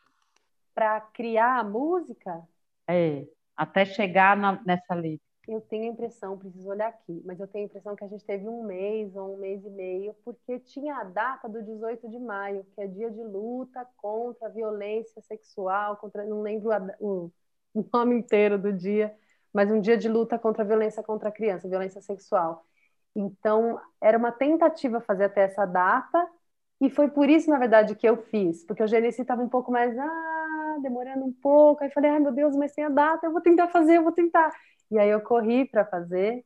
Para 0.74 1.00
criar 1.00 1.58
a 1.60 1.64
música, 1.64 2.42
É, 2.88 3.26
até 3.56 3.84
chegar 3.84 4.36
na- 4.36 4.62
nessa 4.64 4.94
letra. 4.94 5.25
Eu 5.48 5.60
tenho 5.60 5.84
a 5.84 5.86
impressão, 5.92 6.36
preciso 6.38 6.68
olhar 6.68 6.88
aqui, 6.88 7.22
mas 7.24 7.38
eu 7.40 7.46
tenho 7.46 7.64
a 7.64 7.68
impressão 7.68 7.94
que 7.96 8.04
a 8.04 8.08
gente 8.08 8.24
teve 8.24 8.48
um 8.48 8.64
mês 8.64 9.14
ou 9.16 9.34
um 9.34 9.38
mês 9.38 9.64
e 9.64 9.70
meio, 9.70 10.14
porque 10.24 10.58
tinha 10.60 10.96
a 10.96 11.04
data 11.04 11.48
do 11.48 11.62
18 11.62 12.08
de 12.10 12.18
maio, 12.18 12.64
que 12.74 12.80
é 12.80 12.86
dia 12.86 13.10
de 13.10 13.22
luta 13.22 13.86
contra 13.96 14.46
a 14.48 14.50
violência 14.50 15.22
sexual, 15.22 15.96
contra, 15.98 16.24
não 16.24 16.42
lembro 16.42 16.72
a- 16.72 16.94
o, 17.00 17.30
o 17.74 17.84
nome 17.92 18.16
inteiro 18.18 18.58
do 18.58 18.72
dia, 18.72 19.14
mas 19.52 19.70
um 19.70 19.80
dia 19.80 19.96
de 19.96 20.08
luta 20.08 20.38
contra 20.38 20.62
a 20.62 20.66
violência 20.66 21.02
contra 21.02 21.28
a 21.28 21.32
criança, 21.32 21.68
violência 21.68 22.00
sexual. 22.02 22.64
Então, 23.14 23.80
era 24.00 24.18
uma 24.18 24.32
tentativa 24.32 25.00
fazer 25.00 25.24
até 25.24 25.42
essa 25.42 25.64
data, 25.64 26.28
e 26.80 26.90
foi 26.90 27.08
por 27.08 27.28
isso, 27.30 27.48
na 27.50 27.58
verdade, 27.58 27.94
que 27.94 28.06
eu 28.08 28.16
fiz, 28.24 28.64
porque 28.64 28.82
o 28.82 28.86
Genesi 28.86 29.22
estava 29.22 29.42
um 29.42 29.48
pouco 29.48 29.72
mais, 29.72 29.96
ah, 29.98 30.78
demorando 30.82 31.24
um 31.24 31.32
pouco, 31.32 31.82
aí 31.82 31.90
falei, 31.90 32.10
ai 32.10 32.20
meu 32.20 32.32
Deus, 32.32 32.54
mas 32.56 32.72
tem 32.72 32.84
a 32.84 32.88
data, 32.90 33.26
eu 33.26 33.32
vou 33.32 33.40
tentar 33.40 33.68
fazer, 33.68 33.96
eu 33.96 34.02
vou 34.02 34.12
tentar. 34.12 34.52
E 34.90 34.98
aí 34.98 35.10
eu 35.10 35.20
corri 35.20 35.64
para 35.66 35.84
fazer 35.84 36.44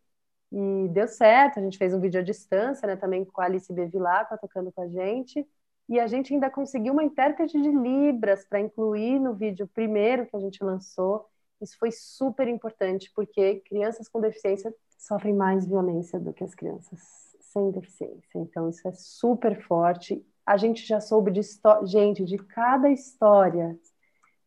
e 0.53 0.89
deu 0.89 1.07
certo. 1.09 1.59
A 1.59 1.63
gente 1.63 1.79
fez 1.79 1.95
um 1.95 2.01
vídeo 2.01 2.21
à 2.21 2.23
distância, 2.23 2.87
né, 2.87 2.97
também 2.97 3.25
com 3.25 3.41
a 3.41 3.45
Alice 3.45 3.73
Bevilacqua 3.73 4.39
tocando 4.39 4.73
com 4.73 4.83
a 4.83 4.89
gente. 4.89 5.47
E 5.89 5.99
a 5.99 6.07
gente 6.07 6.33
ainda 6.33 6.49
conseguiu 6.51 6.93
uma 6.93 7.03
intérprete 7.03 7.61
de 7.61 7.71
Libras 7.71 8.45
para 8.45 8.61
incluir 8.61 9.19
no 9.19 9.35
vídeo 9.35 9.69
primeiro 9.75 10.27
que 10.27 10.37
a 10.37 10.41
gente 10.41 10.63
lançou. 10.63 11.27
Isso 11.61 11.77
foi 11.79 11.91
super 11.91 12.49
importante, 12.49 13.11
porque 13.15 13.61
crianças 13.67 14.09
com 14.09 14.21
deficiência 14.21 14.75
sofrem 14.97 15.35
mais 15.35 15.67
violência 15.67 16.19
do 16.19 16.33
que 16.33 16.45
as 16.45 16.55
crianças 16.55 17.01
sem 17.41 17.71
deficiência. 17.71 18.39
Então, 18.39 18.69
isso 18.69 18.87
é 18.87 18.93
super 18.93 19.61
forte. 19.63 20.25
A 20.47 20.57
gente 20.57 20.87
já 20.87 21.01
soube 21.01 21.31
de 21.31 21.41
gente, 21.85 22.25
de 22.25 22.39
cada 22.39 22.89
história 22.91 23.79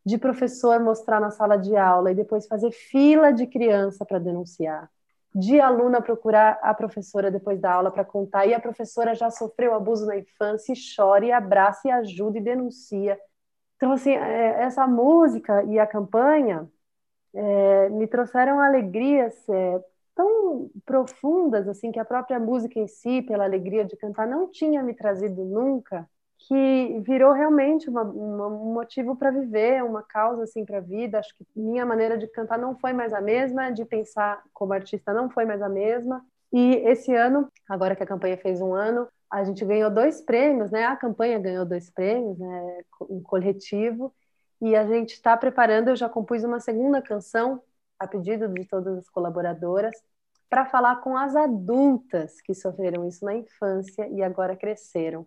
de 0.04 0.18
professor 0.18 0.78
mostrar 0.80 1.20
na 1.20 1.30
sala 1.30 1.56
de 1.56 1.76
aula 1.76 2.10
e 2.12 2.14
depois 2.14 2.46
fazer 2.46 2.70
fila 2.70 3.32
de 3.32 3.46
criança 3.46 4.04
para 4.04 4.18
denunciar, 4.18 4.90
de 5.34 5.60
aluna 5.60 6.02
procurar 6.02 6.58
a 6.62 6.74
professora 6.74 7.30
depois 7.30 7.58
da 7.60 7.72
aula 7.72 7.90
para 7.90 8.04
contar, 8.04 8.46
e 8.46 8.54
a 8.54 8.60
professora 8.60 9.14
já 9.14 9.30
sofreu 9.30 9.74
abuso 9.74 10.06
na 10.06 10.16
infância 10.16 10.72
e 10.72 10.76
chora, 10.94 11.24
e 11.24 11.32
abraça, 11.32 11.88
e 11.88 11.90
ajuda, 11.90 12.38
e 12.38 12.42
denuncia. 12.42 13.18
Então, 13.76 13.92
assim, 13.92 14.12
é, 14.12 14.62
essa 14.62 14.86
música 14.86 15.64
e 15.64 15.78
a 15.78 15.86
campanha 15.86 16.68
é, 17.34 17.88
me 17.90 18.06
trouxeram 18.06 18.60
alegrias 18.60 19.34
é, 19.48 19.84
tão 20.14 20.70
profundas, 20.84 21.66
assim, 21.66 21.90
que 21.90 21.98
a 21.98 22.04
própria 22.04 22.38
música 22.38 22.78
em 22.78 22.86
si, 22.86 23.22
pela 23.22 23.44
alegria 23.44 23.84
de 23.84 23.96
cantar, 23.96 24.26
não 24.26 24.48
tinha 24.50 24.82
me 24.82 24.94
trazido 24.94 25.44
nunca, 25.44 26.08
que 26.46 27.00
virou 27.00 27.32
realmente 27.32 27.88
uma, 27.88 28.02
uma, 28.02 28.46
um 28.48 28.74
motivo 28.74 29.16
para 29.16 29.30
viver, 29.30 29.82
uma 29.82 30.02
causa 30.02 30.44
assim 30.44 30.64
para 30.64 30.78
a 30.78 30.80
vida. 30.80 31.18
Acho 31.18 31.34
que 31.36 31.46
minha 31.56 31.86
maneira 31.86 32.18
de 32.18 32.26
cantar 32.28 32.58
não 32.58 32.76
foi 32.78 32.92
mais 32.92 33.12
a 33.12 33.20
mesma, 33.20 33.70
de 33.70 33.84
pensar 33.84 34.42
como 34.52 34.72
artista 34.72 35.12
não 35.12 35.30
foi 35.30 35.44
mais 35.44 35.62
a 35.62 35.68
mesma. 35.68 36.24
E 36.52 36.76
esse 36.86 37.14
ano, 37.14 37.50
agora 37.68 37.96
que 37.96 38.02
a 38.02 38.06
campanha 38.06 38.36
fez 38.36 38.60
um 38.60 38.74
ano, 38.74 39.08
a 39.30 39.42
gente 39.42 39.64
ganhou 39.64 39.90
dois 39.90 40.20
prêmios, 40.20 40.70
né? 40.70 40.84
A 40.84 40.96
campanha 40.96 41.38
ganhou 41.38 41.64
dois 41.64 41.90
prêmios, 41.90 42.38
né? 42.38 42.82
Um 43.08 43.22
coletivo. 43.22 44.14
E 44.60 44.76
a 44.76 44.86
gente 44.86 45.14
está 45.14 45.36
preparando. 45.36 45.88
Eu 45.88 45.96
já 45.96 46.08
compus 46.08 46.44
uma 46.44 46.60
segunda 46.60 47.02
canção 47.02 47.62
a 47.98 48.06
pedido 48.06 48.48
de 48.48 48.64
todas 48.66 48.98
as 48.98 49.08
colaboradoras 49.08 49.94
para 50.48 50.66
falar 50.66 50.96
com 50.96 51.16
as 51.16 51.34
adultas 51.34 52.40
que 52.40 52.54
sofreram 52.54 53.08
isso 53.08 53.24
na 53.24 53.34
infância 53.34 54.06
e 54.08 54.22
agora 54.22 54.56
cresceram 54.56 55.26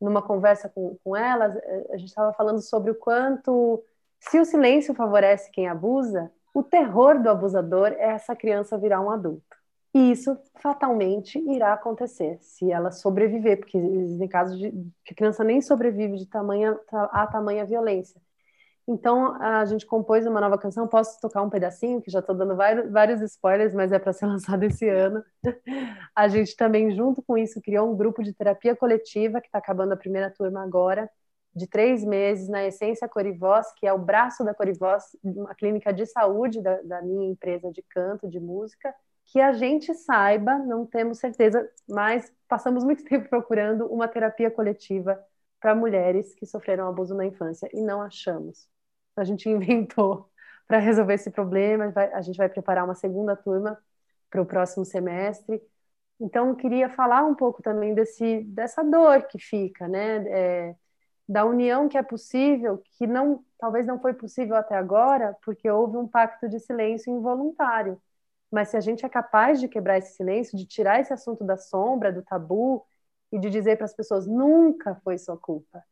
numa 0.00 0.22
conversa 0.22 0.68
com, 0.68 0.96
com 1.02 1.16
elas, 1.16 1.56
a 1.90 1.96
gente 1.96 2.08
estava 2.08 2.32
falando 2.32 2.60
sobre 2.60 2.90
o 2.90 2.94
quanto, 2.94 3.82
se 4.20 4.38
o 4.38 4.44
silêncio 4.44 4.94
favorece 4.94 5.50
quem 5.50 5.68
abusa, 5.68 6.30
o 6.54 6.62
terror 6.62 7.20
do 7.22 7.28
abusador 7.28 7.88
é 7.88 8.10
essa 8.10 8.34
criança 8.34 8.78
virar 8.78 9.00
um 9.00 9.10
adulto. 9.10 9.56
E 9.92 10.10
isso 10.10 10.36
fatalmente 10.60 11.38
irá 11.38 11.72
acontecer 11.72 12.38
se 12.40 12.70
ela 12.70 12.90
sobreviver, 12.90 13.58
porque 13.58 13.78
existem 13.78 14.28
casos 14.28 14.58
de 14.58 14.72
que 15.04 15.12
a 15.12 15.14
criança 15.14 15.44
nem 15.44 15.60
sobrevive 15.60 16.16
de 16.16 16.26
tamanha, 16.26 16.78
a 16.90 17.26
tamanha 17.26 17.64
violência. 17.64 18.20
Então, 18.86 19.40
a 19.40 19.64
gente 19.64 19.86
compôs 19.86 20.26
uma 20.26 20.40
nova 20.40 20.58
canção. 20.58 20.86
Posso 20.86 21.18
tocar 21.20 21.42
um 21.42 21.48
pedacinho, 21.48 22.02
que 22.02 22.10
já 22.10 22.18
estou 22.18 22.34
dando 22.34 22.54
vários, 22.54 22.90
vários 22.90 23.20
spoilers, 23.22 23.72
mas 23.72 23.92
é 23.92 23.98
para 23.98 24.12
ser 24.12 24.26
lançado 24.26 24.62
esse 24.62 24.88
ano. 24.88 25.24
A 26.14 26.28
gente 26.28 26.54
também, 26.54 26.94
junto 26.94 27.22
com 27.22 27.36
isso, 27.38 27.62
criou 27.62 27.90
um 27.90 27.96
grupo 27.96 28.22
de 28.22 28.34
terapia 28.34 28.76
coletiva, 28.76 29.40
que 29.40 29.46
está 29.46 29.58
acabando 29.58 29.92
a 29.92 29.96
primeira 29.96 30.30
turma 30.30 30.62
agora, 30.62 31.10
de 31.56 31.66
três 31.66 32.04
meses, 32.04 32.48
na 32.48 32.64
Essência 32.66 33.08
Corivoz, 33.08 33.72
que 33.76 33.86
é 33.86 33.92
o 33.92 33.98
braço 33.98 34.44
da 34.44 34.52
Corivoz, 34.52 35.04
uma 35.22 35.54
clínica 35.54 35.92
de 35.92 36.04
saúde 36.04 36.60
da, 36.60 36.82
da 36.82 37.02
minha 37.02 37.30
empresa 37.30 37.70
de 37.72 37.82
canto, 37.82 38.28
de 38.28 38.40
música, 38.40 38.94
que 39.26 39.40
a 39.40 39.52
gente 39.52 39.94
saiba, 39.94 40.58
não 40.58 40.84
temos 40.84 41.18
certeza, 41.18 41.66
mas 41.88 42.30
passamos 42.48 42.84
muito 42.84 43.04
tempo 43.08 43.30
procurando 43.30 43.86
uma 43.86 44.08
terapia 44.08 44.50
coletiva 44.50 45.18
para 45.60 45.74
mulheres 45.74 46.34
que 46.34 46.44
sofreram 46.44 46.88
abuso 46.88 47.14
na 47.14 47.24
infância 47.24 47.68
e 47.72 47.80
não 47.80 48.02
achamos 48.02 48.68
a 49.16 49.24
gente 49.24 49.48
inventou 49.50 50.28
para 50.66 50.78
resolver 50.78 51.14
esse 51.14 51.30
problema. 51.30 51.92
A 52.12 52.20
gente 52.22 52.36
vai 52.36 52.48
preparar 52.48 52.84
uma 52.84 52.94
segunda 52.94 53.36
turma 53.36 53.78
para 54.30 54.42
o 54.42 54.46
próximo 54.46 54.84
semestre. 54.84 55.62
Então, 56.20 56.54
queria 56.54 56.88
falar 56.90 57.24
um 57.24 57.34
pouco 57.34 57.62
também 57.62 57.94
desse, 57.94 58.42
dessa 58.44 58.82
dor 58.82 59.24
que 59.24 59.38
fica, 59.38 59.88
né? 59.88 60.24
É, 60.28 60.76
da 61.28 61.44
união 61.44 61.88
que 61.88 61.96
é 61.96 62.02
possível, 62.02 62.82
que 62.98 63.06
não, 63.06 63.44
talvez 63.58 63.86
não 63.86 63.98
foi 64.00 64.12
possível 64.14 64.56
até 64.56 64.76
agora, 64.76 65.36
porque 65.44 65.68
houve 65.70 65.96
um 65.96 66.06
pacto 66.06 66.48
de 66.48 66.60
silêncio 66.60 67.12
involuntário. 67.12 68.00
Mas 68.50 68.68
se 68.68 68.76
a 68.76 68.80
gente 68.80 69.04
é 69.04 69.08
capaz 69.08 69.60
de 69.60 69.68
quebrar 69.68 69.98
esse 69.98 70.16
silêncio, 70.16 70.56
de 70.56 70.66
tirar 70.66 71.00
esse 71.00 71.12
assunto 71.12 71.42
da 71.44 71.56
sombra, 71.56 72.12
do 72.12 72.22
tabu, 72.22 72.86
e 73.32 73.38
de 73.38 73.50
dizer 73.50 73.76
para 73.76 73.86
as 73.86 73.94
pessoas 73.94 74.26
nunca 74.26 74.94
foi 75.02 75.18
sua 75.18 75.36
culpa, 75.36 75.82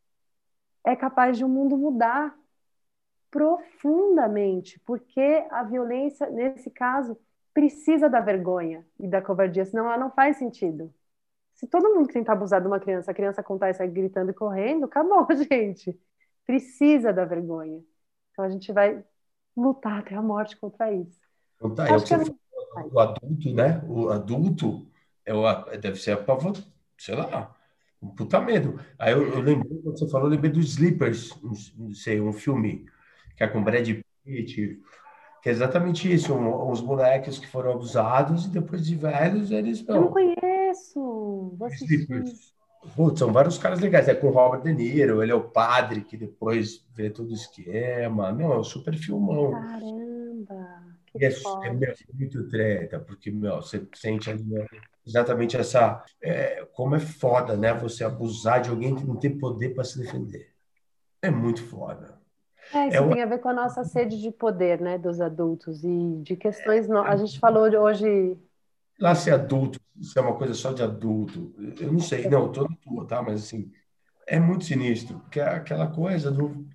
é 0.87 0.95
capaz 0.95 1.37
de 1.37 1.45
o 1.45 1.49
um 1.49 1.51
mundo 1.51 1.77
mudar 1.77 2.37
profundamente, 3.33 4.79
porque 4.85 5.45
a 5.51 5.65
violência, 5.65 6.29
nesse 6.29 6.71
caso, 6.71 7.17
precisa 7.55 8.09
da 8.09 8.21
vergonha 8.21 8.87
e 9.01 9.09
da 9.09 9.23
covardia, 9.23 9.65
senão 9.65 9.87
ela 9.87 9.97
não 9.97 10.11
faz 10.11 10.37
sentido. 10.37 10.93
Se 11.55 11.67
todo 11.67 11.95
mundo 11.95 12.09
que 12.09 12.13
tentar 12.13 12.35
abusar 12.35 12.61
de 12.61 12.67
uma 12.67 12.79
criança, 12.79 13.11
a 13.11 13.15
criança 13.15 13.43
contar 13.43 13.71
e 13.71 13.75
sair 13.75 13.89
gritando 13.89 14.31
e 14.31 14.35
correndo, 14.35 14.85
acabou, 14.85 15.27
gente. 15.51 15.99
Precisa 16.45 17.11
da 17.13 17.25
vergonha. 17.25 17.83
Então 18.33 18.45
a 18.45 18.51
gente 18.51 18.71
vai 18.71 19.03
lutar 19.57 20.01
até 20.01 20.15
a 20.15 20.23
morte 20.23 20.57
contra 20.57 20.93
isso. 20.93 21.19
Então, 21.57 21.75
tá, 21.75 21.89
é 21.89 21.97
o, 21.97 22.03
que 22.03 22.09
você 22.09 22.17
falou, 22.75 22.93
o 22.93 23.01
adulto, 23.01 23.55
né? 23.55 23.83
O 23.89 24.09
adulto 24.11 24.87
é 25.25 25.33
o, 25.33 25.43
deve 25.79 25.97
ser 25.97 26.13
a 26.13 26.17
pavor, 26.23 26.57
sei 26.99 27.15
lá, 27.15 27.55
um 28.03 28.09
puta 28.09 28.41
medo. 28.41 28.79
Aí 28.99 29.13
eu, 29.13 29.23
eu 29.23 29.41
lembrei, 29.41 29.81
quando 29.83 29.99
você 29.99 30.09
falou, 30.11 30.27
eu 30.27 30.33
lembrei 30.33 30.51
dos 30.51 30.71
Sleepers, 30.71 31.35
não 31.79 31.95
sei, 31.95 32.21
um 32.21 32.33
filme 32.33 32.91
que 33.43 33.47
é 33.47 33.49
com 33.49 33.63
Brad 33.63 33.89
Pitt, 34.25 34.81
que 35.43 35.49
é 35.49 35.53
exatamente 35.53 36.13
isso, 36.13 36.33
um, 36.33 36.71
uns 36.71 36.81
moleques 36.81 37.41
que 37.41 37.49
foram 37.49 37.73
abusados 37.73 38.47
e 38.47 38.51
depois 38.51 38.87
de 38.87 38.95
velhos 38.95 39.51
eles... 39.51 39.85
Não, 39.85 39.97
eu 39.97 40.01
não 40.03 40.11
conheço. 40.13 41.57
Putz, 42.95 43.19
são 43.19 43.33
vários 43.33 43.59
caras 43.59 43.81
legais, 43.81 44.09
é 44.09 44.15
com 44.15 44.29
o 44.29 44.31
Robert 44.31 44.63
De 44.63 44.73
Niro, 44.73 45.23
ele 45.23 45.33
é 45.33 45.35
o 45.35 45.51
padre 45.51 46.03
que 46.03 46.17
depois 46.17 46.87
vê 46.95 47.11
todo 47.11 47.31
o 47.31 47.35
esquema, 47.35 48.33
não, 48.33 48.53
é 48.53 48.59
um 48.59 48.65
super 48.65 48.97
filmão. 48.97 49.51
Caramba, 49.51 50.83
que 51.07 51.25
é, 51.25 51.33
é, 51.65 51.73
meu, 51.73 51.95
muito 52.15 52.49
treta, 52.49 53.01
porque, 53.01 53.31
meu, 53.31 53.57
você 53.57 53.87
sente 53.95 54.31
ali, 54.31 54.43
meu, 54.45 54.67
exatamente 55.07 55.57
essa, 55.57 56.05
é, 56.21 56.65
como 56.73 56.95
é 56.95 57.01
foda, 57.01 57.57
né, 57.57 57.75
você 57.75 58.05
abusar 58.05 58.63
de 58.63 58.71
alguém 58.71 58.95
que 58.95 59.05
não 59.05 59.17
tem 59.17 59.37
poder 59.37 59.75
para 59.75 59.85
se 59.85 59.99
defender. 59.99 60.53
É 61.21 61.31
muito 61.31 61.63
foda. 61.65 62.22
É, 62.75 62.89
isso 62.89 62.97
é 62.97 63.01
uma... 63.01 63.13
tem 63.13 63.23
a 63.23 63.27
ver 63.27 63.39
com 63.39 63.49
a 63.49 63.55
nossa 63.55 63.85
sede 63.85 64.21
de 64.21 64.31
poder, 64.31 64.81
né, 64.81 64.99
dos 64.99 65.21
adultos 65.21 65.85
e 65.85 66.23
de 66.23 66.37
questões. 66.37 66.89
No... 66.89 66.99
A 66.99 67.17
gente 67.17 67.39
falou 67.39 67.65
hoje. 67.65 68.37
Lá 68.99 69.15
ser 69.15 69.33
adulto, 69.33 69.81
isso 69.99 70.19
é 70.19 70.23
uma 70.23 70.37
coisa 70.37 70.55
só 70.55 70.73
de 70.73 70.83
adulto. 70.83 71.53
Eu 71.81 71.93
não 71.93 72.01
sei, 72.01 72.29
não, 72.29 72.51
tô 72.51 72.63
na 72.63 72.77
tua, 72.83 73.07
tá? 73.07 73.21
Mas 73.23 73.45
assim, 73.45 73.71
é 74.27 74.39
muito 74.39 74.65
sinistro, 74.65 75.19
porque 75.21 75.41
é 75.41 75.45
aquela 75.45 75.87
coisa 75.87 76.31
do. 76.31 76.67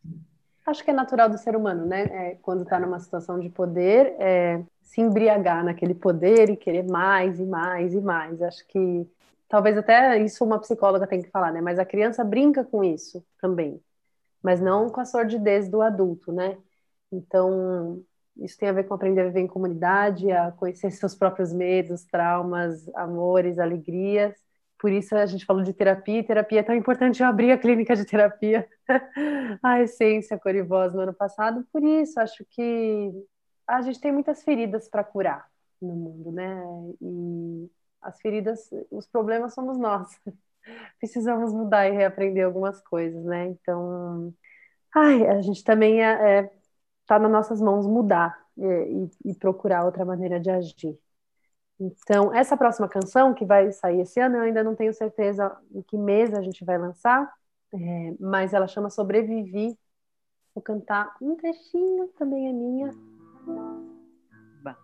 acho 0.66 0.84
que 0.84 0.92
é 0.92 0.94
natural 0.94 1.30
do 1.30 1.38
ser 1.38 1.56
humano, 1.56 1.86
né? 1.86 2.04
É, 2.04 2.38
quando 2.42 2.64
está 2.64 2.80
numa 2.80 3.00
situação 3.00 3.40
de 3.40 3.50
poder, 3.50 4.16
é, 4.20 4.62
se 4.82 5.02
embriagar 5.02 5.64
naquele 5.64 5.94
poder 5.94 6.50
e 6.50 6.58
querer 6.58 6.84
mais 6.84 7.40
e 7.40 7.46
mais 7.46 7.94
e 7.94 8.02
mais. 8.02 8.42
Acho 8.42 8.68
que 8.68 9.08
talvez 9.48 9.78
até 9.78 10.18
isso 10.20 10.44
uma 10.44 10.60
psicóloga 10.60 11.08
tem 11.08 11.22
que 11.22 11.30
falar, 11.30 11.52
né? 11.52 11.62
Mas 11.62 11.80
a 11.80 11.86
criança 11.86 12.24
brinca 12.24 12.64
com 12.64 12.84
isso 12.84 13.24
também, 13.42 13.82
mas 14.42 14.62
não 14.62 14.90
com 14.90 15.02
a 15.02 15.06
sordidez 15.06 15.70
do 15.70 15.82
adulto, 15.82 16.32
né? 16.32 16.58
Então, 17.12 18.04
isso 18.38 18.58
tem 18.58 18.70
a 18.70 18.74
ver 18.74 18.84
com 18.86 18.94
aprender 18.94 19.22
a 19.22 19.26
viver 19.26 19.42
em 19.42 19.48
comunidade, 19.48 20.32
a 20.32 20.52
conhecer 20.52 20.92
seus 20.92 21.16
próprios 21.16 21.52
medos, 21.54 22.06
traumas, 22.06 22.88
amores, 22.96 23.60
alegrias. 23.60 24.36
Por 24.80 24.92
isso 24.92 25.16
a 25.16 25.26
gente 25.26 25.46
falou 25.46 25.64
de 25.64 25.74
terapia, 25.74 26.20
e 26.20 26.24
terapia 26.24 26.60
é 26.60 26.64
tão 26.64 26.76
importante. 26.76 27.22
Eu 27.22 27.28
abri 27.28 27.52
a 27.52 27.58
clínica 27.58 27.96
de 27.96 28.06
terapia, 28.06 28.68
a 29.64 29.82
essência 29.82 30.38
Corivoz 30.38 30.94
no 30.94 31.02
ano 31.02 31.14
passado. 31.14 31.66
Por 31.74 31.84
isso, 31.84 32.20
acho 32.20 32.46
que 32.50 33.12
a 33.68 33.82
gente 33.82 34.00
tem 34.00 34.12
muitas 34.12 34.44
feridas 34.44 34.88
para 34.88 35.04
curar 35.04 35.48
no 35.82 35.94
mundo, 35.94 36.32
né? 36.32 36.64
E 37.02 37.72
as 38.02 38.20
feridas, 38.22 38.70
os 38.92 39.08
problemas 39.08 39.54
somos 39.54 39.78
nós. 39.78 40.08
Precisamos 41.00 41.54
mudar 41.54 41.88
e 41.88 41.92
reaprender 41.92 42.46
algumas 42.46 42.82
coisas, 42.82 43.24
né? 43.24 43.48
Então, 43.48 44.34
ai, 44.96 45.28
a 45.28 45.42
gente 45.42 45.64
também 45.64 46.04
é, 46.04 46.40
é 46.40 46.52
está 47.08 47.18
nas 47.18 47.32
nossas 47.32 47.62
mãos 47.62 47.88
mudar 47.88 48.38
e, 48.58 49.32
e, 49.32 49.34
procurar 49.34 49.86
outra 49.86 50.04
maneira 50.04 50.40
de 50.42 50.50
agir. 50.50 51.00
Então, 51.80 52.34
essa 52.36 52.58
próxima 52.58 52.90
canção 52.90 53.34
que 53.34 53.46
vai 53.46 53.72
sair 53.72 54.02
esse 54.02 54.20
ano, 54.20 54.38
eu 54.38 54.42
ainda 54.42 54.64
não 54.64 54.76
tenho 54.76 54.94
certeza 54.94 55.56
em 55.74 55.82
que 55.84 55.98
mês 55.98 56.34
a 56.34 56.42
gente 56.42 56.66
vai 56.66 56.78
lançar, 56.78 57.32
é, 57.74 58.14
mas 58.20 58.54
ela 58.54 58.68
chama 58.68 58.90
Sobrevivi. 58.90 59.78
Vou 60.54 60.62
cantar 60.62 61.16
um 61.22 61.36
trechinho, 61.36 62.08
também 62.18 62.50
é 62.50 62.52
minha. 62.52 62.92
Bah. 64.64 64.76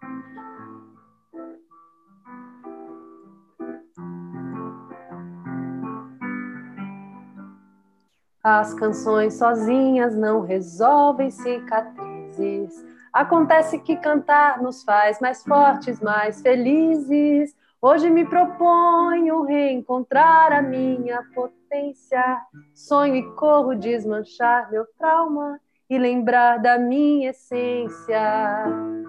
As 8.44 8.74
canções 8.74 9.36
sozinhas 9.36 10.18
não 10.18 10.42
resolvem 10.42 11.32
cicatrizes. 11.32 12.86
Acontece 13.14 13.80
que 13.80 13.96
cantar 13.96 14.62
nos 14.62 14.84
faz 14.84 15.22
mais 15.22 15.42
fortes, 15.44 16.02
mais 16.02 16.42
felizes. 16.42 17.56
Hoje 17.82 18.10
me 18.10 18.26
proponho 18.26 19.44
reencontrar 19.44 20.52
a 20.52 20.62
minha 20.62 21.24
potência. 21.34 22.42
Sonho 22.74 23.16
e 23.16 23.36
corro 23.36 23.76
desmanchar 23.76 24.70
meu 24.70 24.86
trauma 24.98 25.58
e 25.90 25.98
lembrar 25.98 26.58
da 26.58 26.78
minha 26.78 27.30
essência. 27.30 29.03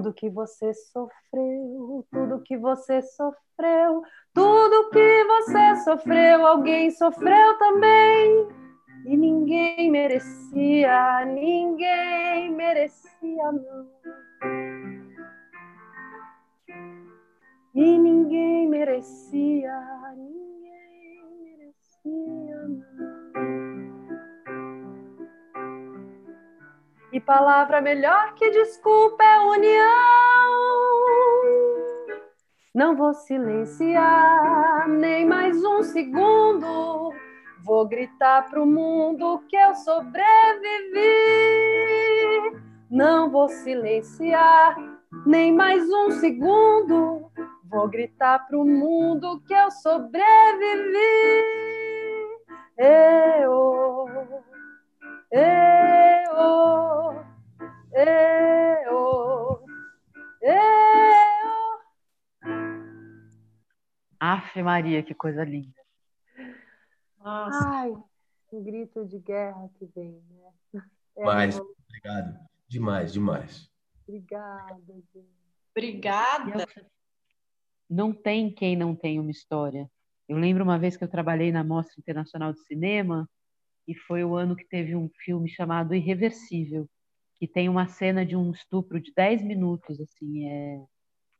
Tudo 0.00 0.14
que 0.14 0.30
você 0.30 0.72
sofreu, 0.72 2.06
tudo 2.10 2.40
que 2.40 2.56
você 2.56 3.02
sofreu, 3.02 4.02
tudo 4.32 4.88
que 4.88 5.24
você 5.24 5.76
sofreu, 5.84 6.46
alguém 6.46 6.90
sofreu 6.90 7.58
também. 7.58 8.48
E 9.04 9.14
ninguém 9.14 9.90
merecia, 9.90 11.26
ninguém 11.26 12.50
merecia, 12.50 13.52
não. 13.52 13.90
E 17.74 17.98
ninguém 17.98 18.68
merecia, 18.70 19.78
ninguém 20.16 20.49
E 27.12 27.18
palavra 27.18 27.80
melhor 27.80 28.34
que 28.34 28.50
desculpa 28.50 29.24
é 29.24 29.40
união. 29.40 29.90
Não 32.72 32.96
vou 32.96 33.12
silenciar 33.12 34.88
nem 34.88 35.26
mais 35.26 35.56
um 35.64 35.82
segundo. 35.82 37.12
Vou 37.64 37.88
gritar 37.88 38.48
pro 38.48 38.64
mundo 38.64 39.42
que 39.48 39.56
eu 39.56 39.74
sobrevivi. 39.74 40.20
Não 42.88 43.28
vou 43.28 43.48
silenciar 43.48 44.76
nem 45.26 45.52
mais 45.52 45.82
um 45.90 46.12
segundo. 46.12 47.28
Vou 47.64 47.88
gritar 47.88 48.46
pro 48.46 48.64
mundo 48.64 49.42
que 49.46 49.52
eu 49.52 49.70
sobrevivi. 49.72 50.20
Eu, 52.78 54.06
eu, 55.32 57.24
eu, 57.92 59.64
eu. 60.42 61.80
Afe 64.18 64.62
Maria, 64.62 65.02
que 65.02 65.14
coisa 65.14 65.44
linda. 65.44 65.80
Nossa. 67.18 67.68
Ai, 67.68 67.92
um 68.52 68.64
grito 68.64 69.06
de 69.06 69.18
guerra 69.18 69.70
que 69.78 69.86
vem, 69.94 70.22
né? 70.30 70.82
É 71.16 71.24
Mais, 71.24 71.58
obrigado. 71.58 72.38
Demais, 72.66 73.12
demais. 73.12 73.70
Obrigada, 74.06 74.82
gente. 74.86 75.28
Obrigada. 75.70 76.66
Não 77.88 78.12
tem 78.12 78.52
quem 78.52 78.76
não 78.76 78.94
tenha 78.94 79.20
uma 79.20 79.30
história. 79.30 79.90
Eu 80.28 80.36
lembro 80.36 80.64
uma 80.64 80.78
vez 80.78 80.96
que 80.96 81.04
eu 81.04 81.08
trabalhei 81.08 81.52
na 81.52 81.64
Mostra 81.64 81.94
Internacional 81.98 82.52
de 82.52 82.60
Cinema 82.60 83.28
e 83.86 83.94
foi 83.94 84.24
o 84.24 84.36
ano 84.36 84.56
que 84.56 84.66
teve 84.66 84.94
um 84.94 85.08
filme 85.24 85.48
chamado 85.48 85.94
Irreversível, 85.94 86.88
que 87.36 87.48
tem 87.48 87.68
uma 87.68 87.86
cena 87.86 88.24
de 88.24 88.36
um 88.36 88.50
estupro 88.50 89.00
de 89.00 89.12
10 89.14 89.42
minutos, 89.42 90.00
assim, 90.00 90.48
é, 90.48 90.84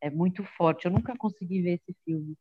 é 0.02 0.10
muito 0.10 0.44
forte. 0.44 0.86
Eu 0.86 0.92
nunca 0.92 1.16
consegui 1.16 1.62
ver 1.62 1.74
esse 1.74 1.94
filme. 2.04 2.34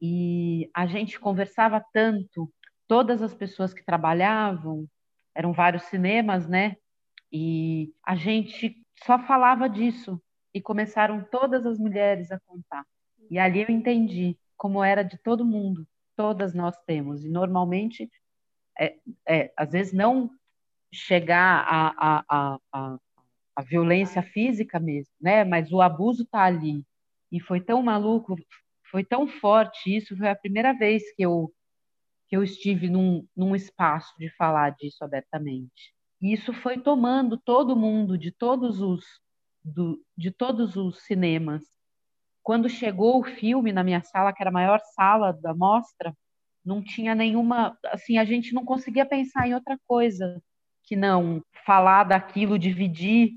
E 0.00 0.70
a 0.74 0.86
gente 0.86 1.20
conversava 1.20 1.84
tanto, 1.92 2.50
todas 2.88 3.22
as 3.22 3.34
pessoas 3.34 3.72
que 3.72 3.84
trabalhavam, 3.84 4.88
eram 5.34 5.52
vários 5.52 5.84
cinemas, 5.84 6.48
né? 6.48 6.76
E 7.32 7.92
a 8.04 8.14
gente 8.14 8.76
só 9.04 9.18
falava 9.18 9.68
disso. 9.68 10.20
E 10.54 10.60
começaram 10.60 11.24
todas 11.30 11.66
as 11.66 11.78
mulheres 11.78 12.30
a 12.30 12.38
contar. 12.40 12.84
E 13.30 13.38
ali 13.38 13.62
eu 13.62 13.70
entendi 13.70 14.38
como 14.56 14.84
era 14.84 15.02
de 15.02 15.18
todo 15.18 15.44
mundo. 15.44 15.86
Todas 16.16 16.54
nós 16.54 16.76
temos. 16.86 17.24
E 17.24 17.28
normalmente 17.28 18.08
é, 18.78 18.96
é, 19.26 19.52
às 19.56 19.72
vezes 19.72 19.92
não 19.92 20.30
chegar 20.92 21.64
a, 21.68 21.94
a, 22.28 22.58
a, 22.72 22.98
a, 23.56 23.62
violência 23.62 24.22
física 24.22 24.78
mesmo, 24.78 25.12
né? 25.20 25.44
Mas 25.44 25.72
o 25.72 25.80
abuso 25.80 26.22
está 26.22 26.44
ali. 26.44 26.84
E 27.30 27.40
foi 27.40 27.60
tão 27.60 27.82
maluco, 27.82 28.36
foi 28.90 29.04
tão 29.04 29.26
forte 29.26 29.94
isso, 29.96 30.16
foi 30.16 30.28
a 30.28 30.36
primeira 30.36 30.72
vez 30.72 31.02
que 31.14 31.22
eu, 31.22 31.52
que 32.28 32.36
eu 32.36 32.42
estive 32.42 32.88
num, 32.88 33.26
num 33.36 33.56
espaço 33.56 34.14
de 34.18 34.30
falar 34.36 34.70
disso 34.70 35.02
abertamente. 35.04 35.92
E 36.22 36.32
isso 36.32 36.52
foi 36.52 36.78
tomando 36.78 37.36
todo 37.36 37.76
mundo, 37.76 38.16
de 38.16 38.30
todos 38.30 38.80
os, 38.80 39.04
do, 39.64 40.00
de 40.16 40.30
todos 40.30 40.76
os 40.76 41.02
cinemas. 41.02 41.64
Quando 42.42 42.68
chegou 42.68 43.20
o 43.20 43.24
filme 43.24 43.72
na 43.72 43.82
minha 43.82 44.02
sala, 44.02 44.32
que 44.32 44.42
era 44.42 44.50
a 44.50 44.52
maior 44.52 44.80
sala 44.94 45.32
da 45.32 45.54
mostra, 45.54 46.14
não 46.64 46.82
tinha 46.82 47.14
nenhuma, 47.14 47.78
assim, 47.86 48.18
a 48.18 48.24
gente 48.24 48.54
não 48.54 48.64
conseguia 48.64 49.04
pensar 49.04 49.46
em 49.46 49.54
outra 49.54 49.78
coisa 49.86 50.42
que 50.82 50.96
não 50.96 51.42
falar 51.64 52.04
daquilo, 52.04 52.58
dividir, 52.58 53.32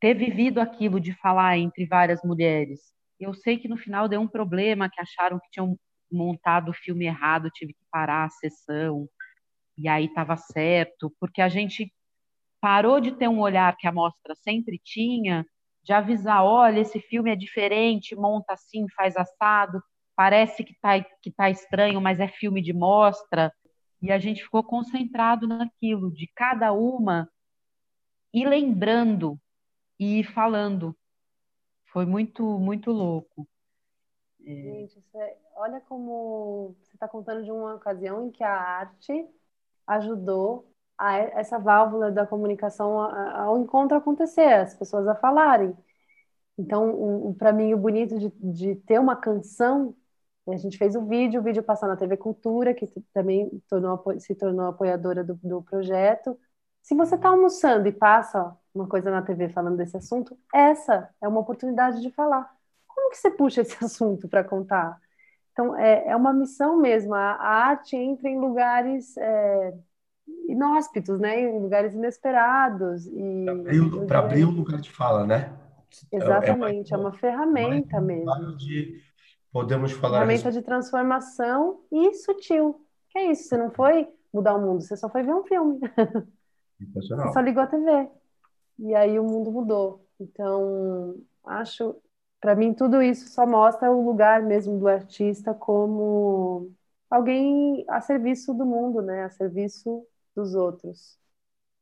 ter 0.00 0.14
vivido 0.14 0.60
aquilo 0.60 1.00
de 1.00 1.12
falar 1.14 1.58
entre 1.58 1.86
várias 1.86 2.22
mulheres. 2.22 2.80
Eu 3.20 3.34
sei 3.34 3.56
que 3.56 3.68
no 3.68 3.76
final 3.76 4.08
deu 4.08 4.20
um 4.20 4.28
problema, 4.28 4.90
que 4.90 5.00
acharam 5.00 5.38
que 5.38 5.50
tinham 5.50 5.76
montado 6.10 6.70
o 6.70 6.74
filme 6.74 7.06
errado, 7.06 7.50
tive 7.50 7.72
que 7.72 7.84
parar 7.90 8.24
a 8.24 8.30
sessão, 8.30 9.08
e 9.78 9.88
aí 9.88 10.06
estava 10.06 10.36
certo, 10.36 11.12
porque 11.18 11.40
a 11.40 11.48
gente 11.48 11.92
parou 12.60 13.00
de 13.00 13.12
ter 13.12 13.28
um 13.28 13.40
olhar 13.40 13.76
que 13.76 13.86
a 13.86 13.92
mostra 13.92 14.34
sempre 14.34 14.80
tinha, 14.82 15.46
de 15.82 15.92
avisar, 15.92 16.44
olha, 16.44 16.80
esse 16.80 17.00
filme 17.00 17.30
é 17.30 17.36
diferente, 17.36 18.14
monta 18.14 18.52
assim, 18.52 18.86
faz 18.94 19.16
assado, 19.16 19.82
parece 20.22 20.62
que 20.62 20.72
está 20.72 21.02
que 21.20 21.32
tá 21.32 21.50
estranho, 21.50 22.00
mas 22.00 22.20
é 22.20 22.28
filme 22.28 22.62
de 22.62 22.72
mostra. 22.72 23.52
E 24.00 24.12
a 24.12 24.20
gente 24.20 24.44
ficou 24.44 24.62
concentrado 24.62 25.48
naquilo, 25.48 26.12
de 26.12 26.28
cada 26.28 26.72
uma 26.72 27.28
e 28.32 28.46
lembrando 28.46 29.36
e 29.98 30.22
falando. 30.22 30.96
Foi 31.92 32.06
muito, 32.06 32.56
muito 32.60 32.92
louco. 32.92 33.48
É. 34.46 34.54
Gente, 34.54 35.02
é, 35.16 35.36
olha 35.56 35.80
como 35.80 36.76
você 36.80 36.94
está 36.94 37.08
contando 37.08 37.42
de 37.42 37.50
uma 37.50 37.74
ocasião 37.74 38.24
em 38.24 38.30
que 38.30 38.44
a 38.44 38.54
arte 38.54 39.26
ajudou 39.88 40.72
a 40.96 41.16
essa 41.16 41.58
válvula 41.58 42.12
da 42.12 42.24
comunicação 42.24 43.00
ao 43.00 43.58
encontro 43.58 43.96
acontecer, 43.96 44.52
as 44.52 44.76
pessoas 44.76 45.08
a 45.08 45.16
falarem. 45.16 45.76
Então, 46.56 47.34
para 47.36 47.52
mim, 47.52 47.74
o 47.74 47.78
bonito 47.78 48.16
de, 48.20 48.30
de 48.40 48.76
ter 48.76 49.00
uma 49.00 49.16
canção 49.16 49.96
A 50.48 50.56
gente 50.56 50.76
fez 50.76 50.96
o 50.96 51.06
vídeo, 51.06 51.40
o 51.40 51.44
vídeo 51.44 51.62
passou 51.62 51.88
na 51.88 51.96
TV 51.96 52.16
Cultura, 52.16 52.74
que 52.74 52.86
também 53.14 53.48
tornou, 53.68 54.02
se 54.18 54.34
tornou 54.34 54.66
apoiadora 54.66 55.22
do, 55.22 55.38
do 55.42 55.62
projeto. 55.62 56.36
Se 56.82 56.96
você 56.96 57.14
está 57.14 57.28
almoçando 57.28 57.86
e 57.86 57.92
passa 57.92 58.56
uma 58.74 58.88
coisa 58.88 59.10
na 59.10 59.22
TV 59.22 59.48
falando 59.48 59.76
desse 59.76 59.96
assunto, 59.96 60.36
essa 60.52 61.08
é 61.20 61.28
uma 61.28 61.40
oportunidade 61.40 62.00
de 62.00 62.10
falar. 62.10 62.50
Como 62.88 63.10
que 63.10 63.18
você 63.18 63.30
puxa 63.30 63.60
esse 63.60 63.76
assunto 63.84 64.28
para 64.28 64.42
contar? 64.42 64.98
Então, 65.52 65.76
é, 65.76 66.08
é 66.08 66.16
uma 66.16 66.32
missão 66.32 66.76
mesmo. 66.76 67.14
A, 67.14 67.34
a 67.34 67.48
arte 67.66 67.94
entra 67.94 68.28
em 68.28 68.40
lugares 68.40 69.16
é, 69.18 69.74
inóspitos, 70.48 71.20
né? 71.20 71.40
Em 71.40 71.60
lugares 71.60 71.94
inesperados. 71.94 73.08
Para 74.08 74.18
abrir, 74.18 74.44
o 74.44 74.48
um 74.48 74.52
lugar 74.52 74.80
de 74.80 74.90
fala, 74.90 75.24
né? 75.24 75.52
Exatamente, 76.10 76.92
é, 76.92 76.96
uma, 76.96 77.04
é 77.04 77.08
uma 77.08 77.12
ferramenta 77.12 78.00
mesmo. 78.00 78.56
De, 78.56 78.98
podemos 79.52 79.92
falar. 79.92 80.20
Ferramenta 80.20 80.50
de 80.50 80.62
transformação 80.62 81.80
e 81.92 82.14
sutil. 82.14 82.84
Que 83.10 83.18
é 83.18 83.30
isso? 83.30 83.44
Você 83.44 83.56
não 83.56 83.70
foi 83.70 84.08
mudar 84.32 84.54
o 84.54 84.60
mundo, 84.60 84.82
você 84.82 84.96
só 84.96 85.08
foi 85.08 85.22
ver 85.22 85.34
um 85.34 85.44
filme. 85.44 85.78
Você 86.94 87.14
só 87.32 87.40
ligou 87.40 87.62
a 87.62 87.66
TV. 87.68 88.08
E 88.80 88.92
aí 88.92 89.16
o 89.16 89.22
mundo 89.22 89.52
mudou. 89.52 90.04
Então, 90.18 91.16
acho, 91.44 91.94
para 92.40 92.56
mim, 92.56 92.74
tudo 92.74 93.00
isso 93.00 93.28
só 93.28 93.46
mostra 93.46 93.88
o 93.88 94.04
lugar 94.04 94.42
mesmo 94.42 94.80
do 94.80 94.88
artista 94.88 95.54
como 95.54 96.72
alguém 97.08 97.84
a 97.88 98.00
serviço 98.00 98.52
do 98.52 98.66
mundo, 98.66 99.00
né? 99.00 99.22
A 99.22 99.30
serviço 99.30 100.04
dos 100.34 100.56
outros. 100.56 101.16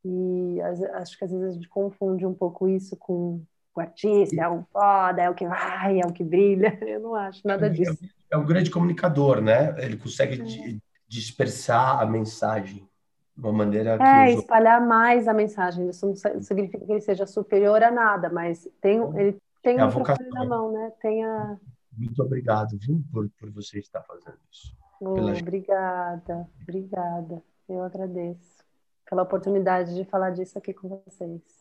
E 0.04 0.60
acho 0.94 1.16
que 1.16 1.24
às 1.24 1.30
vezes 1.30 1.46
a 1.46 1.52
gente 1.52 1.68
confunde 1.68 2.26
um 2.26 2.34
pouco 2.34 2.68
isso 2.68 2.96
com 2.96 3.42
o 3.74 3.80
artista, 3.80 4.42
é 4.42 4.48
o 4.48 4.62
foda, 4.72 5.22
é 5.22 5.30
o 5.30 5.34
que 5.34 5.46
vai, 5.46 6.00
é 6.00 6.06
o 6.06 6.12
que 6.12 6.24
brilha. 6.24 6.78
Eu 6.86 7.00
não 7.00 7.14
acho 7.14 7.46
nada 7.46 7.66
é 7.66 7.70
disso. 7.70 7.98
É, 8.30 8.34
é 8.34 8.36
um 8.36 8.44
grande 8.44 8.70
comunicador, 8.70 9.40
né? 9.40 9.74
Ele 9.78 9.96
consegue 9.96 10.40
é. 10.40 10.76
dispersar 11.08 12.00
a 12.00 12.06
mensagem 12.06 12.88
de 13.36 13.46
uma 13.46 13.52
maneira 13.52 13.96
que. 13.96 14.02
É, 14.02 14.32
espalhar 14.32 14.84
mais 14.84 15.28
a 15.28 15.32
mensagem. 15.34 15.88
Isso 15.88 16.06
não 16.06 16.42
significa 16.42 16.84
que 16.84 16.92
ele 16.92 17.00
seja 17.00 17.26
superior 17.26 17.82
a 17.82 17.90
nada, 17.90 18.28
mas 18.28 18.68
tem, 18.80 19.00
ele 19.16 19.40
tem 19.62 19.78
é 19.78 19.84
um 19.84 19.88
microfone 19.88 20.30
na 20.30 20.44
mão, 20.44 20.72
né? 20.72 20.92
Tem 21.00 21.24
a... 21.24 21.56
Muito 21.96 22.22
obrigado, 22.22 22.78
viu, 22.78 23.02
por, 23.12 23.28
por 23.38 23.50
você 23.50 23.78
estar 23.78 24.02
fazendo 24.02 24.38
isso. 24.50 24.74
Oh, 25.00 25.14
pela... 25.14 25.32
Obrigada, 25.32 26.48
obrigada. 26.62 27.42
Eu 27.68 27.82
agradeço 27.82 28.64
pela 29.08 29.22
oportunidade 29.22 29.94
de 29.94 30.04
falar 30.04 30.30
disso 30.30 30.56
aqui 30.56 30.72
com 30.72 31.02
vocês. 31.04 31.59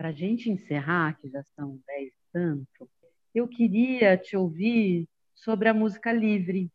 Para 0.00 0.08
a 0.08 0.12
gente 0.12 0.48
encerrar, 0.48 1.20
que 1.20 1.28
já 1.28 1.42
são 1.54 1.78
dez 1.86 2.10
tanto, 2.32 2.88
eu 3.34 3.46
queria 3.46 4.16
te 4.16 4.34
ouvir 4.34 5.06
sobre 5.34 5.68
a 5.68 5.74
música 5.74 6.10
Livre, 6.10 6.72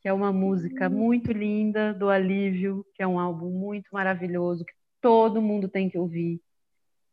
que 0.00 0.08
é 0.08 0.12
uma 0.12 0.32
música 0.32 0.88
muito 0.90 1.30
linda 1.30 1.94
do 1.94 2.10
Alívio, 2.10 2.84
que 2.96 3.00
é 3.00 3.06
um 3.06 3.20
álbum 3.20 3.48
muito 3.48 3.88
maravilhoso, 3.92 4.64
que 4.64 4.72
todo 5.00 5.40
mundo 5.40 5.68
tem 5.68 5.88
que 5.88 5.96
ouvir, 5.96 6.40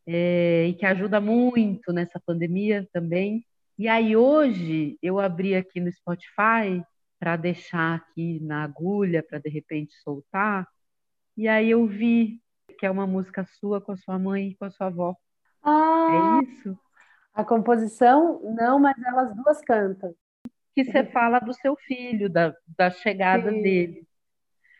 é, 0.04 0.66
e 0.66 0.74
que 0.74 0.84
ajuda 0.84 1.20
muito 1.20 1.92
nessa 1.92 2.18
pandemia 2.18 2.84
também. 2.92 3.46
E 3.78 3.86
aí 3.86 4.16
hoje 4.16 4.98
eu 5.00 5.20
abri 5.20 5.54
aqui 5.54 5.78
no 5.78 5.92
Spotify 5.92 6.82
para 7.20 7.36
deixar 7.36 7.94
aqui 7.94 8.40
na 8.40 8.64
agulha 8.64 9.22
para 9.22 9.38
de 9.38 9.48
repente 9.48 9.94
soltar. 10.02 10.66
E 11.36 11.46
aí 11.46 11.70
eu 11.70 11.86
vi 11.86 12.42
que 12.80 12.84
é 12.84 12.90
uma 12.90 13.06
música 13.06 13.46
sua 13.60 13.80
com 13.80 13.92
a 13.92 13.96
sua 13.96 14.18
mãe 14.18 14.48
e 14.48 14.56
com 14.56 14.64
a 14.64 14.70
sua 14.70 14.88
avó. 14.88 15.16
Ah, 15.66 16.06
é 16.10 16.44
isso? 16.44 16.78
A 17.34 17.44
composição, 17.44 18.40
não, 18.42 18.78
mas 18.78 18.96
elas 19.04 19.34
duas 19.34 19.60
cantam. 19.60 20.14
Que 20.74 20.84
você 20.84 21.04
fala 21.12 21.40
do 21.40 21.52
seu 21.52 21.76
filho, 21.76 22.30
da, 22.30 22.54
da 22.78 22.90
chegada 22.90 23.50
Sim. 23.50 23.62
dele. 23.62 24.06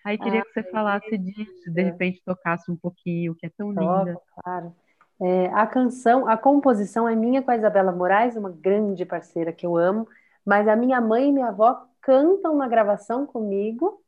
Aí 0.04 0.16
queria 0.16 0.40
ah, 0.40 0.44
que 0.44 0.52
você 0.52 0.62
falasse 0.70 1.18
disso, 1.18 1.70
de 1.72 1.82
repente 1.82 2.22
tocasse 2.24 2.70
um 2.70 2.76
pouquinho, 2.76 3.34
que 3.34 3.44
é 3.44 3.50
tão 3.50 3.70
linda. 3.70 4.16
Claro. 4.40 4.72
É, 5.20 5.46
a 5.46 5.66
canção, 5.66 6.28
a 6.28 6.36
composição 6.36 7.08
é 7.08 7.16
minha 7.16 7.42
com 7.42 7.50
a 7.50 7.56
Isabela 7.56 7.90
Moraes, 7.90 8.36
uma 8.36 8.50
grande 8.50 9.04
parceira 9.04 9.52
que 9.52 9.66
eu 9.66 9.76
amo, 9.76 10.06
mas 10.44 10.68
a 10.68 10.76
minha 10.76 11.00
mãe 11.00 11.28
e 11.28 11.32
minha 11.32 11.48
avó 11.48 11.88
cantam 12.00 12.56
na 12.56 12.68
gravação 12.68 13.26
comigo 13.26 14.00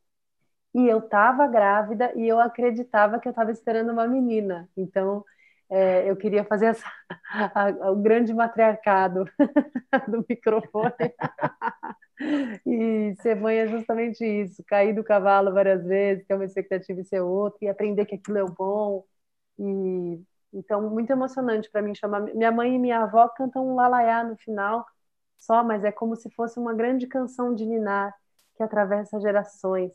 e 0.73 0.87
eu 0.87 0.99
estava 0.99 1.49
grávida 1.49 2.13
e 2.15 2.29
eu 2.29 2.39
acreditava 2.39 3.19
que 3.19 3.27
eu 3.27 3.31
estava 3.31 3.51
esperando 3.51 3.91
uma 3.91 4.07
menina. 4.07 4.69
Então, 4.77 5.25
é, 5.71 6.11
eu 6.11 6.17
queria 6.17 6.45
fazer 6.45 6.67
essa, 6.67 6.87
a, 7.55 7.91
o 7.91 7.97
grande 7.97 8.33
matriarcado 8.35 9.25
do 10.09 10.25
microfone. 10.29 10.95
e 12.67 13.15
ser 13.23 13.37
mãe 13.37 13.59
é 13.59 13.69
justamente 13.69 14.25
isso: 14.25 14.63
cair 14.67 14.95
do 14.95 15.05
cavalo 15.05 15.53
várias 15.53 15.85
vezes, 15.85 16.27
ter 16.27 16.35
uma 16.35 16.45
expectativa 16.45 17.01
e 17.01 17.05
ser 17.05 17.21
outra, 17.21 17.59
e 17.63 17.69
aprender 17.69 18.07
que 18.07 18.15
aquilo 18.17 18.39
é 18.39 18.45
bom. 18.45 19.05
E, 19.59 20.23
então, 20.53 20.89
muito 20.91 21.11
emocionante 21.11 21.71
para 21.71 21.83
mim 21.83 21.95
chamar. 21.95 22.21
Minha 22.23 22.53
mãe 22.53 22.75
e 22.75 22.79
minha 22.79 23.03
avó 23.03 23.29
cantam 23.29 23.67
um 23.69 23.75
lalaiá 23.75 24.25
no 24.25 24.37
final 24.37 24.87
só, 25.39 25.63
mas 25.65 25.85
é 25.85 25.93
como 25.93 26.17
se 26.17 26.31
fosse 26.31 26.59
uma 26.59 26.75
grande 26.75 27.07
canção 27.07 27.55
de 27.55 27.65
Ninar 27.67 28.15
que 28.57 28.63
atravessa 28.63 29.21
gerações, 29.21 29.93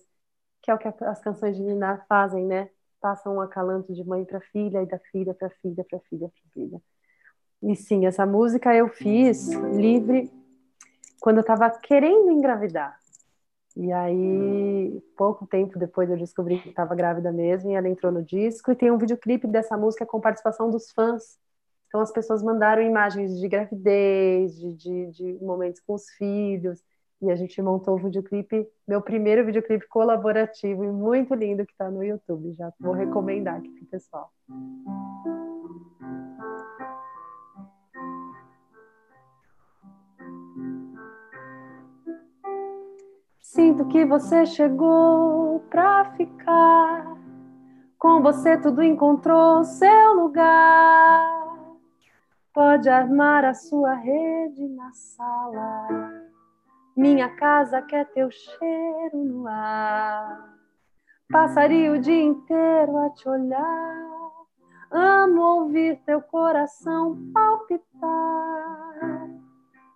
que 0.62 0.72
é 0.72 0.74
o 0.74 0.78
que 0.78 0.88
as 0.88 1.20
canções 1.22 1.56
de 1.58 1.64
Ninar 1.64 2.06
fazem, 2.08 2.46
né? 2.46 2.70
Passam 3.04 3.36
um 3.36 3.42
acalanto 3.42 3.94
de 3.94 4.02
mãe 4.06 4.24
para 4.24 4.40
filha 4.40 4.82
e 4.82 4.86
da 4.86 4.98
filha 4.98 5.34
para 5.34 5.50
filha 5.50 5.84
para 5.84 6.00
filha 6.00 6.30
para 6.30 6.52
filha. 6.54 6.82
E 7.62 7.76
sim, 7.76 8.06
essa 8.06 8.26
música 8.26 8.74
eu 8.74 8.88
fiz 8.88 9.50
livre 9.50 10.32
quando 11.20 11.38
eu 11.38 11.42
estava 11.42 11.70
querendo 11.70 12.32
engravidar. 12.32 12.98
E 13.76 13.92
aí, 13.92 15.04
pouco 15.18 15.46
tempo 15.46 15.78
depois, 15.78 16.10
eu 16.10 16.18
descobri 16.18 16.62
que 16.62 16.70
estava 16.70 16.96
grávida 16.96 17.32
mesmo, 17.32 17.72
e 17.72 17.74
ela 17.74 17.90
entrou 17.90 18.12
no 18.12 18.24
disco. 18.24 18.72
E 18.72 18.76
tem 18.76 18.92
um 18.92 18.98
videoclipe 18.98 19.48
dessa 19.48 19.76
música 19.76 20.06
com 20.06 20.22
participação 20.22 20.70
dos 20.70 20.90
fãs 20.92 21.38
então, 21.94 22.02
as 22.02 22.12
pessoas 22.12 22.42
mandaram 22.42 22.82
imagens 22.82 23.40
de 23.40 23.48
gravidez, 23.48 24.58
de, 24.58 24.74
de, 24.74 25.12
de 25.12 25.46
momentos 25.46 25.80
com 25.80 25.94
os 25.94 26.10
filhos, 26.18 26.82
e 27.24 27.32
a 27.32 27.36
gente 27.36 27.62
montou 27.62 27.96
o 27.96 27.98
videoclipe, 27.98 28.68
meu 28.88 29.02
primeiro 29.02 29.46
videoclipe 29.46 29.88
colaborativo 29.88 30.84
e 30.84 30.92
muito 30.92 31.34
lindo 31.34 31.66
que 31.66 31.72
está 31.72 31.90
no 31.90 32.04
YouTube. 32.04 32.54
Já 32.54 32.72
vou 32.80 32.94
recomendar 32.94 33.58
aqui 33.58 33.70
para 33.70 33.84
o 33.84 33.88
pessoal. 33.88 34.30
Sinto 43.42 43.88
que 43.88 44.06
você 44.06 44.46
chegou 44.46 45.60
para 45.70 46.12
ficar. 46.18 47.16
Com 47.98 48.22
você 48.22 48.58
tudo 48.58 48.84
encontrou 48.84 49.64
seu 49.64 50.14
lugar. 50.16 51.44
Pode 52.54 52.90
armar 52.90 53.46
a 53.46 53.54
sua 53.54 53.94
rede 53.94 54.68
na 54.68 54.92
sala. 54.92 56.23
Minha 56.96 57.30
casa 57.36 57.82
quer 57.82 58.06
teu 58.12 58.30
cheiro 58.30 59.18
no 59.24 59.48
ar. 59.48 60.54
Passaria 61.32 61.92
o 61.92 61.98
dia 61.98 62.22
inteiro 62.24 62.98
a 62.98 63.10
te 63.10 63.28
olhar. 63.28 64.14
Amo 64.92 65.42
ouvir 65.42 66.00
teu 66.06 66.22
coração 66.22 67.18
palpitar. 67.34 69.30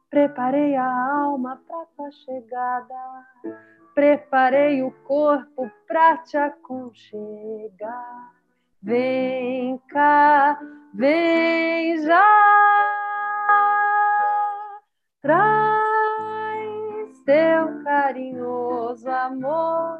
Preparei 0.10 0.76
a 0.76 0.88
alma 0.88 1.61
para 1.68 1.86
tua 1.95 2.10
chegada. 2.10 2.95
Preparei 3.94 4.82
o 4.82 4.91
corpo 5.03 5.69
para 5.88 6.18
te 6.18 6.36
aconchegar. 6.36 8.34
Vem 8.82 9.78
cá, 9.90 10.60
vem 10.94 11.98
já, 12.02 12.24
traz 15.22 15.77
teu 17.28 17.84
carinhoso 17.84 19.10
amor 19.10 19.99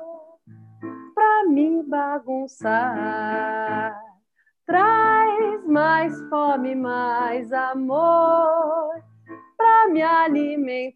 pra 1.14 1.44
me 1.50 1.84
bagunçar. 1.84 2.82
Traz 4.66 5.68
mais 5.68 6.18
fome, 6.30 6.74
mais 6.74 7.52
amor 7.52 9.04
pra 9.58 9.90
me 9.90 10.02
alimentar. 10.02 10.88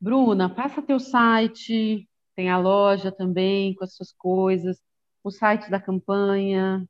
Bruna, 0.00 0.48
passa 0.48 0.80
teu 0.80 0.98
site, 0.98 2.08
tem 2.34 2.48
a 2.48 2.58
loja 2.58 3.12
também 3.12 3.74
com 3.74 3.84
as 3.84 3.94
suas 3.94 4.12
coisas, 4.12 4.80
o 5.22 5.30
site 5.30 5.70
da 5.70 5.78
campanha. 5.78 6.88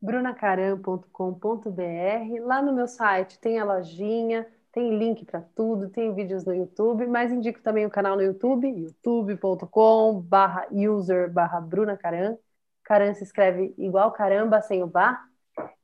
brunacaram.com.br. 0.00 2.40
Lá 2.42 2.60
no 2.60 2.74
meu 2.74 2.86
site 2.86 3.38
tem 3.38 3.58
a 3.58 3.64
lojinha, 3.64 4.46
tem 4.70 4.98
link 4.98 5.24
para 5.24 5.40
tudo, 5.40 5.88
tem 5.88 6.14
vídeos 6.14 6.44
no 6.44 6.54
YouTube, 6.54 7.06
mas 7.06 7.32
indico 7.32 7.62
também 7.62 7.86
o 7.86 7.90
canal 7.90 8.16
no 8.16 8.22
YouTube, 8.22 8.68
youtube.com/barra 8.68 10.66
user 10.70 11.32
barra 11.32 11.58
Bruna 11.60 11.96
Caran. 11.96 12.36
Caran 12.84 13.14
se 13.14 13.24
escreve 13.24 13.74
igual 13.78 14.12
caramba, 14.12 14.60
sem 14.60 14.82
o 14.82 14.86
bar. 14.86 15.26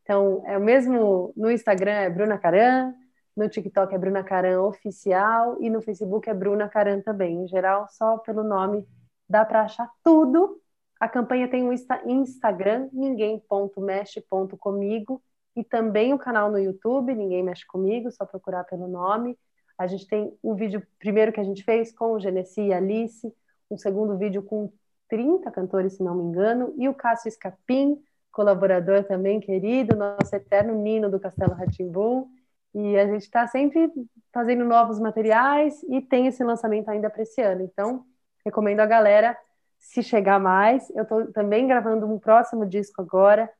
Então, 0.02 0.42
é 0.44 0.58
o 0.58 0.60
mesmo 0.60 1.32
no 1.34 1.50
Instagram 1.50 1.92
é 1.92 2.10
Bruna 2.10 2.36
Caran, 2.36 2.92
no 3.36 3.48
TikTok 3.48 3.94
é 3.94 3.98
Bruna 3.98 4.22
Caran 4.22 4.62
Oficial 4.62 5.56
e 5.60 5.70
no 5.70 5.80
Facebook 5.80 6.28
é 6.28 6.34
Bruna 6.34 6.68
Caran 6.68 7.00
também. 7.00 7.44
Em 7.44 7.48
geral, 7.48 7.86
só 7.88 8.18
pelo 8.18 8.42
nome 8.42 8.84
dá 9.28 9.44
para 9.44 9.62
achar 9.62 9.88
tudo. 10.02 10.60
A 10.98 11.08
campanha 11.08 11.48
tem 11.48 11.64
um 11.64 11.72
Instagram, 11.72 12.88
ninguém.mexe.comigo 12.92 15.22
e 15.56 15.64
também 15.64 16.12
o 16.12 16.18
canal 16.18 16.50
no 16.50 16.58
YouTube, 16.58 17.14
Ninguém 17.14 17.42
Mexe 17.42 17.66
Comigo, 17.66 18.10
só 18.10 18.26
procurar 18.26 18.64
pelo 18.64 18.86
nome. 18.86 19.38
A 19.78 19.86
gente 19.86 20.06
tem 20.06 20.36
o 20.42 20.54
vídeo 20.54 20.86
primeiro 20.98 21.32
que 21.32 21.40
a 21.40 21.44
gente 21.44 21.64
fez 21.64 21.92
com 21.92 22.12
o 22.12 22.20
Genesi 22.20 22.60
e 22.60 22.72
Alice, 22.72 23.32
um 23.70 23.78
segundo 23.78 24.18
vídeo 24.18 24.42
com 24.42 24.70
30 25.08 25.50
cantores, 25.50 25.94
se 25.94 26.02
não 26.02 26.14
me 26.14 26.24
engano, 26.24 26.74
e 26.76 26.88
o 26.88 26.94
Cássio 26.94 27.28
Escapim, 27.28 27.98
colaborador 28.30 29.04
também 29.04 29.40
querido, 29.40 29.96
nosso 29.96 30.34
eterno 30.34 30.74
Nino 30.74 31.10
do 31.10 31.18
Castelo 31.18 31.54
Ratimbum. 31.54 32.28
E 32.74 32.98
a 32.98 33.06
gente 33.06 33.22
está 33.22 33.46
sempre 33.46 33.90
fazendo 34.32 34.64
novos 34.64 35.00
materiais 35.00 35.82
e 35.88 36.00
tem 36.00 36.26
esse 36.26 36.42
lançamento 36.44 36.88
ainda 36.88 37.10
para 37.10 37.22
esse 37.22 37.40
ano. 37.40 37.62
Então, 37.62 38.04
recomendo 38.44 38.80
a 38.80 38.86
galera 38.86 39.36
se 39.78 40.02
chegar 40.02 40.38
mais. 40.38 40.88
Eu 40.90 41.02
estou 41.02 41.32
também 41.32 41.66
gravando 41.66 42.06
um 42.06 42.18
próximo 42.18 42.64
disco 42.66 43.02
agora, 43.02 43.50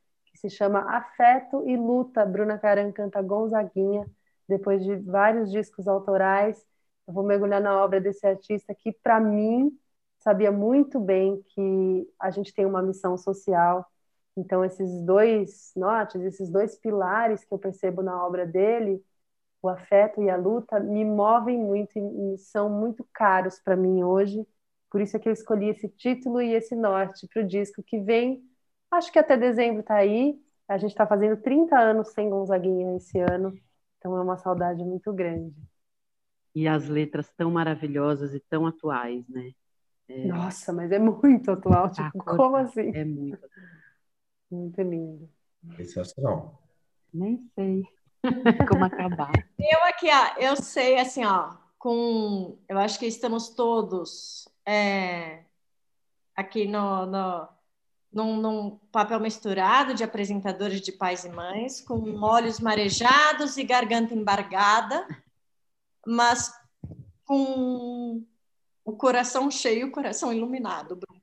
se 0.41 0.49
chama 0.49 0.81
Afeto 0.97 1.69
e 1.69 1.77
Luta. 1.77 2.25
Bruna 2.25 2.57
Caran 2.59 2.91
canta 2.93 3.21
Gonzaguinha, 3.21 4.07
depois 4.49 4.83
de 4.83 4.97
vários 4.97 5.51
discos 5.51 5.87
autorais. 5.87 6.65
Eu 7.07 7.13
vou 7.13 7.23
mergulhar 7.23 7.61
na 7.61 7.85
obra 7.85 8.01
desse 8.01 8.27
artista 8.27 8.75
que, 8.75 8.91
para 8.91 9.21
mim, 9.21 9.71
sabia 10.19 10.51
muito 10.51 10.99
bem 10.99 11.43
que 11.49 12.09
a 12.19 12.31
gente 12.31 12.55
tem 12.55 12.65
uma 12.65 12.83
missão 12.83 13.19
social. 13.19 13.85
Então, 14.41 14.65
esses 14.65 15.03
dois 15.03 15.73
notes, 15.77 16.21
esses 16.23 16.49
dois 16.51 16.77
pilares 16.77 17.45
que 17.45 17.53
eu 17.53 17.59
percebo 17.59 18.03
na 18.03 18.25
obra 18.25 18.47
dele, 18.47 19.03
o 19.63 19.69
afeto 19.69 20.23
e 20.23 20.31
a 20.31 20.37
luta, 20.37 20.81
me 20.81 21.05
movem 21.05 21.59
muito 21.59 21.99
e 21.99 22.39
são 22.39 22.69
muito 22.71 23.07
caros 23.13 23.61
para 23.61 23.77
mim 23.77 24.03
hoje. 24.03 24.47
Por 24.91 25.01
isso 25.01 25.17
é 25.17 25.21
que 25.21 25.29
eu 25.29 25.33
escolhi 25.33 25.69
esse 25.69 25.89
título 25.89 26.41
e 26.43 26.55
esse 26.55 26.75
norte 26.75 27.29
para 27.33 27.43
o 27.43 27.47
disco 27.47 27.83
que 27.83 28.01
vem 28.01 28.43
Acho 28.91 29.13
que 29.13 29.19
até 29.19 29.37
dezembro 29.37 29.81
está 29.81 29.95
aí. 29.95 30.37
A 30.69 30.77
gente 30.77 30.91
está 30.91 31.07
fazendo 31.07 31.37
30 31.41 31.79
anos 31.79 32.09
sem 32.09 32.29
Gonzaguinha 32.29 32.97
esse 32.97 33.19
ano, 33.19 33.57
então 33.99 34.17
é 34.17 34.21
uma 34.21 34.37
saudade 34.37 34.85
muito 34.85 35.13
grande. 35.13 35.55
E 36.55 36.67
as 36.67 36.89
letras 36.89 37.31
tão 37.37 37.51
maravilhosas 37.51 38.35
e 38.35 38.41
tão 38.41 38.67
atuais, 38.67 39.27
né? 39.29 39.53
É... 40.09 40.27
Nossa, 40.27 40.73
mas 40.73 40.91
é 40.91 40.99
muito 40.99 41.51
atual, 41.53 41.91
tipo, 41.91 42.19
como 42.25 42.57
assim? 42.57 42.91
É 42.95 43.05
muito. 43.05 43.39
Muito 44.51 44.81
lindo. 44.83 45.29
Sensacional. 45.77 46.63
Nem 47.13 47.39
sei 47.55 47.83
como 48.69 48.85
acabar. 48.85 49.33
Eu 49.59 49.85
aqui, 49.85 50.09
ó, 50.09 50.41
eu 50.41 50.57
sei, 50.57 50.99
assim, 50.99 51.25
ó, 51.25 51.57
com, 51.79 52.59
eu 52.69 52.79
acho 52.79 52.99
que 52.99 53.07
estamos 53.07 53.51
todos 53.51 54.49
é, 54.67 55.45
aqui 56.37 56.67
no, 56.67 57.07
no 57.07 57.49
num, 58.13 58.41
num, 58.41 58.79
papel 58.91 59.21
misturado 59.21 59.95
de 59.95 60.03
apresentadores 60.03 60.81
de 60.81 60.91
pais 60.91 61.25
e 61.25 61.29
mães, 61.29 61.81
com 61.81 61.95
olhos 62.21 62.59
marejados 62.59 63.57
e 63.57 63.63
garganta 63.63 64.15
embargada, 64.15 65.07
mas 66.05 66.53
com 67.25 68.25
o 68.85 68.97
coração 68.97 69.49
cheio, 69.49 69.87
o 69.87 69.93
coração 69.93 70.33
iluminado, 70.33 70.97
Bruno. 70.97 71.23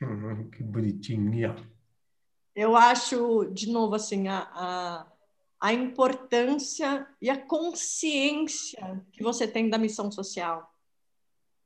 Uhum, 0.00 0.50
que 0.50 0.62
bonitinha. 0.62 1.56
Eu 2.54 2.76
acho, 2.76 3.46
de 3.46 3.70
novo, 3.70 3.94
assim, 3.94 4.28
a, 4.28 4.48
a, 4.52 5.06
a 5.60 5.72
importância 5.72 7.06
e 7.20 7.28
a 7.28 7.40
consciência 7.40 9.04
que 9.12 9.22
você 9.22 9.46
tem 9.46 9.68
da 9.68 9.78
missão 9.78 10.10
social, 10.10 10.72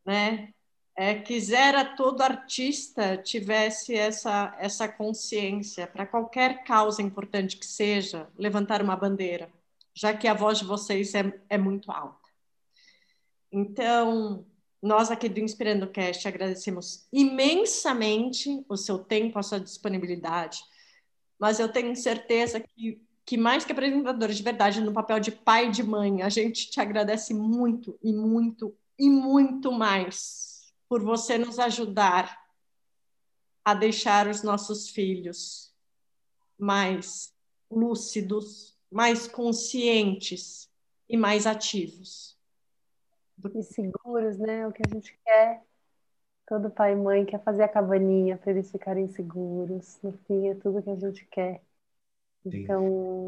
né? 0.05 0.53
é, 0.99 1.15
quisera 1.15 1.85
todo 1.85 2.23
artista 2.23 3.17
tivesse 3.17 3.95
essa, 3.95 4.53
essa 4.59 4.89
consciência 4.89 5.87
para 5.87 6.05
qualquer 6.05 6.65
causa 6.65 7.01
importante 7.01 7.57
que 7.57 7.65
seja, 7.65 8.29
levantar 8.37 8.83
uma 8.83 8.97
bandeira, 8.97 9.49
já 9.95 10.13
que 10.13 10.27
a 10.27 10.35
voz 10.35 10.59
de 10.59 10.65
vocês 10.65 11.15
é, 11.15 11.33
é 11.49 11.57
muito 11.57 11.93
alta. 11.93 12.29
Então, 13.53 14.45
nós 14.83 15.09
aqui 15.09 15.29
do 15.29 15.39
Inspirando 15.39 15.87
Cast 15.87 16.27
agradecemos 16.27 17.07
imensamente 17.13 18.65
o 18.69 18.77
seu 18.77 18.99
tempo, 18.99 19.39
a 19.39 19.43
sua 19.45 19.61
disponibilidade, 19.61 20.59
mas 21.39 21.61
eu 21.61 21.71
tenho 21.71 21.95
certeza 21.95 22.61
que, 22.61 23.01
que 23.25 23.37
mais 23.37 23.65
que 23.65 23.73
apresentadores 23.73 24.37
de 24.37 24.43
verdade, 24.43 24.81
no 24.81 24.93
papel 24.93 25.21
de 25.21 25.31
pai 25.31 25.69
e 25.69 25.71
de 25.71 25.83
mãe, 25.83 26.23
a 26.23 26.29
gente 26.29 26.71
te 26.71 26.81
agradece 26.81 27.33
muito 27.33 27.99
e 28.03 28.13
muito 28.13 28.77
e 28.99 29.09
muito 29.09 29.71
mais 29.71 30.73
por 30.89 31.03
você 31.03 31.39
nos 31.39 31.59
ajudar 31.59 32.37
a 33.65 33.75
deixar 33.75 34.27
os 34.27 34.43
nossos 34.43 34.89
filhos 34.89 35.73
mais 36.59 37.33
lúcidos, 37.71 38.77
mais 38.91 39.29
conscientes 39.29 40.71
e 41.09 41.17
mais 41.17 41.47
ativos. 41.47 42.37
E 43.55 43.63
seguros, 43.63 44.39
né? 44.39 44.67
O 44.67 44.73
que 44.73 44.83
a 44.85 44.95
gente 44.95 45.17
quer. 45.25 45.68
Todo 46.49 46.71
pai 46.71 46.93
e 46.93 46.97
mãe 46.97 47.27
quer 47.27 47.43
fazer 47.43 47.63
a 47.63 47.69
cabaninha 47.69 48.39
para 48.39 48.53
eles 48.53 48.71
ficarem 48.71 49.07
seguros. 49.09 49.99
No 50.03 50.13
fim, 50.27 50.49
é 50.49 50.55
tudo 50.55 50.83
que 50.83 50.89
a 50.89 50.97
gente 50.97 51.27
quer. 51.27 51.61
Então, 52.43 52.83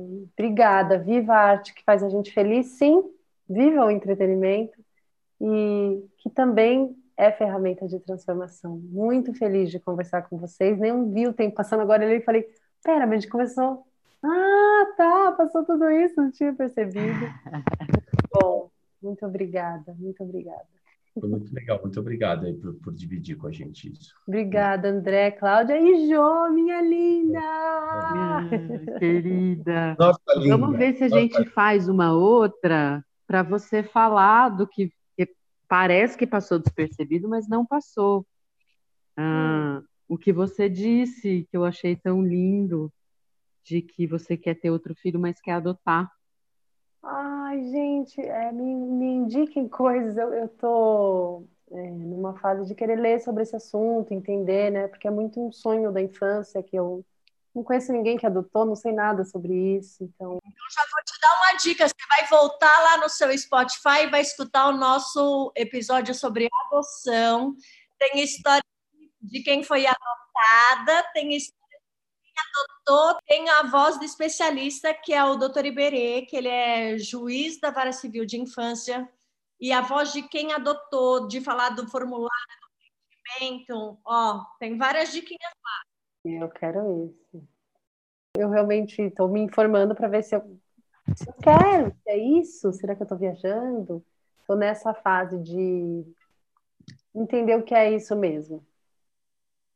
sim. 0.08 0.28
obrigada. 0.32 0.98
Viva 0.98 1.34
a 1.34 1.50
arte 1.50 1.74
que 1.74 1.84
faz 1.84 2.02
a 2.02 2.08
gente 2.08 2.32
feliz, 2.32 2.66
sim. 2.68 3.04
Viva 3.46 3.84
o 3.84 3.90
entretenimento. 3.90 4.78
E 5.38 6.02
que 6.16 6.30
também 6.30 6.96
é 7.14 7.30
ferramenta 7.30 7.86
de 7.86 8.00
transformação. 8.00 8.78
Muito 8.78 9.34
feliz 9.34 9.70
de 9.70 9.78
conversar 9.78 10.22
com 10.22 10.38
vocês. 10.38 10.78
Nem 10.78 11.12
vi 11.12 11.28
o 11.28 11.34
tempo 11.34 11.54
passando 11.54 11.80
agora 11.80 12.02
ali 12.02 12.16
e 12.16 12.24
falei: 12.24 12.48
pera, 12.82 13.06
mas 13.06 13.18
a 13.18 13.20
gente 13.20 13.30
começou. 13.30 13.86
Ah, 14.22 14.94
tá, 14.96 15.32
passou 15.32 15.64
tudo 15.64 15.90
isso, 15.90 16.16
não 16.16 16.30
tinha 16.30 16.54
percebido. 16.54 17.26
Bom, 18.32 18.70
muito 19.02 19.26
obrigada, 19.26 19.94
muito 19.98 20.22
obrigada. 20.22 20.79
Foi 21.18 21.28
muito 21.28 21.52
legal, 21.54 21.80
muito 21.82 21.98
obrigado 21.98 22.46
aí 22.46 22.54
por, 22.54 22.74
por, 22.74 22.94
dividir 22.94 23.36
com 23.36 23.46
a 23.46 23.52
gente 23.52 23.90
isso. 23.92 24.14
Obrigada, 24.26 24.88
André, 24.88 25.32
Cláudia 25.32 25.78
e 25.78 26.08
Jô, 26.08 26.50
minha 26.50 26.80
linda! 26.80 27.40
Ah, 27.42 28.40
querida. 28.98 29.96
Nossa, 29.98 30.20
linda. 30.36 30.56
Vamos 30.56 30.78
ver 30.78 30.94
se 30.94 31.04
a 31.04 31.08
Nossa. 31.08 31.20
gente 31.20 31.44
faz 31.50 31.88
uma 31.88 32.12
outra 32.12 33.04
para 33.26 33.42
você 33.42 33.82
falar 33.82 34.50
do 34.50 34.66
que 34.66 34.92
parece 35.70 36.18
que 36.18 36.26
passou 36.26 36.58
despercebido, 36.58 37.28
mas 37.28 37.48
não 37.48 37.64
passou. 37.64 38.26
Ah, 39.16 39.80
hum. 39.80 39.86
O 40.08 40.18
que 40.18 40.32
você 40.32 40.68
disse, 40.68 41.46
que 41.48 41.56
eu 41.56 41.64
achei 41.64 41.94
tão 41.94 42.20
lindo, 42.20 42.92
de 43.64 43.80
que 43.80 44.04
você 44.04 44.36
quer 44.36 44.54
ter 44.54 44.68
outro 44.68 44.92
filho, 44.96 45.20
mas 45.20 45.40
quer 45.40 45.52
adotar. 45.52 46.10
Ai, 47.02 47.62
gente, 47.64 48.20
é, 48.20 48.52
me, 48.52 48.74
me 48.74 49.06
indiquem 49.06 49.68
coisas. 49.68 50.16
Eu, 50.16 50.48
tô 50.48 51.44
é, 51.70 51.90
numa 51.90 52.38
fase 52.38 52.66
de 52.66 52.74
querer 52.74 52.96
ler 52.96 53.20
sobre 53.20 53.42
esse 53.42 53.56
assunto, 53.56 54.12
entender, 54.12 54.70
né? 54.70 54.88
Porque 54.88 55.08
é 55.08 55.10
muito 55.10 55.40
um 55.40 55.50
sonho 55.50 55.90
da 55.92 56.02
infância 56.02 56.62
que 56.62 56.76
eu 56.76 57.04
não 57.54 57.64
conheço 57.64 57.92
ninguém 57.92 58.16
que 58.16 58.26
adotou, 58.26 58.64
não 58.64 58.76
sei 58.76 58.92
nada 58.92 59.24
sobre 59.24 59.52
isso. 59.78 60.04
Então, 60.04 60.38
então 60.44 60.66
já 60.70 60.82
vou 60.92 61.02
te 61.04 61.20
dar 61.20 61.36
uma 61.36 61.58
dica: 61.58 61.88
você 61.88 61.94
vai 62.08 62.28
voltar 62.28 62.82
lá 62.82 62.98
no 62.98 63.08
seu 63.08 63.36
Spotify 63.36 64.04
e 64.04 64.10
vai 64.10 64.20
escutar 64.20 64.68
o 64.68 64.76
nosso 64.76 65.52
episódio 65.56 66.14
sobre 66.14 66.48
adoção. 66.66 67.56
Tem 67.98 68.22
história 68.22 68.62
de 69.22 69.42
quem 69.42 69.62
foi 69.62 69.86
adotada, 69.86 71.02
tem 71.12 71.34
história 71.34 71.59
adotou, 72.40 73.20
tem 73.26 73.48
a 73.48 73.62
voz 73.64 73.98
do 73.98 74.04
especialista, 74.04 74.92
que 74.94 75.12
é 75.12 75.24
o 75.24 75.36
doutor 75.36 75.64
Iberê, 75.64 76.22
que 76.22 76.36
ele 76.36 76.48
é 76.48 76.98
juiz 76.98 77.60
da 77.60 77.70
Vara 77.70 77.92
Civil 77.92 78.24
de 78.24 78.40
Infância, 78.40 79.08
e 79.60 79.72
a 79.72 79.80
voz 79.80 80.12
de 80.12 80.22
quem 80.22 80.52
adotou, 80.52 81.28
de 81.28 81.40
falar 81.40 81.70
do 81.70 81.88
formulário 81.88 82.30
evento, 83.38 83.98
ó, 84.04 84.44
tem 84.58 84.76
várias 84.76 85.12
diquinhas 85.12 85.52
lá. 85.64 85.82
Eu 86.24 86.48
quero 86.48 87.04
esse. 87.04 87.44
Eu 88.36 88.48
realmente 88.48 89.02
estou 89.02 89.28
me 89.28 89.40
informando 89.40 89.94
para 89.94 90.08
ver 90.08 90.22
se 90.22 90.34
eu, 90.34 90.58
se 91.14 91.28
eu 91.28 91.34
quero, 91.34 91.96
é 92.06 92.16
isso, 92.16 92.72
será 92.72 92.94
que 92.94 93.02
eu 93.02 93.04
estou 93.04 93.18
viajando? 93.18 94.04
Estou 94.40 94.56
nessa 94.56 94.94
fase 94.94 95.38
de 95.38 96.04
entender 97.14 97.56
o 97.56 97.62
que 97.62 97.74
é 97.74 97.92
isso 97.92 98.16
mesmo. 98.16 98.64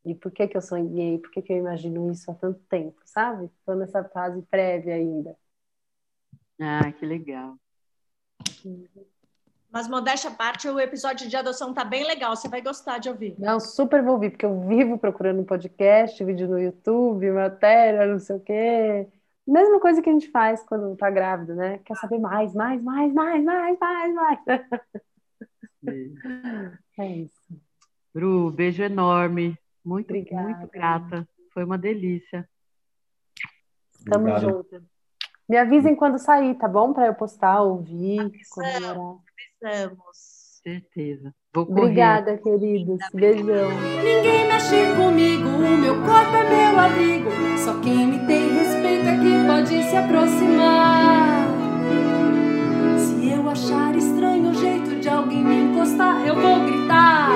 E 0.04 0.14
por 0.14 0.30
que 0.30 0.46
que 0.46 0.56
eu 0.56 0.60
sonhei, 0.60 1.18
por 1.18 1.30
que 1.30 1.40
que 1.40 1.52
eu 1.52 1.56
imagino 1.56 2.10
isso 2.12 2.30
há 2.30 2.34
tanto 2.34 2.60
tempo, 2.68 3.00
sabe? 3.04 3.46
Estou 3.46 3.74
nessa 3.74 4.04
fase 4.04 4.42
prévia 4.42 4.94
ainda. 4.94 5.34
Ah, 6.60 6.92
que 6.92 7.06
legal. 7.06 7.56
Mas 9.70 9.88
modéstia 9.88 10.30
à 10.30 10.32
parte, 10.32 10.68
o 10.68 10.78
episódio 10.78 11.28
de 11.28 11.36
adoção 11.36 11.74
tá 11.74 11.84
bem 11.84 12.04
legal, 12.04 12.36
você 12.36 12.48
vai 12.48 12.62
gostar 12.62 12.98
de 12.98 13.08
ouvir. 13.08 13.34
Não, 13.38 13.58
super 13.58 14.02
vou 14.02 14.14
ouvir, 14.14 14.30
porque 14.30 14.46
eu 14.46 14.68
vivo 14.68 14.98
procurando 14.98 15.40
um 15.40 15.44
podcast, 15.44 16.22
vídeo 16.22 16.46
no 16.46 16.60
YouTube, 16.60 17.28
matéria, 17.32 18.06
não 18.06 18.20
sei 18.20 18.36
o 18.36 18.40
quê. 18.40 19.08
Mesma 19.46 19.80
coisa 19.80 20.00
que 20.00 20.08
a 20.08 20.12
gente 20.12 20.30
faz 20.30 20.62
quando 20.62 20.96
tá 20.96 21.10
grávida, 21.10 21.54
né? 21.54 21.78
Quer 21.84 21.96
saber 21.96 22.18
mais, 22.18 22.54
mais, 22.54 22.80
mais, 22.82 23.12
mais, 23.12 23.44
mais, 23.44 23.78
mais, 23.78 24.14
mais. 24.14 24.38
É 26.98 27.06
isso. 27.18 27.42
Bru, 28.14 28.50
beijo 28.52 28.82
enorme. 28.82 29.58
Muito, 29.84 30.06
Obrigada. 30.10 30.48
muito 30.48 30.70
grata. 30.70 31.28
Foi 31.52 31.64
uma 31.64 31.76
delícia. 31.76 32.48
Tamo 34.08 34.28
Obrigado. 34.28 34.40
junto. 34.40 34.84
Me 35.48 35.58
avisem 35.58 35.94
quando 35.94 36.18
sair, 36.18 36.54
tá 36.54 36.66
bom? 36.66 36.92
Para 36.92 37.06
eu 37.06 37.14
postar, 37.14 37.60
ouvir, 37.60 38.32
comemorar. 38.50 39.16
Precisamos. 39.60 40.34
Certeza. 40.64 41.34
Vou 41.52 41.66
correr. 41.66 41.82
Obrigada, 41.82 42.38
queridos. 42.38 42.98
Beijão. 43.12 43.70
Ninguém 44.02 44.48
mexe 44.48 44.96
comigo, 44.96 45.48
o 45.48 45.76
meu 45.76 45.94
corpo 45.96 46.34
é 46.34 46.48
meu 46.48 46.80
abrigo. 46.80 47.30
Só 47.58 47.78
quem 47.82 48.06
me 48.06 48.26
tem 48.26 48.54
respeito 48.54 49.06
é 49.06 49.18
que 49.18 49.46
pode 49.46 49.82
se 49.82 49.96
aproximar. 49.96 51.48
Se 52.98 53.30
eu 53.30 53.48
achar 53.50 53.94
estranho 53.94 54.48
o 54.48 54.54
jeito 54.54 54.98
de 55.00 55.08
alguém 55.10 55.44
me 55.44 55.64
encostar, 55.64 56.26
eu 56.26 56.34
vou 56.34 56.64
gritar. 56.64 57.32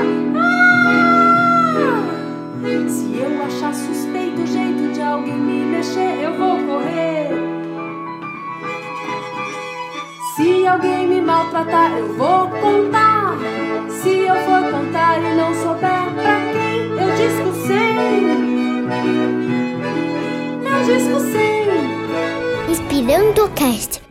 Eu 3.28 3.44
achar 3.44 3.74
suspeito 3.74 4.40
o 4.40 4.46
jeito 4.46 4.90
de 4.94 5.02
alguém 5.02 5.34
me 5.34 5.62
mexer, 5.66 6.22
eu 6.22 6.32
vou 6.38 6.56
correr. 6.64 7.28
Se 10.34 10.66
alguém 10.66 11.06
me 11.06 11.20
maltratar, 11.20 11.92
eu 11.98 12.14
vou 12.14 12.48
contar. 12.48 13.36
Se 14.00 14.08
eu 14.08 14.34
for 14.34 14.70
contar 14.70 15.20
e 15.20 15.34
não 15.34 15.52
souber 15.54 16.14
pra 16.14 16.40
quem, 16.52 16.88
eu 16.88 17.10
disco 17.16 17.52
sem. 17.66 17.98
Eu 20.64 20.84
disco 20.86 21.20
sem. 21.30 22.70
Inspirando 22.70 23.50
Cast. 23.50 24.07